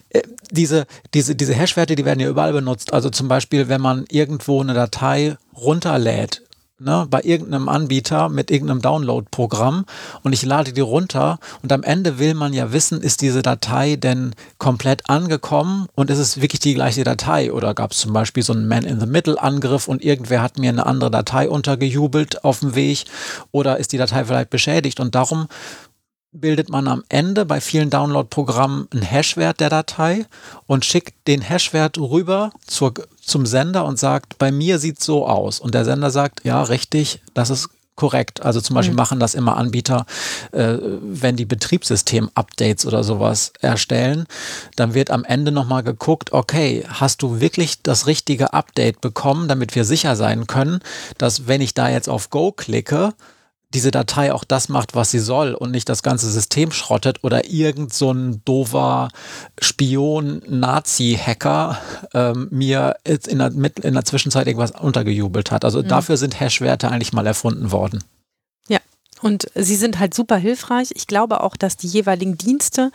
Äh, 0.10 0.24
diese, 0.52 0.86
diese, 1.14 1.36
diese 1.36 1.54
Hashwerte, 1.54 1.96
die 1.96 2.04
werden 2.04 2.20
ja 2.20 2.28
überall 2.28 2.52
benutzt. 2.52 2.94
Also 2.94 3.10
zum 3.10 3.28
Beispiel, 3.28 3.70
wenn 3.70 3.80
man 3.80 4.06
irgendwo 4.10 4.60
eine 4.60 4.74
Datei 4.74 5.38
runterlädt, 5.56 6.42
ne, 6.82 7.08
bei 7.10 7.22
irgendeinem 7.22 7.70
Anbieter 7.70 8.30
mit 8.30 8.52
irgendeinem 8.52 8.82
Download-Programm 8.82 9.86
und 10.24 10.34
ich 10.34 10.44
lade 10.44 10.74
die 10.74 10.82
runter 10.82 11.40
und 11.62 11.72
am 11.72 11.84
Ende 11.84 12.20
will 12.20 12.34
man 12.34 12.54
ja 12.54 12.74
wissen, 12.74 13.02
ist 13.02 13.22
diese 13.22 13.42
Datei 13.42 13.96
denn 13.96 14.34
komplett 14.58 15.10
angekommen 15.10 15.88
und 15.96 16.10
ist 16.10 16.18
es 16.18 16.42
wirklich 16.42 16.60
die 16.60 16.74
gleiche 16.74 17.04
Datei 17.04 17.52
oder 17.54 17.74
gab 17.74 17.92
es 17.92 18.00
zum 18.00 18.14
Beispiel 18.14 18.44
so 18.44 18.54
einen 18.54 18.68
Man-in-the-Middle-Angriff 18.68 19.88
und 19.88 20.04
irgendwer 20.04 20.42
hat 20.42 20.58
mir 20.58 20.70
eine 20.70 20.86
andere 20.86 21.12
Datei 21.12 21.50
untergejubelt 21.50 22.44
auf 22.44 22.60
dem 22.60 22.76
Weg 22.76 23.06
oder 23.52 23.78
ist 23.78 23.92
die 23.92 23.98
Datei 23.98 24.26
vielleicht 24.26 24.50
beschädigt 24.50 25.00
und 25.00 25.16
darum 25.16 25.48
bildet 26.32 26.70
man 26.70 26.88
am 26.88 27.04
Ende 27.10 27.46
bei 27.46 27.60
vielen 27.60 27.90
Download-Programmen 27.90 28.88
einen 28.92 29.02
Hashwert 29.02 29.60
der 29.60 29.70
Datei 29.70 30.26
und 30.66 30.86
schickt 30.86 31.28
den 31.28 31.42
Hashwert 31.42 31.98
rüber 31.98 32.52
zur, 32.66 32.94
zum 33.22 33.46
Sender 33.46 33.86
und 33.86 34.00
sagt, 34.00 34.38
bei 34.38 34.52
mir 34.52 34.80
sieht 34.80 35.00
es 35.00 35.06
so 35.06 35.28
aus. 35.28 35.60
Und 35.60 35.76
der 35.76 35.86
Sender 35.86 36.10
sagt, 36.10 36.46
ja, 36.46 36.64
richtig, 36.64 37.22
das 37.34 37.50
ist 37.50 37.70
korrekt. 37.96 38.42
Also 38.42 38.62
zum 38.62 38.76
Beispiel 38.76 38.94
mhm. 38.94 38.98
machen 38.98 39.20
das 39.20 39.36
immer 39.36 39.58
Anbieter, 39.58 40.06
äh, 40.54 40.78
wenn 41.02 41.36
die 41.36 41.46
Betriebssystem-Updates 41.46 42.86
oder 42.86 43.04
sowas 43.04 43.52
erstellen, 43.60 44.26
dann 44.76 44.94
wird 44.94 45.12
am 45.12 45.26
Ende 45.26 45.52
nochmal 45.52 45.84
geguckt, 45.84 46.32
okay, 46.32 46.86
hast 46.88 47.22
du 47.22 47.42
wirklich 47.42 47.82
das 47.84 48.08
richtige 48.08 48.54
Update 48.54 49.02
bekommen, 49.02 49.48
damit 49.50 49.76
wir 49.76 49.84
sicher 49.84 50.16
sein 50.16 50.48
können, 50.48 50.80
dass 51.18 51.48
wenn 51.48 51.62
ich 51.62 51.74
da 51.74 51.90
jetzt 51.90 52.10
auf 52.10 52.30
Go 52.30 52.54
klicke, 52.54 53.14
diese 53.74 53.92
Datei 53.92 54.34
auch 54.34 54.44
das 54.44 54.70
macht, 54.70 54.96
was 54.96 55.12
sie 55.12 55.20
soll 55.20 55.54
und 55.54 55.72
nicht 55.72 55.88
das 55.88 56.04
ganze 56.04 56.30
System 56.30 56.72
schrottet 56.72 57.24
oder 57.24 57.50
irgend 57.50 57.94
so 57.94 58.12
ein 58.12 58.42
doofer 58.46 59.10
Spion, 59.60 60.42
Nazi-Hacker 60.48 61.78
ähm, 62.14 62.48
mir 62.52 62.96
in 63.06 63.40
der, 63.40 63.52
in 63.84 63.94
der 63.94 64.06
Zwischenzeit 64.06 64.48
irgendwas 64.48 64.72
untergejubelt 64.72 65.52
hat. 65.52 65.66
Also 65.66 65.82
mhm. 65.82 65.88
dafür 65.88 66.18
sind 66.18 66.40
Hash-Werte 66.40 66.90
eigentlich 66.90 67.14
mal 67.14 67.28
erfunden 67.28 67.72
worden. 67.72 68.04
Ja, 68.68 68.80
und 69.22 69.48
sie 69.56 69.76
sind 69.76 70.00
halt 70.00 70.14
super 70.14 70.38
hilfreich. 70.38 70.92
Ich 70.96 71.08
glaube 71.08 71.42
auch, 71.42 71.56
dass 71.56 71.78
die 71.78 71.88
jeweiligen 71.88 72.38
Dienste 72.38 72.92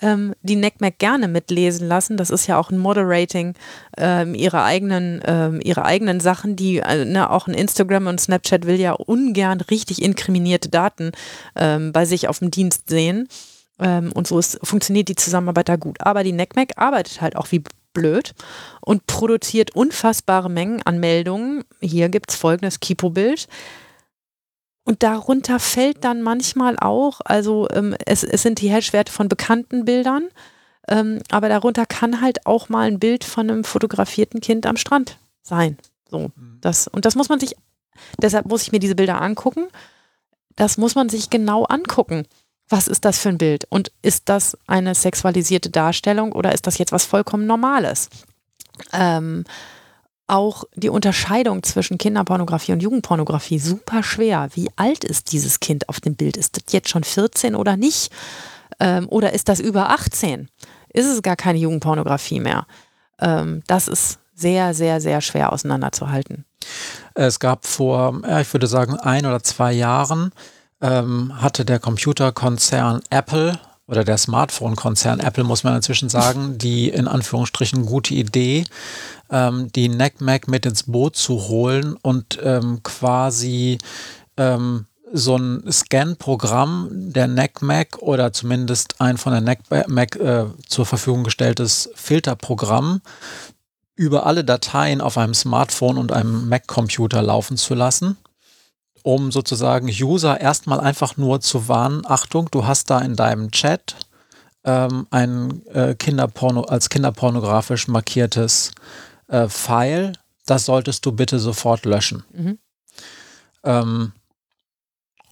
ähm, 0.00 0.34
die 0.42 0.56
NECMAC 0.56 0.98
gerne 0.98 1.28
mitlesen 1.28 1.88
lassen. 1.88 2.16
Das 2.16 2.30
ist 2.30 2.46
ja 2.46 2.58
auch 2.58 2.70
ein 2.70 2.78
Moderating 2.78 3.54
ähm, 3.96 4.34
ihrer 4.34 4.64
eigenen, 4.64 5.22
ähm, 5.24 5.60
ihre 5.62 5.84
eigenen 5.84 6.20
Sachen, 6.20 6.56
die 6.56 6.78
äh, 6.78 7.04
ne, 7.04 7.30
auch 7.30 7.46
ein 7.46 7.54
Instagram 7.54 8.06
und 8.06 8.20
Snapchat 8.20 8.66
will 8.66 8.78
ja 8.78 8.92
ungern 8.92 9.60
richtig 9.62 10.02
inkriminierte 10.02 10.68
Daten 10.68 11.12
ähm, 11.54 11.92
bei 11.92 12.04
sich 12.04 12.28
auf 12.28 12.40
dem 12.40 12.50
Dienst 12.50 12.88
sehen. 12.88 13.28
Ähm, 13.78 14.12
und 14.12 14.26
so 14.26 14.38
ist, 14.38 14.58
funktioniert 14.62 15.08
die 15.08 15.16
Zusammenarbeit 15.16 15.68
da 15.68 15.76
gut. 15.76 16.00
Aber 16.00 16.24
die 16.24 16.32
NECMAC 16.32 16.72
arbeitet 16.76 17.20
halt 17.20 17.36
auch 17.36 17.50
wie 17.50 17.62
blöd 17.92 18.34
und 18.82 19.06
produziert 19.06 19.74
unfassbare 19.74 20.50
Mengen 20.50 20.82
an 20.82 21.00
Meldungen. 21.00 21.64
Hier 21.80 22.10
gibt 22.10 22.30
es 22.30 22.36
folgendes 22.36 22.80
Kipo-Bild. 22.80 23.48
Und 24.86 25.02
darunter 25.02 25.58
fällt 25.58 26.04
dann 26.04 26.22
manchmal 26.22 26.78
auch, 26.78 27.20
also 27.24 27.68
ähm, 27.72 27.96
es, 28.06 28.22
es 28.22 28.42
sind 28.42 28.60
die 28.60 28.70
Hashwerte 28.70 29.12
von 29.12 29.28
bekannten 29.28 29.84
Bildern, 29.84 30.28
ähm, 30.86 31.18
aber 31.28 31.48
darunter 31.48 31.86
kann 31.86 32.20
halt 32.20 32.46
auch 32.46 32.68
mal 32.68 32.86
ein 32.86 33.00
Bild 33.00 33.24
von 33.24 33.50
einem 33.50 33.64
fotografierten 33.64 34.40
Kind 34.40 34.64
am 34.64 34.76
Strand 34.76 35.18
sein. 35.42 35.76
So, 36.08 36.30
mhm. 36.36 36.58
das, 36.60 36.86
und 36.86 37.04
das 37.04 37.16
muss 37.16 37.28
man 37.28 37.40
sich, 37.40 37.56
deshalb 38.22 38.46
muss 38.46 38.62
ich 38.62 38.70
mir 38.70 38.78
diese 38.78 38.94
Bilder 38.94 39.20
angucken. 39.20 39.66
Das 40.54 40.78
muss 40.78 40.94
man 40.94 41.08
sich 41.08 41.30
genau 41.30 41.64
angucken. 41.64 42.24
Was 42.68 42.86
ist 42.86 43.04
das 43.04 43.18
für 43.18 43.30
ein 43.30 43.38
Bild? 43.38 43.66
Und 43.68 43.90
ist 44.02 44.28
das 44.28 44.56
eine 44.68 44.94
sexualisierte 44.94 45.70
Darstellung 45.70 46.30
oder 46.30 46.52
ist 46.52 46.68
das 46.68 46.78
jetzt 46.78 46.92
was 46.92 47.04
vollkommen 47.04 47.46
Normales? 47.46 48.08
Ähm, 48.92 49.44
auch 50.26 50.64
die 50.74 50.88
Unterscheidung 50.88 51.62
zwischen 51.62 51.98
Kinderpornografie 51.98 52.72
und 52.72 52.82
Jugendpornografie 52.82 53.58
super 53.58 54.02
schwer. 54.02 54.48
Wie 54.54 54.68
alt 54.76 55.04
ist 55.04 55.32
dieses 55.32 55.60
Kind 55.60 55.88
auf 55.88 56.00
dem 56.00 56.16
Bild? 56.16 56.36
Ist 56.36 56.56
das 56.56 56.72
jetzt 56.72 56.88
schon 56.88 57.04
14 57.04 57.54
oder 57.54 57.76
nicht? 57.76 58.10
Ähm, 58.80 59.08
oder 59.08 59.32
ist 59.32 59.48
das 59.48 59.60
über 59.60 59.90
18? 59.90 60.48
Ist 60.92 61.06
es 61.06 61.22
gar 61.22 61.36
keine 61.36 61.58
Jugendpornografie 61.58 62.40
mehr? 62.40 62.66
Ähm, 63.20 63.62
das 63.66 63.88
ist 63.88 64.18
sehr, 64.34 64.74
sehr, 64.74 65.00
sehr 65.00 65.20
schwer 65.20 65.52
auseinanderzuhalten. 65.52 66.44
Es 67.14 67.38
gab 67.40 67.66
vor, 67.66 68.20
ich 68.40 68.52
würde 68.52 68.66
sagen, 68.66 68.96
ein 68.96 69.24
oder 69.24 69.42
zwei 69.42 69.72
Jahren 69.72 70.32
ähm, 70.80 71.40
hatte 71.40 71.64
der 71.64 71.78
Computerkonzern 71.78 73.00
Apple 73.10 73.58
oder 73.86 74.04
der 74.04 74.18
Smartphone-Konzern 74.18 75.20
Apple, 75.20 75.44
muss 75.44 75.64
man 75.64 75.76
inzwischen 75.76 76.08
sagen, 76.08 76.58
die 76.58 76.88
in 76.88 77.06
Anführungsstrichen 77.06 77.86
gute 77.86 78.14
Idee, 78.14 78.64
ähm, 79.30 79.70
die 79.72 79.88
NECMAC 79.88 80.48
mit 80.48 80.66
ins 80.66 80.84
Boot 80.84 81.16
zu 81.16 81.48
holen 81.48 81.96
und 82.02 82.38
ähm, 82.42 82.82
quasi 82.82 83.78
ähm, 84.36 84.86
so 85.12 85.36
ein 85.36 85.70
Scan-Programm 85.70 86.88
der 86.92 87.28
NECMAC 87.28 87.98
oder 87.98 88.32
zumindest 88.32 89.00
ein 89.00 89.16
von 89.16 89.32
der 89.32 89.40
NECMAC 89.40 90.16
äh, 90.16 90.44
zur 90.66 90.86
Verfügung 90.86 91.24
gestelltes 91.24 91.90
Filterprogramm 91.94 93.00
über 93.94 94.26
alle 94.26 94.44
Dateien 94.44 95.00
auf 95.00 95.16
einem 95.16 95.34
Smartphone 95.34 95.96
und 95.96 96.12
einem 96.12 96.48
Mac-Computer 96.48 97.22
laufen 97.22 97.56
zu 97.56 97.74
lassen 97.74 98.18
um 99.06 99.30
sozusagen 99.30 99.86
User 99.86 100.40
erstmal 100.40 100.80
einfach 100.80 101.16
nur 101.16 101.40
zu 101.40 101.68
warnen, 101.68 102.02
Achtung, 102.04 102.48
du 102.50 102.66
hast 102.66 102.90
da 102.90 102.98
in 102.98 103.14
deinem 103.14 103.52
Chat 103.52 103.94
ähm, 104.64 105.06
ein 105.12 105.64
äh, 105.68 105.94
Kinderporno, 105.94 106.62
als 106.62 106.90
kinderpornografisch 106.90 107.86
markiertes 107.86 108.72
äh, 109.28 109.48
File, 109.48 110.12
das 110.46 110.66
solltest 110.66 111.04
du 111.06 111.12
bitte 111.12 111.38
sofort 111.38 111.84
löschen. 111.84 112.24
Mhm. 112.32 112.58
Ähm, 113.64 114.12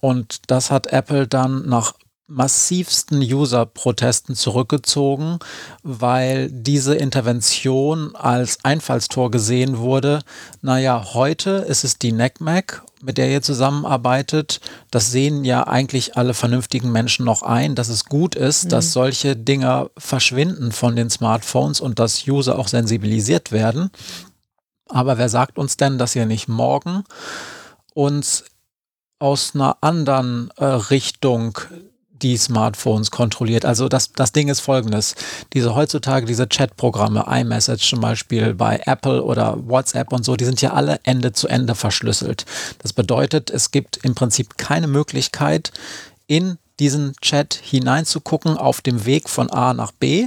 und 0.01 0.51
das 0.51 0.71
hat 0.71 0.87
Apple 0.87 1.27
dann 1.27 1.67
nach 1.67 1.93
massivsten 2.27 3.19
User-Protesten 3.19 4.35
zurückgezogen, 4.35 5.37
weil 5.83 6.49
diese 6.51 6.95
Intervention 6.95 8.15
als 8.15 8.63
Einfallstor 8.63 9.29
gesehen 9.29 9.77
wurde. 9.77 10.21
Naja, 10.61 11.13
heute 11.13 11.51
ist 11.51 11.83
es 11.83 11.99
die 11.99 12.11
NECMAC, 12.11 12.83
mit 13.03 13.19
der 13.19 13.29
ihr 13.29 13.43
zusammenarbeitet. 13.43 14.59
Das 14.89 15.11
sehen 15.11 15.45
ja 15.45 15.67
eigentlich 15.67 16.17
alle 16.17 16.33
vernünftigen 16.33 16.91
Menschen 16.91 17.25
noch 17.25 17.43
ein, 17.43 17.75
dass 17.75 17.89
es 17.89 18.05
gut 18.05 18.33
ist, 18.33 18.65
mhm. 18.65 18.69
dass 18.69 18.91
solche 18.91 19.35
Dinge 19.35 19.91
verschwinden 19.95 20.71
von 20.71 20.95
den 20.95 21.11
Smartphones 21.11 21.79
und 21.79 21.99
dass 21.99 22.27
User 22.27 22.57
auch 22.57 22.67
sensibilisiert 22.67 23.51
werden. 23.51 23.91
Aber 24.89 25.19
wer 25.19 25.29
sagt 25.29 25.59
uns 25.59 25.77
denn, 25.77 25.99
dass 25.99 26.15
ihr 26.15 26.25
nicht 26.25 26.47
morgen 26.47 27.03
uns 27.93 28.45
aus 29.19 29.53
einer 29.53 29.77
anderen 29.81 30.49
äh, 30.57 30.65
Richtung 30.65 31.57
die 32.25 32.37
Smartphones 32.37 33.11
kontrolliert. 33.11 33.65
Also 33.65 33.87
das, 33.87 34.11
das 34.11 34.31
Ding 34.31 34.47
ist 34.47 34.59
folgendes. 34.59 35.13
Diese 35.53 35.75
heutzutage, 35.75 36.25
diese 36.25 36.49
Chat-Programme, 36.49 37.25
iMessage 37.29 37.87
zum 37.87 38.01
Beispiel 38.01 38.55
bei 38.55 38.81
Apple 38.85 39.23
oder 39.23 39.55
WhatsApp 39.67 40.11
und 40.11 40.25
so, 40.25 40.35
die 40.35 40.45
sind 40.45 40.59
ja 40.59 40.73
alle 40.73 40.99
Ende 41.03 41.33
zu 41.33 41.47
Ende 41.47 41.75
verschlüsselt. 41.75 42.45
Das 42.79 42.93
bedeutet, 42.93 43.51
es 43.51 43.69
gibt 43.69 43.97
im 43.97 44.15
Prinzip 44.15 44.57
keine 44.57 44.87
Möglichkeit, 44.87 45.71
in 46.25 46.57
diesen 46.79 47.13
Chat 47.21 47.53
hineinzugucken 47.53 48.57
auf 48.57 48.81
dem 48.81 49.05
Weg 49.05 49.29
von 49.29 49.51
A 49.51 49.75
nach 49.75 49.91
B, 49.91 50.25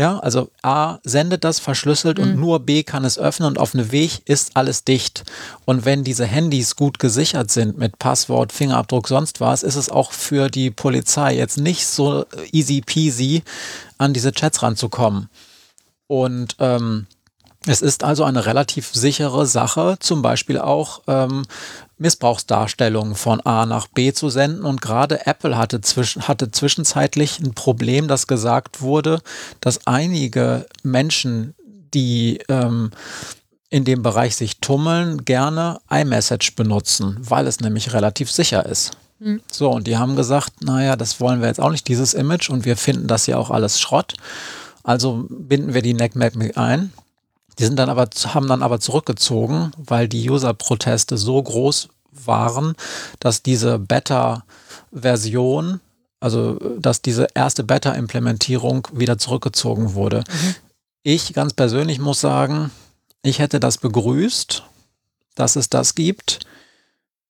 ja, 0.00 0.18
also 0.18 0.50
A 0.62 0.98
sendet 1.04 1.44
das 1.44 1.60
verschlüsselt 1.60 2.16
mhm. 2.16 2.24
und 2.24 2.36
nur 2.36 2.60
B 2.60 2.84
kann 2.84 3.04
es 3.04 3.18
öffnen 3.18 3.46
und 3.46 3.58
auf 3.58 3.74
einem 3.74 3.92
Weg 3.92 4.22
ist 4.24 4.56
alles 4.56 4.82
dicht. 4.82 5.24
Und 5.66 5.84
wenn 5.84 6.04
diese 6.04 6.24
Handys 6.24 6.74
gut 6.74 6.98
gesichert 6.98 7.50
sind 7.50 7.76
mit 7.76 7.98
Passwort, 7.98 8.50
Fingerabdruck, 8.50 9.08
sonst 9.08 9.42
was, 9.42 9.62
ist 9.62 9.74
es 9.76 9.90
auch 9.90 10.12
für 10.12 10.48
die 10.48 10.70
Polizei 10.70 11.36
jetzt 11.36 11.58
nicht 11.58 11.86
so 11.86 12.24
easy 12.50 12.80
peasy 12.80 13.42
an 13.98 14.14
diese 14.14 14.32
Chats 14.32 14.62
ranzukommen. 14.62 15.28
Und 16.06 16.56
ähm, 16.60 17.06
es 17.66 17.82
ist 17.82 18.02
also 18.02 18.24
eine 18.24 18.46
relativ 18.46 18.88
sichere 18.94 19.44
Sache, 19.44 19.98
zum 20.00 20.22
Beispiel 20.22 20.58
auch 20.58 21.02
ähm, 21.08 21.44
Missbrauchsdarstellungen 22.00 23.14
von 23.14 23.40
A 23.42 23.66
nach 23.66 23.86
B 23.86 24.12
zu 24.12 24.30
senden. 24.30 24.64
Und 24.64 24.80
gerade 24.80 25.26
Apple 25.26 25.56
hatte, 25.56 25.80
zwischen, 25.80 26.26
hatte 26.26 26.50
zwischenzeitlich 26.50 27.38
ein 27.38 27.54
Problem, 27.54 28.08
dass 28.08 28.26
gesagt 28.26 28.80
wurde, 28.80 29.20
dass 29.60 29.86
einige 29.86 30.66
Menschen, 30.82 31.54
die 31.94 32.40
ähm, 32.48 32.90
in 33.68 33.84
dem 33.84 34.02
Bereich 34.02 34.34
sich 34.34 34.58
tummeln, 34.58 35.24
gerne 35.24 35.78
iMessage 35.90 36.56
benutzen, 36.56 37.18
weil 37.20 37.46
es 37.46 37.60
nämlich 37.60 37.92
relativ 37.92 38.30
sicher 38.30 38.66
ist. 38.66 38.92
Mhm. 39.20 39.42
So, 39.52 39.70
und 39.70 39.86
die 39.86 39.98
haben 39.98 40.16
gesagt, 40.16 40.64
naja, 40.64 40.96
das 40.96 41.20
wollen 41.20 41.40
wir 41.40 41.48
jetzt 41.48 41.60
auch 41.60 41.70
nicht, 41.70 41.86
dieses 41.86 42.14
Image, 42.14 42.50
und 42.50 42.64
wir 42.64 42.76
finden 42.76 43.06
das 43.06 43.26
ja 43.26 43.36
auch 43.36 43.50
alles 43.50 43.78
Schrott. 43.78 44.14
Also 44.82 45.26
binden 45.28 45.74
wir 45.74 45.82
die 45.82 45.94
NECMAC 45.94 46.34
mit 46.34 46.56
ein. 46.56 46.92
Die 47.58 47.64
sind 47.64 47.76
dann 47.76 47.90
aber, 47.90 48.08
haben 48.26 48.48
dann 48.48 48.62
aber 48.62 48.80
zurückgezogen, 48.80 49.72
weil 49.76 50.08
die 50.08 50.28
User-Proteste 50.28 51.16
so 51.16 51.42
groß 51.42 51.88
waren, 52.12 52.74
dass 53.18 53.42
diese 53.42 53.78
Beta-Version, 53.78 55.80
also 56.20 56.54
dass 56.78 57.02
diese 57.02 57.28
erste 57.34 57.64
Beta-Implementierung 57.64 58.88
wieder 58.92 59.18
zurückgezogen 59.18 59.94
wurde. 59.94 60.24
Mhm. 60.28 60.54
Ich 61.02 61.32
ganz 61.32 61.54
persönlich 61.54 61.98
muss 61.98 62.20
sagen, 62.20 62.70
ich 63.22 63.38
hätte 63.38 63.60
das 63.60 63.78
begrüßt, 63.78 64.62
dass 65.34 65.56
es 65.56 65.68
das 65.68 65.94
gibt, 65.94 66.40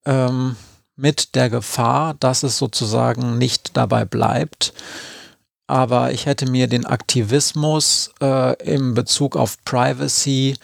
ähm, 0.05 0.57
mit 0.97 1.35
der 1.35 1.51
Gefahr, 1.51 2.14
dass 2.14 2.43
es 2.43 2.59
sozusagen 2.59 3.39
nicht 3.39 3.77
dabei 3.77 4.05
bleibt, 4.05 4.73
aber 5.71 6.11
ich 6.12 6.27
hätte 6.27 6.51
mir 6.51 6.66
den 6.66 6.85
Aktivismus 6.85 8.11
äh, 8.21 8.61
im 8.64 8.95
Bezug 8.95 9.37
auf 9.37 9.57
Privacy 9.64 10.57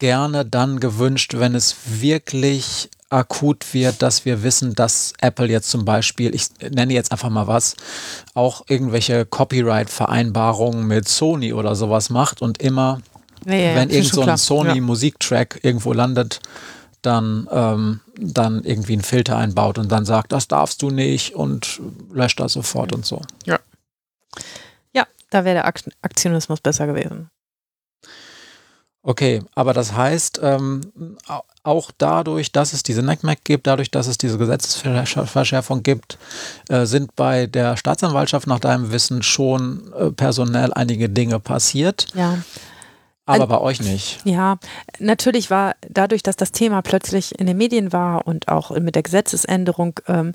gerne 0.00 0.44
dann 0.44 0.80
gewünscht, 0.80 1.34
wenn 1.36 1.54
es 1.54 1.76
wirklich 1.86 2.90
akut 3.08 3.72
wird, 3.72 4.02
dass 4.02 4.24
wir 4.24 4.42
wissen, 4.42 4.74
dass 4.74 5.12
Apple 5.20 5.46
jetzt 5.46 5.70
zum 5.70 5.84
Beispiel, 5.84 6.34
ich 6.34 6.46
nenne 6.60 6.92
jetzt 6.92 7.12
einfach 7.12 7.28
mal 7.28 7.46
was, 7.46 7.76
auch 8.34 8.64
irgendwelche 8.68 9.26
Copyright-Vereinbarungen 9.26 10.88
mit 10.88 11.06
Sony 11.06 11.52
oder 11.52 11.76
sowas 11.76 12.10
macht 12.10 12.42
und 12.42 12.60
immer, 12.60 13.00
ja, 13.46 13.54
ja, 13.54 13.74
wenn 13.76 13.90
irgend 13.90 14.12
so 14.12 14.22
ein 14.22 14.36
Sony-Musiktrack 14.36 15.60
irgendwo 15.62 15.92
landet, 15.92 16.40
dann, 17.02 17.48
ähm, 17.52 18.00
dann 18.18 18.64
irgendwie 18.64 18.94
einen 18.94 19.02
Filter 19.02 19.36
einbaut 19.36 19.78
und 19.78 19.92
dann 19.92 20.04
sagt, 20.04 20.32
das 20.32 20.48
darfst 20.48 20.82
du 20.82 20.90
nicht 20.90 21.34
und 21.34 21.80
löscht 22.12 22.40
das 22.40 22.54
sofort 22.54 22.92
und 22.92 23.06
so. 23.06 23.22
Ja. 23.44 23.60
Da 25.32 25.46
wäre 25.46 25.54
der 25.54 25.66
Aktionismus 25.66 26.60
besser 26.60 26.86
gewesen. 26.86 27.30
Okay, 29.02 29.42
aber 29.54 29.72
das 29.72 29.94
heißt, 29.94 30.40
ähm, 30.42 30.82
auch 31.62 31.90
dadurch, 31.96 32.52
dass 32.52 32.74
es 32.74 32.82
diese 32.82 33.02
NECMAC 33.02 33.42
gibt, 33.44 33.66
dadurch, 33.66 33.90
dass 33.90 34.06
es 34.06 34.18
diese 34.18 34.36
Gesetzesverschärfung 34.36 35.82
gibt, 35.82 36.18
äh, 36.68 36.84
sind 36.84 37.16
bei 37.16 37.46
der 37.46 37.78
Staatsanwaltschaft 37.78 38.46
nach 38.46 38.60
deinem 38.60 38.92
Wissen 38.92 39.22
schon 39.22 39.90
äh, 39.94 40.10
personell 40.10 40.72
einige 40.74 41.08
Dinge 41.08 41.40
passiert. 41.40 42.08
Ja. 42.14 42.38
Aber 43.24 43.46
bei 43.46 43.58
euch 43.58 43.80
nicht. 43.80 44.20
Ja, 44.24 44.58
natürlich 44.98 45.50
war 45.50 45.76
dadurch, 45.88 46.22
dass 46.22 46.36
das 46.36 46.52
Thema 46.52 46.82
plötzlich 46.82 47.38
in 47.40 47.46
den 47.46 47.56
Medien 47.56 47.92
war 47.92 48.26
und 48.26 48.48
auch 48.48 48.70
mit 48.70 48.96
der 48.96 49.02
Gesetzesänderung 49.02 49.98
ähm, 50.08 50.34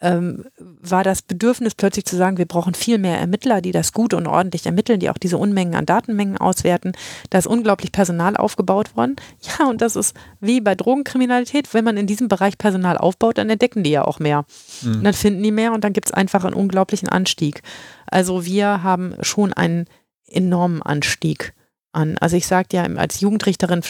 ähm, 0.00 0.44
war 0.58 1.04
das 1.04 1.22
Bedürfnis 1.22 1.74
plötzlich 1.74 2.04
zu 2.04 2.16
sagen, 2.16 2.36
wir 2.36 2.44
brauchen 2.44 2.74
viel 2.74 2.98
mehr 2.98 3.18
Ermittler, 3.18 3.62
die 3.62 3.72
das 3.72 3.92
gut 3.92 4.12
und 4.12 4.26
ordentlich 4.26 4.66
ermitteln, 4.66 5.00
die 5.00 5.08
auch 5.08 5.16
diese 5.16 5.38
Unmengen 5.38 5.74
an 5.74 5.86
Datenmengen 5.86 6.36
auswerten. 6.36 6.92
Da 7.30 7.38
ist 7.38 7.46
unglaublich 7.46 7.92
Personal 7.92 8.36
aufgebaut 8.36 8.96
worden. 8.96 9.16
Ja, 9.58 9.68
und 9.68 9.80
das 9.80 9.96
ist 9.96 10.14
wie 10.40 10.60
bei 10.60 10.74
Drogenkriminalität, 10.74 11.72
wenn 11.72 11.84
man 11.84 11.96
in 11.96 12.06
diesem 12.06 12.28
Bereich 12.28 12.58
Personal 12.58 12.98
aufbaut, 12.98 13.38
dann 13.38 13.48
entdecken 13.48 13.84
die 13.84 13.90
ja 13.90 14.04
auch 14.04 14.18
mehr. 14.18 14.44
Mhm. 14.82 14.96
Und 14.96 15.04
dann 15.04 15.14
finden 15.14 15.42
die 15.42 15.52
mehr 15.52 15.72
und 15.72 15.84
dann 15.84 15.92
gibt 15.92 16.08
es 16.08 16.12
einfach 16.12 16.44
einen 16.44 16.54
unglaublichen 16.54 17.08
Anstieg. 17.08 17.62
Also 18.06 18.44
wir 18.44 18.82
haben 18.82 19.14
schon 19.22 19.52
einen 19.52 19.86
enormen 20.26 20.82
Anstieg 20.82 21.54
an. 21.92 22.18
Also 22.18 22.36
ich 22.36 22.46
sage 22.46 22.68
ja, 22.72 22.82
als 22.82 23.20
Jugendrichterin 23.20 23.82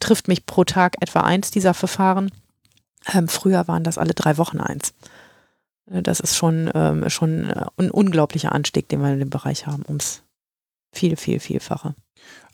trifft 0.00 0.28
mich 0.28 0.46
pro 0.46 0.64
Tag 0.64 0.96
etwa 1.00 1.20
eins 1.20 1.50
dieser 1.50 1.74
Verfahren. 1.74 2.30
Ähm, 3.12 3.28
früher 3.28 3.68
waren 3.68 3.84
das 3.84 3.98
alle 3.98 4.14
drei 4.14 4.38
Wochen 4.38 4.60
eins. 4.60 4.94
Äh, 5.90 6.02
das 6.02 6.20
ist 6.20 6.36
schon, 6.36 6.70
ähm, 6.74 7.08
schon 7.10 7.50
äh, 7.50 7.66
ein 7.76 7.90
unglaublicher 7.90 8.52
Anstieg, 8.52 8.88
den 8.88 9.00
wir 9.00 9.12
in 9.12 9.18
dem 9.18 9.30
Bereich 9.30 9.66
haben, 9.66 9.84
ums 9.86 10.22
viel, 10.92 11.16
viel, 11.16 11.40
vielfache. 11.40 11.94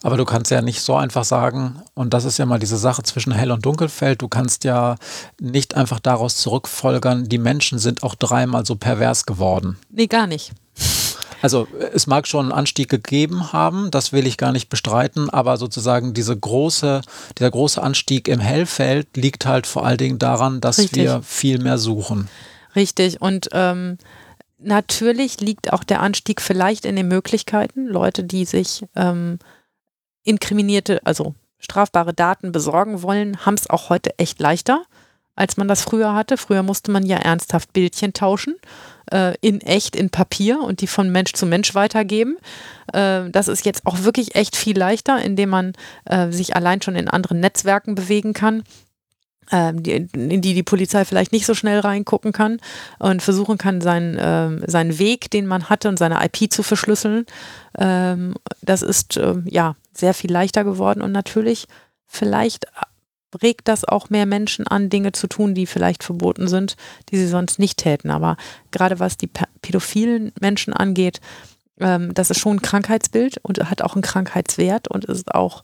Aber 0.03 0.17
du 0.17 0.25
kannst 0.25 0.51
ja 0.51 0.63
nicht 0.63 0.83
so 0.83 0.95
einfach 0.95 1.25
sagen, 1.25 1.83
und 1.95 2.13
das 2.13 2.25
ist 2.25 2.39
ja 2.39 2.47
mal 2.47 2.59
diese 2.59 2.77
Sache 2.77 3.03
zwischen 3.03 3.33
Hell- 3.33 3.51
und 3.51 3.65
Dunkelfeld, 3.65 4.23
du 4.23 4.29
kannst 4.29 4.65
ja 4.65 4.97
nicht 5.41 5.75
einfach 5.75 6.01
daraus 6.01 6.37
zurückfolgern, 6.37 7.29
die 7.29 7.39
Menschen 7.39 7.79
sind 7.79 8.03
auch 8.03 8.15
dreimal 8.15 8.67
so 8.67 8.77
pervers 8.77 9.27
geworden. 9.27 9.79
Nee, 9.91 10.07
gar 10.07 10.27
nicht. 10.27 10.53
Also 11.43 11.67
es 11.93 12.07
mag 12.07 12.27
schon 12.27 12.47
einen 12.47 12.53
Anstieg 12.53 12.89
gegeben 12.89 13.53
haben, 13.53 13.91
das 13.91 14.13
will 14.13 14.27
ich 14.27 14.37
gar 14.37 14.53
nicht 14.53 14.69
bestreiten, 14.69 15.31
aber 15.31 15.57
sozusagen 15.57 16.15
diese 16.15 16.37
große, 16.37 17.03
dieser 17.39 17.51
große 17.51 17.83
Anstieg 17.83 18.29
im 18.29 18.41
Hellfeld 18.41 19.17
liegt 19.17 19.47
halt 19.47 19.67
vor 19.67 19.87
allen 19.87 19.99
Dingen 19.99 20.19
daran, 20.19 20.61
dass 20.61 20.79
Richtig. 20.79 21.03
wir 21.03 21.23
viel 21.23 21.59
mehr 21.59 21.79
suchen. 21.79 22.29
Richtig. 22.77 23.21
Und 23.23 23.49
ähm, 23.53 23.97
natürlich 24.59 25.41
liegt 25.41 25.73
auch 25.73 25.83
der 25.83 26.03
Anstieg 26.03 26.43
vielleicht 26.43 26.85
in 26.85 26.95
den 26.95 27.09
Möglichkeiten. 27.09 27.87
Leute, 27.87 28.23
die 28.23 28.45
sich 28.45 28.85
ähm, 28.95 29.39
inkriminierte, 30.23 31.01
also 31.05 31.35
strafbare 31.59 32.13
Daten 32.13 32.53
besorgen 32.53 33.03
wollen, 33.03 33.45
haben 33.47 33.55
es 33.55 33.71
auch 33.71 33.89
heute 33.89 34.19
echt 34.19 34.39
leichter, 34.41 34.85
als 35.35 35.57
man 35.57 35.69
das 35.69 35.83
früher 35.83 36.15
hatte. 36.15 36.37
Früher 36.37 36.63
musste 36.63 36.91
man 36.91 37.07
ja 37.07 37.17
ernsthaft 37.17 37.73
Bildchen 37.73 38.13
tauschen, 38.13 38.57
äh, 39.11 39.35
in 39.41 39.63
echt, 39.63 39.97
in 39.97 40.11
Papier 40.11 40.61
und 40.61 40.83
die 40.83 40.87
von 40.87 41.11
Mensch 41.11 41.33
zu 41.33 41.47
Mensch 41.47 41.75
weitergeben. 41.75 42.37
Äh, 42.93 43.31
das 43.31 43.49
ist 43.49 43.65
jetzt 43.65 43.87
auch 43.87 44.03
wirklich 44.03 44.35
echt 44.35 44.55
viel 44.55 44.77
leichter, 44.79 45.23
indem 45.23 45.49
man 45.49 45.73
äh, 46.05 46.31
sich 46.31 46.55
allein 46.55 46.83
schon 46.83 46.95
in 46.95 47.09
anderen 47.09 47.41
Netzwerken 47.41 47.95
bewegen 47.95 48.35
kann 48.35 48.65
die, 49.51 49.93
in 49.93 50.41
die 50.41 50.55
die 50.55 50.63
Polizei 50.63 51.05
vielleicht 51.05 51.33
nicht 51.33 51.47
so 51.47 51.55
schnell 51.55 51.81
reingucken 51.81 52.33
kann 52.33 52.59
und 52.99 53.23
versuchen 53.23 53.59
kann, 53.59 53.81
seinen, 53.81 54.17
ähm, 54.21 54.63
seinen 54.67 54.99
Weg, 54.99 55.31
den 55.31 55.47
man 55.47 55.69
hatte 55.69 55.89
und 55.89 55.99
seine 55.99 56.25
IP 56.25 56.53
zu 56.53 56.63
verschlüsseln. 56.63 57.27
Ähm, 57.79 58.35
das 58.63 58.83
ist 58.83 59.21
ja 59.45 59.77
sehr 59.93 60.15
viel 60.15 60.33
leichter 60.33 60.65
geworden 60.65 61.01
und 61.01 61.13
natürlich 61.13 61.67
vielleicht 62.07 62.67
regt 63.43 63.69
das 63.69 63.85
auch 63.85 64.11
mehr 64.11 64.27
Menschen 64.27 64.67
an, 64.67 64.89
Dinge 64.89 65.13
zu 65.13 65.27
tun, 65.27 65.55
die 65.55 65.67
vielleicht 65.67 66.05
verboten 66.05 66.49
sind, 66.49 66.77
die 67.11 67.17
sie 67.17 67.27
sonst 67.27 67.59
nicht 67.59 67.79
täten. 67.79 68.11
Aber 68.11 68.37
gerade 68.71 68.99
was 68.99 69.17
die 69.17 69.29
pädophilen 69.63 70.33
Menschen 70.41 70.73
angeht, 70.73 71.21
ähm, 71.81 72.15
das 72.15 72.31
ist 72.31 72.39
schon 72.39 72.57
ein 72.57 72.63
Krankheitsbild 72.63 73.39
und 73.43 73.59
hat 73.71 73.83
auch 73.83 73.95
einen 73.95 74.03
Krankheitswert 74.03 74.89
und 74.89 75.05
ist 75.05 75.35
auch 75.35 75.63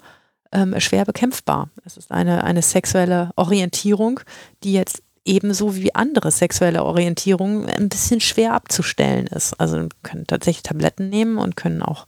ähm, 0.53 0.79
schwer 0.81 1.05
bekämpfbar. 1.05 1.71
Es 1.85 1.97
ist 1.97 2.11
eine, 2.11 2.45
eine 2.45 2.63
sexuelle 2.63 3.31
Orientierung, 3.37 4.21
die 4.63 4.73
jetzt 4.73 5.03
ebenso 5.25 5.77
wie 5.77 5.95
andere 5.95 6.31
sexuelle 6.31 6.85
Orientierungen 6.85 7.67
ein 7.67 7.89
bisschen 7.89 8.21
schwer 8.21 8.55
abzustellen 8.55 9.27
ist. 9.29 9.59
Also 9.61 9.89
können 10.03 10.27
tatsächlich 10.27 10.63
Tabletten 10.63 11.09
nehmen 11.09 11.39
und 11.39 11.57
können 11.57 11.83
auch 11.83 12.07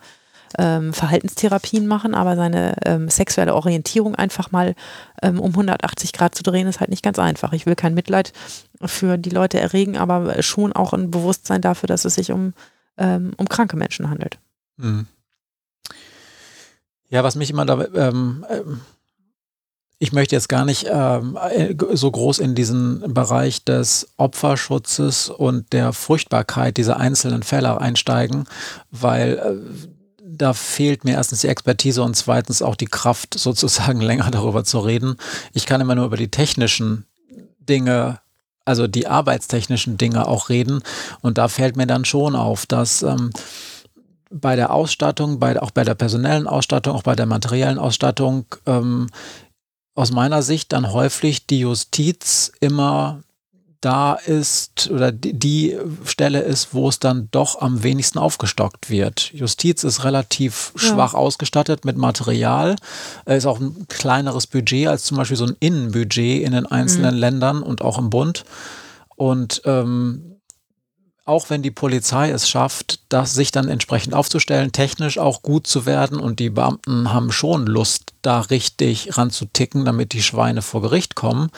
ähm, 0.59 0.93
Verhaltenstherapien 0.93 1.87
machen, 1.87 2.15
aber 2.15 2.37
seine 2.37 2.77
ähm, 2.85 3.09
sexuelle 3.09 3.55
Orientierung 3.55 4.15
einfach 4.15 4.53
mal 4.53 4.75
ähm, 5.23 5.41
um 5.41 5.51
180 5.51 6.13
Grad 6.13 6.35
zu 6.35 6.43
drehen, 6.43 6.67
ist 6.67 6.81
halt 6.81 6.91
nicht 6.91 7.03
ganz 7.03 7.19
einfach. 7.19 7.53
Ich 7.53 7.67
will 7.67 7.75
kein 7.75 7.95
Mitleid 7.95 8.33
für 8.85 9.17
die 9.17 9.31
Leute 9.31 9.59
erregen, 9.59 9.97
aber 9.97 10.43
schon 10.43 10.73
auch 10.73 10.93
ein 10.93 11.11
Bewusstsein 11.11 11.61
dafür, 11.61 11.87
dass 11.87 12.05
es 12.05 12.15
sich 12.15 12.31
um, 12.31 12.55
ähm, 12.99 13.33
um 13.37 13.49
kranke 13.49 13.77
Menschen 13.77 14.11
handelt. 14.11 14.39
Mhm. 14.77 15.07
Ja, 17.15 17.23
was 17.23 17.37
mich 17.37 17.49
immer 17.49 17.65
da, 17.65 17.87
ähm, 17.95 18.45
ähm, 18.51 18.81
ich 20.01 20.11
möchte 20.11 20.35
jetzt 20.35 20.49
gar 20.49 20.65
nicht 20.65 20.89
ähm, 20.91 21.39
äh, 21.41 21.73
so 21.93 22.11
groß 22.11 22.41
in 22.41 22.57
diesen 22.57 23.15
Bereich 23.15 23.65
des 23.65 24.09
Opferschutzes 24.17 25.29
und 25.29 25.73
der 25.73 25.93
Furchtbarkeit 25.93 26.77
dieser 26.77 26.97
einzelnen 26.97 27.45
Fälle 27.45 27.81
einsteigen, 27.81 28.49
weil 28.91 29.35
äh, 29.35 29.89
da 30.25 30.55
fehlt 30.55 31.05
mir 31.05 31.13
erstens 31.13 31.43
die 31.43 31.47
Expertise 31.47 32.03
und 32.03 32.17
zweitens 32.17 32.63
auch 32.63 32.75
die 32.75 32.87
Kraft, 32.87 33.35
sozusagen 33.39 34.01
länger 34.01 34.33
darüber 34.33 34.65
zu 34.65 34.81
reden. 34.81 35.15
Ich 35.53 35.67
kann 35.67 35.81
immer 35.81 35.95
nur 35.95 36.07
über 36.07 36.17
die 36.17 36.33
technischen 36.33 37.07
Dinge 37.61 38.19
also 38.65 38.87
die 38.87 39.07
arbeitstechnischen 39.07 39.99
Dinge 39.99 40.27
auch 40.27 40.49
reden. 40.49 40.81
Und 41.21 41.37
da 41.37 41.49
fällt 41.49 41.77
mir 41.77 41.87
dann 41.87 42.07
schon 42.07 42.35
auf, 42.35 42.65
dass 42.65 43.03
ähm, 43.03 43.31
bei 44.35 44.57
der 44.57 44.73
Ausstattung, 44.73 45.39
bei, 45.39 45.61
auch 45.61 45.71
bei 45.71 45.85
der 45.85 45.95
personellen 45.95 46.47
Ausstattung, 46.47 46.95
auch 46.95 47.03
bei 47.03 47.15
der 47.15 47.27
materiellen 47.27 47.79
Ausstattung 47.79 48.47
ähm, 48.67 49.09
aus 49.95 50.11
meiner 50.11 50.43
Sicht 50.43 50.73
dann 50.73 50.93
häufig 50.93 51.47
die 51.47 51.61
Justiz 51.61 52.53
immer 52.61 53.23
da 53.81 54.15
ist 54.15 54.91
oder 54.91 55.13
die, 55.13 55.35
die, 55.35 55.79
Stelle 56.05 56.41
ist, 56.41 56.73
wo 56.73 56.89
es 56.89 56.99
dann 56.99 57.29
doch 57.31 57.61
am 57.61 57.83
wenigsten 57.83 58.19
aufgestockt 58.19 58.89
wird. 58.89 59.31
Justiz 59.35 59.85
ist 59.85 60.05
relativ 60.05 60.73
ja. 60.75 60.81
schwach 60.81 61.15
ausgestattet 61.15 61.85
mit 61.85 61.97
Material, 61.97 62.77
ist 63.27 63.47
auch 63.47 63.61
ein 63.61 63.87
kleineres 63.89 64.47
Budget 64.47 64.89
als 64.89 65.05
zum 65.05 65.19
Beispiel 65.19 65.37
so 65.37 65.45
ein 65.45 65.57
Innenbudget 65.61 66.43
in 66.43 66.53
den 66.53 66.67
einzelnen 66.67 67.15
mhm. 67.15 67.21
Ländern 67.21 67.63
und 67.63 67.83
auch 67.83 67.99
im 67.99 68.11
Bund. 68.11 68.45
Und 69.17 69.63
ähm, 69.67 70.34
auch 71.27 71.49
wenn 71.49 71.63
die 71.63 71.71
Polizei 71.71 72.31
es 72.31 72.49
schafft, 72.49 73.01
das 73.09 73.33
sich 73.33 73.51
dann 73.51 73.69
entsprechend 73.69 74.15
aufzustellen, 74.15 74.73
technisch 74.73 75.19
auch 75.19 75.41
gut 75.41 75.67
zu 75.67 75.87
werden 75.87 76.21
und 76.21 76.39
die 76.39 76.51
Beamten 76.51 77.15
haben 77.15 77.33
schon 77.33 77.67
Lust, 77.67 78.13
da 78.21 78.41
richtig 78.41 79.17
ranzuticken, 79.17 79.87
damit 79.87 80.13
die 80.13 80.23
Schweine 80.23 80.61
vor 80.61 80.83
Gericht 80.83 81.15
kommen. 81.15 81.51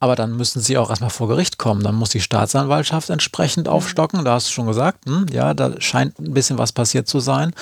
Aber 0.00 0.16
dann 0.16 0.36
müssen 0.36 0.60
sie 0.60 0.76
auch 0.76 0.90
erstmal 0.90 1.10
vor 1.10 1.28
Gericht 1.28 1.58
kommen. 1.58 1.82
Dann 1.84 1.94
muss 1.94 2.10
die 2.10 2.20
Staatsanwaltschaft 2.20 3.10
entsprechend 3.10 3.66
mhm. 3.66 3.72
aufstocken. 3.72 4.24
Da 4.24 4.34
hast 4.34 4.48
du 4.48 4.52
schon 4.52 4.66
gesagt, 4.66 5.06
hm, 5.06 5.26
ja, 5.32 5.54
da 5.54 5.80
scheint 5.80 6.18
ein 6.18 6.34
bisschen 6.34 6.58
was 6.58 6.72
passiert 6.72 7.06
zu 7.06 7.20
sein. 7.20 7.54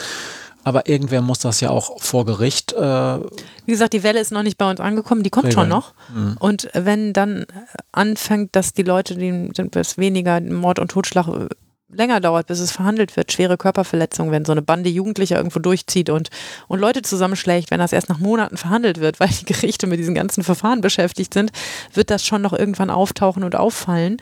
Aber 0.65 0.89
irgendwer 0.89 1.23
muss 1.23 1.39
das 1.39 1.61
ja 1.61 1.71
auch 1.71 2.01
vor 2.01 2.27
Gericht. 2.27 2.73
Äh 2.73 2.79
Wie 2.79 3.73
gesagt, 3.73 3.93
die 3.93 4.03
Welle 4.03 4.21
ist 4.21 4.31
noch 4.33 4.43
nicht 4.43 4.59
bei 4.59 4.71
uns 4.71 4.81
angekommen, 4.81 5.23
die 5.23 5.31
kommt 5.31 5.47
regeln. 5.47 5.61
schon 5.61 5.69
noch. 5.69 5.95
Mhm. 6.15 6.37
Und 6.39 6.69
wenn 6.75 7.13
dann 7.13 7.47
anfängt, 7.93 8.55
dass 8.55 8.73
die 8.73 8.83
Leute, 8.83 9.17
die 9.17 9.51
etwas 9.57 9.97
weniger 9.97 10.41
Mord 10.41 10.79
und 10.79 10.91
Totschlag 10.91 11.29
äh, 11.29 11.49
länger 11.93 12.21
dauert, 12.21 12.47
bis 12.47 12.61
es 12.61 12.73
verhandelt 12.73 13.17
wird, 13.17 13.33
schwere 13.33 13.57
Körperverletzungen, 13.57 14.33
wenn 14.33 14.45
so 14.45 14.53
eine 14.53 14.63
Bande 14.63 14.91
Jugendlicher 14.91 15.37
irgendwo 15.37 15.59
durchzieht 15.59 16.11
und, 16.11 16.31
und 16.69 16.79
Leute 16.79 17.03
zusammenschlägt, 17.03 17.71
wenn 17.71 17.81
das 17.81 17.93
erst 17.93 18.09
nach 18.09 18.19
Monaten 18.19 18.57
verhandelt 18.57 19.01
wird, 19.01 19.19
weil 19.21 19.29
die 19.29 19.47
Gerichte 19.47 19.87
mit 19.87 19.99
diesen 19.99 20.15
ganzen 20.15 20.45
Verfahren 20.45 20.81
beschäftigt 20.81 21.35
sind, 21.35 21.53
wird 21.95 22.11
das 22.11 22.25
schon 22.25 22.43
noch 22.43 22.53
irgendwann 22.53 22.91
auftauchen 22.91 23.45
und 23.45 23.57
auffallen, 23.57 24.19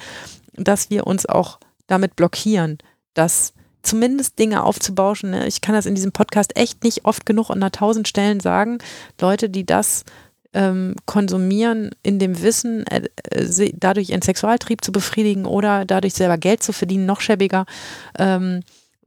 dass 0.55 0.91
wir 0.91 1.07
uns 1.07 1.27
auch 1.27 1.59
damit 1.87 2.17
blockieren, 2.17 2.79
dass 3.15 3.53
zumindest 3.89 4.39
Dinge 4.39 4.63
aufzubauschen. 4.65 5.31
Ne? 5.31 5.47
Ich 5.47 5.61
kann 5.61 5.75
das 5.75 5.87
in 5.87 5.95
diesem 5.95 6.13
Podcast 6.13 6.57
echt 6.57 6.85
nicht 6.85 7.05
oft 7.05 7.27
genug 7.27 7.51
an 7.51 7.61
tausend 7.73 8.07
Stellen 8.07 8.41
sagen. 8.41 8.79
Leute, 9.21 9.49
die 9.49 9.65
das 9.65 10.05
ähm, 10.53 10.95
konsumieren 11.07 11.91
in 12.03 12.19
dem 12.19 12.43
Wissen, 12.43 12.87
äh, 12.87 13.03
äh, 13.31 13.73
dadurch 13.75 14.11
ihren 14.11 14.23
Sexualtrieb 14.23 14.85
zu 14.85 14.93
befriedigen 14.93 15.47
oder 15.47 15.85
dadurch 15.85 16.15
selber 16.15 16.39
Geld 16.39 16.63
zu 16.63 16.73
verdienen, 16.73 17.07
noch 17.07 17.21
schäbiger. 17.21 17.65
Ähm, 18.19 18.63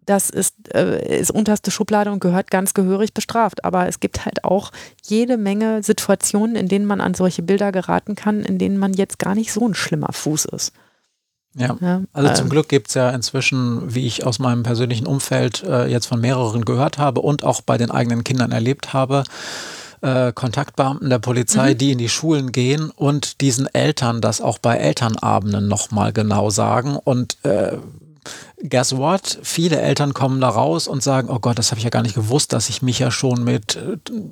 das 0.05 0.31
ist, 0.31 0.55
äh, 0.73 1.19
ist 1.19 1.31
unterste 1.31 1.69
Schublade 1.69 2.11
und 2.11 2.19
gehört 2.19 2.49
ganz 2.49 2.73
gehörig 2.73 3.13
bestraft. 3.13 3.63
Aber 3.63 3.87
es 3.87 3.99
gibt 3.99 4.25
halt 4.25 4.43
auch 4.43 4.71
jede 5.03 5.37
Menge 5.37 5.83
Situationen, 5.83 6.55
in 6.55 6.67
denen 6.67 6.85
man 6.85 7.01
an 7.01 7.13
solche 7.13 7.43
Bilder 7.43 7.71
geraten 7.71 8.15
kann, 8.15 8.41
in 8.41 8.57
denen 8.57 8.77
man 8.77 8.93
jetzt 8.93 9.19
gar 9.19 9.35
nicht 9.35 9.53
so 9.53 9.67
ein 9.67 9.75
schlimmer 9.75 10.11
Fuß 10.11 10.45
ist. 10.45 10.73
Ja, 11.56 11.76
ja 11.82 12.02
also 12.14 12.30
ähm, 12.30 12.36
zum 12.36 12.49
Glück 12.49 12.69
gibt 12.69 12.90
es 12.90 12.94
ja 12.94 13.10
inzwischen, 13.10 13.94
wie 13.94 14.07
ich 14.07 14.26
aus 14.26 14.40
meinem 14.40 14.64
persönlichen 14.64 15.06
Umfeld 15.06 15.64
äh, 15.64 15.88
jetzt 15.88 16.06
von 16.06 16.22
mehreren 16.22 16.65
gehört 16.65 16.98
habe 16.98 17.22
und 17.22 17.44
auch 17.44 17.61
bei 17.61 17.78
den 17.78 17.91
eigenen 17.91 18.23
Kindern 18.23 18.52
erlebt 18.52 18.94
habe, 18.94 19.23
äh, 20.02 20.32
Kontaktbeamten 20.32 21.10
der 21.10 21.19
Polizei, 21.19 21.73
mhm. 21.73 21.78
die 21.78 21.91
in 21.91 21.98
die 21.98 22.10
Schulen 22.10 22.52
gehen 22.52 22.90
und 22.90 23.41
diesen 23.41 23.68
Eltern 23.73 24.22
das 24.22 24.41
auch 24.41 24.57
bei 24.57 24.78
Elternabenden 24.78 25.68
nochmal 25.68 26.14
genau 26.14 26.49
sagen 26.49 26.95
und 26.95 27.38
äh, 27.44 27.78
guess 28.69 28.95
what? 28.95 29.40
Viele 29.41 29.82
Eltern 29.82 30.14
kommen 30.14 30.41
da 30.41 30.49
raus 30.49 30.88
und 30.88 31.03
sagen, 31.03 31.30
oh 31.30 31.40
Gott, 31.40 31.57
das 31.57 31.72
habe 31.72 31.80
ich 31.80 31.84
ja 31.84 31.90
gar 31.90 32.03
nicht 32.03 32.15
gewusst, 32.15 32.53
dass 32.53 32.69
ich 32.69 32.82
mich 32.82 32.99
ja 32.99 33.11
schon 33.11 33.44
mit 33.44 33.78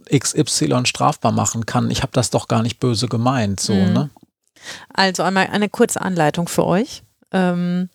äh, 0.10 0.20
XY 0.20 0.86
strafbar 0.86 1.32
machen 1.32 1.66
kann. 1.66 1.91
Ich 1.91 2.02
habe 2.02 2.12
das 2.14 2.30
doch 2.30 2.48
gar 2.48 2.62
nicht 2.62 2.80
böse 2.80 3.08
gemeint, 3.08 3.60
so, 3.60 3.74
mhm. 3.74 3.94
ne? 3.94 4.10
Also 4.94 5.24
einmal 5.24 5.48
eine 5.48 5.70
kurze 5.70 6.02
Anleitung 6.02 6.48
für 6.48 6.66
euch. 6.66 7.04
Ähm, 7.31 7.89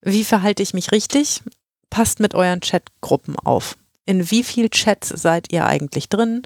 wie 0.00 0.24
verhalte 0.24 0.62
ich 0.62 0.74
mich 0.74 0.92
richtig? 0.92 1.42
Passt 1.90 2.20
mit 2.20 2.34
euren 2.34 2.60
Chatgruppen 2.60 3.36
auf. 3.36 3.76
In 4.06 4.30
wie 4.30 4.42
viel 4.42 4.68
Chats 4.70 5.08
seid 5.08 5.52
ihr 5.52 5.66
eigentlich 5.66 6.08
drin? 6.08 6.42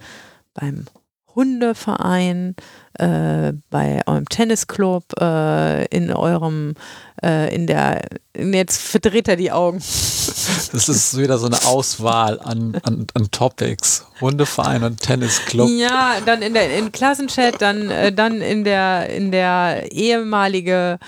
Beim 0.55 0.87
Hundeverein, 1.35 2.57
äh, 2.99 3.53
bei 3.71 4.01
eurem 4.07 4.29
Tennisclub, 4.29 5.05
äh, 5.21 5.87
in 5.87 6.13
eurem, 6.13 6.75
äh, 7.23 7.55
in 7.55 7.67
der, 7.67 8.03
jetzt 8.37 8.83
verdreht 8.83 9.29
er 9.29 9.37
die 9.37 9.53
Augen. 9.53 9.83
Das 10.73 10.89
ist 10.89 11.19
wieder 11.19 11.37
so 11.37 11.47
eine 11.47 11.65
Auswahl 11.65 12.41
an, 12.41 12.81
an, 12.85 13.07
an 13.15 13.31
Topics. 13.31 14.07
Hundeverein 14.21 14.85
und 14.85 15.01
Tennisclub. 15.01 15.69
Ja, 15.69 16.15
dann 16.25 16.41
in 16.41 16.55
der 16.55 16.79
in 16.79 16.93
Klassenchat, 16.93 17.61
dann, 17.61 17.91
äh, 17.91 18.13
dann 18.13 18.41
in 18.41 18.65
der 18.65 19.11
in 19.11 19.33
der 19.33 19.93
ehemalige 19.93 20.99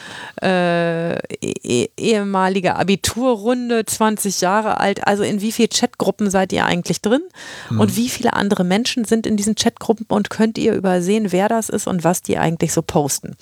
eh, 0.43 1.89
ehemalige 1.97 2.77
Abiturrunde, 2.77 3.86
20 3.86 4.40
Jahre 4.40 4.78
alt. 4.81 5.06
Also 5.06 5.23
in 5.23 5.40
wie 5.40 5.52
viele 5.52 5.69
Chatgruppen 5.69 6.31
seid 6.31 6.52
ihr 6.52 6.66
eigentlich 6.66 7.01
drin? 7.01 7.23
Hm. 7.69 7.81
Und 7.81 7.97
wie 7.97 8.09
viele 8.09 8.35
andere 8.35 8.65
Menschen 8.65 9.05
sind 9.05 9.27
in 9.27 9.36
diesen 9.36 9.55
Chatgruppen 9.55 10.06
und 10.09 10.31
könnt 10.31 10.59
ihr 10.59 10.74
übersehen, 10.74 11.32
wer 11.32 11.48
das 11.48 11.70
ist 11.74 11.86
und 11.86 12.05
was 12.05 12.22
die 12.22 12.38
eigentlich 12.38 12.72
so 12.72 12.82
posten? 12.82 13.36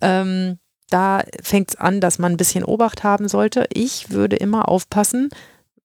Ähm, 0.00 0.58
da 0.90 1.22
fängt 1.42 1.70
es 1.70 1.76
an, 1.76 2.00
dass 2.00 2.18
man 2.18 2.32
ein 2.32 2.36
bisschen 2.36 2.64
Obacht 2.64 3.04
haben 3.04 3.28
sollte. 3.28 3.66
Ich 3.72 4.10
würde 4.10 4.36
immer 4.36 4.68
aufpassen, 4.68 5.30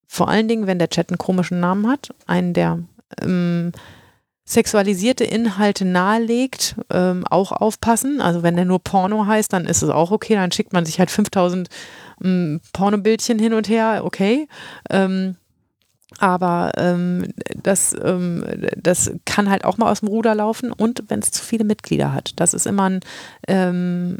vor 0.07 0.29
allen 0.29 0.47
Dingen, 0.47 0.67
wenn 0.67 0.79
der 0.79 0.89
Chat 0.89 1.09
einen 1.09 1.17
komischen 1.17 1.59
Namen 1.59 1.87
hat, 1.87 2.13
einen, 2.25 2.53
der 2.53 2.79
ähm, 3.21 3.71
sexualisierte 4.45 5.25
Inhalte 5.25 5.83
nahelegt, 5.85 6.75
ähm, 6.89 7.25
auch 7.29 7.51
aufpassen. 7.51 8.21
Also 8.21 8.43
wenn 8.43 8.55
der 8.55 8.65
nur 8.65 8.79
Porno 8.79 9.25
heißt, 9.25 9.51
dann 9.51 9.65
ist 9.65 9.81
es 9.81 9.89
auch 9.89 10.11
okay, 10.11 10.35
dann 10.35 10.51
schickt 10.51 10.71
man 10.71 10.85
sich 10.85 10.99
halt 10.99 11.11
5000 11.11 11.69
ähm, 12.23 12.61
Pornobildchen 12.71 13.39
hin 13.39 13.53
und 13.53 13.67
her, 13.67 14.01
okay. 14.03 14.47
Ähm, 14.89 15.35
aber 16.19 16.71
ähm, 16.77 17.33
das, 17.61 17.95
ähm, 18.01 18.45
das 18.77 19.11
kann 19.25 19.49
halt 19.49 19.65
auch 19.65 19.77
mal 19.77 19.91
aus 19.91 19.99
dem 19.99 20.07
Ruder 20.07 20.35
laufen 20.35 20.71
und 20.71 21.03
wenn 21.09 21.19
es 21.19 21.31
zu 21.31 21.43
viele 21.43 21.65
Mitglieder 21.65 22.13
hat. 22.13 22.31
Das 22.37 22.53
ist 22.53 22.65
immer 22.65 22.89
ein 22.89 22.99
ähm, 23.47 24.19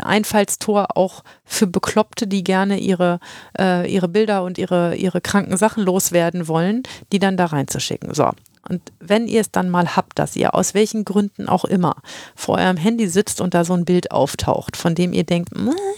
Einfallstor 0.00 0.96
auch 0.96 1.22
für 1.44 1.68
Bekloppte, 1.68 2.26
die 2.26 2.42
gerne 2.42 2.78
ihre, 2.78 3.20
äh, 3.58 3.90
ihre 3.90 4.08
Bilder 4.08 4.42
und 4.42 4.58
ihre, 4.58 4.96
ihre 4.96 5.20
kranken 5.20 5.56
Sachen 5.56 5.84
loswerden 5.84 6.48
wollen, 6.48 6.82
die 7.12 7.20
dann 7.20 7.36
da 7.36 7.46
reinzuschicken. 7.46 8.14
So. 8.14 8.30
Und 8.68 8.82
wenn 8.98 9.28
ihr 9.28 9.40
es 9.40 9.52
dann 9.52 9.70
mal 9.70 9.96
habt, 9.96 10.18
dass 10.18 10.34
ihr 10.34 10.54
aus 10.54 10.74
welchen 10.74 11.04
Gründen 11.04 11.48
auch 11.48 11.64
immer 11.64 11.96
vor 12.34 12.58
eurem 12.58 12.76
Handy 12.76 13.08
sitzt 13.08 13.40
und 13.40 13.54
da 13.54 13.64
so 13.64 13.74
ein 13.74 13.84
Bild 13.84 14.10
auftaucht, 14.10 14.76
von 14.76 14.96
dem 14.96 15.12
ihr 15.12 15.24
denkt, 15.24 15.50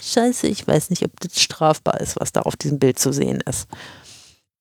scheiße, 0.03 0.47
ich 0.47 0.69
weiß 0.69 0.91
nicht, 0.91 1.03
ob 1.03 1.19
das 1.19 1.41
strafbar 1.41 2.01
ist, 2.01 2.21
was 2.21 2.31
da 2.31 2.43
auf 2.43 2.57
diesem 2.57 2.79
Bild 2.79 2.99
zu 2.99 3.11
sehen 3.11 3.43
ist 3.49 3.67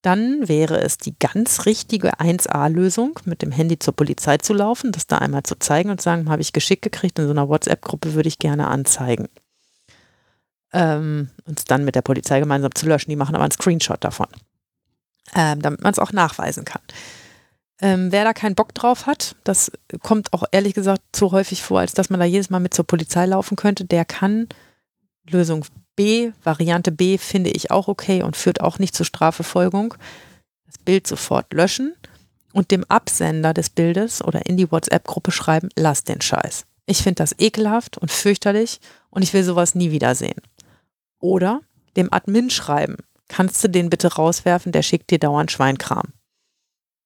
dann 0.02 0.48
wäre 0.48 0.80
es 0.82 0.98
die 0.98 1.16
ganz 1.20 1.66
richtige 1.66 2.20
1A-Lösung, 2.20 3.20
mit 3.26 3.42
dem 3.42 3.52
Handy 3.52 3.80
zur 3.80 3.96
Polizei 3.96 4.38
zu 4.38 4.54
laufen, 4.54 4.92
das 4.92 5.08
da 5.08 5.18
einmal 5.18 5.44
zu 5.44 5.60
zeigen 5.60 5.90
und 5.90 6.00
zu 6.00 6.06
sagen, 6.06 6.30
habe 6.30 6.42
ich 6.42 6.54
geschickt 6.54 6.84
gekriegt, 6.84 7.20
in 7.20 7.26
so 7.26 7.32
einer 7.32 7.50
WhatsApp-Gruppe 7.50 8.14
würde 8.14 8.30
ich 8.30 8.40
gerne 8.40 8.68
anzeigen. 8.68 9.28
Ähm, 10.72 11.30
und 11.46 11.70
dann 11.70 11.84
mit 11.84 11.96
der 11.96 12.02
Polizei 12.02 12.40
gemeinsam 12.40 12.74
zu 12.76 12.86
löschen. 12.86 13.10
Die 13.10 13.16
machen 13.16 13.36
aber 13.36 13.44
einen 13.44 13.52
Screenshot 13.52 14.04
davon, 14.04 14.28
ähm, 15.36 15.62
damit 15.62 15.82
man 15.82 15.92
es 15.92 16.00
auch 16.00 16.14
nachweisen 16.14 16.64
kann. 16.64 16.82
Ähm, 17.82 18.12
wer 18.12 18.24
da 18.24 18.34
keinen 18.34 18.56
Bock 18.56 18.74
drauf 18.76 19.06
hat, 19.06 19.36
das 19.44 19.72
kommt 20.02 20.34
auch 20.34 20.44
ehrlich 20.52 20.74
gesagt 20.74 21.02
zu 21.12 21.32
häufig 21.32 21.64
vor, 21.64 21.80
als 21.80 21.94
dass 21.94 22.10
man 22.10 22.20
da 22.20 22.26
jedes 22.26 22.50
Mal 22.50 22.60
mit 22.60 22.74
zur 22.74 22.86
Polizei 22.86 23.26
laufen 23.26 23.56
könnte, 23.56 23.86
der 23.86 24.06
kann 24.06 24.48
Lösung 25.30 25.66
B, 26.00 26.32
Variante 26.46 26.94
B 26.94 27.18
finde 27.18 27.50
ich 27.50 27.72
auch 27.72 27.90
okay 27.90 28.24
und 28.24 28.38
führt 28.38 28.62
auch 28.62 28.80
nicht 28.80 28.96
zur 28.96 29.06
Strafverfolgung. 29.06 29.96
Das 30.66 30.78
Bild 30.78 31.06
sofort 31.06 31.52
löschen 31.52 31.94
und 32.54 32.72
dem 32.72 32.86
Absender 32.86 33.54
des 33.54 33.70
Bildes 33.70 34.24
oder 34.24 34.46
in 34.46 34.56
die 34.56 34.72
WhatsApp-Gruppe 34.72 35.34
schreiben, 35.34 35.68
lass 35.76 36.06
den 36.06 36.22
Scheiß. 36.22 36.66
Ich 36.86 37.00
finde 37.04 37.16
das 37.16 37.36
ekelhaft 37.38 37.98
und 37.98 38.12
fürchterlich 38.12 38.80
und 39.10 39.24
ich 39.24 39.34
will 39.34 39.44
sowas 39.44 39.76
nie 39.76 39.92
wiedersehen. 39.92 40.42
Oder 41.20 41.60
dem 41.98 42.14
Admin 42.14 42.50
schreiben, 42.50 42.96
kannst 43.28 43.62
du 43.62 43.68
den 43.68 43.90
bitte 43.90 44.14
rauswerfen, 44.14 44.72
der 44.72 44.84
schickt 44.84 45.12
dir 45.12 45.20
dauernd 45.20 45.52
Schweinkram. 45.52 46.14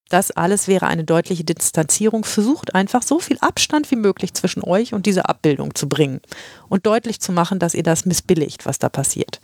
Das 0.09 0.31
alles 0.31 0.67
wäre 0.67 0.87
eine 0.87 1.03
deutliche 1.03 1.43
Distanzierung. 1.43 2.25
Versucht 2.25 2.75
einfach 2.75 3.01
so 3.03 3.19
viel 3.19 3.37
Abstand 3.39 3.89
wie 3.89 3.95
möglich 3.95 4.33
zwischen 4.33 4.63
euch 4.63 4.93
und 4.93 5.05
dieser 5.05 5.29
Abbildung 5.29 5.75
zu 5.75 5.89
bringen 5.89 6.21
und 6.69 6.85
deutlich 6.85 7.19
zu 7.19 7.31
machen, 7.31 7.59
dass 7.59 7.73
ihr 7.73 7.83
das 7.83 8.05
missbilligt, 8.05 8.65
was 8.65 8.79
da 8.79 8.89
passiert. 8.89 9.39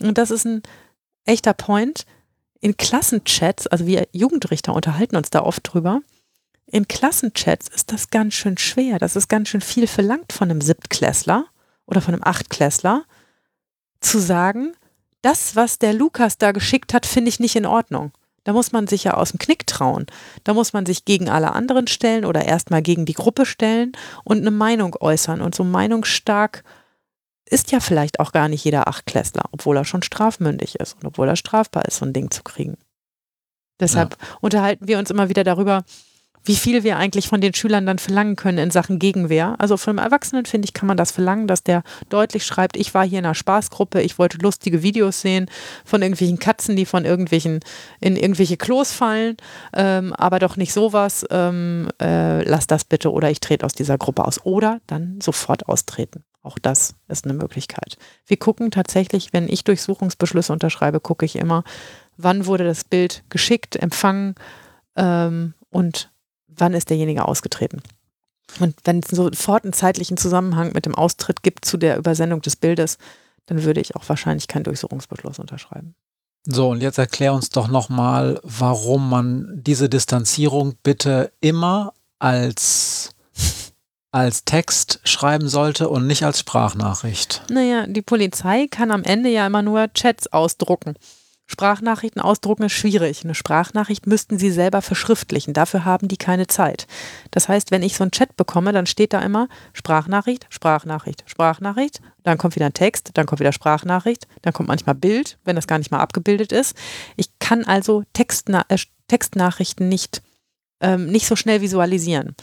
Und 0.00 0.18
das 0.18 0.30
ist 0.30 0.44
ein 0.44 0.62
echter 1.24 1.54
Point. 1.54 2.04
In 2.60 2.76
Klassenchats, 2.76 3.66
also 3.66 3.86
wir 3.86 4.06
Jugendrichter 4.12 4.74
unterhalten 4.74 5.16
uns 5.16 5.30
da 5.30 5.42
oft 5.42 5.62
drüber, 5.64 6.00
in 6.66 6.88
Klassenchats 6.88 7.68
ist 7.68 7.92
das 7.92 8.10
ganz 8.10 8.34
schön 8.34 8.56
schwer. 8.56 8.98
Das 8.98 9.16
ist 9.16 9.28
ganz 9.28 9.48
schön 9.48 9.60
viel 9.60 9.86
verlangt 9.86 10.32
von 10.32 10.50
einem 10.50 10.60
Siebtklässler 10.60 11.46
oder 11.86 12.00
von 12.00 12.14
einem 12.14 12.24
Achtklässler, 12.24 13.04
zu 14.00 14.18
sagen, 14.18 14.72
das, 15.20 15.54
was 15.54 15.78
der 15.78 15.92
Lukas 15.92 16.38
da 16.38 16.52
geschickt 16.52 16.94
hat, 16.94 17.06
finde 17.06 17.28
ich 17.28 17.40
nicht 17.40 17.56
in 17.56 17.66
Ordnung. 17.66 18.12
Da 18.44 18.52
muss 18.52 18.72
man 18.72 18.86
sich 18.86 19.04
ja 19.04 19.14
aus 19.14 19.30
dem 19.30 19.38
Knick 19.38 19.66
trauen. 19.66 20.06
Da 20.44 20.54
muss 20.54 20.72
man 20.72 20.84
sich 20.84 21.04
gegen 21.04 21.28
alle 21.28 21.52
anderen 21.52 21.86
stellen 21.86 22.24
oder 22.24 22.44
erstmal 22.44 22.82
gegen 22.82 23.04
die 23.04 23.12
Gruppe 23.12 23.46
stellen 23.46 23.92
und 24.24 24.38
eine 24.38 24.50
Meinung 24.50 24.96
äußern. 24.98 25.40
Und 25.40 25.54
so 25.54 25.62
meinungsstark 25.64 26.64
ist 27.44 27.70
ja 27.70 27.80
vielleicht 27.80 28.18
auch 28.18 28.32
gar 28.32 28.48
nicht 28.48 28.64
jeder 28.64 28.88
Achtklässler, 28.88 29.44
obwohl 29.52 29.76
er 29.76 29.84
schon 29.84 30.02
strafmündig 30.02 30.76
ist 30.76 30.94
und 30.94 31.06
obwohl 31.06 31.28
er 31.28 31.36
strafbar 31.36 31.84
ist, 31.84 31.98
so 31.98 32.06
ein 32.06 32.12
Ding 32.12 32.30
zu 32.30 32.42
kriegen. 32.42 32.76
Deshalb 33.80 34.16
ja. 34.20 34.36
unterhalten 34.40 34.88
wir 34.88 34.98
uns 34.98 35.10
immer 35.10 35.28
wieder 35.28 35.44
darüber, 35.44 35.84
wie 36.44 36.56
viel 36.56 36.82
wir 36.82 36.96
eigentlich 36.96 37.28
von 37.28 37.40
den 37.40 37.54
Schülern 37.54 37.86
dann 37.86 37.98
verlangen 37.98 38.36
können 38.36 38.58
in 38.58 38.70
Sachen 38.70 38.98
Gegenwehr. 38.98 39.54
Also 39.58 39.76
von 39.76 39.98
einem 39.98 40.04
Erwachsenen, 40.04 40.44
finde 40.44 40.66
ich, 40.66 40.74
kann 40.74 40.86
man 40.86 40.96
das 40.96 41.12
verlangen, 41.12 41.46
dass 41.46 41.62
der 41.62 41.82
deutlich 42.08 42.44
schreibt, 42.44 42.76
ich 42.76 42.94
war 42.94 43.06
hier 43.06 43.20
in 43.20 43.24
einer 43.24 43.34
Spaßgruppe, 43.34 44.02
ich 44.02 44.18
wollte 44.18 44.38
lustige 44.38 44.82
Videos 44.82 45.20
sehen 45.20 45.50
von 45.84 46.02
irgendwelchen 46.02 46.38
Katzen, 46.38 46.76
die 46.76 46.86
von 46.86 47.04
irgendwelchen, 47.04 47.60
in 48.00 48.16
irgendwelche 48.16 48.56
Klos 48.56 48.92
fallen, 48.92 49.36
ähm, 49.72 50.12
aber 50.14 50.38
doch 50.38 50.56
nicht 50.56 50.72
sowas, 50.72 51.24
ähm, 51.30 51.88
äh, 52.00 52.42
lass 52.42 52.66
das 52.66 52.84
bitte 52.84 53.12
oder 53.12 53.30
ich 53.30 53.40
trete 53.40 53.64
aus 53.64 53.74
dieser 53.74 53.98
Gruppe 53.98 54.24
aus. 54.24 54.44
Oder 54.44 54.80
dann 54.86 55.20
sofort 55.20 55.68
austreten. 55.68 56.24
Auch 56.42 56.58
das 56.58 56.96
ist 57.08 57.24
eine 57.24 57.34
Möglichkeit. 57.34 57.96
Wir 58.26 58.36
gucken 58.36 58.72
tatsächlich, 58.72 59.32
wenn 59.32 59.48
ich 59.48 59.62
Durchsuchungsbeschlüsse 59.62 60.52
unterschreibe, 60.52 60.98
gucke 60.98 61.24
ich 61.24 61.36
immer, 61.36 61.62
wann 62.16 62.46
wurde 62.46 62.64
das 62.64 62.82
Bild 62.82 63.22
geschickt, 63.28 63.76
empfangen 63.76 64.34
ähm, 64.96 65.54
und 65.70 66.11
wann 66.62 66.72
ist 66.72 66.88
derjenige 66.88 67.26
ausgetreten. 67.26 67.82
Und 68.60 68.74
wenn 68.84 69.00
es 69.00 69.08
sofort 69.08 69.64
einen 69.64 69.72
zeitlichen 69.72 70.16
Zusammenhang 70.16 70.72
mit 70.72 70.86
dem 70.86 70.94
Austritt 70.94 71.42
gibt 71.42 71.64
zu 71.64 71.76
der 71.76 71.98
Übersendung 71.98 72.40
des 72.40 72.56
Bildes, 72.56 72.98
dann 73.46 73.64
würde 73.64 73.80
ich 73.80 73.96
auch 73.96 74.08
wahrscheinlich 74.08 74.48
keinen 74.48 74.64
Durchsuchungsbeschluss 74.64 75.38
unterschreiben. 75.38 75.94
So, 76.44 76.70
und 76.70 76.80
jetzt 76.80 76.98
erklär 76.98 77.34
uns 77.34 77.50
doch 77.50 77.68
nochmal, 77.68 78.40
warum 78.42 79.08
man 79.08 79.48
diese 79.54 79.88
Distanzierung 79.88 80.74
bitte 80.82 81.32
immer 81.40 81.92
als, 82.18 83.10
als 84.10 84.44
Text 84.44 85.00
schreiben 85.04 85.48
sollte 85.48 85.88
und 85.88 86.06
nicht 86.06 86.24
als 86.24 86.40
Sprachnachricht. 86.40 87.42
Naja, 87.48 87.86
die 87.86 88.02
Polizei 88.02 88.66
kann 88.68 88.90
am 88.90 89.04
Ende 89.04 89.30
ja 89.30 89.46
immer 89.46 89.62
nur 89.62 89.92
Chats 89.94 90.32
ausdrucken. 90.32 90.94
Sprachnachrichten 91.46 92.22
ausdrucken 92.22 92.64
ist 92.64 92.72
schwierig. 92.72 93.24
Eine 93.24 93.34
Sprachnachricht 93.34 94.06
müssten 94.06 94.38
sie 94.38 94.50
selber 94.50 94.80
verschriftlichen. 94.80 95.52
Dafür 95.52 95.84
haben 95.84 96.08
die 96.08 96.16
keine 96.16 96.46
Zeit. 96.46 96.86
Das 97.30 97.48
heißt, 97.48 97.70
wenn 97.70 97.82
ich 97.82 97.96
so 97.96 98.04
einen 98.04 98.10
Chat 98.10 98.36
bekomme, 98.36 98.72
dann 98.72 98.86
steht 98.86 99.12
da 99.12 99.20
immer 99.20 99.48
Sprachnachricht, 99.72 100.46
Sprachnachricht, 100.48 101.24
Sprachnachricht. 101.26 102.00
Dann 102.22 102.38
kommt 102.38 102.56
wieder 102.56 102.66
ein 102.66 102.74
Text, 102.74 103.10
dann 103.14 103.26
kommt 103.26 103.40
wieder 103.40 103.52
Sprachnachricht, 103.52 104.26
dann 104.42 104.52
kommt 104.52 104.68
manchmal 104.68 104.94
Bild, 104.94 105.38
wenn 105.44 105.56
das 105.56 105.66
gar 105.66 105.78
nicht 105.78 105.90
mal 105.90 106.00
abgebildet 106.00 106.52
ist. 106.52 106.76
Ich 107.16 107.38
kann 107.38 107.64
also 107.64 108.04
Textna 108.12 108.64
äh, 108.68 108.78
Textnachrichten 109.08 109.88
nicht, 109.88 110.22
ähm, 110.80 111.06
nicht 111.08 111.26
so 111.26 111.36
schnell 111.36 111.60
visualisieren. 111.60 112.34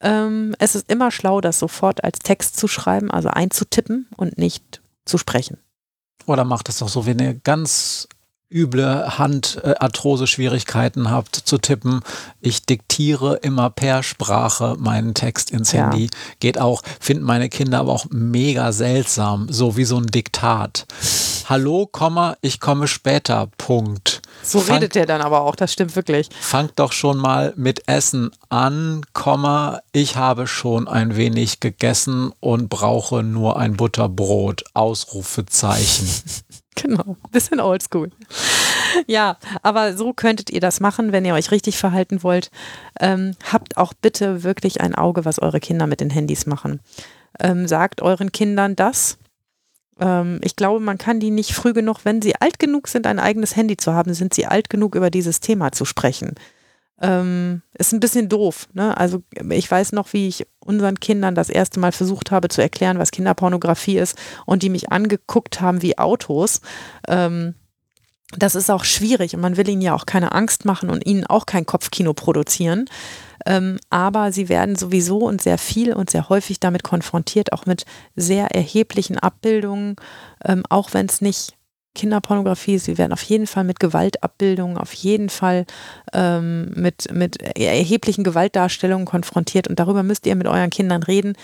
Ähm, 0.00 0.56
es 0.58 0.74
ist 0.74 0.90
immer 0.90 1.10
schlau, 1.10 1.42
das 1.42 1.58
sofort 1.58 2.02
als 2.04 2.20
Text 2.20 2.56
zu 2.56 2.68
schreiben, 2.68 3.10
also 3.10 3.28
einzutippen 3.28 4.08
und 4.16 4.38
nicht 4.38 4.80
zu 5.04 5.18
sprechen. 5.18 5.58
Oder 6.26 6.44
macht 6.44 6.68
es 6.70 6.78
doch 6.78 6.88
so, 6.88 7.04
wenn 7.04 7.18
ihr 7.18 7.34
ganz 7.34 8.08
üble 8.50 9.18
Handarthrose-Schwierigkeiten 9.18 11.10
habt 11.10 11.36
zu 11.36 11.58
tippen. 11.58 12.00
Ich 12.40 12.66
diktiere 12.66 13.36
immer 13.36 13.70
per 13.70 14.02
Sprache 14.02 14.76
meinen 14.78 15.14
Text 15.14 15.50
ins 15.50 15.72
ja. 15.72 15.90
Handy. 15.90 16.10
Geht 16.40 16.60
auch, 16.60 16.82
finden 17.00 17.24
meine 17.24 17.48
Kinder 17.48 17.78
aber 17.78 17.92
auch 17.92 18.06
mega 18.10 18.72
seltsam, 18.72 19.46
so 19.50 19.76
wie 19.76 19.84
so 19.84 19.96
ein 19.96 20.06
Diktat. 20.06 20.86
Hallo, 21.48 21.86
Komma, 21.86 22.36
ich 22.42 22.60
komme 22.60 22.86
später, 22.86 23.48
Punkt. 23.58 24.22
So 24.42 24.60
Fang, 24.60 24.76
redet 24.76 24.94
der 24.94 25.06
dann 25.06 25.20
aber 25.20 25.40
auch, 25.40 25.56
das 25.56 25.72
stimmt 25.72 25.96
wirklich. 25.96 26.28
Fangt 26.40 26.72
doch 26.76 26.92
schon 26.92 27.18
mal 27.18 27.52
mit 27.56 27.88
Essen 27.88 28.30
an, 28.48 29.02
Komma, 29.12 29.80
ich 29.92 30.16
habe 30.16 30.46
schon 30.46 30.86
ein 30.86 31.16
wenig 31.16 31.58
gegessen 31.58 32.32
und 32.38 32.68
brauche 32.68 33.22
nur 33.22 33.58
ein 33.58 33.76
Butterbrot, 33.76 34.64
Ausrufezeichen. 34.74 36.08
Genau, 36.76 37.16
bisschen 37.30 37.60
oldschool. 37.60 38.10
Ja, 39.06 39.38
aber 39.62 39.96
so 39.96 40.12
könntet 40.12 40.50
ihr 40.50 40.60
das 40.60 40.80
machen, 40.80 41.12
wenn 41.12 41.24
ihr 41.24 41.34
euch 41.34 41.50
richtig 41.50 41.78
verhalten 41.78 42.22
wollt. 42.22 42.50
Ähm, 42.98 43.36
habt 43.52 43.76
auch 43.76 43.92
bitte 43.92 44.42
wirklich 44.42 44.80
ein 44.80 44.94
Auge, 44.94 45.24
was 45.24 45.40
eure 45.40 45.60
Kinder 45.60 45.86
mit 45.86 46.00
den 46.00 46.10
Handys 46.10 46.46
machen. 46.46 46.80
Ähm, 47.38 47.68
sagt 47.68 48.02
euren 48.02 48.32
Kindern 48.32 48.76
das. 48.76 49.18
Ähm, 50.00 50.40
ich 50.42 50.56
glaube, 50.56 50.80
man 50.80 50.98
kann 50.98 51.20
die 51.20 51.30
nicht 51.30 51.52
früh 51.52 51.72
genug, 51.72 52.04
wenn 52.04 52.22
sie 52.22 52.34
alt 52.36 52.58
genug 52.58 52.88
sind, 52.88 53.06
ein 53.06 53.18
eigenes 53.18 53.56
Handy 53.56 53.76
zu 53.76 53.92
haben, 53.92 54.14
sind 54.14 54.34
sie 54.34 54.46
alt 54.46 54.70
genug, 54.70 54.94
über 54.94 55.10
dieses 55.10 55.40
Thema 55.40 55.72
zu 55.72 55.84
sprechen. 55.84 56.34
Ähm, 57.00 57.62
ist 57.78 57.92
ein 57.92 58.00
bisschen 58.00 58.28
doof. 58.28 58.68
Ne? 58.74 58.96
Also 58.96 59.22
ich 59.50 59.70
weiß 59.70 59.92
noch, 59.92 60.12
wie 60.12 60.28
ich 60.28 60.46
unseren 60.58 61.00
Kindern 61.00 61.34
das 61.34 61.48
erste 61.48 61.80
Mal 61.80 61.92
versucht 61.92 62.30
habe 62.30 62.48
zu 62.48 62.60
erklären, 62.60 62.98
was 62.98 63.10
Kinderpornografie 63.10 63.98
ist 63.98 64.18
und 64.44 64.62
die 64.62 64.68
mich 64.68 64.92
angeguckt 64.92 65.60
haben 65.60 65.82
wie 65.82 65.98
Autos. 65.98 66.60
Ähm, 67.08 67.54
das 68.38 68.54
ist 68.54 68.70
auch 68.70 68.84
schwierig 68.84 69.34
und 69.34 69.40
man 69.40 69.56
will 69.56 69.68
ihnen 69.68 69.82
ja 69.82 69.94
auch 69.94 70.06
keine 70.06 70.32
Angst 70.32 70.64
machen 70.64 70.90
und 70.90 71.04
ihnen 71.04 71.26
auch 71.26 71.46
kein 71.46 71.66
Kopfkino 71.66 72.14
produzieren. 72.14 72.84
Ähm, 73.46 73.78
aber 73.88 74.32
sie 74.32 74.48
werden 74.48 74.76
sowieso 74.76 75.18
und 75.18 75.40
sehr 75.40 75.58
viel 75.58 75.94
und 75.94 76.10
sehr 76.10 76.28
häufig 76.28 76.60
damit 76.60 76.82
konfrontiert, 76.82 77.52
auch 77.52 77.66
mit 77.66 77.84
sehr 78.14 78.54
erheblichen 78.54 79.18
Abbildungen, 79.18 79.96
ähm, 80.44 80.62
auch 80.68 80.92
wenn 80.92 81.06
es 81.06 81.20
nicht 81.20 81.54
Kinderpornografie 81.94 82.74
ist. 82.74 82.84
Sie 82.84 82.98
werden 82.98 83.12
auf 83.12 83.22
jeden 83.22 83.46
Fall 83.46 83.64
mit 83.64 83.80
Gewaltabbildungen, 83.80 84.78
auf 84.78 84.92
jeden 84.92 85.28
Fall 85.28 85.66
ähm, 86.12 86.70
mit, 86.74 87.12
mit 87.12 87.42
erheblichen 87.58 88.24
Gewaltdarstellungen 88.24 89.06
konfrontiert 89.06 89.68
und 89.68 89.78
darüber 89.78 90.02
müsst 90.02 90.26
ihr 90.26 90.36
mit 90.36 90.46
euren 90.46 90.70
Kindern 90.70 91.02
reden. 91.02 91.34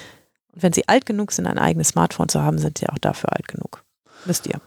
Und 0.53 0.63
wenn 0.63 0.73
sie 0.73 0.89
alt 0.89 1.07
genug 1.07 1.33
sind, 1.33 1.47
ein 1.47 1.59
eigenes 1.59 1.89
Smartphone 1.89 2.29
zu 2.29 2.43
haben, 2.43 2.59
sind 2.59 2.79
sie 2.79 2.89
auch 2.89 2.99
dafür 2.99 3.33
alt 3.33 3.49
genug. 3.49 3.83
Müsst 4.25 4.47
ihr. 4.47 4.61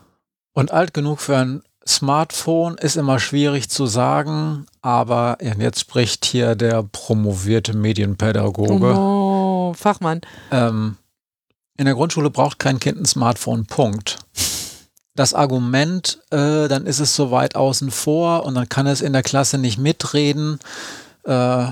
Und 0.54 0.72
alt 0.72 0.94
genug 0.94 1.22
für 1.22 1.38
ein 1.38 1.64
Smartphone 1.88 2.78
ist 2.78 2.98
immer 2.98 3.20
schwierig 3.20 3.70
zu 3.70 3.88
sagen, 3.88 4.68
aber 4.82 5.38
jetzt 5.42 5.80
spricht 5.80 6.26
hier 6.26 6.56
der 6.56 6.84
promovierte 6.84 7.76
Medienpädagoge. 7.76 8.94
Oh, 8.96 9.74
Fachmann. 9.76 10.22
Ähm, 10.52 10.98
in 11.78 11.86
der 11.86 11.96
Grundschule 11.96 12.30
braucht 12.30 12.60
kein 12.60 12.80
Kind 12.80 13.00
ein 13.00 13.06
Smartphone, 13.06 13.66
Punkt. 13.66 14.20
Das 15.20 15.34
Argument, 15.34 16.20
äh, 16.30 16.70
dann 16.70 16.86
ist 16.86 17.02
es 17.02 17.14
so 17.14 17.30
weit 17.30 17.58
außen 17.58 17.92
vor 17.92 18.46
und 18.46 18.56
dann 18.56 18.70
kann 18.70 18.88
es 18.88 19.02
in 19.02 19.12
der 19.12 19.22
Klasse 19.22 19.58
nicht 19.58 19.78
mitreden. 19.78 20.60
Äh, 21.26 21.66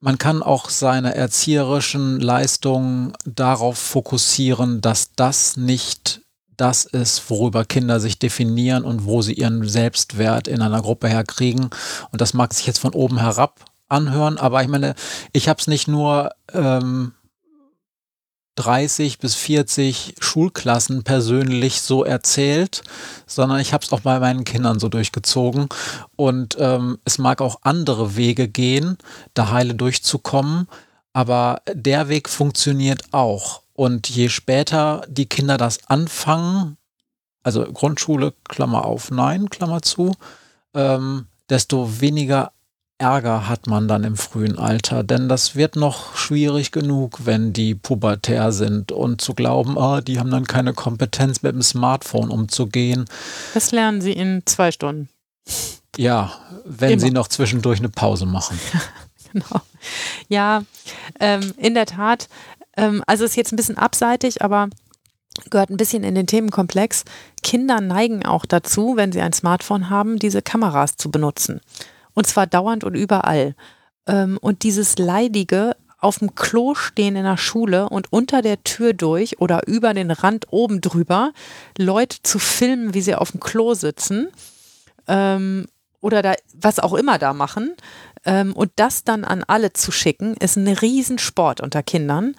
man 0.00 0.16
kann 0.16 0.42
auch 0.42 0.70
seine 0.70 1.14
erzieherischen 1.14 2.18
Leistungen 2.18 3.12
darauf 3.26 3.76
fokussieren, 3.76 4.80
dass 4.80 5.10
das 5.16 5.58
nicht 5.58 6.22
das 6.56 6.86
ist, 6.86 7.28
worüber 7.28 7.66
Kinder 7.66 8.00
sich 8.00 8.18
definieren 8.18 8.84
und 8.84 9.04
wo 9.04 9.20
sie 9.20 9.34
ihren 9.34 9.68
Selbstwert 9.68 10.48
in 10.48 10.62
einer 10.62 10.80
Gruppe 10.80 11.08
herkriegen. 11.08 11.68
Und 12.10 12.22
das 12.22 12.32
mag 12.32 12.54
sich 12.54 12.66
jetzt 12.66 12.78
von 12.78 12.94
oben 12.94 13.18
herab 13.18 13.66
anhören, 13.90 14.38
aber 14.38 14.62
ich 14.62 14.68
meine, 14.68 14.94
ich 15.34 15.50
habe 15.50 15.60
es 15.60 15.66
nicht 15.66 15.88
nur 15.88 16.30
ähm, 16.54 17.12
30 18.56 19.18
bis 19.18 19.34
40 19.34 20.16
Schulklassen 20.20 21.04
persönlich 21.04 21.80
so 21.80 22.04
erzählt, 22.04 22.82
sondern 23.26 23.60
ich 23.60 23.72
habe 23.72 23.84
es 23.84 23.92
auch 23.92 24.00
bei 24.00 24.18
meinen 24.20 24.44
Kindern 24.44 24.78
so 24.78 24.88
durchgezogen. 24.88 25.68
Und 26.16 26.56
ähm, 26.58 26.98
es 27.04 27.18
mag 27.18 27.40
auch 27.40 27.60
andere 27.62 28.16
Wege 28.16 28.48
gehen, 28.48 28.98
da 29.34 29.50
heile 29.50 29.74
durchzukommen, 29.74 30.68
aber 31.12 31.62
der 31.72 32.08
Weg 32.08 32.28
funktioniert 32.28 33.04
auch. 33.12 33.62
Und 33.74 34.08
je 34.10 34.28
später 34.28 35.02
die 35.08 35.26
Kinder 35.26 35.56
das 35.56 35.88
anfangen, 35.88 36.76
also 37.42 37.64
Grundschule, 37.64 38.34
Klammer 38.44 38.84
auf, 38.84 39.10
nein, 39.10 39.48
Klammer 39.48 39.82
zu, 39.82 40.14
ähm, 40.74 41.26
desto 41.48 42.00
weniger 42.00 42.52
Ärger 43.02 43.48
hat 43.48 43.66
man 43.66 43.88
dann 43.88 44.04
im 44.04 44.16
frühen 44.16 44.58
Alter. 44.58 45.02
Denn 45.02 45.28
das 45.28 45.56
wird 45.56 45.74
noch 45.74 46.16
schwierig 46.16 46.70
genug, 46.70 47.26
wenn 47.26 47.52
die 47.52 47.74
pubertär 47.74 48.52
sind 48.52 48.92
und 48.92 49.20
zu 49.20 49.34
glauben, 49.34 49.76
oh, 49.76 50.00
die 50.00 50.20
haben 50.20 50.30
dann 50.30 50.46
keine 50.46 50.72
Kompetenz 50.72 51.42
mit 51.42 51.52
dem 51.52 51.62
Smartphone 51.62 52.30
umzugehen. 52.30 53.06
Das 53.54 53.72
lernen 53.72 54.00
sie 54.00 54.12
in 54.12 54.42
zwei 54.46 54.70
Stunden. 54.70 55.08
Ja, 55.96 56.32
wenn 56.64 56.92
Immer. 56.92 57.00
sie 57.00 57.10
noch 57.10 57.26
zwischendurch 57.26 57.80
eine 57.80 57.88
Pause 57.88 58.24
machen. 58.24 58.58
genau. 59.32 59.60
Ja, 60.28 60.62
ähm, 61.18 61.52
in 61.56 61.74
der 61.74 61.86
Tat 61.86 62.28
ähm, 62.76 63.02
also 63.06 63.24
ist 63.24 63.36
jetzt 63.36 63.52
ein 63.52 63.56
bisschen 63.56 63.78
abseitig, 63.78 64.42
aber 64.42 64.68
gehört 65.50 65.70
ein 65.70 65.76
bisschen 65.76 66.04
in 66.04 66.14
den 66.14 66.26
Themenkomplex. 66.28 67.04
Kinder 67.42 67.80
neigen 67.80 68.24
auch 68.24 68.46
dazu, 68.46 68.96
wenn 68.96 69.12
sie 69.12 69.20
ein 69.20 69.32
Smartphone 69.32 69.90
haben, 69.90 70.20
diese 70.20 70.40
Kameras 70.40 70.96
zu 70.96 71.10
benutzen. 71.10 71.60
Und 72.14 72.26
zwar 72.26 72.46
dauernd 72.46 72.84
und 72.84 72.94
überall. 72.94 73.54
Ähm, 74.06 74.38
und 74.40 74.62
dieses 74.62 74.98
leidige 74.98 75.76
auf 75.98 76.18
dem 76.18 76.34
Klo 76.34 76.74
stehen 76.74 77.14
in 77.14 77.24
der 77.24 77.36
Schule 77.36 77.88
und 77.88 78.12
unter 78.12 78.42
der 78.42 78.64
Tür 78.64 78.92
durch 78.92 79.40
oder 79.40 79.68
über 79.68 79.94
den 79.94 80.10
Rand 80.10 80.46
oben 80.50 80.80
drüber 80.80 81.32
Leute 81.78 82.16
zu 82.22 82.40
filmen, 82.40 82.92
wie 82.92 83.02
sie 83.02 83.14
auf 83.14 83.30
dem 83.30 83.40
Klo 83.40 83.74
sitzen 83.74 84.28
ähm, 85.06 85.66
oder 86.00 86.22
da 86.22 86.34
was 86.54 86.80
auch 86.80 86.94
immer 86.94 87.18
da 87.18 87.32
machen, 87.32 87.76
ähm, 88.24 88.52
und 88.54 88.72
das 88.76 89.04
dann 89.04 89.24
an 89.24 89.44
alle 89.46 89.72
zu 89.72 89.90
schicken, 89.90 90.34
ist 90.34 90.56
ein 90.56 90.68
Riesensport 90.68 91.60
unter 91.60 91.82
Kindern. 91.82 92.36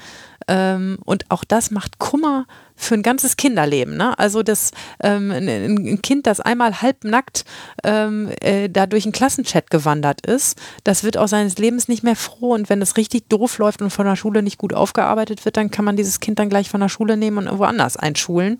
Ähm, 0.47 0.97
und 1.03 1.29
auch 1.29 1.43
das 1.43 1.71
macht 1.71 1.99
Kummer 1.99 2.45
für 2.75 2.95
ein 2.95 3.03
ganzes 3.03 3.37
Kinderleben. 3.37 3.97
Ne? 3.97 4.17
Also 4.17 4.43
das 4.43 4.71
ähm, 5.01 5.31
ein, 5.31 6.01
Kind, 6.01 6.27
das 6.27 6.39
einmal 6.39 6.81
halbnackt 6.81 7.45
ähm, 7.83 8.29
äh, 8.41 8.69
da 8.69 8.85
durch 8.85 9.05
einen 9.05 9.13
Klassenchat 9.13 9.69
gewandert 9.69 10.25
ist, 10.25 10.59
das 10.83 11.03
wird 11.03 11.17
auch 11.17 11.27
seines 11.27 11.57
Lebens 11.57 11.87
nicht 11.87 12.03
mehr 12.03 12.15
froh. 12.15 12.53
Und 12.53 12.69
wenn 12.69 12.81
es 12.81 12.97
richtig 12.97 13.29
doof 13.29 13.57
läuft 13.57 13.81
und 13.81 13.89
von 13.89 14.05
der 14.05 14.15
Schule 14.15 14.43
nicht 14.43 14.57
gut 14.57 14.73
aufgearbeitet 14.73 15.45
wird, 15.45 15.57
dann 15.57 15.71
kann 15.71 15.85
man 15.85 15.95
dieses 15.95 16.19
Kind 16.19 16.39
dann 16.39 16.49
gleich 16.49 16.69
von 16.69 16.81
der 16.81 16.89
Schule 16.89 17.17
nehmen 17.17 17.47
und 17.47 17.59
woanders 17.59 17.97
einschulen. 17.97 18.57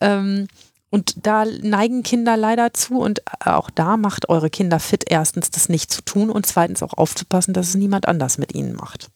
Ähm, 0.00 0.48
und 0.90 1.26
da 1.26 1.44
neigen 1.44 2.02
Kinder 2.02 2.36
leider 2.36 2.72
zu 2.72 3.00
und 3.00 3.22
auch 3.44 3.70
da 3.70 3.96
macht 3.96 4.28
eure 4.28 4.50
Kinder 4.50 4.78
fit, 4.78 5.04
erstens 5.08 5.50
das 5.50 5.68
nicht 5.68 5.92
zu 5.92 6.02
tun 6.02 6.30
und 6.30 6.46
zweitens 6.46 6.82
auch 6.82 6.94
aufzupassen, 6.94 7.54
dass 7.54 7.68
es 7.68 7.74
niemand 7.74 8.06
anders 8.06 8.38
mit 8.38 8.54
ihnen 8.54 8.74
macht. 8.74 9.10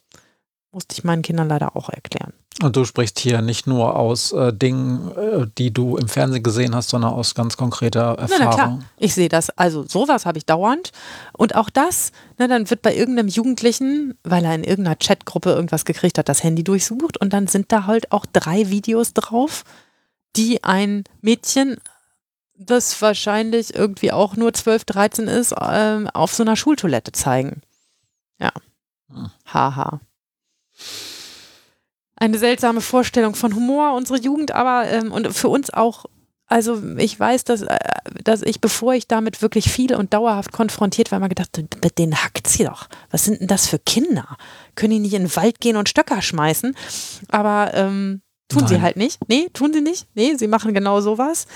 Musste 0.72 0.94
ich 0.94 1.04
meinen 1.04 1.22
Kindern 1.22 1.48
leider 1.48 1.76
auch 1.76 1.88
erklären. 1.88 2.32
Und 2.62 2.76
du 2.76 2.84
sprichst 2.84 3.18
hier 3.18 3.42
nicht 3.42 3.66
nur 3.66 3.96
aus 3.96 4.32
äh, 4.32 4.52
Dingen, 4.52 5.10
äh, 5.16 5.46
die 5.58 5.72
du 5.72 5.96
im 5.96 6.08
Fernsehen 6.08 6.42
gesehen 6.42 6.74
hast, 6.74 6.90
sondern 6.90 7.12
aus 7.12 7.34
ganz 7.34 7.56
konkreter 7.56 8.18
Erfahrung. 8.18 8.38
Na, 8.38 8.44
na 8.44 8.54
klar, 8.54 8.78
ich 8.96 9.14
sehe 9.14 9.28
das. 9.28 9.50
Also 9.50 9.84
sowas 9.86 10.26
habe 10.26 10.38
ich 10.38 10.46
dauernd. 10.46 10.92
Und 11.32 11.56
auch 11.56 11.70
das, 11.70 12.12
na, 12.38 12.46
dann 12.46 12.68
wird 12.70 12.82
bei 12.82 12.94
irgendeinem 12.94 13.28
Jugendlichen, 13.28 14.16
weil 14.22 14.44
er 14.44 14.54
in 14.54 14.64
irgendeiner 14.64 14.96
Chatgruppe 14.96 15.50
irgendwas 15.50 15.84
gekriegt 15.84 16.18
hat, 16.18 16.28
das 16.28 16.44
Handy 16.44 16.62
durchsucht 16.62 17.18
und 17.18 17.32
dann 17.32 17.46
sind 17.46 17.72
da 17.72 17.86
halt 17.86 18.12
auch 18.12 18.26
drei 18.26 18.70
Videos 18.70 19.14
drauf 19.14 19.64
die 20.36 20.62
ein 20.64 21.04
Mädchen, 21.20 21.76
das 22.54 23.00
wahrscheinlich 23.00 23.74
irgendwie 23.74 24.12
auch 24.12 24.36
nur 24.36 24.52
12, 24.52 24.84
13 24.84 25.28
ist, 25.28 25.54
ähm, 25.60 26.08
auf 26.08 26.34
so 26.34 26.42
einer 26.42 26.56
Schultoilette 26.56 27.12
zeigen. 27.12 27.62
Ja. 28.38 28.52
Hm. 29.08 29.30
Haha. 29.46 30.00
Eine 32.16 32.38
seltsame 32.38 32.80
Vorstellung 32.80 33.34
von 33.34 33.54
Humor, 33.54 33.94
unsere 33.94 34.18
Jugend, 34.18 34.52
aber 34.52 34.88
ähm, 34.88 35.10
und 35.12 35.32
für 35.34 35.48
uns 35.48 35.72
auch 35.72 36.04
also 36.46 36.82
ich 36.96 37.18
weiß, 37.18 37.44
dass, 37.44 37.62
äh, 37.62 37.78
dass 38.24 38.42
ich, 38.42 38.60
bevor 38.60 38.92
ich 38.94 39.06
damit 39.06 39.40
wirklich 39.40 39.70
viel 39.70 39.94
und 39.94 40.12
dauerhaft 40.12 40.50
konfrontiert 40.50 41.12
war, 41.12 41.20
mal 41.20 41.28
gedacht, 41.28 41.56
mit 41.56 41.96
denen 41.96 42.24
hackt 42.24 42.48
sie 42.48 42.64
doch. 42.64 42.88
Was 43.12 43.24
sind 43.24 43.40
denn 43.40 43.46
das 43.46 43.68
für 43.68 43.78
Kinder? 43.78 44.36
Können 44.74 44.94
die 44.94 44.98
nicht 44.98 45.14
in 45.14 45.22
den 45.22 45.36
Wald 45.36 45.60
gehen 45.60 45.76
und 45.76 45.88
Stöcker 45.88 46.20
schmeißen? 46.20 46.74
Aber 47.28 47.70
ähm, 47.74 48.22
Tun 48.50 48.62
Nein. 48.62 48.68
sie 48.68 48.80
halt 48.82 48.96
nicht. 48.96 49.20
Nee, 49.28 49.48
tun 49.52 49.72
sie 49.72 49.80
nicht. 49.80 50.08
Nee, 50.14 50.34
sie 50.36 50.48
machen 50.48 50.74
genau 50.74 51.00
sowas. 51.00 51.46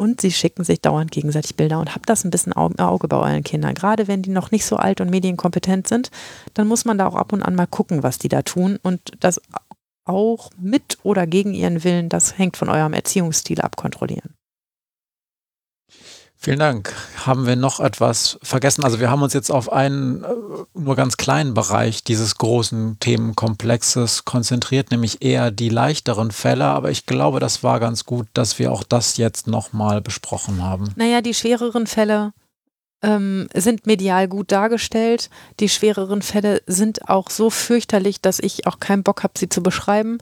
Und 0.00 0.22
sie 0.22 0.32
schicken 0.32 0.64
sich 0.64 0.80
dauernd 0.80 1.10
gegenseitig 1.10 1.56
Bilder 1.56 1.78
und 1.78 1.94
habt 1.94 2.08
das 2.08 2.24
ein 2.24 2.30
bisschen 2.30 2.52
im 2.52 2.78
Auge 2.78 3.06
bei 3.06 3.18
euren 3.18 3.44
Kindern. 3.44 3.74
Gerade 3.74 4.08
wenn 4.08 4.22
die 4.22 4.30
noch 4.30 4.50
nicht 4.50 4.64
so 4.64 4.76
alt 4.76 5.02
und 5.02 5.10
medienkompetent 5.10 5.86
sind, 5.86 6.10
dann 6.54 6.68
muss 6.68 6.86
man 6.86 6.96
da 6.96 7.06
auch 7.06 7.16
ab 7.16 7.34
und 7.34 7.42
an 7.42 7.54
mal 7.54 7.66
gucken, 7.66 8.02
was 8.02 8.16
die 8.16 8.28
da 8.28 8.40
tun. 8.40 8.78
Und 8.82 9.12
das 9.20 9.42
auch 10.06 10.48
mit 10.58 10.96
oder 11.02 11.26
gegen 11.26 11.52
ihren 11.52 11.84
Willen, 11.84 12.08
das 12.08 12.38
hängt 12.38 12.56
von 12.56 12.70
eurem 12.70 12.94
Erziehungsstil 12.94 13.60
ab, 13.60 13.76
kontrollieren. 13.76 14.32
Vielen 16.42 16.58
Dank. 16.58 16.94
Haben 17.26 17.46
wir 17.46 17.54
noch 17.54 17.80
etwas 17.80 18.38
vergessen? 18.42 18.82
Also 18.82 18.98
wir 18.98 19.10
haben 19.10 19.20
uns 19.20 19.34
jetzt 19.34 19.50
auf 19.50 19.70
einen 19.70 20.24
äh, 20.24 20.28
nur 20.72 20.96
ganz 20.96 21.18
kleinen 21.18 21.52
Bereich 21.52 22.02
dieses 22.02 22.36
großen 22.36 22.98
Themenkomplexes 22.98 24.24
konzentriert, 24.24 24.90
nämlich 24.90 25.20
eher 25.20 25.50
die 25.50 25.68
leichteren 25.68 26.30
Fälle. 26.30 26.64
Aber 26.64 26.90
ich 26.90 27.04
glaube, 27.04 27.40
das 27.40 27.62
war 27.62 27.78
ganz 27.78 28.06
gut, 28.06 28.26
dass 28.32 28.58
wir 28.58 28.72
auch 28.72 28.84
das 28.84 29.18
jetzt 29.18 29.48
nochmal 29.48 30.00
besprochen 30.00 30.62
haben. 30.62 30.94
Naja, 30.96 31.20
die 31.20 31.34
schwereren 31.34 31.86
Fälle 31.86 32.32
ähm, 33.02 33.48
sind 33.54 33.86
medial 33.86 34.28
gut 34.28 34.52
dargestellt. 34.52 35.30
Die 35.58 35.68
schwereren 35.68 36.22
Fälle 36.22 36.62
sind 36.66 37.08
auch 37.08 37.30
so 37.30 37.50
fürchterlich, 37.50 38.20
dass 38.20 38.38
ich 38.40 38.66
auch 38.66 38.80
keinen 38.80 39.02
Bock 39.02 39.22
habe, 39.22 39.38
sie 39.38 39.48
zu 39.48 39.62
beschreiben. 39.62 40.18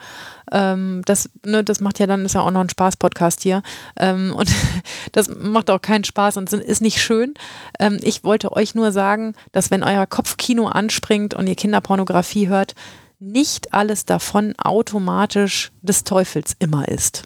Ähm, 0.53 1.03
das, 1.05 1.31
ne, 1.45 1.65
das 1.65 1.81
macht 1.81 1.99
ja 1.99 2.07
dann, 2.07 2.25
ist 2.25 2.35
ja 2.35 2.41
auch 2.41 2.51
noch 2.51 2.61
ein 2.61 2.69
Spaß-Podcast 2.69 3.43
hier. 3.43 3.63
Ähm, 3.97 4.35
und 4.35 4.51
das 5.13 5.29
macht 5.29 5.71
auch 5.71 5.83
keinen 5.83 6.05
Spaß 6.05 6.37
und 6.37 6.53
ist 6.53 6.81
nicht 6.81 7.01
schön. 7.01 7.35
Ähm, 7.79 7.99
ich 8.03 8.25
wollte 8.25 8.53
euch 8.53 8.75
nur 8.75 8.93
sagen, 8.93 9.35
dass 9.53 9.71
wenn 9.71 9.83
euer 9.83 10.07
Kopfkino 10.07 10.69
anspringt 10.69 11.35
und 11.35 11.47
ihr 11.47 11.57
Kinderpornografie 11.57 12.49
hört, 12.49 12.75
nicht 13.19 13.75
alles 13.75 14.05
davon 14.05 14.55
automatisch 14.59 15.73
des 15.83 16.05
Teufels 16.05 16.55
immer 16.59 16.87
ist. 16.87 17.25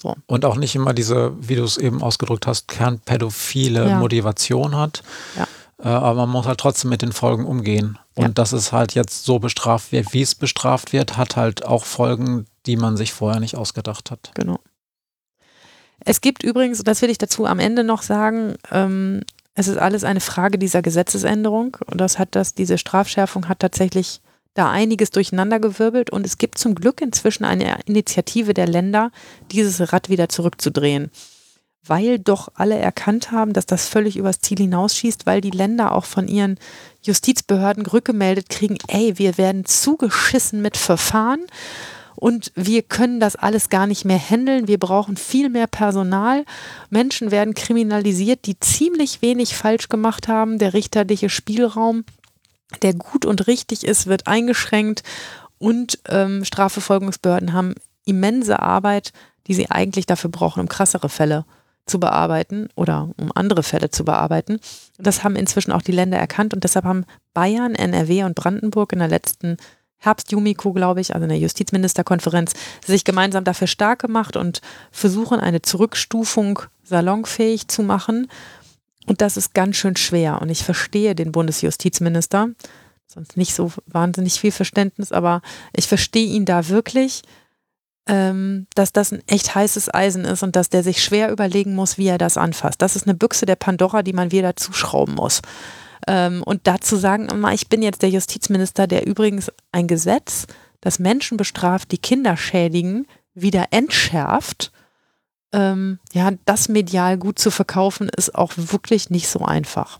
So. 0.00 0.16
Und 0.26 0.44
auch 0.44 0.56
nicht 0.56 0.74
immer 0.74 0.92
diese, 0.92 1.32
wie 1.40 1.56
du 1.56 1.64
es 1.64 1.76
eben 1.76 2.02
ausgedrückt 2.02 2.46
hast, 2.46 2.68
kernpädophile 2.68 3.88
ja. 3.88 3.98
Motivation 3.98 4.76
hat. 4.76 5.02
Ja. 5.36 5.46
Äh, 5.82 5.88
aber 5.88 6.26
man 6.26 6.30
muss 6.30 6.46
halt 6.46 6.58
trotzdem 6.58 6.90
mit 6.90 7.02
den 7.02 7.12
Folgen 7.12 7.44
umgehen. 7.44 7.98
Und 8.14 8.22
ja. 8.22 8.28
dass 8.28 8.52
es 8.52 8.72
halt 8.72 8.94
jetzt 8.94 9.24
so 9.24 9.38
bestraft 9.38 9.92
wird, 9.92 10.12
wie 10.12 10.22
es 10.22 10.34
bestraft 10.34 10.92
wird, 10.92 11.16
hat 11.16 11.36
halt 11.36 11.64
auch 11.64 11.84
Folgen, 11.84 12.46
die 12.66 12.76
man 12.76 12.96
sich 12.96 13.12
vorher 13.12 13.40
nicht 13.40 13.56
ausgedacht 13.56 14.10
hat. 14.10 14.30
Genau. 14.34 14.58
Es 16.00 16.20
gibt 16.20 16.42
übrigens, 16.42 16.82
das 16.82 17.02
will 17.02 17.10
ich 17.10 17.18
dazu 17.18 17.46
am 17.46 17.58
Ende 17.58 17.82
noch 17.82 18.02
sagen, 18.02 18.56
ähm, 18.70 19.22
es 19.54 19.68
ist 19.68 19.78
alles 19.78 20.04
eine 20.04 20.20
Frage 20.20 20.58
dieser 20.58 20.82
Gesetzesänderung. 20.82 21.76
Und 21.86 22.00
das 22.00 22.18
hat 22.18 22.34
das, 22.34 22.54
diese 22.54 22.78
Strafschärfung 22.78 23.48
hat 23.48 23.60
tatsächlich 23.60 24.20
da 24.54 24.70
einiges 24.70 25.10
durcheinandergewirbelt 25.10 26.10
und 26.10 26.24
es 26.24 26.38
gibt 26.38 26.58
zum 26.58 26.74
Glück 26.74 27.00
inzwischen 27.00 27.44
eine 27.44 27.78
Initiative 27.86 28.54
der 28.54 28.68
Länder, 28.68 29.10
dieses 29.50 29.92
Rad 29.92 30.08
wieder 30.08 30.28
zurückzudrehen. 30.28 31.10
Weil 31.86 32.18
doch 32.18 32.48
alle 32.54 32.78
erkannt 32.78 33.30
haben, 33.30 33.52
dass 33.52 33.66
das 33.66 33.86
völlig 33.86 34.16
übers 34.16 34.40
Ziel 34.40 34.58
hinausschießt, 34.58 35.26
weil 35.26 35.42
die 35.42 35.50
Länder 35.50 35.92
auch 35.92 36.06
von 36.06 36.28
ihren 36.28 36.58
Justizbehörden 37.02 37.84
rückgemeldet 37.84 38.48
kriegen, 38.48 38.78
ey, 38.88 39.18
wir 39.18 39.36
werden 39.36 39.66
zugeschissen 39.66 40.62
mit 40.62 40.78
Verfahren 40.78 41.44
und 42.16 42.52
wir 42.54 42.82
können 42.82 43.20
das 43.20 43.36
alles 43.36 43.68
gar 43.68 43.86
nicht 43.86 44.04
mehr 44.04 44.18
handeln. 44.18 44.68
Wir 44.68 44.78
brauchen 44.78 45.16
viel 45.16 45.50
mehr 45.50 45.66
Personal. 45.66 46.44
Menschen 46.88 47.30
werden 47.30 47.54
kriminalisiert, 47.54 48.46
die 48.46 48.58
ziemlich 48.60 49.20
wenig 49.20 49.56
falsch 49.56 49.88
gemacht 49.88 50.28
haben. 50.28 50.58
Der 50.58 50.74
richterliche 50.74 51.28
Spielraum 51.28 52.04
der 52.82 52.94
gut 52.94 53.24
und 53.24 53.46
richtig 53.46 53.84
ist, 53.84 54.06
wird 54.06 54.26
eingeschränkt 54.26 55.02
und 55.58 55.98
ähm, 56.08 56.44
Strafverfolgungsbehörden 56.44 57.52
haben 57.52 57.74
immense 58.04 58.60
Arbeit, 58.60 59.12
die 59.46 59.54
sie 59.54 59.70
eigentlich 59.70 60.06
dafür 60.06 60.30
brauchen, 60.30 60.60
um 60.60 60.68
krassere 60.68 61.08
Fälle 61.08 61.44
zu 61.86 62.00
bearbeiten 62.00 62.68
oder 62.76 63.10
um 63.18 63.30
andere 63.34 63.62
Fälle 63.62 63.90
zu 63.90 64.04
bearbeiten. 64.04 64.58
Das 64.98 65.22
haben 65.22 65.36
inzwischen 65.36 65.72
auch 65.72 65.82
die 65.82 65.92
Länder 65.92 66.18
erkannt 66.18 66.54
und 66.54 66.64
deshalb 66.64 66.84
haben 66.84 67.04
Bayern, 67.34 67.74
NRW 67.74 68.24
und 68.24 68.34
Brandenburg 68.34 68.92
in 68.92 69.00
der 69.00 69.08
letzten 69.08 69.58
Herbst-Jumiko, 69.98 70.72
glaube 70.72 71.00
ich, 71.00 71.14
also 71.14 71.24
in 71.24 71.30
der 71.30 71.38
Justizministerkonferenz, 71.38 72.52
sich 72.84 73.04
gemeinsam 73.04 73.44
dafür 73.44 73.66
stark 73.66 74.00
gemacht 74.00 74.36
und 74.36 74.60
versuchen, 74.90 75.40
eine 75.40 75.62
Zurückstufung 75.62 76.60
salonfähig 76.84 77.68
zu 77.68 77.82
machen. 77.82 78.28
Und 79.06 79.20
das 79.20 79.36
ist 79.36 79.54
ganz 79.54 79.76
schön 79.76 79.96
schwer. 79.96 80.40
Und 80.40 80.48
ich 80.48 80.64
verstehe 80.64 81.14
den 81.14 81.32
Bundesjustizminister, 81.32 82.48
sonst 83.06 83.36
nicht 83.36 83.54
so 83.54 83.72
wahnsinnig 83.86 84.40
viel 84.40 84.52
Verständnis, 84.52 85.12
aber 85.12 85.42
ich 85.74 85.86
verstehe 85.86 86.26
ihn 86.26 86.44
da 86.44 86.68
wirklich, 86.68 87.22
ähm, 88.06 88.66
dass 88.74 88.92
das 88.92 89.12
ein 89.12 89.22
echt 89.26 89.54
heißes 89.54 89.92
Eisen 89.92 90.24
ist 90.24 90.42
und 90.42 90.56
dass 90.56 90.68
der 90.68 90.82
sich 90.82 91.02
schwer 91.02 91.30
überlegen 91.30 91.74
muss, 91.74 91.96
wie 91.96 92.06
er 92.06 92.18
das 92.18 92.36
anfasst. 92.36 92.82
Das 92.82 92.96
ist 92.96 93.06
eine 93.06 93.14
Büchse 93.14 93.46
der 93.46 93.56
Pandora, 93.56 94.02
die 94.02 94.12
man 94.12 94.30
wieder 94.30 94.56
zuschrauben 94.56 95.14
muss. 95.14 95.40
Ähm, 96.06 96.42
und 96.42 96.66
dazu 96.66 96.96
sagen, 96.96 97.28
ich 97.52 97.68
bin 97.68 97.82
jetzt 97.82 98.02
der 98.02 98.10
Justizminister, 98.10 98.86
der 98.86 99.06
übrigens 99.06 99.50
ein 99.72 99.86
Gesetz, 99.86 100.46
das 100.80 100.98
Menschen 100.98 101.38
bestraft, 101.38 101.92
die 101.92 101.98
Kinder 101.98 102.36
schädigen, 102.36 103.06
wieder 103.34 103.66
entschärft 103.70 104.70
ähm, 105.54 106.00
ja, 106.12 106.32
das 106.44 106.68
medial 106.68 107.16
gut 107.16 107.38
zu 107.38 107.50
verkaufen, 107.50 108.08
ist 108.08 108.34
auch 108.34 108.52
wirklich 108.56 109.08
nicht 109.08 109.28
so 109.28 109.40
einfach. 109.40 109.98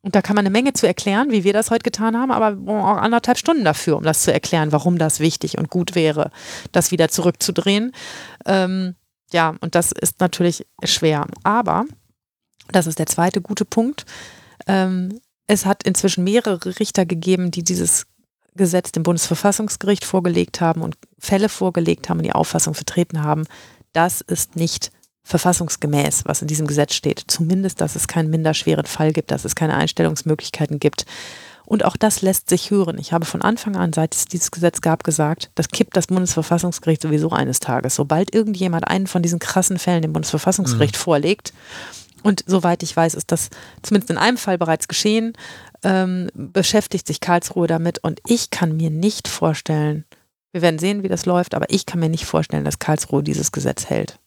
Und 0.00 0.14
da 0.14 0.22
kann 0.22 0.34
man 0.34 0.44
eine 0.44 0.52
Menge 0.52 0.72
zu 0.72 0.86
erklären, 0.86 1.30
wie 1.30 1.44
wir 1.44 1.52
das 1.52 1.70
heute 1.70 1.82
getan 1.82 2.16
haben, 2.18 2.30
aber 2.30 2.58
auch 2.72 2.96
anderthalb 2.96 3.38
Stunden 3.38 3.64
dafür, 3.64 3.96
um 3.96 4.02
das 4.02 4.22
zu 4.22 4.32
erklären, 4.32 4.72
warum 4.72 4.98
das 4.98 5.20
wichtig 5.20 5.56
und 5.58 5.70
gut 5.70 5.94
wäre, 5.94 6.30
das 6.72 6.90
wieder 6.90 7.08
zurückzudrehen. 7.08 7.92
Ähm, 8.44 8.96
ja, 9.32 9.54
und 9.60 9.74
das 9.74 9.92
ist 9.92 10.20
natürlich 10.20 10.66
schwer. 10.84 11.26
Aber, 11.42 11.84
das 12.68 12.86
ist 12.86 12.98
der 12.98 13.06
zweite 13.06 13.40
gute 13.40 13.64
Punkt, 13.64 14.04
ähm, 14.66 15.20
es 15.46 15.66
hat 15.66 15.82
inzwischen 15.84 16.24
mehrere 16.24 16.78
Richter 16.80 17.04
gegeben, 17.04 17.50
die 17.50 17.62
dieses 17.62 18.06
Gesetz 18.54 18.92
dem 18.92 19.02
Bundesverfassungsgericht 19.02 20.04
vorgelegt 20.04 20.60
haben 20.60 20.82
und 20.82 20.96
Fälle 21.18 21.48
vorgelegt 21.48 22.08
haben 22.08 22.18
und 22.18 22.24
die 22.24 22.32
Auffassung 22.32 22.74
vertreten 22.74 23.22
haben, 23.22 23.44
das 23.94 24.20
ist 24.20 24.56
nicht 24.56 24.90
verfassungsgemäß, 25.22 26.24
was 26.26 26.42
in 26.42 26.48
diesem 26.48 26.66
Gesetz 26.66 26.94
steht. 26.94 27.24
Zumindest, 27.28 27.80
dass 27.80 27.96
es 27.96 28.06
keinen 28.06 28.28
minderschweren 28.28 28.84
Fall 28.84 29.12
gibt, 29.12 29.30
dass 29.30 29.46
es 29.46 29.54
keine 29.54 29.74
Einstellungsmöglichkeiten 29.74 30.78
gibt. 30.78 31.06
Und 31.64 31.84
auch 31.84 31.96
das 31.96 32.20
lässt 32.20 32.50
sich 32.50 32.70
hören. 32.70 32.98
Ich 32.98 33.14
habe 33.14 33.24
von 33.24 33.40
Anfang 33.40 33.74
an, 33.76 33.94
seit 33.94 34.14
es 34.14 34.26
dieses 34.26 34.50
Gesetz 34.50 34.82
gab, 34.82 35.02
gesagt, 35.02 35.50
das 35.54 35.68
kippt 35.68 35.96
das 35.96 36.08
Bundesverfassungsgericht 36.08 37.00
sowieso 37.00 37.30
eines 37.30 37.58
Tages. 37.58 37.94
Sobald 37.94 38.34
irgendjemand 38.34 38.86
einen 38.86 39.06
von 39.06 39.22
diesen 39.22 39.38
krassen 39.38 39.78
Fällen 39.78 40.02
dem 40.02 40.12
Bundesverfassungsgericht 40.12 40.96
mhm. 40.96 41.00
vorlegt, 41.00 41.54
und 42.22 42.42
soweit 42.46 42.82
ich 42.82 42.96
weiß, 42.96 43.14
ist 43.14 43.30
das 43.32 43.50
zumindest 43.82 44.10
in 44.10 44.16
einem 44.16 44.38
Fall 44.38 44.56
bereits 44.56 44.88
geschehen, 44.88 45.34
ähm, 45.82 46.30
beschäftigt 46.34 47.06
sich 47.06 47.20
Karlsruhe 47.20 47.66
damit. 47.66 47.98
Und 47.98 48.20
ich 48.26 48.48
kann 48.48 48.76
mir 48.76 48.88
nicht 48.88 49.28
vorstellen, 49.28 50.06
wir 50.54 50.62
werden 50.62 50.78
sehen, 50.78 51.02
wie 51.02 51.08
das 51.08 51.26
läuft, 51.26 51.54
aber 51.54 51.66
ich 51.68 51.84
kann 51.84 51.98
mir 51.98 52.08
nicht 52.08 52.26
vorstellen, 52.26 52.64
dass 52.64 52.78
Karlsruhe 52.78 53.24
dieses 53.24 53.50
Gesetz 53.50 53.86
hält. 53.86 54.20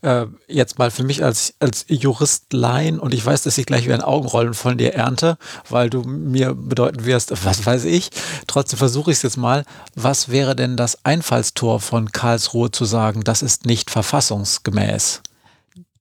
Äh, 0.00 0.26
jetzt 0.46 0.78
mal 0.78 0.92
für 0.92 1.02
mich 1.02 1.24
als, 1.24 1.54
als 1.58 1.84
Jurist 1.88 2.52
Laien 2.52 3.00
und 3.00 3.12
ich 3.12 3.26
weiß, 3.26 3.42
dass 3.42 3.58
ich 3.58 3.66
gleich 3.66 3.84
wieder 3.84 3.96
ein 3.96 4.02
Augenrollen 4.02 4.54
von 4.54 4.78
dir 4.78 4.94
ernte, 4.94 5.36
weil 5.68 5.90
du 5.90 6.02
mir 6.02 6.54
bedeuten 6.54 7.04
wirst, 7.04 7.44
was 7.44 7.66
weiß 7.66 7.84
ich. 7.84 8.10
Trotzdem 8.46 8.78
versuche 8.78 9.10
ich 9.10 9.18
es 9.18 9.22
jetzt 9.22 9.36
mal. 9.36 9.64
Was 9.96 10.28
wäre 10.28 10.54
denn 10.54 10.76
das 10.76 11.04
Einfallstor 11.04 11.80
von 11.80 12.12
Karlsruhe 12.12 12.70
zu 12.70 12.84
sagen, 12.84 13.24
das 13.24 13.42
ist 13.42 13.66
nicht 13.66 13.90
verfassungsgemäß? 13.90 15.22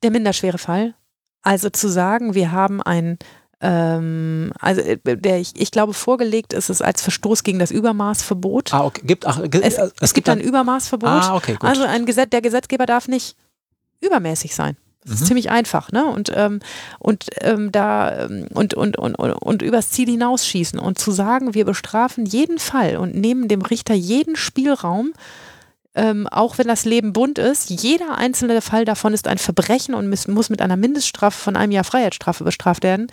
Der 0.03 0.11
minderschwere 0.11 0.59
Fall. 0.59 0.93
Also 1.41 1.71
zu 1.71 1.89
sagen, 1.89 2.35
wir 2.35 2.51
haben 2.51 2.83
ein 2.83 3.17
ähm, 3.61 4.51
also 4.59 4.81
äh, 4.81 4.97
der, 5.03 5.39
ich, 5.39 5.53
ich, 5.55 5.71
glaube, 5.71 5.93
vorgelegt 5.93 6.53
ist 6.53 6.69
es 6.69 6.81
als 6.81 7.01
Verstoß 7.01 7.43
gegen 7.43 7.59
das 7.59 7.71
Übermaßverbot. 7.71 8.73
Ah, 8.73 8.85
okay. 8.85 9.01
Gibt, 9.05 9.25
ach, 9.25 9.41
ge 9.49 9.61
es, 9.63 9.77
es, 9.77 9.93
es, 9.99 10.13
gibt 10.13 10.29
ein 10.29 10.39
Übermaßverbot. 10.39 11.09
Ah, 11.09 11.35
okay, 11.35 11.53
gut. 11.53 11.69
Also 11.69 11.83
ein 11.83 12.05
Gesetz, 12.05 12.29
der 12.31 12.41
Gesetzgeber 12.41 12.85
darf 12.85 13.07
nicht 13.07 13.37
übermäßig 14.01 14.55
sein. 14.55 14.77
Das 15.05 15.15
ist 15.15 15.21
mhm. 15.21 15.25
ziemlich 15.25 15.51
einfach, 15.51 15.91
ne? 15.91 16.05
Und, 16.05 16.31
ähm, 16.35 16.59
und 16.99 17.25
ähm, 17.41 17.71
da 17.71 18.25
ähm, 18.25 18.47
und, 18.53 18.73
und, 18.73 18.97
und, 18.97 19.15
und, 19.15 19.31
und 19.31 19.61
übers 19.61 19.91
Ziel 19.91 20.09
hinausschießen 20.09 20.79
und 20.79 20.97
zu 20.97 21.11
sagen, 21.11 21.53
wir 21.53 21.65
bestrafen 21.65 22.25
jeden 22.25 22.57
Fall 22.57 22.97
und 22.97 23.15
nehmen 23.15 23.47
dem 23.47 23.61
Richter 23.61 23.93
jeden 23.93 24.35
Spielraum, 24.35 25.13
ähm, 25.95 26.27
auch 26.27 26.57
wenn 26.57 26.67
das 26.67 26.85
Leben 26.85 27.13
bunt 27.13 27.39
ist, 27.39 27.69
jeder 27.69 28.17
einzelne 28.17 28.61
Fall 28.61 28.85
davon 28.85 29.13
ist 29.13 29.27
ein 29.27 29.37
Verbrechen 29.37 29.95
und 29.95 30.09
muss, 30.09 30.27
muss 30.27 30.49
mit 30.49 30.61
einer 30.61 30.77
Mindeststrafe 30.77 31.37
von 31.37 31.55
einem 31.55 31.71
Jahr 31.71 31.83
Freiheitsstrafe 31.83 32.43
bestraft 32.43 32.83
werden. 32.83 33.07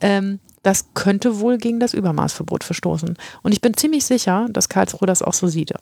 Ähm, 0.00 0.40
das 0.62 0.86
könnte 0.94 1.38
wohl 1.38 1.58
gegen 1.58 1.78
das 1.78 1.94
Übermaßverbot 1.94 2.64
verstoßen. 2.64 3.16
Und 3.42 3.52
ich 3.52 3.60
bin 3.60 3.74
ziemlich 3.74 4.04
sicher, 4.04 4.48
dass 4.50 4.68
Karlsruhe 4.68 5.06
das 5.06 5.22
auch 5.22 5.34
so 5.34 5.46
sieht. 5.46 5.72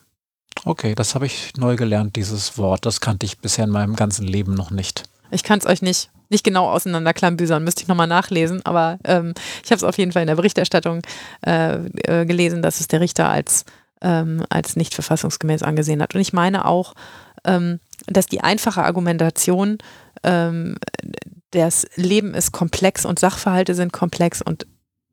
Okay, 0.67 0.95
das 0.95 1.15
habe 1.15 1.27
ich 1.27 1.53
neu 1.57 1.77
gelernt, 1.77 2.17
dieses 2.17 2.59
Wort. 2.59 2.85
Das 2.87 3.01
kannte 3.01 3.25
ich 3.27 3.39
bisher 3.39 3.65
in 3.65 3.71
meinem 3.71 3.97
ganzen 3.97 4.27
Leben 4.27 4.55
noch 4.55 4.71
nicht. 4.71 5.05
Ich 5.31 5.43
kann 5.43 5.59
es 5.59 5.67
euch 5.67 5.83
nicht, 5.83 6.11
nicht 6.29 6.45
genau 6.45 6.71
auseinanderklambüsern, 6.71 7.65
müsste 7.65 7.83
ich 7.83 7.89
nochmal 7.89 8.07
nachlesen, 8.07 8.65
aber 8.65 8.99
ähm, 9.05 9.35
ich 9.65 9.71
habe 9.71 9.77
es 9.77 9.85
auf 9.85 9.99
jeden 9.99 10.13
Fall 10.13 10.23
in 10.23 10.29
der 10.29 10.37
Berichterstattung 10.37 11.03
äh, 11.47 11.77
äh, 11.87 12.27
gelesen, 12.27 12.63
dass 12.63 12.81
es 12.81 12.89
der 12.89 13.01
Richter 13.01 13.29
als, 13.29 13.65
ähm, 14.05 14.45
als 14.51 14.77
nicht 14.77 14.95
verfassungsgemäß 14.95 15.63
angesehen 15.63 16.01
hat. 16.03 16.15
Und 16.15 16.21
ich 16.21 16.33
meine 16.33 16.67
auch, 16.67 16.95
ähm, 17.45 17.81
dass 18.07 18.27
die 18.27 18.43
einfache 18.43 18.85
Argumentation, 18.85 19.79
ähm, 20.23 20.77
das 21.51 21.87
Leben 21.97 22.35
ist 22.35 22.53
komplex 22.53 23.05
und 23.05 23.19
Sachverhalte 23.19 23.75
sind 23.75 23.93
komplex 23.93 24.43
und 24.43 24.67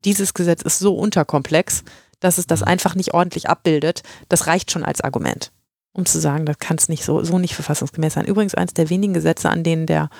dieses 0.04 0.34
Gesetz 0.34 0.62
ist 0.62 0.78
so 0.78 0.94
unterkomplex, 0.94 1.84
dass 2.20 2.38
es 2.38 2.46
das 2.46 2.60
mhm. 2.60 2.68
einfach 2.68 2.94
nicht 2.94 3.14
ordentlich 3.14 3.48
abbildet, 3.48 4.02
das 4.28 4.46
reicht 4.46 4.70
schon 4.70 4.84
als 4.84 5.00
Argument, 5.00 5.52
um 5.92 6.04
zu 6.04 6.20
sagen, 6.20 6.44
das 6.44 6.58
kann 6.58 6.76
es 6.76 6.88
nicht 6.88 7.04
so, 7.04 7.24
so 7.24 7.38
nicht 7.38 7.54
verfassungsgemäß 7.54 8.14
sein. 8.14 8.26
Übrigens 8.26 8.54
eines 8.54 8.74
der 8.74 8.90
wenigen 8.90 9.14
Gesetze, 9.14 9.48
an 9.48 9.64
denen 9.64 9.86
der 9.86 10.10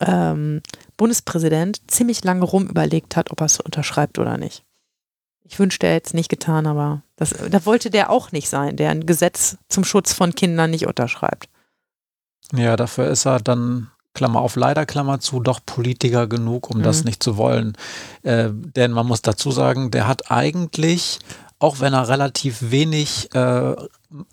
ähm, 0.00 0.62
Bundespräsident 0.96 1.80
ziemlich 1.88 2.24
lange 2.24 2.44
rumüberlegt 2.44 3.16
hat, 3.16 3.30
ob 3.30 3.40
er 3.40 3.46
es 3.46 3.60
unterschreibt 3.60 4.18
oder 4.18 4.38
nicht. 4.38 4.64
Ich 5.48 5.58
wünschte, 5.58 5.86
er 5.86 5.94
hätte 5.94 6.08
es 6.08 6.14
nicht 6.14 6.28
getan, 6.28 6.66
aber 6.66 7.02
das, 7.16 7.34
da 7.50 7.64
wollte 7.64 7.90
der 7.90 8.10
auch 8.10 8.32
nicht 8.32 8.48
sein, 8.48 8.76
der 8.76 8.90
ein 8.90 9.06
Gesetz 9.06 9.56
zum 9.68 9.82
Schutz 9.82 10.12
von 10.12 10.34
Kindern 10.34 10.70
nicht 10.70 10.86
unterschreibt. 10.86 11.48
Ja, 12.52 12.76
dafür 12.76 13.08
ist 13.08 13.26
er 13.26 13.40
dann 13.40 13.90
Klammer 14.14 14.40
auf 14.40 14.56
leider, 14.56 14.84
Klammer 14.84 15.20
zu, 15.20 15.40
doch 15.40 15.60
Politiker 15.64 16.26
genug, 16.26 16.70
um 16.70 16.78
mhm. 16.78 16.82
das 16.82 17.04
nicht 17.04 17.22
zu 17.22 17.36
wollen. 17.36 17.76
Äh, 18.22 18.50
denn 18.52 18.92
man 18.92 19.06
muss 19.06 19.22
dazu 19.22 19.50
sagen, 19.50 19.90
der 19.90 20.06
hat 20.06 20.30
eigentlich, 20.30 21.18
auch 21.58 21.80
wenn 21.80 21.94
er 21.94 22.08
relativ 22.08 22.70
wenig 22.70 23.34
äh, 23.34 23.74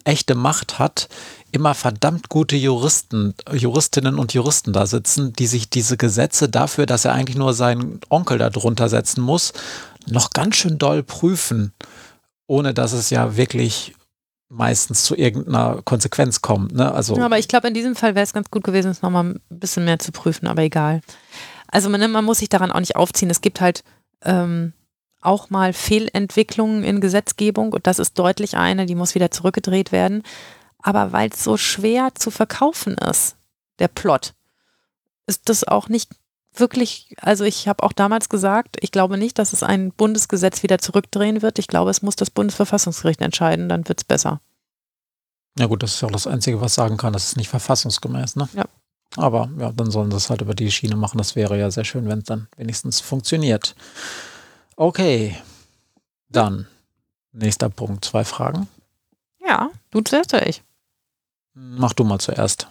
echte 0.04 0.36
Macht 0.36 0.80
hat, 0.80 1.08
immer 1.52 1.74
verdammt 1.74 2.30
gute 2.30 2.56
Juristen, 2.56 3.36
Juristinnen 3.52 4.20
und 4.20 4.34
Juristen 4.34 4.74
da 4.74 4.86
sitzen, 4.86 5.34
die 5.34 5.48
sich 5.48 5.70
diese 5.70 5.98
Gesetze 5.98 6.50
dafür, 6.50 6.86
dass 6.86 7.06
er 7.06 7.14
eigentlich 7.14 7.38
nur 7.38 7.54
seinen 7.54 8.02
Onkel 8.10 8.38
da 8.38 8.50
drunter 8.50 8.90
setzen 8.90 9.22
muss, 9.22 9.54
noch 10.08 10.32
ganz 10.32 10.56
schön 10.56 10.78
doll 10.78 11.04
prüfen, 11.04 11.74
ohne 12.48 12.74
dass 12.74 12.94
es 12.94 13.10
ja 13.10 13.38
wirklich 13.38 13.96
meistens 14.50 15.04
zu 15.04 15.16
irgendeiner 15.16 15.82
Konsequenz 15.84 16.42
kommt. 16.42 16.74
Ne? 16.74 16.92
Also 16.92 17.16
ja, 17.18 17.26
aber 17.26 17.40
ich 17.40 17.48
glaube, 17.48 17.68
in 17.68 17.74
diesem 17.74 17.96
Fall 17.96 18.16
wäre 18.16 18.24
es 18.24 18.34
ganz 18.34 18.50
gut 18.52 18.64
gewesen, 18.64 18.92
es 18.92 19.02
nochmal 19.02 19.26
ein 19.26 19.42
bisschen 19.50 19.86
mehr 19.86 20.00
zu 20.00 20.12
prüfen, 20.12 20.48
aber 20.48 20.62
egal. 20.62 21.02
Also 21.68 21.90
man, 21.90 22.12
man 22.12 22.26
muss 22.26 22.40
sich 22.40 22.50
daran 22.50 22.72
auch 22.72 22.80
nicht 22.80 22.96
aufziehen. 22.96 23.30
Es 23.30 23.42
gibt 23.42 23.60
halt 23.60 23.84
ähm, 24.22 24.74
auch 25.22 25.50
mal 25.50 25.74
Fehlentwicklungen 25.74 26.84
in 26.84 27.02
Gesetzgebung 27.02 27.74
und 27.74 27.88
das 27.88 28.00
ist 28.00 28.18
deutlich 28.20 28.56
eine, 28.56 28.86
die 28.86 28.96
muss 28.96 29.16
wieder 29.16 29.32
zurückgedreht 29.32 29.92
werden. 29.92 30.24
Aber 30.80 31.12
weil 31.12 31.30
es 31.30 31.44
so 31.44 31.58
schwer 31.58 32.14
zu 32.14 32.30
verkaufen 32.30 32.96
ist, 32.96 33.36
der 33.80 33.88
Plot, 33.88 34.34
ist 35.26 35.50
das 35.50 35.68
auch 35.68 35.90
nicht 35.90 36.12
wirklich, 36.60 37.16
also 37.22 37.44
ich 37.44 37.68
habe 37.68 37.84
auch 37.84 37.94
damals 37.94 38.30
gesagt, 38.30 38.78
ich 38.82 38.92
glaube 38.92 39.18
nicht, 39.18 39.40
dass 39.40 39.54
es 39.54 39.64
ein 39.64 39.92
Bundesgesetz 39.92 40.64
wieder 40.64 40.80
zurückdrehen 40.80 41.42
wird. 41.42 41.60
Ich 41.60 41.68
glaube, 41.68 41.92
es 41.92 42.02
muss 42.02 42.16
das 42.16 42.30
Bundesverfassungsgericht 42.30 43.22
entscheiden, 43.22 43.70
dann 43.70 43.88
wird 43.88 44.02
es 44.02 44.04
besser. 44.04 44.42
Ja 45.58 45.68
gut, 45.68 45.84
das 45.84 45.96
ist 45.96 46.02
ja 46.02 46.08
auch 46.08 46.12
das 46.12 46.28
Einzige, 46.28 46.62
was 46.62 46.76
sagen 46.76 46.98
kann, 46.98 47.14
das 47.14 47.26
ist 47.26 47.38
nicht 47.38 47.50
verfassungsgemäß, 47.50 48.36
ne? 48.36 48.50
Ja. 48.54 48.66
Aber 49.16 49.50
ja, 49.58 49.72
dann 49.72 49.92
sollen 49.92 50.12
sie 50.12 50.18
es 50.18 50.30
halt 50.30 50.42
über 50.42 50.54
die 50.54 50.72
Schiene 50.72 50.96
machen. 50.98 51.18
Das 51.18 51.36
wäre 51.36 51.58
ja 51.58 51.72
sehr 51.72 51.86
schön, 51.86 52.08
wenn 52.08 52.20
es 52.20 52.26
dann 52.26 52.48
wenigstens 52.58 53.00
funktioniert. 53.00 53.76
Okay, 54.76 55.38
dann 56.28 56.68
nächster 57.32 57.70
Punkt, 57.70 58.04
zwei 58.04 58.26
Fragen. 58.26 58.68
Ja, 59.46 59.70
du 59.92 60.02
zuerst 60.02 60.34
oder 60.34 60.48
ich? 60.48 60.64
Mach 61.54 61.94
du 61.94 62.04
mal 62.04 62.20
zuerst. 62.20 62.68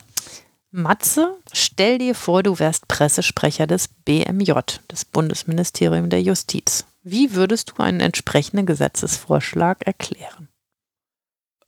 Matze, 0.74 1.36
stell 1.52 1.98
dir 1.98 2.16
vor, 2.16 2.42
du 2.42 2.58
wärst 2.58 2.88
Pressesprecher 2.88 3.68
des 3.68 3.86
BMJ, 3.86 4.54
des 4.90 5.04
Bundesministerium 5.04 6.10
der 6.10 6.20
Justiz. 6.20 6.84
Wie 7.04 7.34
würdest 7.34 7.70
du 7.70 7.82
einen 7.82 8.00
entsprechenden 8.00 8.66
Gesetzesvorschlag 8.66 9.86
erklären? 9.86 10.48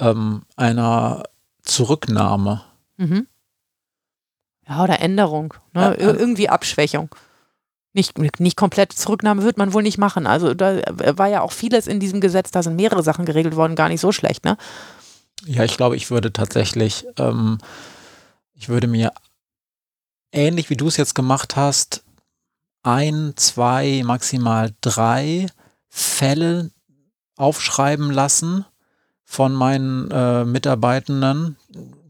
Ähm, 0.01 0.43
einer 0.57 1.23
Zurücknahme. 1.62 2.65
Mhm. 2.97 3.28
Ja, 4.69 4.83
oder 4.83 4.99
Änderung. 4.99 5.55
Ne? 5.73 5.97
Äh, 5.97 6.03
Irgendwie 6.03 6.49
Abschwächung. 6.49 7.15
Nicht, 7.93 8.19
nicht 8.19 8.57
komplett 8.57 8.93
Zurücknahme 8.93 9.45
wird 9.45 9.57
man 9.57 9.73
wohl 9.73 9.85
nicht 9.85 9.99
machen. 9.99 10.27
Also 10.27 10.53
da 10.53 10.83
war 10.89 11.28
ja 11.28 11.43
auch 11.43 11.53
vieles 11.53 11.87
in 11.87 12.01
diesem 12.01 12.20
Gesetz, 12.20 12.51
da 12.51 12.65
sind 12.65 12.74
mehrere 12.74 13.05
Sachen 13.05 13.24
geregelt 13.24 13.55
worden, 13.55 13.77
gar 13.77 13.89
nicht 13.89 14.01
so 14.01 14.11
schlecht, 14.11 14.45
ne? 14.45 14.59
Ja, 15.45 15.62
ich 15.62 15.77
glaube, 15.77 15.95
ich 15.97 16.11
würde 16.11 16.33
tatsächlich 16.33 17.07
ähm, 17.19 17.59
ich 18.57 18.69
würde 18.69 18.87
mir 18.87 19.12
ähnlich 20.33 20.70
wie 20.70 20.77
du 20.77 20.89
es 20.89 20.97
jetzt 20.97 21.15
gemacht 21.15 21.57
hast, 21.57 22.05
ein, 22.83 23.33
zwei, 23.37 24.03
maximal 24.05 24.73
drei 24.81 25.47
Fälle 25.89 26.70
aufschreiben 27.37 28.11
lassen 28.11 28.65
von 29.24 29.53
meinen 29.55 30.11
äh, 30.11 30.45
Mitarbeitenden, 30.45 31.57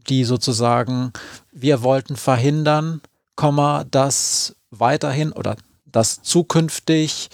die 0.07 0.23
sozusagen, 0.23 1.11
wir 1.51 1.81
wollten 1.81 2.15
verhindern, 2.15 3.01
Komma, 3.35 3.83
dass 3.83 4.55
weiterhin 4.71 5.31
oder 5.31 5.57
dass 5.85 6.21
zukünftig 6.21 7.29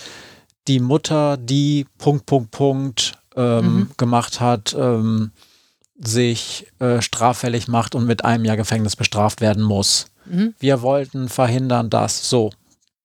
die 0.68 0.80
Mutter, 0.80 1.38
die 1.38 1.85
Punkt, 1.98 2.26
Punkt, 2.26 2.52
Punkt 2.52 3.14
ähm, 3.35 3.76
mhm. 3.76 3.90
gemacht 3.98 4.40
hat, 4.40 4.76
ähm, 4.77 5.31
sich 5.95 6.67
äh, 6.79 7.01
straffällig 7.01 7.67
macht 7.67 7.95
und 7.95 8.05
mit 8.05 8.25
einem 8.25 8.45
Jahr 8.45 8.57
Gefängnis 8.57 8.95
bestraft 8.95 9.41
werden 9.41 9.63
muss. 9.63 10.07
Mhm. 10.25 10.55
Wir 10.59 10.81
wollten 10.81 11.29
verhindern, 11.29 11.89
dass 11.89 12.29
so. 12.29 12.51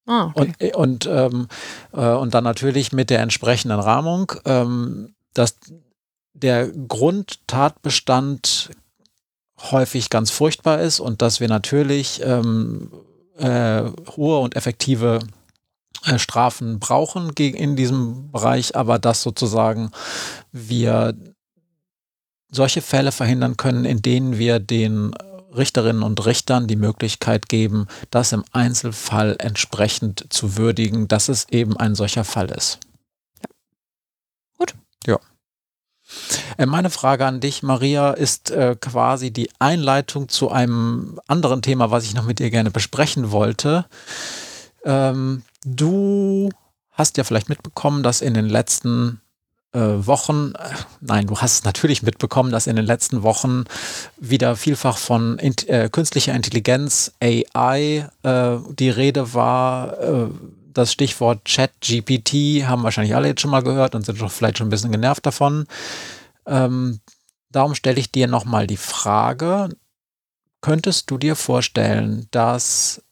Ah, 0.06 0.32
okay. 0.34 0.72
Und, 0.74 1.06
äh, 1.06 1.14
und, 1.14 1.32
ähm, 1.34 1.48
äh, 1.92 2.14
und 2.14 2.34
dann 2.34 2.44
natürlich 2.44 2.92
mit 2.92 3.10
der 3.10 3.20
entsprechenden 3.20 3.78
Rahmung, 3.78 4.32
ähm, 4.46 5.14
dass 5.34 5.56
der 6.32 6.68
Grundtatbestand 6.68 8.70
häufig 9.70 10.08
ganz 10.08 10.30
furchtbar 10.30 10.80
ist 10.80 11.00
und 11.00 11.20
dass 11.20 11.40
wir 11.40 11.48
natürlich 11.48 12.22
ähm, 12.24 12.90
äh, 13.36 13.82
hohe 14.16 14.38
und 14.38 14.56
effektive 14.56 15.18
äh, 16.04 16.18
Strafen 16.18 16.78
brauchen 16.78 17.30
in 17.30 17.76
diesem 17.76 18.30
Bereich, 18.30 18.76
aber 18.76 18.98
dass 18.98 19.22
sozusagen 19.22 19.90
wir 20.52 21.14
solche 22.50 22.82
Fälle 22.82 23.12
verhindern 23.12 23.56
können, 23.56 23.84
in 23.84 24.02
denen 24.02 24.38
wir 24.38 24.58
den 24.58 25.14
Richterinnen 25.56 26.02
und 26.02 26.24
Richtern 26.26 26.66
die 26.66 26.76
Möglichkeit 26.76 27.48
geben, 27.48 27.86
das 28.10 28.32
im 28.32 28.44
Einzelfall 28.52 29.36
entsprechend 29.38 30.26
zu 30.30 30.56
würdigen, 30.56 31.08
dass 31.08 31.28
es 31.28 31.48
eben 31.50 31.76
ein 31.76 31.94
solcher 31.94 32.24
Fall 32.24 32.50
ist. 32.50 32.78
Ja. 33.42 33.48
Gut. 34.58 34.74
Ja. 35.06 35.18
Äh, 36.56 36.66
meine 36.66 36.90
Frage 36.90 37.26
an 37.26 37.40
dich, 37.40 37.62
Maria, 37.62 38.12
ist 38.12 38.50
äh, 38.50 38.76
quasi 38.80 39.30
die 39.30 39.50
Einleitung 39.58 40.28
zu 40.28 40.50
einem 40.50 41.20
anderen 41.26 41.62
Thema, 41.62 41.90
was 41.90 42.04
ich 42.04 42.14
noch 42.14 42.24
mit 42.24 42.38
dir 42.38 42.50
gerne 42.50 42.70
besprechen 42.70 43.30
wollte. 43.30 43.86
Ähm, 44.84 45.42
du 45.64 46.50
hast 46.90 47.16
ja 47.16 47.24
vielleicht 47.24 47.48
mitbekommen, 47.48 48.02
dass 48.02 48.20
in 48.20 48.34
den 48.34 48.48
letzten 48.48 49.20
Wochen, 49.72 50.52
äh, 50.54 50.70
nein, 51.00 51.26
du 51.26 51.38
hast 51.38 51.64
natürlich 51.64 52.02
mitbekommen, 52.02 52.50
dass 52.50 52.66
in 52.66 52.76
den 52.76 52.86
letzten 52.86 53.22
Wochen 53.22 53.64
wieder 54.16 54.56
vielfach 54.56 54.96
von 54.96 55.38
in, 55.38 55.54
äh, 55.66 55.90
künstlicher 55.90 56.34
Intelligenz, 56.34 57.12
AI, 57.20 58.08
äh, 58.22 58.56
die 58.70 58.90
Rede 58.90 59.34
war. 59.34 59.98
Äh, 60.00 60.28
das 60.72 60.92
Stichwort 60.92 61.44
Chat-GPT 61.44 62.66
haben 62.66 62.82
wahrscheinlich 62.82 63.14
alle 63.14 63.28
jetzt 63.28 63.40
schon 63.40 63.50
mal 63.50 63.62
gehört 63.62 63.94
und 63.94 64.06
sind 64.06 64.20
doch 64.20 64.30
vielleicht 64.30 64.58
schon 64.58 64.68
ein 64.68 64.70
bisschen 64.70 64.92
genervt 64.92 65.26
davon. 65.26 65.66
Ähm, 66.46 67.00
darum 67.50 67.74
stelle 67.74 67.98
ich 67.98 68.12
dir 68.12 68.28
nochmal 68.28 68.66
die 68.66 68.76
Frage, 68.76 69.70
könntest 70.60 71.10
du 71.10 71.18
dir 71.18 71.36
vorstellen, 71.36 72.28
dass 72.30 73.02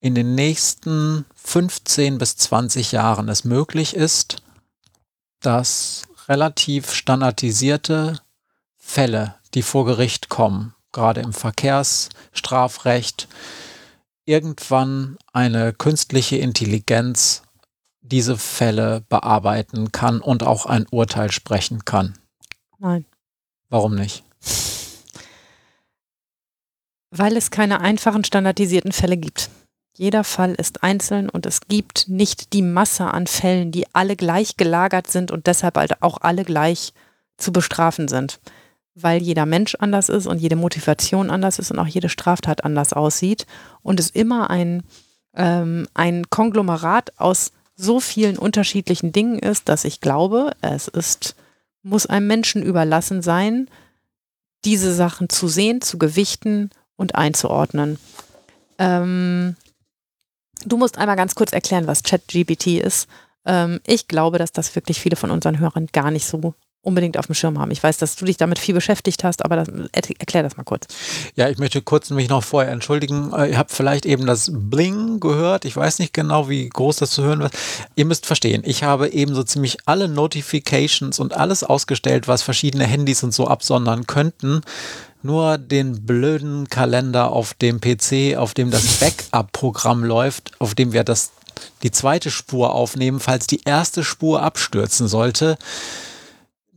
in 0.00 0.14
den 0.14 0.34
nächsten 0.34 1.26
15 1.34 2.18
bis 2.18 2.36
20 2.36 2.92
Jahren 2.92 3.28
es 3.28 3.44
möglich 3.44 3.94
ist, 3.96 4.42
dass 5.40 6.02
relativ 6.28 6.92
standardisierte 6.92 8.20
Fälle, 8.76 9.34
die 9.54 9.62
vor 9.62 9.84
Gericht 9.84 10.28
kommen, 10.28 10.74
gerade 10.92 11.20
im 11.20 11.32
Verkehrsstrafrecht, 11.32 13.28
irgendwann 14.24 15.16
eine 15.32 15.72
künstliche 15.72 16.36
Intelligenz 16.36 17.42
diese 18.00 18.36
Fälle 18.36 19.04
bearbeiten 19.08 19.92
kann 19.92 20.20
und 20.20 20.42
auch 20.42 20.66
ein 20.66 20.86
Urteil 20.90 21.30
sprechen 21.32 21.84
kann. 21.84 22.18
Nein. 22.78 23.04
Warum 23.68 23.94
nicht? 23.94 24.22
Weil 27.10 27.36
es 27.36 27.50
keine 27.50 27.80
einfachen 27.80 28.24
standardisierten 28.24 28.92
Fälle 28.92 29.16
gibt. 29.16 29.50
Jeder 29.98 30.24
Fall 30.24 30.52
ist 30.52 30.82
einzeln 30.82 31.30
und 31.30 31.46
es 31.46 31.60
gibt 31.68 32.06
nicht 32.06 32.52
die 32.52 32.60
Masse 32.60 33.06
an 33.06 33.26
Fällen, 33.26 33.72
die 33.72 33.86
alle 33.94 34.14
gleich 34.14 34.58
gelagert 34.58 35.06
sind 35.06 35.30
und 35.30 35.46
deshalb 35.46 35.78
halt 35.78 36.02
auch 36.02 36.18
alle 36.20 36.44
gleich 36.44 36.92
zu 37.38 37.50
bestrafen 37.50 38.06
sind. 38.06 38.38
Weil 38.94 39.22
jeder 39.22 39.46
Mensch 39.46 39.74
anders 39.76 40.10
ist 40.10 40.26
und 40.26 40.38
jede 40.38 40.56
Motivation 40.56 41.30
anders 41.30 41.58
ist 41.58 41.70
und 41.70 41.78
auch 41.78 41.86
jede 41.86 42.10
Straftat 42.10 42.62
anders 42.62 42.92
aussieht 42.92 43.46
und 43.82 43.98
es 43.98 44.10
immer 44.10 44.50
ein, 44.50 44.82
ähm, 45.34 45.88
ein 45.94 46.28
Konglomerat 46.28 47.18
aus 47.18 47.52
so 47.74 47.98
vielen 47.98 48.36
unterschiedlichen 48.36 49.12
Dingen 49.12 49.38
ist, 49.38 49.70
dass 49.70 49.86
ich 49.86 50.02
glaube, 50.02 50.52
es 50.60 50.88
ist, 50.88 51.36
muss 51.82 52.04
einem 52.04 52.26
Menschen 52.26 52.62
überlassen 52.62 53.22
sein, 53.22 53.70
diese 54.66 54.92
Sachen 54.94 55.30
zu 55.30 55.48
sehen, 55.48 55.80
zu 55.80 55.96
gewichten 55.96 56.68
und 56.96 57.14
einzuordnen. 57.14 57.98
Ähm, 58.78 59.56
Du 60.64 60.76
musst 60.76 60.98
einmal 60.98 61.16
ganz 61.16 61.34
kurz 61.34 61.52
erklären, 61.52 61.86
was 61.86 62.02
ChatGPT 62.02 62.78
ist. 62.78 63.08
Ähm, 63.44 63.80
ich 63.86 64.08
glaube, 64.08 64.38
dass 64.38 64.52
das 64.52 64.74
wirklich 64.74 65.00
viele 65.00 65.16
von 65.16 65.30
unseren 65.30 65.58
Hörern 65.58 65.88
gar 65.92 66.10
nicht 66.10 66.26
so 66.26 66.54
unbedingt 66.86 67.18
auf 67.18 67.26
dem 67.26 67.34
Schirm 67.34 67.58
haben. 67.58 67.72
Ich 67.72 67.82
weiß, 67.82 67.98
dass 67.98 68.14
du 68.14 68.24
dich 68.24 68.36
damit 68.36 68.60
viel 68.60 68.74
beschäftigt 68.74 69.24
hast, 69.24 69.44
aber 69.44 69.56
das, 69.56 69.68
erklär 69.92 70.44
das 70.44 70.56
mal 70.56 70.62
kurz. 70.62 70.86
Ja, 71.34 71.48
ich 71.48 71.58
möchte 71.58 71.82
kurz 71.82 72.10
mich 72.10 72.28
noch 72.28 72.44
vorher 72.44 72.72
entschuldigen. 72.72 73.32
Äh, 73.32 73.50
ihr 73.50 73.58
habt 73.58 73.72
vielleicht 73.72 74.06
eben 74.06 74.24
das 74.24 74.52
Bling 74.54 75.18
gehört. 75.18 75.64
Ich 75.64 75.76
weiß 75.76 75.98
nicht 75.98 76.14
genau, 76.14 76.48
wie 76.48 76.68
groß 76.68 76.96
das 76.96 77.10
zu 77.10 77.24
hören 77.24 77.40
war. 77.40 77.50
Ihr 77.96 78.04
müsst 78.04 78.24
verstehen, 78.24 78.62
ich 78.64 78.84
habe 78.84 79.08
eben 79.08 79.34
so 79.34 79.42
ziemlich 79.42 79.78
alle 79.84 80.06
Notifications 80.06 81.18
und 81.18 81.36
alles 81.36 81.64
ausgestellt, 81.64 82.28
was 82.28 82.42
verschiedene 82.42 82.84
Handys 82.84 83.24
und 83.24 83.34
so 83.34 83.48
absondern 83.48 84.06
könnten 84.06 84.62
nur 85.26 85.58
den 85.58 86.06
blöden 86.06 86.68
Kalender 86.70 87.32
auf 87.32 87.54
dem 87.54 87.80
PC, 87.80 88.36
auf 88.36 88.54
dem 88.54 88.70
das 88.70 88.86
Backup-Programm 89.00 90.04
läuft, 90.04 90.52
auf 90.60 90.74
dem 90.74 90.92
wir 90.92 91.04
das, 91.04 91.32
die 91.82 91.90
zweite 91.90 92.30
Spur 92.30 92.72
aufnehmen, 92.72 93.20
falls 93.20 93.46
die 93.46 93.60
erste 93.64 94.04
Spur 94.04 94.42
abstürzen 94.42 95.08
sollte. 95.08 95.58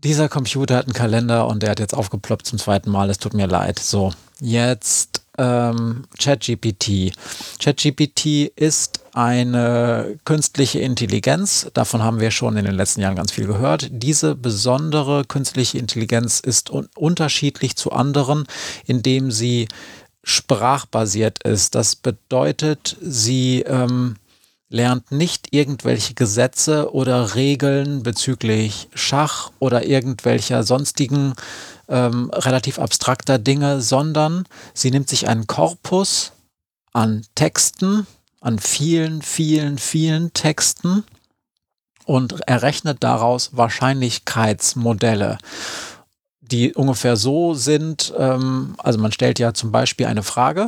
Dieser 0.04 0.30
Computer 0.30 0.78
hat 0.78 0.86
einen 0.86 0.94
Kalender 0.94 1.48
und 1.48 1.64
der 1.64 1.72
hat 1.72 1.80
jetzt 1.80 1.94
aufgeploppt 1.94 2.46
zum 2.46 2.58
zweiten 2.58 2.90
Mal. 2.90 3.10
Es 3.10 3.18
tut 3.18 3.34
mir 3.34 3.48
leid. 3.48 3.80
So, 3.80 4.12
jetzt 4.40 5.22
ähm, 5.38 6.04
ChatGPT. 6.18 7.14
ChatGPT 7.60 8.52
ist 8.56 9.00
eine 9.20 10.18
künstliche 10.24 10.80
Intelligenz. 10.80 11.70
Davon 11.74 12.04
haben 12.04 12.22
wir 12.22 12.32
schon 12.32 12.56
in 12.56 12.64
den 12.64 12.76
letzten 12.76 13.02
Jahren 13.02 13.18
ganz 13.18 13.34
viel 13.34 13.48
gehört. 13.48 13.90
Diese 13.92 14.34
besondere 14.34 15.26
künstliche 15.26 15.78
Intelligenz 15.78 16.40
ist 16.40 16.70
un 16.70 16.88
unterschiedlich 16.96 17.76
zu 17.76 17.92
anderen, 17.92 18.46
indem 18.86 19.30
sie 19.30 19.68
sprachbasiert 20.24 21.44
ist. 21.44 21.76
Das 21.76 21.98
bedeutet, 21.98 22.96
sie 23.02 23.64
ähm, 23.64 24.16
lernt 24.70 25.12
nicht 25.12 25.50
irgendwelche 25.52 26.14
Gesetze 26.14 26.94
oder 26.94 27.36
Regeln 27.36 28.04
bezüglich 28.04 28.88
Schach 28.94 29.52
oder 29.60 29.86
irgendwelcher 29.86 30.64
sonstigen 30.64 31.34
ähm, 31.90 32.32
relativ 32.34 32.80
abstrakter 32.80 33.38
Dinge, 33.38 33.82
sondern 33.82 34.46
sie 34.74 34.92
nimmt 34.92 35.10
sich 35.10 35.28
einen 35.28 35.46
Korpus 35.46 36.32
an 36.94 37.24
Texten, 37.36 38.08
an 38.42 38.60
vielen, 38.60 39.22
vielen, 39.22 39.78
vielen 39.78 40.34
Texten 40.34 41.04
und 42.06 42.42
errechnet 42.48 43.04
daraus 43.04 43.56
Wahrscheinlichkeitsmodelle, 43.56 45.38
die 46.42 46.74
ungefähr 46.74 47.16
so 47.16 47.54
sind, 47.54 48.14
ähm, 48.18 48.76
also 48.78 49.00
man 49.00 49.12
stellt 49.12 49.40
ja 49.40 49.54
zum 49.54 49.72
Beispiel 49.72 50.08
eine 50.08 50.24
Frage, 50.24 50.68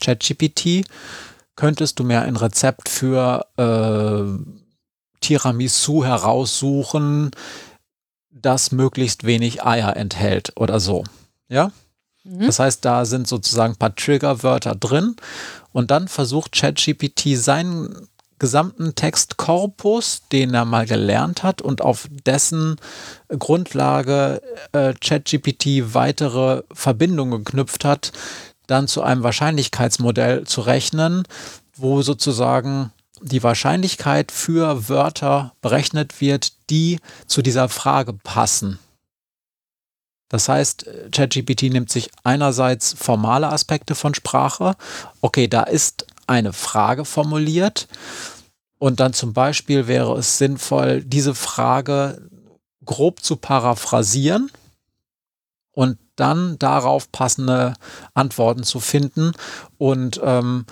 ChatGPT, 0.00 0.86
könntest 1.54 1.98
du 1.98 2.04
mir 2.04 2.22
ein 2.22 2.36
Rezept 2.36 2.88
für 2.88 3.46
äh, 3.56 4.56
Tiramisu 5.20 6.04
heraussuchen, 6.04 7.30
das 8.30 8.72
möglichst 8.72 9.24
wenig 9.24 9.64
Eier 9.64 9.96
enthält 9.96 10.52
oder 10.56 10.80
so. 10.80 11.04
Ja? 11.48 11.72
Mhm. 12.24 12.46
Das 12.46 12.58
heißt, 12.58 12.84
da 12.84 13.04
sind 13.04 13.26
sozusagen 13.26 13.74
ein 13.74 13.78
paar 13.78 13.94
Triggerwörter 13.94 14.74
drin 14.74 15.16
und 15.76 15.90
dann 15.90 16.08
versucht 16.08 16.52
ChatGPT 16.52 17.36
seinen 17.36 18.08
gesamten 18.38 18.94
Textkorpus, 18.94 20.22
den 20.32 20.54
er 20.54 20.64
mal 20.64 20.86
gelernt 20.86 21.42
hat 21.42 21.60
und 21.60 21.82
auf 21.82 22.08
dessen 22.24 22.76
Grundlage 23.28 24.40
äh, 24.72 24.94
ChatGPT 24.94 25.92
weitere 25.92 26.62
Verbindungen 26.72 27.44
geknüpft 27.44 27.84
hat, 27.84 28.12
dann 28.66 28.88
zu 28.88 29.02
einem 29.02 29.22
Wahrscheinlichkeitsmodell 29.22 30.44
zu 30.44 30.62
rechnen, 30.62 31.24
wo 31.76 32.00
sozusagen 32.00 32.90
die 33.20 33.42
Wahrscheinlichkeit 33.42 34.32
für 34.32 34.88
Wörter 34.88 35.52
berechnet 35.60 36.22
wird, 36.22 36.54
die 36.70 37.00
zu 37.26 37.42
dieser 37.42 37.68
Frage 37.68 38.14
passen. 38.14 38.78
Das 40.28 40.48
heißt, 40.48 40.86
ChatGPT 41.12 41.64
nimmt 41.64 41.90
sich 41.90 42.10
einerseits 42.24 42.94
formale 42.98 43.48
Aspekte 43.48 43.94
von 43.94 44.14
Sprache. 44.14 44.74
Okay, 45.20 45.48
da 45.48 45.62
ist 45.62 46.06
eine 46.26 46.52
Frage 46.52 47.04
formuliert. 47.04 47.86
Und 48.78 49.00
dann 49.00 49.12
zum 49.12 49.32
Beispiel 49.32 49.86
wäre 49.86 50.18
es 50.18 50.38
sinnvoll, 50.38 51.02
diese 51.02 51.34
Frage 51.34 52.28
grob 52.84 53.22
zu 53.22 53.36
paraphrasieren 53.36 54.50
und 55.72 55.98
dann 56.16 56.58
darauf 56.58 57.10
passende 57.12 57.74
Antworten 58.14 58.64
zu 58.64 58.80
finden. 58.80 59.32
Und 59.78 60.20
ähm, 60.22 60.66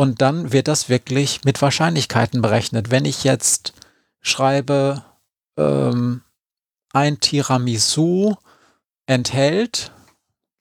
und 0.00 0.22
dann 0.22 0.50
wird 0.50 0.66
das 0.66 0.88
wirklich 0.88 1.44
mit 1.44 1.60
Wahrscheinlichkeiten 1.60 2.40
berechnet. 2.40 2.90
Wenn 2.90 3.04
ich 3.04 3.22
jetzt 3.22 3.74
schreibe, 4.22 5.04
ähm, 5.58 6.22
ein 6.94 7.20
Tiramisu 7.20 8.34
enthält 9.10 9.90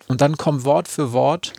und 0.08 0.22
dann 0.22 0.38
kommt 0.38 0.66
Wort 0.66 0.88
für 0.88 1.14
Wort 1.14 1.54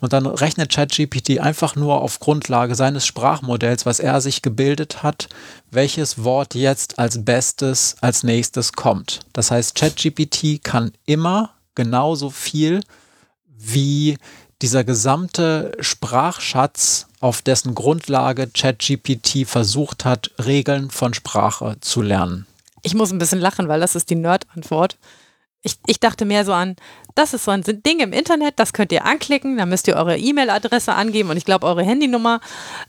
und 0.00 0.12
dann 0.12 0.26
rechnet 0.26 0.70
ChatGPT 0.70 1.40
einfach 1.40 1.74
nur 1.74 2.02
auf 2.02 2.20
Grundlage 2.20 2.74
seines 2.74 3.06
Sprachmodells, 3.06 3.86
was 3.86 3.98
er 3.98 4.20
sich 4.20 4.42
gebildet 4.42 5.02
hat, 5.02 5.28
welches 5.70 6.22
Wort 6.22 6.54
jetzt 6.54 6.98
als 6.98 7.24
bestes 7.24 7.96
als 8.02 8.22
nächstes 8.22 8.74
kommt. 8.74 9.20
Das 9.32 9.50
heißt, 9.50 9.74
ChatGPT 9.74 10.62
kann 10.62 10.92
immer 11.06 11.54
genauso 11.74 12.28
viel 12.28 12.80
wie 13.46 14.18
dieser 14.60 14.84
gesamte 14.84 15.72
Sprachschatz 15.80 17.06
auf 17.20 17.40
dessen 17.40 17.74
Grundlage 17.74 18.48
ChatGPT 18.48 19.46
versucht 19.46 20.04
hat, 20.04 20.30
Regeln 20.44 20.90
von 20.90 21.14
Sprache 21.14 21.76
zu 21.80 22.02
lernen? 22.02 22.46
Ich 22.82 22.94
muss 22.94 23.10
ein 23.10 23.18
bisschen 23.18 23.40
lachen, 23.40 23.68
weil 23.68 23.80
das 23.80 23.94
ist 23.94 24.10
die 24.10 24.14
Nerd-Antwort. 24.14 24.98
Ich, 25.64 25.76
ich 25.86 25.98
dachte 25.98 26.24
mehr 26.24 26.44
so 26.44 26.52
an, 26.52 26.76
das 27.14 27.32
ist 27.32 27.44
so 27.44 27.50
ein 27.50 27.62
Ding 27.64 28.00
im 28.00 28.12
Internet, 28.12 28.58
das 28.58 28.72
könnt 28.72 28.92
ihr 28.92 29.04
anklicken, 29.04 29.56
da 29.56 29.66
müsst 29.66 29.88
ihr 29.88 29.96
eure 29.96 30.18
E-Mail-Adresse 30.18 30.92
angeben 30.92 31.30
und 31.30 31.36
ich 31.36 31.44
glaube 31.44 31.66
eure 31.66 31.82
Handynummer. 31.82 32.40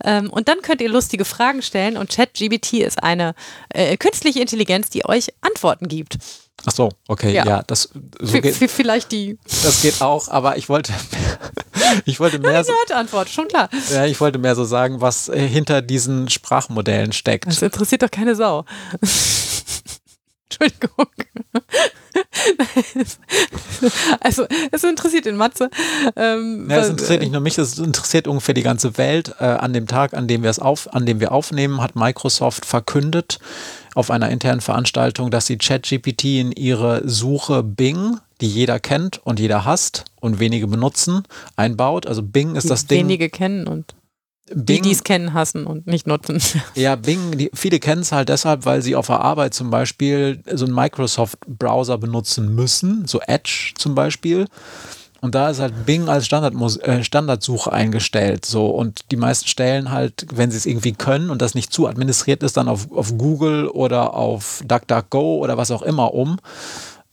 Ähm, 0.04 0.30
und 0.30 0.48
dann 0.48 0.62
könnt 0.62 0.82
ihr 0.82 0.90
lustige 0.90 1.26
Fragen 1.26 1.62
stellen 1.62 1.96
und 1.98 2.10
ChatGPT 2.10 2.74
ist 2.74 3.02
eine 3.02 3.34
äh, 3.70 3.98
künstliche 3.98 4.42
Intelligenz, 4.42 4.90
die 4.90 5.06
euch 5.06 5.30
Antworten 5.42 5.88
gibt. 5.88 6.18
Ach 6.66 6.72
so, 6.72 6.90
okay, 7.08 7.34
ja, 7.34 7.46
ja 7.46 7.64
das 7.64 7.90
so 8.20 8.42
geht, 8.42 8.56
vielleicht 8.56 9.12
die. 9.12 9.38
Das 9.64 9.82
geht 9.82 10.02
auch, 10.02 10.30
aber 10.30 10.58
ich 10.58 10.68
wollte, 10.68 10.94
ich 12.06 12.20
wollte 12.20 12.40
mehr. 12.40 12.64
so, 12.64 12.74
Antwort, 12.94 13.30
schon 13.30 13.48
klar. 13.48 13.70
Ja, 13.92 14.06
ich 14.06 14.20
wollte 14.20 14.40
mehr 14.40 14.56
so 14.56 14.64
sagen, 14.64 15.02
was 15.02 15.30
äh, 15.30 15.48
hinter 15.48 15.82
diesen 15.82 16.30
Sprachmodellen 16.30 17.12
steckt. 17.12 17.48
Das 17.48 17.62
interessiert 17.62 18.02
doch 18.02 18.12
keine 18.12 18.36
Sau. 18.36 18.66
Entschuldigung. 20.50 21.08
also, 24.20 24.46
es 24.72 24.84
interessiert 24.84 25.26
den 25.26 25.38
Matze. 25.38 25.70
Ähm, 26.16 26.68
ja, 26.70 26.78
es 26.78 26.90
interessiert 26.90 27.22
nicht 27.22 27.32
nur 27.32 27.42
mich, 27.42 27.58
es 27.58 27.78
interessiert 27.78 28.28
ungefähr 28.28 28.54
die 28.54 28.62
ganze 28.62 28.98
Welt. 28.98 29.36
Äh, 29.40 29.46
an 29.46 29.74
dem 29.74 29.88
Tag, 29.88 30.14
an 30.14 30.28
dem 30.28 30.44
wir 30.44 30.50
es 30.50 30.60
auf, 30.60 30.94
an 30.94 31.06
dem 31.06 31.20
wir 31.20 31.32
aufnehmen, 31.32 31.82
hat 31.82 31.96
Microsoft 31.96 32.66
verkündet 32.66 33.40
auf 33.96 34.12
einer 34.12 34.30
internen 34.30 34.62
Veranstaltung, 34.62 35.32
dass 35.32 35.48
sie 35.48 35.58
ChatGPT 35.58 36.26
in 36.26 36.52
ihre 36.52 37.08
Suche 37.08 37.64
Bing, 37.64 38.20
die 38.42 38.48
jeder 38.48 38.80
kennt 38.80 39.26
und 39.26 39.40
jeder 39.40 39.66
hasst 39.66 40.04
und 40.20 40.40
wenige 40.40 40.68
benutzen, 40.68 41.24
einbaut. 41.56 42.06
Also 42.06 42.22
Bing 42.22 42.56
ist 42.56 42.70
das 42.70 42.86
Ding. 42.88 43.00
Wenige 43.00 43.30
kennen 43.30 43.68
und 43.68 43.96
Bing, 44.54 44.66
die, 44.66 44.82
die 44.82 44.92
es 44.92 45.04
kennen, 45.04 45.34
hassen 45.34 45.66
und 45.66 45.88
nicht 45.88 46.06
nutzen. 46.06 46.40
Ja, 46.76 46.96
Bing, 46.96 47.38
die, 47.38 47.50
viele 47.54 47.80
kennen 47.80 48.02
es 48.02 48.12
halt 48.12 48.30
deshalb, 48.30 48.66
weil 48.66 48.82
sie 48.82 48.96
auf 48.96 49.08
der 49.08 49.22
Arbeit 49.22 49.54
zum 49.54 49.72
Beispiel 49.72 50.42
so 50.52 50.66
einen 50.66 50.76
Microsoft-Browser 50.76 51.98
benutzen 51.98 52.54
müssen, 52.54 53.08
so 53.08 53.20
Edge 53.22 53.74
zum 53.78 53.96
Beispiel. 53.96 54.46
Und 55.22 55.34
da 55.34 55.50
ist 55.50 55.60
halt 55.60 55.88
Bing 55.88 56.08
als 56.08 56.28
Standard, 56.28 56.54
äh, 56.84 57.04
Standardsuche 57.04 57.72
eingestellt. 57.72 58.46
So. 58.46 58.68
Und 58.68 59.10
die 59.10 59.16
meisten 59.16 59.48
stellen 59.48 59.90
halt, 59.90 60.28
wenn 60.32 60.52
sie 60.52 60.58
es 60.58 60.68
irgendwie 60.68 60.92
können 60.92 61.32
und 61.32 61.42
das 61.42 61.56
nicht 61.56 61.74
zu 61.74 61.88
administriert 61.88 62.44
ist, 62.44 62.58
dann 62.58 62.68
auf, 62.68 62.92
auf 62.92 63.18
Google 63.18 63.68
oder 63.68 64.14
auf 64.14 64.62
DuckDuckGo 64.68 65.38
oder 65.38 65.58
was 65.58 65.72
auch 65.72 65.82
immer 65.82 66.14
um. 66.14 66.38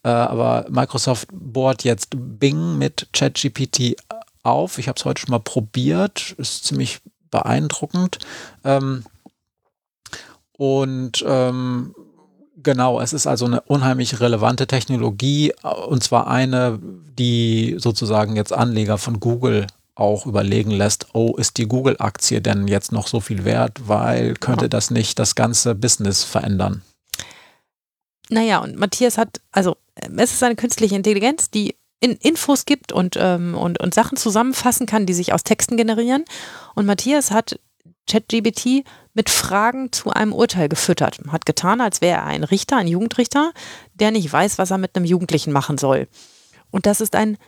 Äh, 0.03 0.09
aber 0.09 0.67
Microsoft 0.69 1.29
bohrt 1.33 1.85
jetzt 1.85 2.11
Bing 2.15 2.77
mit 2.77 3.09
ChatGPT 3.15 3.97
auf. 4.43 4.77
Ich 4.77 4.89
habe 4.89 4.99
es 4.99 5.07
heute 5.07 5.23
schon 5.23 5.31
mal 5.31 5.39
probiert. 5.39 6.35
Ist 6.37 6.67
ziemlich 6.67 7.01
beeindruckend. 7.33 8.19
Ähm, 8.63 9.03
und 10.57 11.25
ähm, 11.27 11.97
genau, 12.63 13.01
es 13.01 13.13
ist 13.13 13.27
also 13.27 13.47
eine 13.47 13.63
unheimlich 13.63 14.21
relevante 14.21 14.69
Technologie 14.69 15.53
und 15.89 16.05
zwar 16.05 16.29
eine, 16.29 16.79
die 16.81 17.75
sozusagen 17.79 18.37
jetzt 18.37 18.53
Anleger 18.53 18.99
von 18.99 19.19
Google 19.19 19.67
auch 19.95 20.27
überlegen 20.27 20.71
lässt, 20.71 21.09
oh, 21.13 21.35
ist 21.37 21.59
die 21.59 21.67
Google-Aktie 21.67 22.41
denn 22.41 22.67
jetzt 22.67 22.93
noch 22.93 23.07
so 23.07 23.21
viel 23.21 23.45
wert, 23.45 23.89
weil 23.89 24.35
könnte 24.35 24.69
das 24.69 24.91
nicht 24.91 25.19
das 25.19 25.35
ganze 25.35 25.75
Business 25.75 26.25
verändern? 26.25 26.83
Naja, 28.31 28.59
und 28.59 28.79
Matthias 28.79 29.19
hat, 29.19 29.41
also 29.51 29.77
es 29.95 30.33
ist 30.33 30.43
eine 30.43 30.57
künstliche 30.57 30.97
Intelligenz, 30.97 31.51
die 31.51 31.75
in 32.03 32.17
Infos 32.17 32.67
gibt 32.67 32.91
und, 32.91 33.17
ähm, 33.19 33.55
und, 33.55 33.81
und 33.81 33.95
Sachen 33.95 34.17
zusammenfassen 34.17 34.87
kann, 34.87 35.07
die 35.07 35.15
sich 35.15 35.33
aus 35.33 35.45
Texten 35.45 35.77
generieren. 35.77 36.25
Und 36.75 36.85
Matthias 36.85 37.31
hat 37.31 37.61
ChatGBT 38.11 38.85
mit 39.15 39.31
Fragen 39.31 39.93
zu 39.93 40.11
einem 40.11 40.33
Urteil 40.33 40.69
gefüttert. 40.69 41.21
Hat 41.29 41.47
getan, 41.47 41.81
als 41.81 42.01
wäre 42.01 42.19
er 42.19 42.25
ein 42.25 42.43
Richter, 42.43 42.77
ein 42.77 42.89
Jugendrichter, 42.89 43.53
der 43.95 44.11
nicht 44.11 44.33
weiß, 44.33 44.59
was 44.59 44.73
er 44.73 44.79
mit 44.79 44.97
einem 44.97 45.05
Jugendlichen 45.05 45.53
machen 45.53 45.79
soll. 45.79 46.09
Und 46.73 46.87
das 46.87 47.01
ist 47.01 47.15
ein 47.15 47.39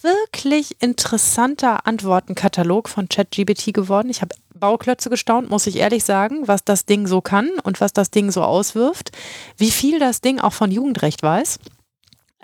wirklich 0.00 0.80
interessanter 0.80 1.86
Antwortenkatalog 1.86 2.88
von 2.88 3.06
ChatGBT 3.06 3.74
geworden. 3.74 4.08
Ich 4.08 4.22
habe 4.22 4.34
Bauklötze 4.54 5.10
gestaunt, 5.10 5.50
muss 5.50 5.66
ich 5.66 5.76
ehrlich 5.76 6.04
sagen, 6.04 6.48
was 6.48 6.64
das 6.64 6.86
Ding 6.86 7.06
so 7.06 7.20
kann 7.20 7.50
und 7.64 7.82
was 7.82 7.92
das 7.92 8.10
Ding 8.10 8.30
so 8.30 8.42
auswirft, 8.42 9.12
wie 9.58 9.70
viel 9.70 9.98
das 9.98 10.22
Ding 10.22 10.40
auch 10.40 10.54
von 10.54 10.70
Jugendrecht 10.70 11.22
weiß. 11.22 11.58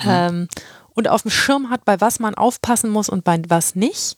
Mhm. 0.02 0.06
Ähm, 0.06 0.48
und 0.97 1.09
auf 1.09 1.23
dem 1.23 1.31
Schirm 1.31 1.70
hat, 1.70 1.85
bei 1.85 2.01
was 2.01 2.18
man 2.18 2.35
aufpassen 2.35 2.90
muss 2.90 3.09
und 3.09 3.23
bei 3.23 3.40
was 3.48 3.77
nicht. 3.77 4.16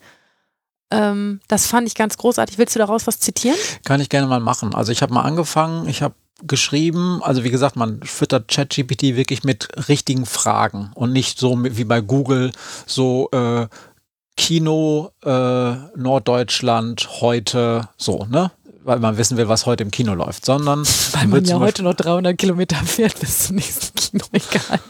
Ähm, 0.91 1.41
das 1.49 1.67
fand 1.67 1.87
ich 1.87 1.95
ganz 1.95 2.17
großartig. 2.17 2.57
Willst 2.57 2.75
du 2.75 2.79
daraus 2.79 3.07
was 3.07 3.21
zitieren? 3.21 3.59
Kann 3.85 4.01
ich 4.01 4.09
gerne 4.09 4.27
mal 4.27 4.41
machen. 4.41 4.75
Also 4.75 4.93
ich 4.93 5.03
habe 5.03 5.13
mal 5.13 5.23
angefangen, 5.23 5.87
ich 5.89 6.01
habe 6.03 6.15
geschrieben, 6.47 7.21
also 7.23 7.43
wie 7.43 7.51
gesagt, 7.51 7.75
man 7.75 8.01
füttert 8.05 8.49
ChatGPT 8.49 9.17
wirklich 9.17 9.43
mit 9.43 9.89
richtigen 9.89 10.25
Fragen 10.25 10.93
und 10.95 11.13
nicht 11.13 11.39
so 11.39 11.59
wie 11.63 11.85
bei 11.85 12.01
Google 12.01 12.53
so 12.87 13.29
äh, 13.33 13.67
Kino 14.37 15.11
äh, 15.25 15.75
Norddeutschland 15.97 17.09
heute 17.21 17.89
so, 17.97 18.25
ne? 18.31 18.53
Weil 18.85 19.01
man 19.01 19.19
wissen 19.19 19.37
will, 19.37 19.49
was 19.49 19.67
heute 19.67 19.83
im 19.83 19.91
Kino 19.91 20.15
läuft, 20.15 20.47
sondern 20.47 20.87
weil 21.13 21.27
man 21.27 21.45
ja 21.45 21.59
heute 21.59 21.83
noch 21.83 21.95
300 21.95 22.39
Kilometer 22.39 22.77
fährt 22.77 23.19
bis 23.19 23.47
zum 23.49 23.57
nächsten 23.57 23.95
Kino, 23.97 24.25
egal. 24.33 24.81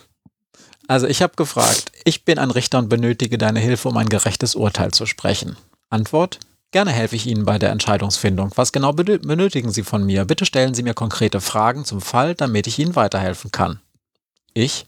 Also 0.89 1.07
ich 1.07 1.23
habe 1.23 1.35
gefragt, 1.37 1.93
ich 2.05 2.25
bin 2.25 2.39
ein 2.39 2.51
Richter 2.51 2.79
und 2.79 2.89
benötige 2.89 3.39
deine 3.39 3.61
Hilfe, 3.61 3.89
um 3.89 3.97
ein 3.97 4.09
gerechtes 4.09 4.57
Urteil 4.57 4.91
zu 4.91 5.07
sprechen. 5.07 5.57
Antwort, 5.91 6.41
Gerne 6.71 6.91
helfe 6.91 7.17
ich 7.17 7.27
Ihnen 7.27 7.47
bei 7.47 7.59
der 7.59 7.71
Entscheidungsfindung. 7.71 8.53
Was 8.57 8.73
genau 8.73 8.93
benötigen 8.93 9.71
Sie 9.71 9.83
von 9.83 10.05
mir? 10.05 10.27
Bitte 10.27 10.45
stellen 10.45 10.75
Sie 10.75 10.83
mir 10.83 10.93
konkrete 10.93 11.41
Fragen 11.41 11.87
zum 11.87 12.03
Fall, 12.03 12.35
damit 12.35 12.67
ich 12.67 12.79
Ihnen 12.79 12.95
weiterhelfen 12.95 13.51
kann. 13.51 13.81
Ich. 14.53 14.85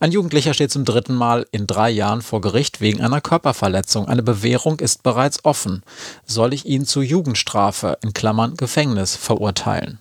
Ein 0.00 0.12
Jugendlicher 0.12 0.54
steht 0.54 0.70
zum 0.70 0.86
dritten 0.86 1.14
Mal 1.14 1.46
in 1.50 1.66
drei 1.66 1.90
Jahren 1.90 2.22
vor 2.22 2.40
Gericht 2.40 2.80
wegen 2.80 3.02
einer 3.02 3.20
Körperverletzung. 3.20 4.08
Eine 4.08 4.22
Bewährung 4.22 4.80
ist 4.80 5.02
bereits 5.02 5.44
offen. 5.44 5.82
Soll 6.24 6.54
ich 6.54 6.64
ihn 6.64 6.86
zu 6.86 7.02
Jugendstrafe 7.02 7.98
in 8.02 8.14
Klammern 8.14 8.56
Gefängnis 8.56 9.14
verurteilen? 9.16 9.98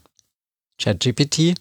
ChatGPT. 0.79 1.55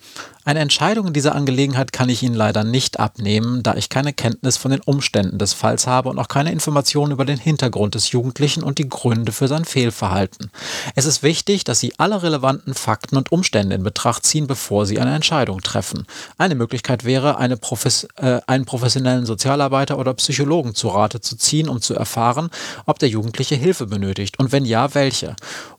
Eine 0.45 0.61
Entscheidung 0.61 1.09
in 1.09 1.13
dieser 1.13 1.35
Angelegenheit 1.35 1.93
kann 1.93 2.09
ich 2.09 2.23
Ihnen 2.23 2.37
leider 2.37 2.63
nicht 2.63 3.01
abnehmen, 3.01 3.65
da 3.65 3.75
ich 3.75 3.89
keine 3.89 4.13
Kenntnis 4.13 4.57
von 4.57 4.71
den 4.71 4.81
Umständen 4.81 5.39
des 5.39 5.55
Falls 5.55 5.89
habe 5.89 6.09
und 6.09 6.21
auch 6.21 6.29
keine 6.29 6.53
Informationen 6.53 7.11
über 7.11 7.25
den 7.25 7.39
Hintergrund 7.39 7.97
des 7.97 8.13
Jugendlichen 8.13 8.63
und 8.63 8.79
die 8.79 8.89
Gründe 8.89 9.33
für 9.33 9.49
sein 9.49 9.65
Fehlverhalten. 9.65 10.53
Es 10.95 11.05
ist 11.05 11.25
wichtig, 11.25 11.65
dass 11.65 11.81
Sie 11.81 11.95
alle 11.99 12.23
relevanten 12.23 12.75
Fakten 12.75 13.17
und 13.17 13.33
Umstände 13.33 13.75
in 13.75 13.83
Betracht 13.83 14.25
ziehen, 14.25 14.47
bevor 14.47 14.87
Sie 14.87 15.01
eine 15.01 15.17
Entscheidung 15.17 15.63
treffen. 15.63 16.07
Eine 16.39 16.55
Möglichkeit 16.55 17.05
wäre, 17.05 17.39
eine 17.39 17.57
Profes 17.57 18.07
äh, 18.17 18.41
einen 18.47 18.67
professionellen 18.67 19.27
Sozialarbeiter 19.27 19.99
oder 19.99 20.15
Psychologen 20.15 20.77
zu 20.77 20.89
Rate 20.89 21.21
zu 21.21 21.37
ziehen, 21.37 21.69
um 21.69 21.81
zu 21.81 21.95
erfahren, 21.95 22.51
ob 22.85 23.01
der 23.01 23.09
Jugendliche 23.09 23.57
Hilfe 23.57 23.87
benötigt 23.87 24.39
und 24.39 24.53
wenn 24.53 24.65
ja, 24.65 24.95
welche 24.95 25.35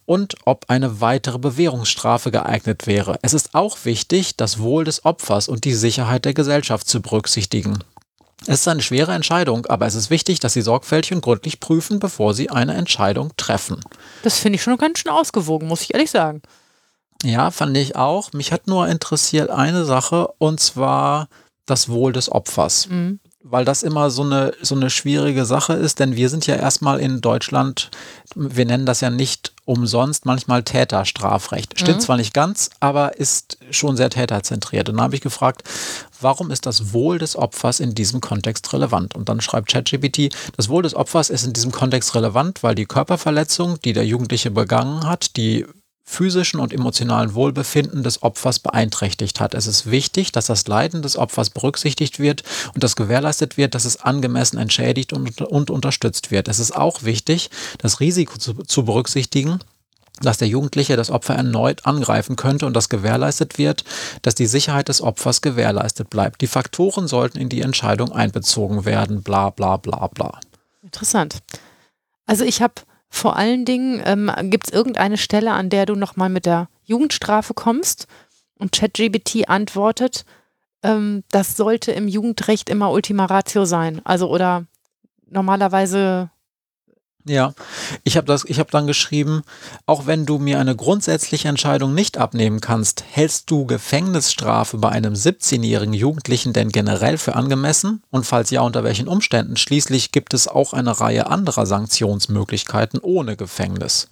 und 0.07 0.35
ob 0.45 0.69
eine 0.69 1.01
weitere 1.01 1.37
Bewährungsstrafe 1.37 2.31
geeignet 2.31 2.87
wäre. 2.87 3.19
Es 3.21 3.33
ist 3.33 3.53
auch 3.53 3.77
wichtig, 3.83 4.37
das 4.37 4.57
Wohl 4.57 4.85
des 4.85 5.05
Opfers 5.05 5.49
und 5.49 5.65
die 5.65 5.73
Sicherheit 5.73 6.25
der 6.25 6.33
Gesellschaft 6.33 6.87
zu 6.87 7.01
berücksichtigen. 7.01 7.83
Es 8.43 8.61
ist 8.61 8.67
eine 8.67 8.81
schwere 8.81 9.13
Entscheidung, 9.13 9.65
aber 9.65 9.85
es 9.85 9.95
ist 9.95 10.09
wichtig, 10.09 10.39
dass 10.39 10.53
Sie 10.53 10.61
sorgfältig 10.61 11.13
und 11.13 11.21
gründlich 11.21 11.59
prüfen, 11.59 11.99
bevor 11.99 12.33
Sie 12.33 12.49
eine 12.49 12.73
Entscheidung 12.73 13.33
treffen. 13.35 13.81
Das 14.23 14.39
finde 14.39 14.55
ich 14.55 14.63
schon 14.63 14.77
ganz 14.77 14.99
schön 14.99 15.11
ausgewogen, 15.11 15.67
muss 15.67 15.81
ich 15.81 15.93
ehrlich 15.93 16.09
sagen. 16.09 16.41
Ja, 17.23 17.51
fand 17.51 17.75
ich 17.75 17.97
auch. 17.97 18.31
Mich 18.31 18.53
hat 18.53 18.67
nur 18.67 18.87
interessiert 18.87 19.49
eine 19.49 19.83
Sache 19.83 20.29
und 20.37 20.61
zwar 20.61 21.27
das 21.65 21.89
Wohl 21.89 22.13
des 22.13 22.31
Opfers. 22.31 22.87
Mhm 22.87 23.19
weil 23.49 23.65
das 23.65 23.83
immer 23.83 24.09
so 24.09 24.23
eine, 24.23 24.53
so 24.61 24.75
eine 24.75 24.89
schwierige 24.89 25.45
Sache 25.45 25.73
ist, 25.73 25.99
denn 25.99 26.15
wir 26.15 26.29
sind 26.29 26.47
ja 26.47 26.55
erstmal 26.55 26.99
in 26.99 27.21
Deutschland, 27.21 27.91
wir 28.35 28.65
nennen 28.65 28.85
das 28.85 29.01
ja 29.01 29.09
nicht 29.09 29.53
umsonst 29.65 30.25
manchmal 30.25 30.63
Täterstrafrecht. 30.63 31.79
Stimmt 31.79 31.97
mhm. 31.97 32.01
zwar 32.01 32.17
nicht 32.17 32.33
ganz, 32.33 32.69
aber 32.79 33.17
ist 33.17 33.57
schon 33.71 33.97
sehr 33.97 34.09
täterzentriert. 34.09 34.89
Und 34.89 34.95
dann 34.95 35.03
habe 35.03 35.15
ich 35.15 35.21
gefragt, 35.21 35.63
warum 36.19 36.51
ist 36.51 36.65
das 36.65 36.93
Wohl 36.93 37.19
des 37.19 37.35
Opfers 37.35 37.79
in 37.79 37.95
diesem 37.95 38.21
Kontext 38.21 38.71
relevant? 38.73 39.15
Und 39.15 39.29
dann 39.29 39.41
schreibt 39.41 39.69
ChatGPT, 39.69 40.33
das 40.55 40.69
Wohl 40.69 40.83
des 40.83 40.95
Opfers 40.95 41.29
ist 41.29 41.45
in 41.45 41.53
diesem 41.53 41.71
Kontext 41.71 42.15
relevant, 42.15 42.63
weil 42.63 42.75
die 42.75 42.85
Körperverletzung, 42.85 43.79
die 43.81 43.93
der 43.93 44.05
Jugendliche 44.05 44.51
begangen 44.51 45.05
hat, 45.07 45.35
die 45.37 45.65
physischen 46.09 46.61
und 46.61 46.73
emotionalen 46.73 47.35
Wohlbefinden 47.35 48.01
des 48.01 48.23
Opfers 48.23 48.59
beeinträchtigt 48.59 49.41
hat. 49.41 49.53
Es 49.53 49.67
ist 49.67 49.91
wichtig, 49.91 50.31
dass 50.31 50.45
das 50.45 50.65
Leiden 50.65 51.01
des 51.01 51.17
Opfers 51.17 51.49
berücksichtigt 51.49 52.17
wird 52.17 52.43
und 52.73 52.81
dass 52.81 52.95
gewährleistet 52.95 53.57
wird, 53.57 53.75
dass 53.75 53.83
es 53.83 54.01
angemessen 54.01 54.57
entschädigt 54.57 55.11
und, 55.11 55.41
und 55.41 55.69
unterstützt 55.69 56.31
wird. 56.31 56.47
Es 56.47 56.59
ist 56.59 56.73
auch 56.73 57.03
wichtig, 57.03 57.49
das 57.79 57.99
Risiko 57.99 58.37
zu, 58.37 58.53
zu 58.53 58.85
berücksichtigen, 58.85 59.59
dass 60.21 60.37
der 60.37 60.47
Jugendliche 60.47 60.95
das 60.95 61.11
Opfer 61.11 61.35
erneut 61.35 61.85
angreifen 61.85 62.37
könnte 62.37 62.65
und 62.65 62.73
dass 62.73 62.87
gewährleistet 62.87 63.57
wird, 63.57 63.83
dass 64.21 64.33
die 64.33 64.47
Sicherheit 64.47 64.87
des 64.87 65.01
Opfers 65.01 65.41
gewährleistet 65.41 66.09
bleibt. 66.09 66.39
Die 66.39 66.47
Faktoren 66.47 67.09
sollten 67.09 67.37
in 67.37 67.49
die 67.49 67.61
Entscheidung 67.61 68.13
einbezogen 68.13 68.85
werden, 68.85 69.23
bla 69.23 69.49
bla 69.49 69.75
bla 69.75 70.07
bla. 70.07 70.39
Interessant. 70.81 71.39
Also 72.25 72.45
ich 72.45 72.61
habe 72.61 72.75
vor 73.09 73.37
allen 73.37 73.65
Dingen, 73.65 74.01
ähm, 74.05 74.31
gibt 74.49 74.67
es 74.67 74.73
irgendeine 74.73 75.17
Stelle, 75.17 75.51
an 75.51 75.69
der 75.69 75.85
du 75.85 75.95
nochmal 75.95 76.29
mit 76.29 76.45
der 76.45 76.69
Jugendstrafe 76.83 77.53
kommst? 77.53 78.07
Und 78.59 78.71
ChatGBT 78.71 79.49
antwortet, 79.49 80.25
ähm, 80.83 81.23
das 81.31 81.55
sollte 81.55 81.91
im 81.91 82.07
Jugendrecht 82.07 82.69
immer 82.69 82.91
Ultima 82.91 83.25
Ratio 83.25 83.65
sein. 83.65 84.01
Also 84.03 84.29
oder 84.29 84.65
normalerweise 85.29 86.31
ja, 87.27 87.53
ich 88.03 88.17
habe 88.17 88.27
das, 88.27 88.45
ich 88.45 88.59
habe 88.59 88.71
dann 88.71 88.87
geschrieben, 88.87 89.43
auch 89.85 90.05
wenn 90.05 90.25
du 90.25 90.37
mir 90.37 90.59
eine 90.59 90.75
grundsätzliche 90.75 91.47
Entscheidung 91.47 91.93
nicht 91.93 92.17
abnehmen 92.17 92.61
kannst, 92.61 93.03
hältst 93.09 93.49
du 93.51 93.65
Gefängnisstrafe 93.65 94.77
bei 94.77 94.89
einem 94.89 95.13
17-jährigen 95.13 95.93
Jugendlichen 95.93 96.53
denn 96.53 96.69
generell 96.69 97.17
für 97.17 97.35
angemessen? 97.35 98.03
Und 98.09 98.25
falls 98.25 98.49
ja, 98.49 98.61
unter 98.61 98.83
welchen 98.83 99.07
Umständen? 99.07 99.57
Schließlich 99.57 100.11
gibt 100.11 100.33
es 100.33 100.47
auch 100.47 100.73
eine 100.73 100.99
Reihe 100.99 101.27
anderer 101.27 101.65
Sanktionsmöglichkeiten 101.65 102.99
ohne 102.99 103.35
Gefängnis. 103.35 104.07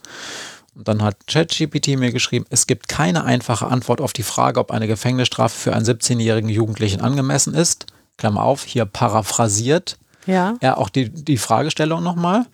Und 0.75 0.87
dann 0.87 1.01
hat 1.01 1.27
ChatGPT 1.27 1.97
mir 1.97 2.11
geschrieben, 2.11 2.45
es 2.49 2.67
gibt 2.67 2.89
keine 2.89 3.23
einfache 3.23 3.67
Antwort 3.67 4.01
auf 4.01 4.11
die 4.11 4.23
Frage, 4.23 4.59
ob 4.59 4.71
eine 4.71 4.87
Gefängnisstrafe 4.87 5.57
für 5.57 5.73
einen 5.73 5.85
17-jährigen 5.85 6.49
Jugendlichen 6.49 7.01
angemessen 7.01 7.53
ist. 7.53 7.87
Klammer 8.17 8.43
auf, 8.43 8.63
hier 8.63 8.85
paraphrasiert. 8.85 9.97
Ja. 10.25 10.55
Ja, 10.61 10.77
auch 10.77 10.89
die, 10.89 11.09
die 11.09 11.37
Fragestellung 11.37 12.03
nochmal. 12.03 12.45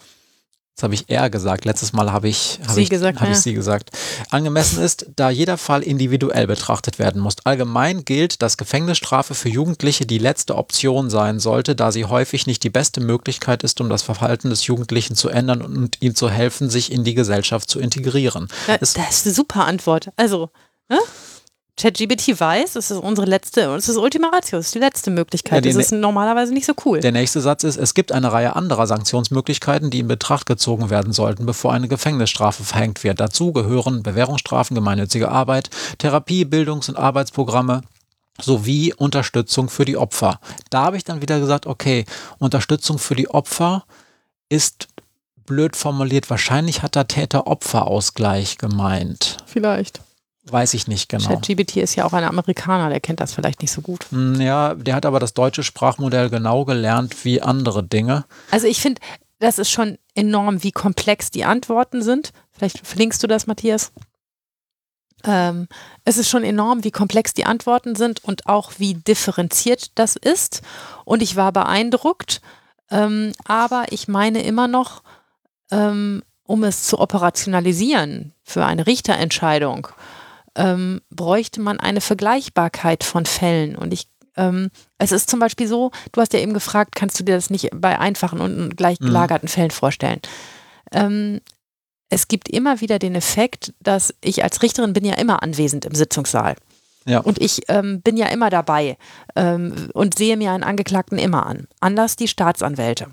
Jetzt 0.73 0.83
habe 0.83 0.93
ich 0.93 1.09
er 1.09 1.29
gesagt. 1.29 1.65
Letztes 1.65 1.93
Mal 1.93 2.11
habe 2.11 2.29
ich, 2.29 2.59
hab 2.63 2.71
sie, 2.71 2.83
ich, 2.83 2.89
gesagt, 2.89 3.19
hab 3.19 3.27
ja. 3.27 3.33
ich 3.33 3.39
sie 3.39 3.53
gesagt. 3.53 3.91
Angemessen 4.29 4.81
ist, 4.81 5.05
da 5.15 5.29
jeder 5.29 5.57
Fall 5.57 5.83
individuell 5.83 6.47
betrachtet 6.47 6.97
werden 6.97 7.21
muss. 7.21 7.35
Allgemein 7.43 8.05
gilt, 8.05 8.41
dass 8.41 8.57
Gefängnisstrafe 8.57 9.35
für 9.35 9.49
Jugendliche 9.49 10.05
die 10.05 10.17
letzte 10.17 10.55
Option 10.55 11.09
sein 11.09 11.39
sollte, 11.39 11.75
da 11.75 11.91
sie 11.91 12.05
häufig 12.05 12.47
nicht 12.47 12.63
die 12.63 12.69
beste 12.69 13.01
Möglichkeit 13.01 13.63
ist, 13.63 13.81
um 13.81 13.89
das 13.89 14.01
Verhalten 14.01 14.49
des 14.49 14.65
Jugendlichen 14.65 15.15
zu 15.15 15.29
ändern 15.29 15.61
und 15.61 16.01
ihm 16.01 16.15
zu 16.15 16.29
helfen, 16.29 16.69
sich 16.69 16.91
in 16.91 17.03
die 17.03 17.15
Gesellschaft 17.15 17.69
zu 17.69 17.79
integrieren. 17.79 18.47
Ja, 18.67 18.77
das 18.77 18.95
ist 18.95 19.25
eine 19.25 19.35
super 19.35 19.65
Antwort. 19.65 20.11
Also, 20.15 20.49
ne? 20.89 20.99
ChatGPT 21.77 22.39
weiß, 22.39 22.75
es 22.75 22.91
ist 22.91 22.97
unsere 22.97 23.25
letzte, 23.25 23.61
es 23.75 23.89
ist 23.89 23.97
Ultima 23.97 24.29
Ratio, 24.29 24.59
es 24.59 24.67
ist 24.67 24.75
die 24.75 24.79
letzte 24.79 25.09
Möglichkeit. 25.09 25.65
Ja, 25.65 25.71
das 25.71 25.81
ist 25.81 25.91
normalerweise 25.91 26.53
nicht 26.53 26.65
so 26.65 26.73
cool. 26.85 26.99
Der 26.99 27.11
nächste 27.11 27.41
Satz 27.41 27.63
ist, 27.63 27.77
es 27.77 27.93
gibt 27.93 28.11
eine 28.11 28.31
Reihe 28.31 28.55
anderer 28.55 28.85
Sanktionsmöglichkeiten, 28.85 29.89
die 29.89 29.99
in 29.99 30.07
Betracht 30.07 30.45
gezogen 30.45 30.89
werden 30.89 31.13
sollten, 31.13 31.45
bevor 31.45 31.73
eine 31.73 31.87
Gefängnisstrafe 31.87 32.63
verhängt 32.63 33.03
wird. 33.03 33.19
Dazu 33.19 33.51
gehören 33.51 34.03
Bewährungsstrafen, 34.03 34.75
gemeinnützige 34.75 35.29
Arbeit, 35.29 35.69
Therapie, 35.97 36.45
Bildungs- 36.45 36.89
und 36.89 36.97
Arbeitsprogramme, 36.97 37.81
sowie 38.39 38.93
Unterstützung 38.93 39.69
für 39.69 39.85
die 39.85 39.97
Opfer. 39.97 40.39
Da 40.69 40.83
habe 40.83 40.97
ich 40.97 41.03
dann 41.03 41.21
wieder 41.21 41.39
gesagt, 41.39 41.65
okay, 41.65 42.05
Unterstützung 42.37 42.99
für 42.99 43.15
die 43.15 43.29
Opfer 43.29 43.85
ist 44.49 44.87
blöd 45.45 45.75
formuliert. 45.75 46.29
Wahrscheinlich 46.29 46.83
hat 46.83 46.95
da 46.95 47.05
Täter-Opfer-Ausgleich 47.05 48.57
gemeint. 48.57 49.37
Vielleicht. 49.45 50.01
Weiß 50.43 50.73
ich 50.73 50.87
nicht 50.87 51.07
genau. 51.07 51.27
ChatGPT 51.27 51.77
ist 51.77 51.95
ja 51.95 52.05
auch 52.05 52.13
ein 52.13 52.23
Amerikaner, 52.23 52.89
der 52.89 52.99
kennt 52.99 53.19
das 53.19 53.33
vielleicht 53.33 53.61
nicht 53.61 53.71
so 53.71 53.81
gut. 53.81 54.07
Hm, 54.09 54.41
ja, 54.41 54.73
der 54.73 54.95
hat 54.95 55.05
aber 55.05 55.19
das 55.19 55.33
deutsche 55.33 55.61
Sprachmodell 55.61 56.29
genau 56.29 56.65
gelernt 56.65 57.23
wie 57.23 57.41
andere 57.41 57.83
Dinge. 57.83 58.25
Also 58.49 58.65
ich 58.65 58.81
finde, 58.81 59.01
das 59.39 59.59
ist 59.59 59.69
schon 59.69 59.97
enorm, 60.15 60.63
wie 60.63 60.71
komplex 60.71 61.29
die 61.29 61.45
Antworten 61.45 62.01
sind. 62.01 62.31
Vielleicht 62.51 62.85
verlinkst 62.85 63.21
du 63.21 63.27
das, 63.27 63.45
Matthias. 63.45 63.91
Ähm, 65.23 65.67
es 66.05 66.17
ist 66.17 66.29
schon 66.29 66.43
enorm, 66.43 66.83
wie 66.83 66.91
komplex 66.91 67.33
die 67.33 67.45
Antworten 67.45 67.95
sind 67.95 68.23
und 68.23 68.47
auch 68.47 68.73
wie 68.77 68.95
differenziert 68.95 69.91
das 69.99 70.15
ist. 70.15 70.61
Und 71.05 71.21
ich 71.21 71.35
war 71.35 71.51
beeindruckt. 71.51 72.41
Ähm, 72.89 73.33
aber 73.45 73.85
ich 73.89 74.07
meine 74.07 74.41
immer 74.41 74.67
noch, 74.67 75.03
ähm, 75.71 76.23
um 76.43 76.63
es 76.63 76.87
zu 76.87 76.99
operationalisieren 76.99 78.33
für 78.43 78.65
eine 78.65 78.87
Richterentscheidung, 78.87 79.87
ähm, 80.55 81.01
bräuchte 81.09 81.61
man 81.61 81.79
eine 81.79 82.01
Vergleichbarkeit 82.01 83.03
von 83.03 83.25
Fällen. 83.25 83.75
Und 83.75 83.93
ich, 83.93 84.07
ähm, 84.35 84.69
es 84.97 85.11
ist 85.11 85.29
zum 85.29 85.39
Beispiel 85.39 85.67
so, 85.67 85.91
du 86.11 86.21
hast 86.21 86.33
ja 86.33 86.39
eben 86.39 86.53
gefragt, 86.53 86.95
kannst 86.95 87.19
du 87.19 87.23
dir 87.23 87.35
das 87.35 87.49
nicht 87.49 87.69
bei 87.73 87.97
einfachen 87.99 88.41
und 88.41 88.75
gleich 88.75 88.99
mhm. 88.99 89.05
gelagerten 89.05 89.47
mhm. 89.47 89.51
Fällen 89.51 89.71
vorstellen? 89.71 90.21
Ähm, 90.91 91.41
es 92.09 92.27
gibt 92.27 92.49
immer 92.49 92.81
wieder 92.81 92.99
den 92.99 93.15
Effekt, 93.15 93.73
dass 93.79 94.13
ich 94.21 94.43
als 94.43 94.61
Richterin 94.61 94.93
bin 94.93 95.05
ja 95.05 95.15
immer 95.15 95.41
anwesend 95.43 95.85
im 95.85 95.95
Sitzungssaal. 95.95 96.55
Ja. 97.05 97.19
Und 97.19 97.41
ich 97.41 97.63
ähm, 97.67 98.01
bin 98.01 98.17
ja 98.17 98.27
immer 98.27 98.49
dabei 98.49 98.97
ähm, 99.35 99.89
und 99.93 100.17
sehe 100.17 100.37
mir 100.37 100.51
einen 100.51 100.63
Angeklagten 100.63 101.17
immer 101.17 101.45
an. 101.45 101.67
Anders 101.79 102.15
die 102.15 102.27
Staatsanwälte. 102.27 103.07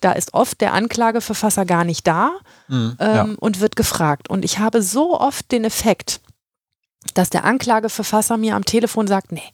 Da 0.00 0.12
ist 0.12 0.34
oft 0.34 0.60
der 0.60 0.72
Anklageverfasser 0.72 1.64
gar 1.64 1.84
nicht 1.84 2.06
da 2.06 2.32
mhm, 2.68 2.96
ähm, 2.98 3.14
ja. 3.14 3.28
und 3.38 3.60
wird 3.60 3.76
gefragt. 3.76 4.30
Und 4.30 4.44
ich 4.44 4.58
habe 4.58 4.82
so 4.82 5.18
oft 5.18 5.50
den 5.50 5.64
Effekt, 5.64 6.20
dass 7.14 7.30
der 7.30 7.44
Anklageverfasser 7.44 8.36
mir 8.36 8.56
am 8.56 8.64
Telefon 8.64 9.06
sagt, 9.06 9.32
nee, 9.32 9.52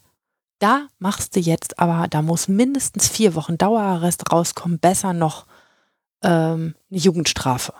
da 0.59 0.87
machst 0.99 1.35
du 1.35 1.39
jetzt, 1.39 1.79
aber 1.79 2.07
da 2.07 2.21
muss 2.21 2.47
mindestens 2.47 3.07
vier 3.07 3.35
Wochen 3.35 3.57
Dauerarrest 3.57 4.31
rauskommen, 4.31 4.79
besser 4.79 5.13
noch 5.13 5.45
ähm, 6.23 6.75
eine 6.89 6.99
Jugendstrafe. 6.99 7.73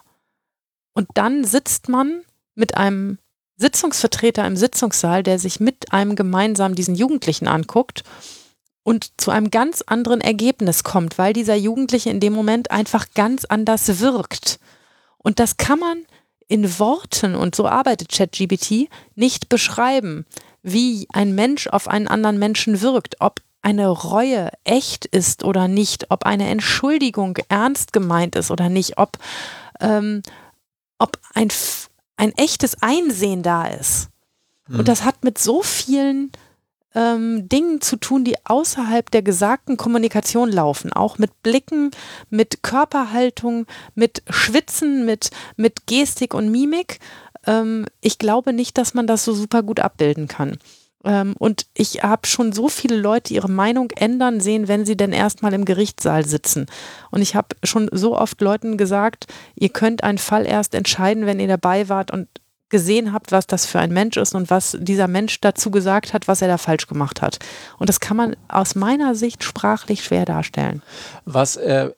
Und 0.93 1.07
dann 1.13 1.43
sitzt 1.43 1.89
man 1.89 2.21
mit 2.53 2.75
einem 2.77 3.17
Sitzungsvertreter 3.57 4.45
im 4.45 4.57
Sitzungssaal, 4.57 5.23
der 5.23 5.39
sich 5.39 5.59
mit 5.59 5.93
einem 5.93 6.15
gemeinsam 6.15 6.75
diesen 6.75 6.95
Jugendlichen 6.95 7.47
anguckt 7.47 8.03
und 8.83 9.11
zu 9.19 9.31
einem 9.31 9.49
ganz 9.49 9.81
anderen 9.81 10.21
Ergebnis 10.21 10.83
kommt, 10.83 11.17
weil 11.17 11.33
dieser 11.33 11.55
Jugendliche 11.55 12.09
in 12.09 12.19
dem 12.19 12.33
Moment 12.33 12.71
einfach 12.71 13.07
ganz 13.13 13.45
anders 13.45 13.99
wirkt. 13.99 14.59
Und 15.17 15.39
das 15.39 15.57
kann 15.57 15.79
man 15.79 16.05
in 16.47 16.79
Worten, 16.79 17.35
und 17.35 17.55
so 17.55 17.67
arbeitet 17.67 18.09
ChatGBT, 18.09 18.89
nicht 19.15 19.49
beschreiben, 19.49 20.25
wie 20.61 21.07
ein 21.13 21.35
Mensch 21.35 21.67
auf 21.67 21.87
einen 21.87 22.07
anderen 22.07 22.39
Menschen 22.39 22.81
wirkt, 22.81 23.15
ob 23.19 23.41
eine 23.61 23.87
Reue 23.87 24.51
echt 24.63 25.05
ist 25.05 25.43
oder 25.43 25.67
nicht, 25.67 26.11
ob 26.11 26.23
eine 26.25 26.47
Entschuldigung 26.49 27.37
ernst 27.49 27.93
gemeint 27.93 28.35
ist 28.35 28.51
oder 28.51 28.69
nicht, 28.69 28.99
ob, 28.99 29.17
ähm, 29.79 30.21
ob 30.99 31.17
ein, 31.33 31.47
ein 32.15 32.31
echtes 32.37 32.81
Einsehen 32.81 33.41
da 33.41 33.65
ist. 33.65 34.09
Mhm. 34.67 34.79
Und 34.79 34.87
das 34.87 35.03
hat 35.03 35.23
mit 35.23 35.39
so 35.39 35.63
vielen 35.63 36.31
ähm, 36.95 37.47
Dingen 37.49 37.81
zu 37.81 37.97
tun, 37.97 38.23
die 38.23 38.35
außerhalb 38.45 39.11
der 39.11 39.21
gesagten 39.21 39.77
Kommunikation 39.77 40.51
laufen. 40.51 40.91
Auch 40.93 41.17
mit 41.17 41.43
Blicken, 41.43 41.91
mit 42.29 42.63
Körperhaltung, 42.63 43.67
mit 43.93 44.23
Schwitzen, 44.29 45.05
mit, 45.05 45.29
mit 45.57 45.85
Gestik 45.85 46.33
und 46.33 46.49
Mimik. 46.49 46.99
Ähm, 47.45 47.85
ich 48.01 48.17
glaube 48.17 48.53
nicht, 48.53 48.77
dass 48.77 48.93
man 48.93 49.07
das 49.07 49.25
so 49.25 49.33
super 49.33 49.61
gut 49.61 49.79
abbilden 49.79 50.27
kann. 50.27 50.57
Ähm, 51.03 51.35
und 51.37 51.67
ich 51.75 52.03
habe 52.03 52.25
schon 52.25 52.51
so 52.51 52.69
viele 52.69 52.95
Leute 52.95 53.33
ihre 53.33 53.49
Meinung 53.49 53.91
ändern 53.91 54.39
sehen, 54.39 54.67
wenn 54.67 54.85
sie 54.85 54.97
denn 54.97 55.11
erstmal 55.11 55.53
im 55.53 55.65
Gerichtssaal 55.65 56.25
sitzen. 56.25 56.65
Und 57.11 57.21
ich 57.21 57.35
habe 57.35 57.49
schon 57.63 57.89
so 57.91 58.17
oft 58.17 58.41
Leuten 58.41 58.77
gesagt, 58.77 59.27
ihr 59.55 59.69
könnt 59.69 60.03
einen 60.03 60.17
Fall 60.17 60.47
erst 60.47 60.73
entscheiden, 60.73 61.25
wenn 61.25 61.39
ihr 61.39 61.47
dabei 61.47 61.89
wart 61.89 62.09
und 62.11 62.27
gesehen 62.75 63.13
habt, 63.13 63.31
was 63.31 63.47
das 63.47 63.65
für 63.65 63.79
ein 63.79 63.93
Mensch 63.93 64.17
ist 64.17 64.35
und 64.35 64.49
was 64.49 64.77
dieser 64.77 65.07
Mensch 65.07 65.39
dazu 65.39 65.71
gesagt 65.71 66.11
hat, 66.11 66.27
was 66.27 66.41
er 66.41 66.49
da 66.49 66.57
falsch 66.57 66.87
gemacht 66.87 67.21
hat. 67.21 67.39
Und 67.79 67.87
das 67.87 68.01
kann 68.01 68.17
man 68.17 68.35
aus 68.49 68.75
meiner 68.75 69.15
Sicht 69.15 69.45
sprachlich 69.45 70.03
schwer 70.03 70.25
darstellen. 70.25 70.81
Was 71.23 71.55
äh, 71.55 71.91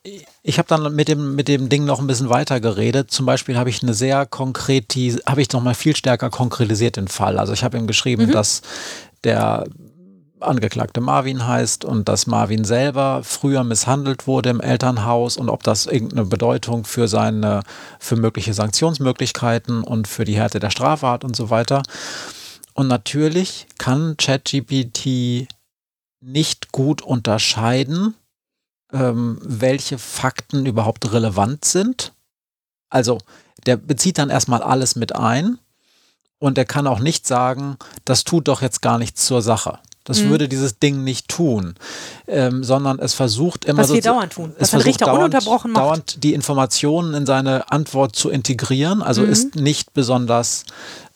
ich 0.44 0.58
habe 0.58 0.68
dann 0.68 0.94
mit 0.94 1.08
dem 1.08 1.34
mit 1.34 1.48
dem 1.48 1.68
Ding 1.68 1.84
noch 1.84 1.98
ein 1.98 2.06
bisschen 2.06 2.30
weiter 2.30 2.60
geredet. 2.60 3.10
Zum 3.10 3.26
Beispiel 3.26 3.56
habe 3.56 3.70
ich 3.70 3.82
eine 3.82 3.92
sehr 3.92 4.24
konkrete, 4.24 5.18
habe 5.26 5.42
ich 5.42 5.50
noch 5.50 5.64
mal 5.64 5.74
viel 5.74 5.96
stärker 5.96 6.30
konkretisiert 6.30 6.96
den 6.96 7.08
Fall. 7.08 7.40
Also 7.40 7.52
ich 7.52 7.64
habe 7.64 7.76
ihm 7.76 7.88
geschrieben, 7.88 8.26
mhm. 8.26 8.30
dass 8.30 8.62
der 9.24 9.64
Angeklagte 10.40 11.00
Marvin 11.00 11.46
heißt 11.46 11.84
und 11.84 12.08
dass 12.08 12.26
Marvin 12.26 12.64
selber 12.64 13.22
früher 13.24 13.64
misshandelt 13.64 14.26
wurde 14.26 14.50
im 14.50 14.60
Elternhaus 14.60 15.36
und 15.36 15.48
ob 15.48 15.62
das 15.62 15.86
irgendeine 15.86 16.24
Bedeutung 16.24 16.84
für 16.84 17.08
seine, 17.08 17.62
für 17.98 18.16
mögliche 18.16 18.54
Sanktionsmöglichkeiten 18.54 19.82
und 19.82 20.08
für 20.08 20.24
die 20.24 20.36
Härte 20.36 20.60
der 20.60 20.70
Strafe 20.70 21.08
hat 21.08 21.24
und 21.24 21.36
so 21.36 21.50
weiter. 21.50 21.82
Und 22.74 22.88
natürlich 22.88 23.66
kann 23.78 24.16
ChatGPT 24.16 25.48
nicht 26.20 26.72
gut 26.72 27.02
unterscheiden, 27.02 28.14
ähm, 28.92 29.38
welche 29.42 29.98
Fakten 29.98 30.66
überhaupt 30.66 31.12
relevant 31.12 31.64
sind. 31.64 32.12
Also 32.90 33.18
der 33.66 33.76
bezieht 33.76 34.18
dann 34.18 34.30
erstmal 34.30 34.62
alles 34.62 34.96
mit 34.96 35.14
ein 35.14 35.58
und 36.38 36.56
er 36.56 36.64
kann 36.64 36.86
auch 36.86 37.00
nicht 37.00 37.26
sagen, 37.26 37.76
das 38.04 38.24
tut 38.24 38.48
doch 38.48 38.62
jetzt 38.62 38.80
gar 38.80 38.98
nichts 38.98 39.26
zur 39.26 39.42
Sache. 39.42 39.80
Das 40.08 40.22
mhm. 40.22 40.30
würde 40.30 40.48
dieses 40.48 40.78
Ding 40.78 41.04
nicht 41.04 41.28
tun, 41.28 41.74
ähm, 42.26 42.64
sondern 42.64 42.98
es 42.98 43.12
versucht 43.12 43.66
immer 43.66 43.82
was 43.82 43.88
so, 43.88 43.94
wir 43.94 44.00
dauernd 44.00 44.32
tun, 44.32 44.54
was 44.58 44.72
ein 44.72 44.80
Richter 44.80 45.04
dauernd, 45.04 45.18
ununterbrochen 45.18 45.72
macht. 45.72 45.84
dauernd 45.84 46.24
die 46.24 46.32
Informationen 46.32 47.12
in 47.12 47.26
seine 47.26 47.70
Antwort 47.70 48.16
zu 48.16 48.30
integrieren. 48.30 49.02
Also 49.02 49.20
mhm. 49.20 49.30
ist 49.30 49.56
nicht 49.56 49.92
besonders 49.92 50.64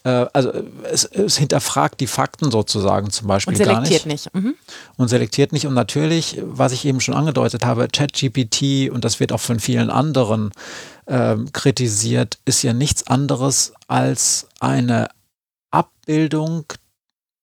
äh, 0.05 0.27
also 0.35 0.53
es, 0.91 1.05
es, 1.05 1.39
hinterfragt 1.39 2.01
die 2.01 2.07
Fakten 2.07 2.51
sozusagen 2.51 3.11
zum 3.11 3.29
Beispiel 3.29 3.57
gar 3.57 3.67
nicht. 3.67 3.71
Und 3.71 3.87
selektiert 3.87 4.07
nicht. 4.07 4.35
nicht. 4.35 4.45
Mhm. 4.45 4.55
Und 4.99 5.09
selektiert 5.09 5.53
nicht. 5.53 5.67
Und 5.67 5.73
natürlich, 5.73 6.39
was 6.43 6.73
ich 6.73 6.85
eben 6.85 7.01
schon 7.01 7.15
angedeutet 7.15 7.65
habe, 7.65 7.89
ChatGPT, 7.89 8.91
und 8.91 9.07
das 9.07 9.21
wird 9.21 9.33
auch 9.33 9.41
von 9.41 9.59
vielen 9.59 9.89
anderen 9.89 10.51
äh, 11.07 11.37
kritisiert, 11.55 12.39
ist 12.45 12.63
ja 12.63 12.75
nichts 12.75 13.07
anderes 13.07 13.73
als 13.87 14.49
eine 14.61 15.09
Abbildung 15.71 16.67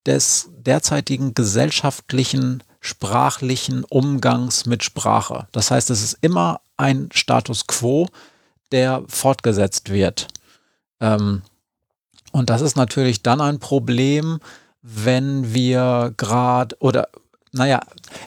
des 0.06 0.50
derzeitigen 0.64 1.34
gesellschaftlichen, 1.34 2.64
sprachlichen 2.80 3.84
Umgangs 3.84 4.65
mit 4.65 4.84
Sprache. 4.84 5.48
Das 5.52 5.72
heißt, 5.72 5.90
es 5.90 6.03
ist 6.03 6.18
immer 6.22 6.61
ein 6.77 7.10
Status 7.14 7.68
quo, 7.68 8.07
der 8.72 9.03
fortgesetzt 9.07 9.91
wird. 9.91 10.27
Ähm, 10.99 11.41
und 12.31 12.49
das 12.49 12.61
ist 12.61 12.76
natürlich 12.76 13.23
dann 13.23 13.41
ein 13.41 13.60
Problem, 13.60 14.40
wenn 14.81 15.53
wir 15.53 16.14
gerade 16.15 16.76
oder 16.80 17.10
naja, 17.52 17.80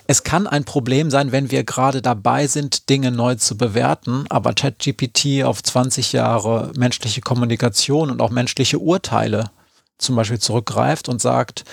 es 0.09 0.25
kann 0.25 0.49
ein 0.49 0.65
Problem 0.65 1.09
sein, 1.11 1.31
wenn 1.31 1.53
wir 1.53 1.63
gerade 1.63 2.03
dabei 2.03 2.49
sind, 2.49 2.89
Dinge 2.91 3.13
neu 3.13 3.37
zu 3.37 3.57
bewerten, 3.57 4.25
aber 4.29 4.53
ChatGPT 4.53 5.45
auf 5.45 5.63
20 5.63 6.13
Jahre 6.13 6.73
menschliche 6.77 7.21
Kommunikation 7.21 8.11
und 8.11 8.21
auch 8.21 8.31
menschliche 8.31 8.81
Urteile 8.81 9.51
zum 9.97 10.17
Beispiel 10.17 10.41
zurückgreift 10.41 11.09
und 11.09 11.23
sagt, 11.23 11.65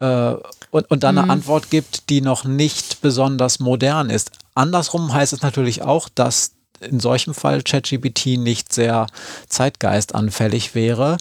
äh, 0.00 0.34
und, 0.70 0.90
und 0.90 1.02
dann 1.02 1.16
mhm. 1.16 1.22
eine 1.22 1.32
Antwort 1.32 1.70
gibt, 1.70 2.10
die 2.10 2.20
noch 2.20 2.44
nicht 2.44 3.00
besonders 3.00 3.60
modern 3.60 4.10
ist. 4.10 4.30
Andersrum 4.54 5.12
heißt 5.12 5.32
es 5.32 5.42
natürlich 5.42 5.82
auch, 5.82 6.08
dass 6.08 6.52
in 6.80 7.00
solchem 7.00 7.34
Fall 7.34 7.62
ChatGPT 7.62 8.38
nicht 8.38 8.72
sehr 8.72 9.06
zeitgeistanfällig 9.48 10.74
wäre. 10.74 11.16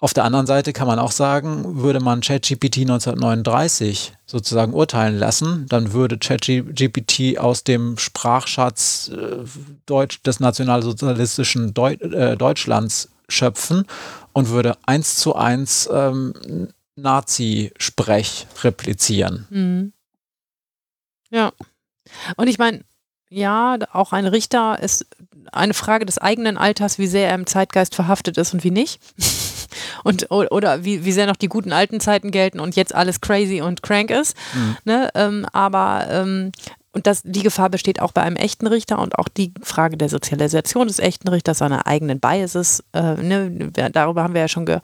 Auf 0.00 0.14
der 0.14 0.24
anderen 0.24 0.46
Seite 0.46 0.72
kann 0.72 0.86
man 0.86 0.98
auch 0.98 1.12
sagen, 1.12 1.82
würde 1.82 2.00
man 2.00 2.22
ChatGPT 2.22 2.78
1939 2.78 4.14
sozusagen 4.24 4.72
urteilen 4.72 5.18
lassen, 5.18 5.66
dann 5.68 5.92
würde 5.92 6.16
ChatGPT 6.16 7.38
aus 7.38 7.64
dem 7.64 7.98
Sprachschatz 7.98 9.10
äh, 9.14 9.44
Deutsch, 9.84 10.22
des 10.22 10.40
nationalsozialistischen 10.40 11.74
Deu 11.74 11.92
äh, 11.92 12.36
Deutschlands 12.36 13.10
schöpfen 13.28 13.84
und 14.32 14.48
würde 14.48 14.78
eins 14.86 15.16
zu 15.16 15.36
eins 15.36 15.88
ähm, 15.92 16.32
Nazi-Sprech 17.00 18.46
replizieren. 18.62 19.46
Mhm. 19.50 19.92
Ja. 21.30 21.52
Und 22.36 22.48
ich 22.48 22.58
meine, 22.58 22.82
ja, 23.28 23.78
auch 23.92 24.12
ein 24.12 24.26
Richter 24.26 24.80
ist 24.80 25.06
eine 25.52 25.74
Frage 25.74 26.04
des 26.04 26.18
eigenen 26.18 26.58
Alters, 26.58 26.98
wie 26.98 27.06
sehr 27.06 27.28
er 27.28 27.34
im 27.34 27.46
Zeitgeist 27.46 27.94
verhaftet 27.94 28.36
ist 28.36 28.52
und 28.52 28.64
wie 28.64 28.72
nicht. 28.72 29.00
und, 30.04 30.30
oder 30.30 30.84
wie, 30.84 31.04
wie 31.04 31.12
sehr 31.12 31.26
noch 31.26 31.36
die 31.36 31.48
guten 31.48 31.72
alten 31.72 32.00
Zeiten 32.00 32.30
gelten 32.32 32.60
und 32.60 32.76
jetzt 32.76 32.94
alles 32.94 33.20
crazy 33.20 33.60
und 33.60 33.82
crank 33.82 34.10
ist. 34.10 34.36
Mhm. 34.54 34.76
Ne? 34.84 35.10
Ähm, 35.14 35.46
aber 35.52 36.06
ähm, 36.10 36.52
und 36.92 37.06
das, 37.06 37.22
die 37.24 37.44
Gefahr 37.44 37.70
besteht 37.70 38.02
auch 38.02 38.10
bei 38.10 38.22
einem 38.22 38.34
echten 38.34 38.66
Richter 38.66 38.98
und 38.98 39.16
auch 39.16 39.28
die 39.28 39.52
Frage 39.62 39.96
der 39.96 40.08
Sozialisation 40.08 40.88
des 40.88 40.98
echten 40.98 41.28
Richters, 41.28 41.58
seiner 41.58 41.86
eigenen 41.86 42.18
Biases. 42.18 42.82
Äh, 42.92 43.14
ne, 43.14 43.70
darüber 43.92 44.24
haben 44.24 44.34
wir 44.34 44.40
ja 44.40 44.48
schon, 44.48 44.66
ge, 44.66 44.80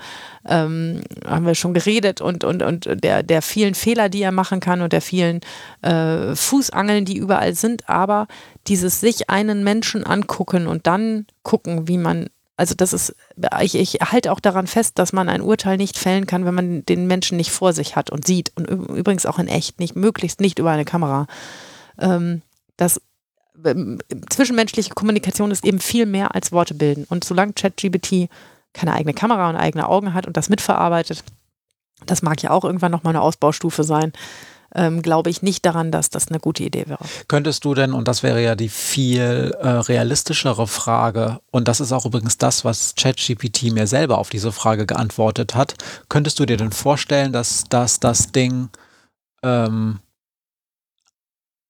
ähm, 0.46 1.00
haben 1.26 1.46
wir 1.46 1.56
schon 1.56 1.74
geredet 1.74 2.20
und, 2.20 2.44
und, 2.44 2.62
und 2.62 2.88
der, 3.02 3.24
der 3.24 3.42
vielen 3.42 3.74
Fehler, 3.74 4.08
die 4.08 4.22
er 4.22 4.30
machen 4.30 4.60
kann 4.60 4.82
und 4.82 4.92
der 4.92 5.02
vielen 5.02 5.40
äh, 5.82 6.36
Fußangeln, 6.36 7.06
die 7.06 7.16
überall 7.16 7.54
sind. 7.54 7.88
Aber 7.88 8.28
dieses 8.68 9.00
sich 9.00 9.28
einen 9.28 9.64
Menschen 9.64 10.06
angucken 10.06 10.68
und 10.68 10.86
dann 10.86 11.26
gucken, 11.42 11.88
wie 11.88 11.98
man 11.98 12.28
also 12.58 12.74
das 12.74 12.94
ist, 12.94 13.14
ich, 13.60 13.74
ich 13.74 13.98
halte 14.00 14.32
auch 14.32 14.40
daran 14.40 14.66
fest, 14.66 14.98
dass 14.98 15.12
man 15.12 15.28
ein 15.28 15.42
Urteil 15.42 15.76
nicht 15.76 15.98
fällen 15.98 16.26
kann, 16.26 16.46
wenn 16.46 16.54
man 16.54 16.86
den 16.86 17.06
Menschen 17.06 17.36
nicht 17.36 17.50
vor 17.50 17.74
sich 17.74 17.96
hat 17.96 18.08
und 18.08 18.26
sieht. 18.26 18.50
Und 18.54 18.64
übrigens 18.64 19.26
auch 19.26 19.38
in 19.38 19.46
echt 19.46 19.78
nicht, 19.78 19.94
möglichst 19.94 20.40
nicht 20.40 20.58
über 20.58 20.70
eine 20.70 20.86
Kamera 20.86 21.26
ähm, 21.98 22.43
dass 22.77 23.01
ähm, 23.64 23.98
zwischenmenschliche 24.31 24.94
Kommunikation 24.94 25.51
ist 25.51 25.64
eben 25.64 25.78
viel 25.78 26.06
mehr 26.06 26.35
als 26.35 26.52
Worte 26.52 26.74
bilden. 26.74 27.06
Und 27.09 27.24
solange 27.24 27.52
ChatGBT 27.52 28.28
keine 28.73 28.93
eigene 28.93 29.14
Kamera 29.14 29.48
und 29.48 29.56
eigene 29.56 29.89
Augen 29.89 30.14
hat 30.14 30.27
und 30.27 30.36
das 30.36 30.48
mitverarbeitet, 30.48 31.24
das 32.05 32.23
mag 32.23 32.43
ja 32.43 32.51
auch 32.51 32.64
irgendwann 32.64 32.93
nochmal 32.93 33.12
eine 33.12 33.23
Ausbaustufe 33.23 33.85
sein, 33.85 34.12
ähm, 34.74 35.01
glaube 35.01 35.31
ich 35.31 35.43
nicht 35.43 35.64
daran, 35.64 35.90
dass 35.90 36.10
das 36.10 36.28
eine 36.28 36.39
gute 36.39 36.62
Idee 36.62 36.85
wäre. 36.86 37.05
Könntest 37.28 37.64
du 37.64 37.74
denn, 37.74 37.93
und 37.93 38.09
das 38.09 38.23
wäre 38.23 38.43
ja 38.43 38.55
die 38.55 38.68
viel 38.68 39.55
äh, 39.59 39.68
realistischere 39.68 40.66
Frage, 40.66 41.40
und 41.51 41.68
das 41.68 41.81
ist 41.81 41.93
auch 41.93 42.05
übrigens 42.05 42.36
das, 42.36 42.64
was 42.64 42.94
ChatGPT 42.94 43.73
mir 43.73 43.86
selber 43.86 44.18
auf 44.18 44.28
diese 44.28 44.52
Frage 44.52 44.85
geantwortet 44.85 45.55
hat, 45.55 45.74
könntest 46.09 46.39
du 46.39 46.47
dir 46.47 46.59
denn 46.59 46.73
vorstellen, 46.73 47.32
dass, 47.32 47.64
dass 47.64 48.01
das 48.01 48.32
Ding 48.32 48.68
ähm, 49.43 50.01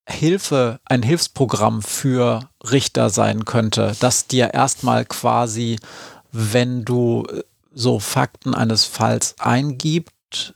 Hilfe, 0.08 0.80
ein 0.84 1.02
Hilfsprogramm 1.02 1.82
für 1.82 2.48
Richter 2.70 3.10
sein 3.10 3.44
könnte, 3.44 3.96
das 4.00 4.26
dir 4.26 4.54
erstmal 4.54 5.04
quasi, 5.04 5.78
wenn 6.32 6.84
du 6.84 7.24
äh, 7.30 7.42
so 7.74 7.98
Fakten 7.98 8.54
eines 8.54 8.84
Falls 8.84 9.34
eingibt, 9.38 10.52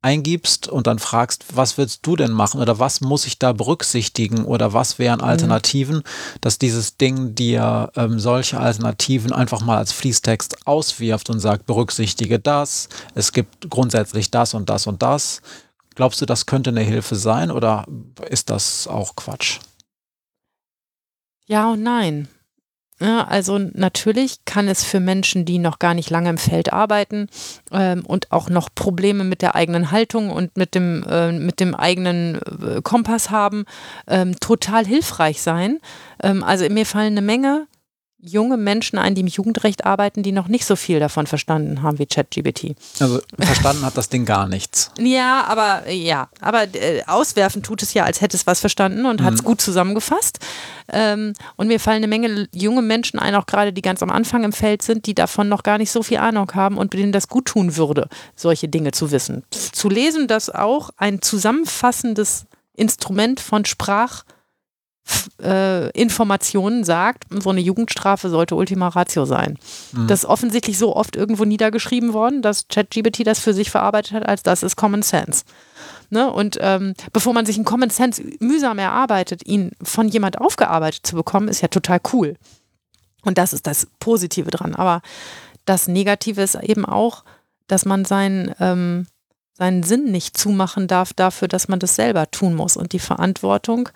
eingibst 0.00 0.68
und 0.68 0.86
dann 0.86 0.98
fragst, 0.98 1.56
was 1.56 1.76
willst 1.76 2.06
du 2.06 2.14
denn 2.14 2.30
machen 2.30 2.60
oder 2.60 2.78
was 2.78 3.00
muss 3.00 3.26
ich 3.26 3.38
da 3.38 3.52
berücksichtigen 3.52 4.44
oder 4.44 4.72
was 4.72 4.98
wären 4.98 5.18
mhm. 5.18 5.26
Alternativen, 5.26 5.96
mhm. 5.96 6.02
dass 6.40 6.58
dieses 6.58 6.96
Ding 6.96 7.34
dir 7.34 7.90
ähm, 7.96 8.20
solche 8.20 8.60
Alternativen 8.60 9.32
einfach 9.32 9.60
mal 9.60 9.78
als 9.78 9.92
Fließtext 9.92 10.66
auswirft 10.66 11.30
und 11.30 11.40
sagt, 11.40 11.66
berücksichtige 11.66 12.38
das, 12.38 12.88
es 13.14 13.32
gibt 13.32 13.70
grundsätzlich 13.70 14.30
das 14.30 14.54
und 14.54 14.68
das 14.68 14.86
und 14.86 15.02
das. 15.02 15.42
Glaubst 15.98 16.20
du, 16.20 16.26
das 16.26 16.46
könnte 16.46 16.70
eine 16.70 16.82
Hilfe 16.82 17.16
sein 17.16 17.50
oder 17.50 17.84
ist 18.30 18.50
das 18.50 18.86
auch 18.86 19.16
Quatsch? 19.16 19.58
Ja 21.46 21.72
und 21.72 21.82
nein. 21.82 22.28
Ja, 23.00 23.24
also 23.24 23.58
natürlich 23.58 24.44
kann 24.44 24.68
es 24.68 24.84
für 24.84 25.00
Menschen, 25.00 25.44
die 25.44 25.58
noch 25.58 25.80
gar 25.80 25.94
nicht 25.94 26.08
lange 26.08 26.30
im 26.30 26.38
Feld 26.38 26.72
arbeiten 26.72 27.26
ähm, 27.72 28.06
und 28.06 28.30
auch 28.30 28.48
noch 28.48 28.68
Probleme 28.72 29.24
mit 29.24 29.42
der 29.42 29.56
eigenen 29.56 29.90
Haltung 29.90 30.30
und 30.30 30.56
mit 30.56 30.76
dem, 30.76 31.02
äh, 31.02 31.32
mit 31.32 31.58
dem 31.58 31.74
eigenen 31.74 32.36
äh, 32.36 32.80
Kompass 32.80 33.30
haben, 33.30 33.64
ähm, 34.06 34.38
total 34.38 34.86
hilfreich 34.86 35.42
sein. 35.42 35.80
Ähm, 36.22 36.44
also 36.44 36.68
mir 36.68 36.86
fallen 36.86 37.14
eine 37.14 37.22
Menge 37.22 37.66
junge 38.20 38.56
Menschen 38.56 38.98
ein, 38.98 39.14
die 39.14 39.20
im 39.20 39.26
Jugendrecht 39.28 39.84
arbeiten, 39.84 40.22
die 40.22 40.32
noch 40.32 40.48
nicht 40.48 40.64
so 40.64 40.74
viel 40.74 40.98
davon 40.98 41.26
verstanden 41.26 41.82
haben 41.82 41.98
wie 41.98 42.06
ChatGPT. 42.06 42.74
Also 42.98 43.20
verstanden 43.38 43.84
hat 43.84 43.96
das 43.96 44.08
Ding 44.08 44.24
gar 44.24 44.48
nichts. 44.48 44.90
Ja, 44.98 45.44
aber 45.44 45.88
ja, 45.90 46.28
aber 46.40 46.64
äh, 46.74 47.04
auswerfen 47.06 47.62
tut 47.62 47.82
es 47.82 47.94
ja, 47.94 48.04
als 48.04 48.20
hätte 48.20 48.36
es 48.36 48.46
was 48.46 48.58
verstanden 48.58 49.06
und 49.06 49.20
mhm. 49.20 49.24
hat 49.24 49.34
es 49.34 49.44
gut 49.44 49.60
zusammengefasst. 49.60 50.40
Ähm, 50.90 51.34
und 51.56 51.68
mir 51.68 51.78
fallen 51.78 51.98
eine 51.98 52.08
Menge 52.08 52.48
junge 52.52 52.82
Menschen 52.82 53.20
ein, 53.20 53.34
auch 53.34 53.46
gerade 53.46 53.72
die 53.72 53.82
ganz 53.82 54.02
am 54.02 54.10
Anfang 54.10 54.42
im 54.42 54.52
Feld 54.52 54.82
sind, 54.82 55.06
die 55.06 55.14
davon 55.14 55.48
noch 55.48 55.62
gar 55.62 55.78
nicht 55.78 55.92
so 55.92 56.02
viel 56.02 56.18
Ahnung 56.18 56.50
haben 56.54 56.76
und 56.76 56.94
denen 56.94 57.12
das 57.12 57.28
gut 57.28 57.46
tun 57.46 57.76
würde, 57.76 58.08
solche 58.34 58.68
Dinge 58.68 58.90
zu 58.90 59.12
wissen. 59.12 59.44
Zu 59.50 59.88
lesen, 59.88 60.26
dass 60.26 60.50
auch 60.50 60.90
ein 60.96 61.22
zusammenfassendes 61.22 62.46
Instrument 62.74 63.38
von 63.38 63.64
Sprach 63.64 64.24
äh, 65.42 65.90
Informationen 65.90 66.84
sagt, 66.84 67.24
so 67.30 67.50
eine 67.50 67.60
Jugendstrafe 67.60 68.28
sollte 68.28 68.54
Ultima 68.54 68.88
Ratio 68.88 69.24
sein. 69.24 69.58
Mhm. 69.92 70.06
Das 70.06 70.20
ist 70.20 70.28
offensichtlich 70.28 70.78
so 70.78 70.94
oft 70.96 71.16
irgendwo 71.16 71.44
niedergeschrieben 71.44 72.12
worden, 72.12 72.42
dass 72.42 72.68
ChatGPT 72.68 73.26
das 73.26 73.38
für 73.38 73.54
sich 73.54 73.70
verarbeitet 73.70 74.12
hat, 74.12 74.28
als 74.28 74.42
das 74.42 74.62
ist 74.62 74.76
Common 74.76 75.02
Sense. 75.02 75.44
Ne? 76.10 76.30
Und 76.30 76.58
ähm, 76.60 76.94
bevor 77.12 77.34
man 77.34 77.46
sich 77.46 77.56
einen 77.56 77.64
Common 77.64 77.90
Sense 77.90 78.22
mühsam 78.40 78.78
erarbeitet, 78.78 79.46
ihn 79.46 79.72
von 79.82 80.08
jemand 80.08 80.40
aufgearbeitet 80.40 81.06
zu 81.06 81.16
bekommen, 81.16 81.48
ist 81.48 81.60
ja 81.60 81.68
total 81.68 82.00
cool. 82.12 82.36
Und 83.22 83.38
das 83.38 83.52
ist 83.52 83.66
das 83.66 83.86
Positive 84.00 84.50
dran. 84.50 84.74
Aber 84.74 85.02
das 85.64 85.88
Negative 85.88 86.40
ist 86.42 86.54
eben 86.54 86.84
auch, 86.86 87.24
dass 87.66 87.84
man 87.84 88.04
seinen, 88.04 88.54
ähm, 88.58 89.06
seinen 89.52 89.82
Sinn 89.82 90.10
nicht 90.10 90.38
zumachen 90.38 90.86
darf 90.86 91.12
dafür, 91.12 91.48
dass 91.48 91.68
man 91.68 91.78
das 91.78 91.94
selber 91.94 92.30
tun 92.30 92.54
muss. 92.54 92.76
Und 92.76 92.92
die 92.92 92.98
Verantwortung 92.98 93.90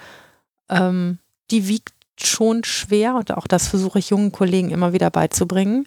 ähm, 0.72 1.18
die 1.50 1.68
wiegt 1.68 1.92
schon 2.20 2.64
schwer 2.64 3.14
und 3.14 3.32
auch 3.32 3.46
das 3.46 3.68
versuche 3.68 3.98
ich 3.98 4.10
jungen 4.10 4.32
Kollegen 4.32 4.70
immer 4.70 4.92
wieder 4.92 5.10
beizubringen. 5.10 5.84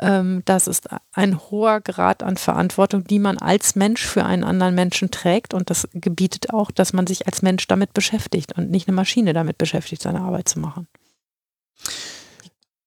Ähm, 0.00 0.42
das 0.44 0.66
ist 0.66 0.88
ein 1.12 1.38
hoher 1.50 1.80
Grad 1.80 2.22
an 2.22 2.36
Verantwortung, 2.36 3.04
die 3.04 3.18
man 3.18 3.38
als 3.38 3.76
Mensch 3.76 4.04
für 4.04 4.24
einen 4.24 4.44
anderen 4.44 4.74
Menschen 4.74 5.10
trägt 5.10 5.54
und 5.54 5.70
das 5.70 5.88
gebietet 5.92 6.50
auch, 6.52 6.70
dass 6.70 6.92
man 6.92 7.06
sich 7.06 7.26
als 7.26 7.42
Mensch 7.42 7.66
damit 7.68 7.94
beschäftigt 7.94 8.56
und 8.56 8.70
nicht 8.70 8.88
eine 8.88 8.96
Maschine 8.96 9.32
damit 9.32 9.58
beschäftigt, 9.58 10.02
seine 10.02 10.20
Arbeit 10.20 10.48
zu 10.48 10.58
machen. 10.58 10.88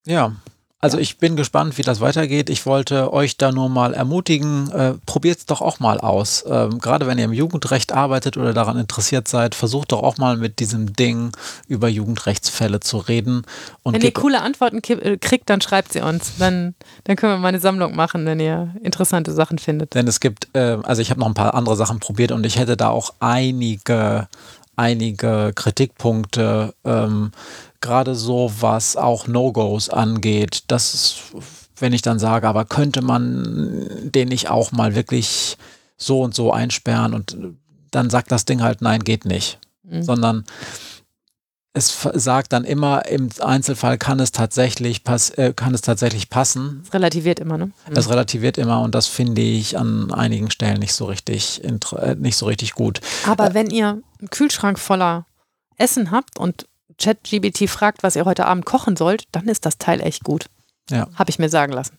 Ja, 0.06 0.36
also 0.80 1.00
ich 1.00 1.18
bin 1.18 1.36
gespannt, 1.36 1.80
wie 1.80 1.82
das 1.82 2.02
weitergeht. 2.02 2.52
Ich 2.52 2.68
wollte 2.68 3.12
euch 3.12 3.36
da 3.36 3.52
nur 3.52 3.68
mal 3.68 3.96
ermutigen, 3.96 4.70
äh, 4.72 4.94
probiert 5.08 5.40
es 5.40 5.46
doch 5.48 5.62
auch 5.62 5.80
mal 5.80 6.00
aus. 6.00 6.46
Ähm, 6.48 6.78
Gerade 6.78 7.08
wenn 7.08 7.18
ihr 7.18 7.26
im 7.26 7.34
Jugendrecht 7.34 7.94
arbeitet 7.94 8.38
oder 8.38 8.54
daran 8.54 8.78
interessiert 8.78 9.28
seid, 9.28 9.56
versucht 9.56 9.92
doch 9.92 10.04
auch 10.04 10.18
mal 10.18 10.38
mit 10.38 10.60
diesem 10.60 10.94
Ding 10.94 11.32
über 11.68 11.88
Jugendrechtsfälle 11.88 12.80
zu 12.80 12.98
reden. 13.00 13.42
Und 13.82 13.96
wenn 13.96 14.02
ihr 14.04 14.14
coole 14.14 14.42
Antworten 14.42 14.82
äh, 14.84 15.18
kriegt, 15.18 15.50
dann 15.50 15.62
schreibt 15.62 15.94
sie 15.94 16.02
uns. 16.02 16.34
Dann, 16.38 16.76
dann 17.06 17.16
können 17.16 17.34
wir 17.34 17.38
mal 17.38 17.48
eine 17.48 17.60
Sammlung 17.60 17.96
machen, 17.96 18.28
wenn 18.28 18.40
ihr 18.40 18.76
interessante 18.84 19.32
Sachen 19.32 19.58
findet. 19.58 19.96
Denn 19.96 20.08
es 20.08 20.20
gibt, 20.20 20.48
äh, 20.54 20.78
also 20.84 21.02
ich 21.02 21.10
habe 21.10 21.20
noch 21.20 21.28
ein 21.28 21.34
paar 21.34 21.56
andere 21.56 21.76
Sachen 21.76 22.00
probiert 22.00 22.32
und 22.32 22.46
ich 22.46 22.60
hätte 22.60 22.78
da 22.78 22.90
auch 22.90 23.16
einige 23.20 24.28
einige 24.78 25.54
Kritikpunkte, 25.56 26.74
ähm, 26.86 27.32
gerade 27.82 28.16
so 28.16 28.52
was 28.60 28.96
auch 28.96 29.28
No-Gos 29.28 29.90
angeht. 29.90 30.64
Das 30.68 30.94
ist, 30.94 31.18
wenn 31.78 31.94
ich 31.94 32.02
dann 32.02 32.20
sage, 32.20 32.48
aber 32.48 32.66
könnte 32.66 33.02
man 33.02 33.88
den 34.04 34.30
nicht 34.30 34.50
auch 34.50 34.72
mal 34.72 34.96
wirklich 34.96 35.58
so 35.98 36.22
und 36.22 36.36
so 36.36 36.52
einsperren 36.52 37.14
und 37.14 37.38
dann 37.92 38.10
sagt 38.10 38.32
das 38.32 38.46
Ding 38.46 38.62
halt, 38.62 38.82
nein, 38.82 39.04
geht 39.04 39.26
nicht. 39.26 39.60
Mhm. 39.84 40.04
Sondern 40.04 40.44
es 41.78 42.08
sagt 42.14 42.54
dann 42.54 42.64
immer, 42.64 43.06
im 43.06 43.30
Einzelfall 43.40 43.98
kann 44.00 44.20
es 44.20 44.32
tatsächlich, 44.32 45.04
pass, 45.04 45.30
äh, 45.32 45.54
kann 45.56 45.76
es 45.76 45.82
tatsächlich 45.82 46.30
passen. 46.30 46.82
Es 46.84 46.94
relativiert 46.94 47.40
immer, 47.40 47.58
ne? 47.58 47.66
Mhm. 47.66 47.96
Es 47.96 48.10
relativiert 48.10 48.58
immer 48.58 48.82
und 48.82 48.96
das 48.96 49.06
finde 49.08 49.42
ich 49.42 49.78
an 49.78 50.12
einigen 50.12 50.50
Stellen 50.50 50.80
nicht 50.80 50.94
so 50.94 51.06
richtig, 51.06 51.64
äh, 51.64 52.16
nicht 52.16 52.38
so 52.38 52.48
richtig 52.48 52.74
gut. 52.74 53.02
Aber 53.28 53.52
äh, 53.52 53.54
wenn 53.54 53.70
ihr 53.70 54.02
einen 54.20 54.30
Kühlschrank 54.32 54.80
voller 54.80 55.28
Essen 55.78 56.10
habt 56.10 56.40
und 56.40 56.68
ChatGBT 57.00 57.70
fragt, 57.70 58.04
was 58.04 58.16
ihr 58.16 58.26
heute 58.26 58.46
Abend 58.46 58.66
kochen 58.66 58.96
sollt, 58.96 59.24
dann 59.32 59.48
ist 59.48 59.66
das 59.66 59.78
Teil 59.78 60.02
echt 60.02 60.24
gut. 60.24 60.46
Ja. 60.90 61.08
Habe 61.16 61.30
ich 61.30 61.40
mir 61.40 61.50
sagen 61.50 61.74
lassen. 61.74 61.98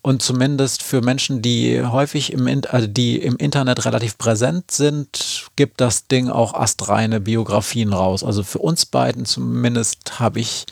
Und 0.00 0.22
zumindest 0.22 0.82
für 0.82 1.02
Menschen, 1.02 1.42
die 1.42 1.82
häufig 1.82 2.32
im, 2.32 2.62
also 2.70 2.86
die 2.86 3.20
im 3.20 3.36
Internet 3.36 3.84
relativ 3.84 4.16
präsent 4.16 4.70
sind, 4.70 5.48
gibt 5.56 5.80
das 5.80 6.06
Ding 6.06 6.30
auch 6.30 6.54
astreine 6.54 7.20
Biografien 7.20 7.92
raus. 7.92 8.22
Also 8.22 8.44
für 8.44 8.60
uns 8.60 8.86
beiden 8.86 9.24
zumindest 9.24 10.20
habe 10.20 10.38
ich 10.38 10.66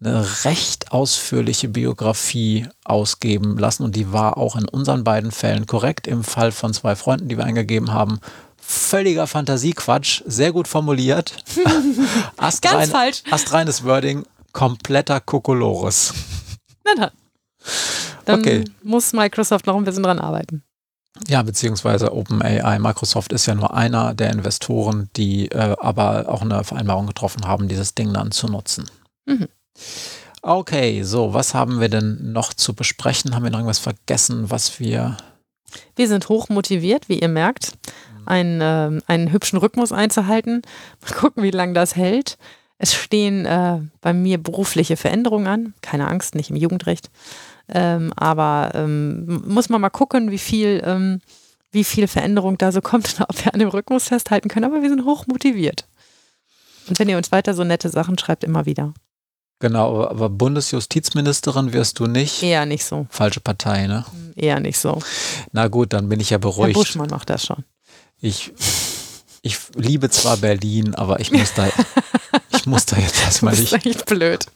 eine 0.00 0.44
recht 0.44 0.92
ausführliche 0.92 1.68
Biografie 1.68 2.66
ausgeben 2.84 3.58
lassen 3.58 3.84
und 3.84 3.94
die 3.94 4.12
war 4.12 4.36
auch 4.36 4.56
in 4.56 4.68
unseren 4.68 5.04
beiden 5.04 5.32
Fällen 5.32 5.66
korrekt. 5.66 6.06
Im 6.06 6.24
Fall 6.24 6.52
von 6.52 6.72
zwei 6.72 6.96
Freunden, 6.96 7.28
die 7.28 7.36
wir 7.36 7.44
eingegeben 7.44 7.92
haben, 7.92 8.20
völliger 8.62 9.26
Fantasiequatsch, 9.26 10.22
sehr 10.24 10.52
gut 10.52 10.68
formuliert. 10.68 11.36
Astrein, 12.36 12.78
Ganz 12.78 12.90
falsch. 12.90 13.22
Astreines 13.30 13.84
Wording, 13.84 14.24
kompletter 14.52 15.20
Kokolores. 15.20 16.14
Na 16.84 16.94
dann. 16.94 17.10
Dann 18.24 18.40
okay. 18.40 18.64
muss 18.82 19.12
Microsoft 19.12 19.66
noch 19.66 19.76
ein 19.76 19.84
bisschen 19.84 20.04
dran 20.04 20.18
arbeiten. 20.18 20.62
Ja, 21.28 21.42
beziehungsweise 21.42 22.14
OpenAI. 22.14 22.78
Microsoft 22.78 23.32
ist 23.32 23.46
ja 23.46 23.54
nur 23.54 23.74
einer 23.74 24.14
der 24.14 24.30
Investoren, 24.30 25.10
die 25.16 25.50
äh, 25.50 25.76
aber 25.78 26.28
auch 26.28 26.42
eine 26.42 26.64
Vereinbarung 26.64 27.06
getroffen 27.06 27.46
haben, 27.46 27.68
dieses 27.68 27.94
Ding 27.94 28.14
dann 28.14 28.30
zu 28.30 28.46
nutzen. 28.46 28.90
Mhm. 29.26 29.48
Okay, 30.40 31.02
so, 31.02 31.34
was 31.34 31.54
haben 31.54 31.80
wir 31.80 31.88
denn 31.88 32.32
noch 32.32 32.54
zu 32.54 32.74
besprechen? 32.74 33.34
Haben 33.34 33.44
wir 33.44 33.50
noch 33.50 33.58
irgendwas 33.58 33.78
vergessen, 33.78 34.50
was 34.50 34.80
wir. 34.80 35.16
Wir 35.94 36.08
sind 36.08 36.28
hoch 36.28 36.48
motiviert, 36.48 37.08
wie 37.08 37.20
ihr 37.20 37.28
merkt 37.28 37.72
einen, 38.26 38.60
äh, 38.60 39.00
einen 39.06 39.32
hübschen 39.32 39.58
Rhythmus 39.58 39.92
einzuhalten. 39.92 40.62
Mal 41.02 41.14
gucken, 41.14 41.42
wie 41.42 41.50
lange 41.50 41.72
das 41.72 41.96
hält. 41.96 42.38
Es 42.78 42.94
stehen 42.94 43.46
äh, 43.46 43.80
bei 44.00 44.12
mir 44.12 44.38
berufliche 44.38 44.96
Veränderungen 44.96 45.46
an. 45.46 45.74
Keine 45.82 46.08
Angst, 46.08 46.34
nicht 46.34 46.50
im 46.50 46.56
Jugendrecht. 46.56 47.10
Ähm, 47.68 48.12
aber 48.16 48.72
ähm, 48.74 49.44
muss 49.46 49.68
man 49.68 49.80
mal 49.80 49.90
gucken, 49.90 50.32
wie 50.32 50.38
viel, 50.38 50.82
ähm, 50.84 51.20
wie 51.70 51.84
viel 51.84 52.08
Veränderung 52.08 52.58
da 52.58 52.72
so 52.72 52.80
kommt 52.80 53.14
und 53.14 53.26
ob 53.28 53.44
wir 53.44 53.54
an 53.54 53.60
dem 53.60 53.68
Rhythmus 53.68 54.08
festhalten 54.08 54.48
können. 54.48 54.64
Aber 54.64 54.82
wir 54.82 54.88
sind 54.88 55.04
hoch 55.04 55.28
motiviert. 55.28 55.86
Und 56.88 56.98
wenn 56.98 57.08
ihr 57.08 57.16
uns 57.16 57.30
weiter 57.30 57.54
so 57.54 57.62
nette 57.62 57.88
Sachen 57.88 58.18
schreibt, 58.18 58.42
immer 58.42 58.66
wieder. 58.66 58.92
Genau, 59.60 60.04
aber 60.04 60.28
Bundesjustizministerin 60.28 61.72
wirst 61.72 62.00
du 62.00 62.08
nicht. 62.08 62.42
Eher 62.42 62.66
nicht 62.66 62.84
so. 62.84 63.06
Falsche 63.10 63.38
Partei, 63.38 63.86
ne? 63.86 64.04
Eher 64.34 64.58
nicht 64.58 64.78
so. 64.78 64.98
Na 65.52 65.68
gut, 65.68 65.92
dann 65.92 66.08
bin 66.08 66.18
ich 66.18 66.30
ja 66.30 66.38
beruhigt. 66.38 66.76
Herr 66.76 66.82
Buschmann 66.82 67.10
macht 67.10 67.30
das 67.30 67.46
schon 67.46 67.62
ich, 68.22 68.52
ich 69.42 69.58
liebe 69.74 70.08
zwar 70.08 70.38
Berlin, 70.38 70.94
aber 70.94 71.20
ich 71.20 71.32
muss 71.32 71.52
da, 71.54 71.68
ich 72.54 72.66
muss 72.66 72.86
da 72.86 72.96
jetzt 72.96 73.20
erstmal 73.24 73.54
nicht. 73.54 73.72
Das 73.72 73.84
ist 73.84 73.86
echt 73.86 74.06
blöd. 74.06 74.46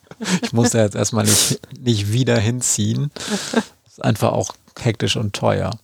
Ich 0.43 0.53
muss 0.53 0.71
da 0.71 0.83
jetzt 0.83 0.95
erstmal 0.95 1.25
nicht, 1.25 1.61
nicht 1.79 2.13
wieder 2.13 2.39
hinziehen. 2.39 3.11
Das 3.15 3.65
ist 3.93 4.05
einfach 4.05 4.33
auch 4.33 4.55
hektisch 4.81 5.17
und 5.17 5.35
teuer. 5.35 5.79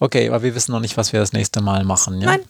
Okay, 0.00 0.28
aber 0.28 0.42
wir 0.42 0.54
wissen 0.54 0.72
noch 0.72 0.80
nicht, 0.80 0.96
was 0.96 1.12
wir 1.12 1.20
das 1.20 1.32
nächste 1.32 1.62
Mal 1.62 1.84
machen. 1.84 2.20
Ja? 2.20 2.26
Nein. 2.26 2.40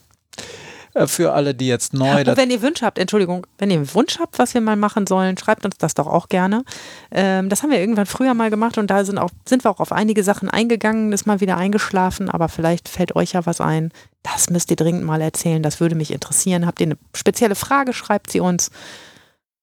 Äh, 0.94 1.06
für 1.06 1.32
alle, 1.32 1.54
die 1.54 1.66
jetzt 1.66 1.94
neu. 1.94 2.20
Und 2.20 2.36
wenn 2.36 2.50
ihr 2.50 2.62
Wünsche 2.62 2.84
habt, 2.84 2.98
Entschuldigung, 2.98 3.46
wenn 3.58 3.70
ihr 3.70 3.76
einen 3.76 3.94
Wunsch 3.94 4.18
habt, 4.18 4.38
was 4.38 4.54
wir 4.54 4.60
mal 4.60 4.76
machen 4.76 5.06
sollen, 5.06 5.36
schreibt 5.38 5.64
uns 5.64 5.76
das 5.78 5.94
doch 5.94 6.06
auch 6.06 6.28
gerne. 6.28 6.64
Ähm, 7.10 7.48
das 7.48 7.62
haben 7.62 7.70
wir 7.70 7.78
irgendwann 7.78 8.06
früher 8.06 8.34
mal 8.34 8.50
gemacht 8.50 8.78
und 8.78 8.88
da 8.88 9.04
sind, 9.04 9.18
auch, 9.18 9.30
sind 9.46 9.64
wir 9.64 9.70
auch 9.70 9.80
auf 9.80 9.92
einige 9.92 10.22
Sachen 10.24 10.48
eingegangen, 10.48 11.12
ist 11.12 11.26
mal 11.26 11.40
wieder 11.40 11.56
eingeschlafen, 11.56 12.28
aber 12.28 12.48
vielleicht 12.48 12.88
fällt 12.88 13.16
euch 13.16 13.32
ja 13.32 13.46
was 13.46 13.60
ein. 13.60 13.92
Das 14.22 14.50
müsst 14.50 14.70
ihr 14.70 14.76
dringend 14.76 15.04
mal 15.04 15.20
erzählen, 15.20 15.62
das 15.62 15.80
würde 15.80 15.94
mich 15.94 16.12
interessieren. 16.12 16.66
Habt 16.66 16.80
ihr 16.80 16.86
eine 16.86 16.98
spezielle 17.14 17.54
Frage, 17.54 17.92
schreibt 17.92 18.30
sie 18.30 18.40
uns 18.40 18.70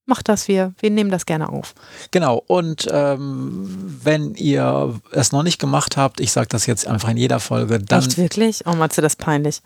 macht 0.10 0.28
das, 0.28 0.50
wir, 0.50 0.74
wir 0.80 0.90
nehmen 0.90 1.12
das 1.12 1.26
gerne 1.26 1.48
auf. 1.48 1.74
Genau, 2.12 2.44
und 2.48 2.88
ähm, 2.92 4.00
wenn 4.04 4.36
ihr 4.36 5.00
es 5.12 5.32
noch 5.32 5.44
nicht 5.44 5.60
gemacht 5.60 5.96
habt, 5.96 6.20
ich 6.20 6.34
sage 6.34 6.48
das 6.50 6.66
jetzt 6.66 6.86
einfach 6.86 7.10
in 7.10 7.18
jeder 7.18 7.40
Folge, 7.40 7.80
dann. 7.80 8.00
Echt 8.00 8.18
wirklich? 8.18 8.66
Oh, 8.66 8.74
Matze, 8.74 9.02
das 9.02 9.16
peinlich. 9.16 9.62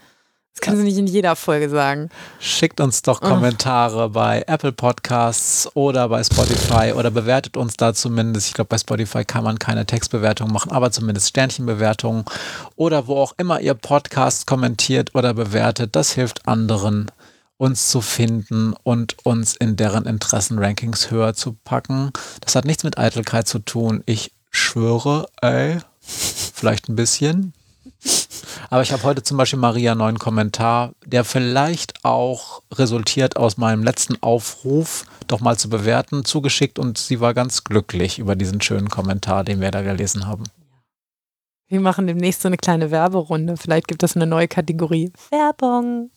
Das 0.54 0.62
können 0.62 0.78
Sie 0.78 0.84
nicht 0.84 0.98
in 0.98 1.08
jeder 1.08 1.36
Folge 1.36 1.68
sagen. 1.68 2.10
Schickt 2.40 2.80
uns 2.80 3.02
doch 3.02 3.22
Kommentare 3.22 4.06
oh. 4.06 4.10
bei 4.10 4.44
Apple 4.46 4.72
Podcasts 4.72 5.68
oder 5.76 6.08
bei 6.10 6.24
Spotify 6.24 6.94
oder 6.96 7.10
bewertet 7.10 7.58
uns 7.58 7.76
da 7.76 7.96
zumindest. 7.96 8.50
Ich 8.50 8.54
glaube, 8.54 8.68
bei 8.68 8.78
Spotify 8.78 9.26
kann 9.26 9.44
man 9.44 9.58
keine 9.58 9.88
Textbewertung 9.88 10.52
machen, 10.52 10.72
aber 10.72 10.92
zumindest 10.92 11.30
Sternchenbewertungen 11.30 12.26
oder 12.76 13.08
wo 13.08 13.18
auch 13.18 13.34
immer 13.38 13.62
ihr 13.62 13.74
Podcast 13.74 14.46
kommentiert 14.46 15.16
oder 15.16 15.34
bewertet. 15.34 15.96
Das 15.96 16.12
hilft 16.12 16.48
anderen, 16.48 17.10
uns 17.58 17.90
zu 17.90 18.02
finden 18.02 18.76
und 18.84 19.26
uns 19.26 19.56
in 19.56 19.76
deren 19.76 20.06
Interessenrankings 20.06 21.10
höher 21.10 21.34
zu 21.34 21.58
packen. 21.64 22.12
Das 22.42 22.56
hat 22.56 22.66
nichts 22.66 22.84
mit 22.84 23.00
Eitelkeit 23.00 23.48
zu 23.48 23.58
tun. 23.58 24.04
Ich 24.06 24.32
schwöre, 24.52 25.28
ey, 25.42 25.80
vielleicht 26.00 26.90
ein 26.90 26.96
bisschen. 26.96 27.54
Aber 28.70 28.82
ich 28.82 28.92
habe 28.92 29.04
heute 29.04 29.24
zum 29.24 29.38
Beispiel 29.38 29.60
Maria 29.60 29.92
einen 29.92 30.00
neuen 30.00 30.20
Kommentar, 30.20 30.94
der 31.06 31.24
vielleicht 31.24 32.04
auch 32.04 32.62
resultiert 32.74 33.38
aus 33.38 33.58
meinem 33.58 33.84
letzten 33.84 34.22
Aufruf, 34.22 35.06
doch 35.28 35.40
mal 35.40 35.58
zu 35.58 35.70
bewerten, 35.70 36.26
zugeschickt 36.26 36.80
und 36.80 36.98
sie 36.98 37.20
war 37.20 37.34
ganz 37.34 37.64
glücklich 37.64 38.20
über 38.20 38.36
diesen 38.36 38.62
schönen 38.62 38.90
Kommentar, 38.90 39.44
den 39.44 39.62
wir 39.62 39.72
da 39.72 39.82
gelesen 39.82 40.28
haben. 40.28 40.44
Wir 41.68 41.80
machen 41.80 42.06
demnächst 42.06 42.42
so 42.42 42.50
eine 42.50 42.58
kleine 42.58 42.92
Werberunde. 42.92 43.58
Vielleicht 43.58 43.88
gibt 43.88 44.04
es 44.04 44.16
eine 44.16 44.28
neue 44.28 44.48
Kategorie. 44.48 45.12
Werbung. 45.32 46.12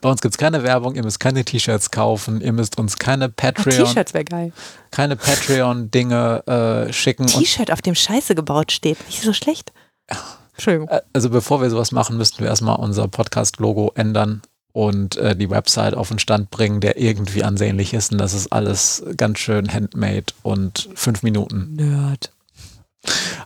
Bei 0.00 0.10
uns 0.10 0.20
gibt 0.20 0.34
es 0.34 0.38
keine 0.38 0.62
Werbung, 0.62 0.94
ihr 0.94 1.02
müsst 1.02 1.18
keine 1.18 1.44
T-Shirts 1.44 1.90
kaufen, 1.90 2.40
ihr 2.40 2.52
müsst 2.52 2.78
uns 2.78 2.96
keine 2.98 3.28
Patreon. 3.28 3.86
T-Shirts 3.86 4.14
wäre 4.14 4.24
geil. 4.24 4.52
Keine 4.90 5.16
Patreon-Dinge 5.16 6.86
äh, 6.88 6.92
schicken. 6.92 7.26
T-Shirt, 7.26 7.72
auf 7.72 7.82
dem 7.82 7.94
Scheiße 7.94 8.34
gebaut 8.34 8.70
steht. 8.70 8.98
Nicht 9.06 9.22
so 9.22 9.32
schlecht. 9.32 9.72
Entschuldigung. 10.58 10.88
Äh, 10.88 11.02
also 11.12 11.30
bevor 11.30 11.62
wir 11.62 11.70
sowas 11.70 11.92
machen, 11.92 12.18
müssten 12.18 12.40
wir 12.40 12.48
erstmal 12.48 12.76
unser 12.76 13.06
Podcast-Logo 13.06 13.92
ändern 13.94 14.42
und 14.72 15.16
äh, 15.16 15.36
die 15.36 15.50
Website 15.50 15.94
auf 15.94 16.08
den 16.08 16.18
Stand 16.18 16.50
bringen, 16.50 16.80
der 16.80 16.98
irgendwie 16.98 17.44
ansehnlich 17.44 17.94
ist. 17.94 18.12
Und 18.12 18.18
das 18.18 18.34
ist 18.34 18.52
alles 18.52 19.04
ganz 19.16 19.38
schön 19.38 19.72
handmade 19.72 20.26
und 20.42 20.90
fünf 20.94 21.22
Minuten. 21.22 21.76
Nerd. 21.76 22.32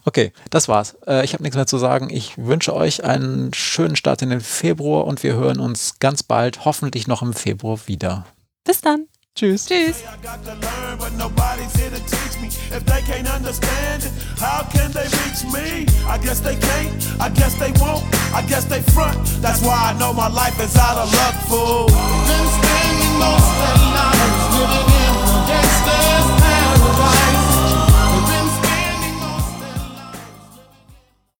Okay, 0.06 0.32
das 0.48 0.68
war's. 0.68 0.96
Äh, 1.06 1.24
ich 1.24 1.34
habe 1.34 1.42
nichts 1.42 1.56
mehr 1.56 1.66
zu 1.66 1.76
sagen. 1.76 2.08
Ich 2.10 2.38
wünsche 2.38 2.74
euch 2.74 3.04
einen 3.04 3.52
schönen 3.52 3.94
Start 3.94 4.22
in 4.22 4.30
den 4.30 4.40
Februar 4.40 5.04
und 5.04 5.22
wir 5.22 5.34
hören 5.34 5.60
uns 5.60 5.98
ganz 6.00 6.22
bald, 6.22 6.64
hoffentlich 6.64 7.06
noch 7.06 7.20
im 7.20 7.34
Februar 7.34 7.78
wieder. 7.86 8.24
Bis 8.64 8.80
dann. 8.80 9.06
Tschüss. 9.34 9.66
Tschüss. 9.66 10.02
If 12.74 12.86
they 12.86 13.02
can't 13.02 13.28
understand 13.28 14.02
it, 14.02 14.12
how 14.38 14.62
can 14.72 14.90
they 14.92 15.04
reach 15.04 15.44
me? 15.52 15.86
I 16.08 16.16
guess 16.16 16.40
they 16.40 16.56
can't, 16.56 17.20
I 17.20 17.28
guess 17.28 17.54
they 17.58 17.70
won't, 17.76 18.02
I 18.32 18.40
guess 18.48 18.64
they 18.64 18.80
front. 18.80 19.18
That's 19.42 19.60
why 19.60 19.92
I 19.92 19.98
know 19.98 20.14
my 20.14 20.28
life 20.28 20.58
is 20.58 20.74
out 20.76 20.96
of 20.96 21.12
luck, 21.12 21.34
fool. 21.52 21.86
Been 21.86 22.46
spending 22.56 23.14
most 23.20 23.52
of 23.68 23.76
life 23.92 24.36
living 24.56 24.88
in 25.04 25.12
the 25.52 25.61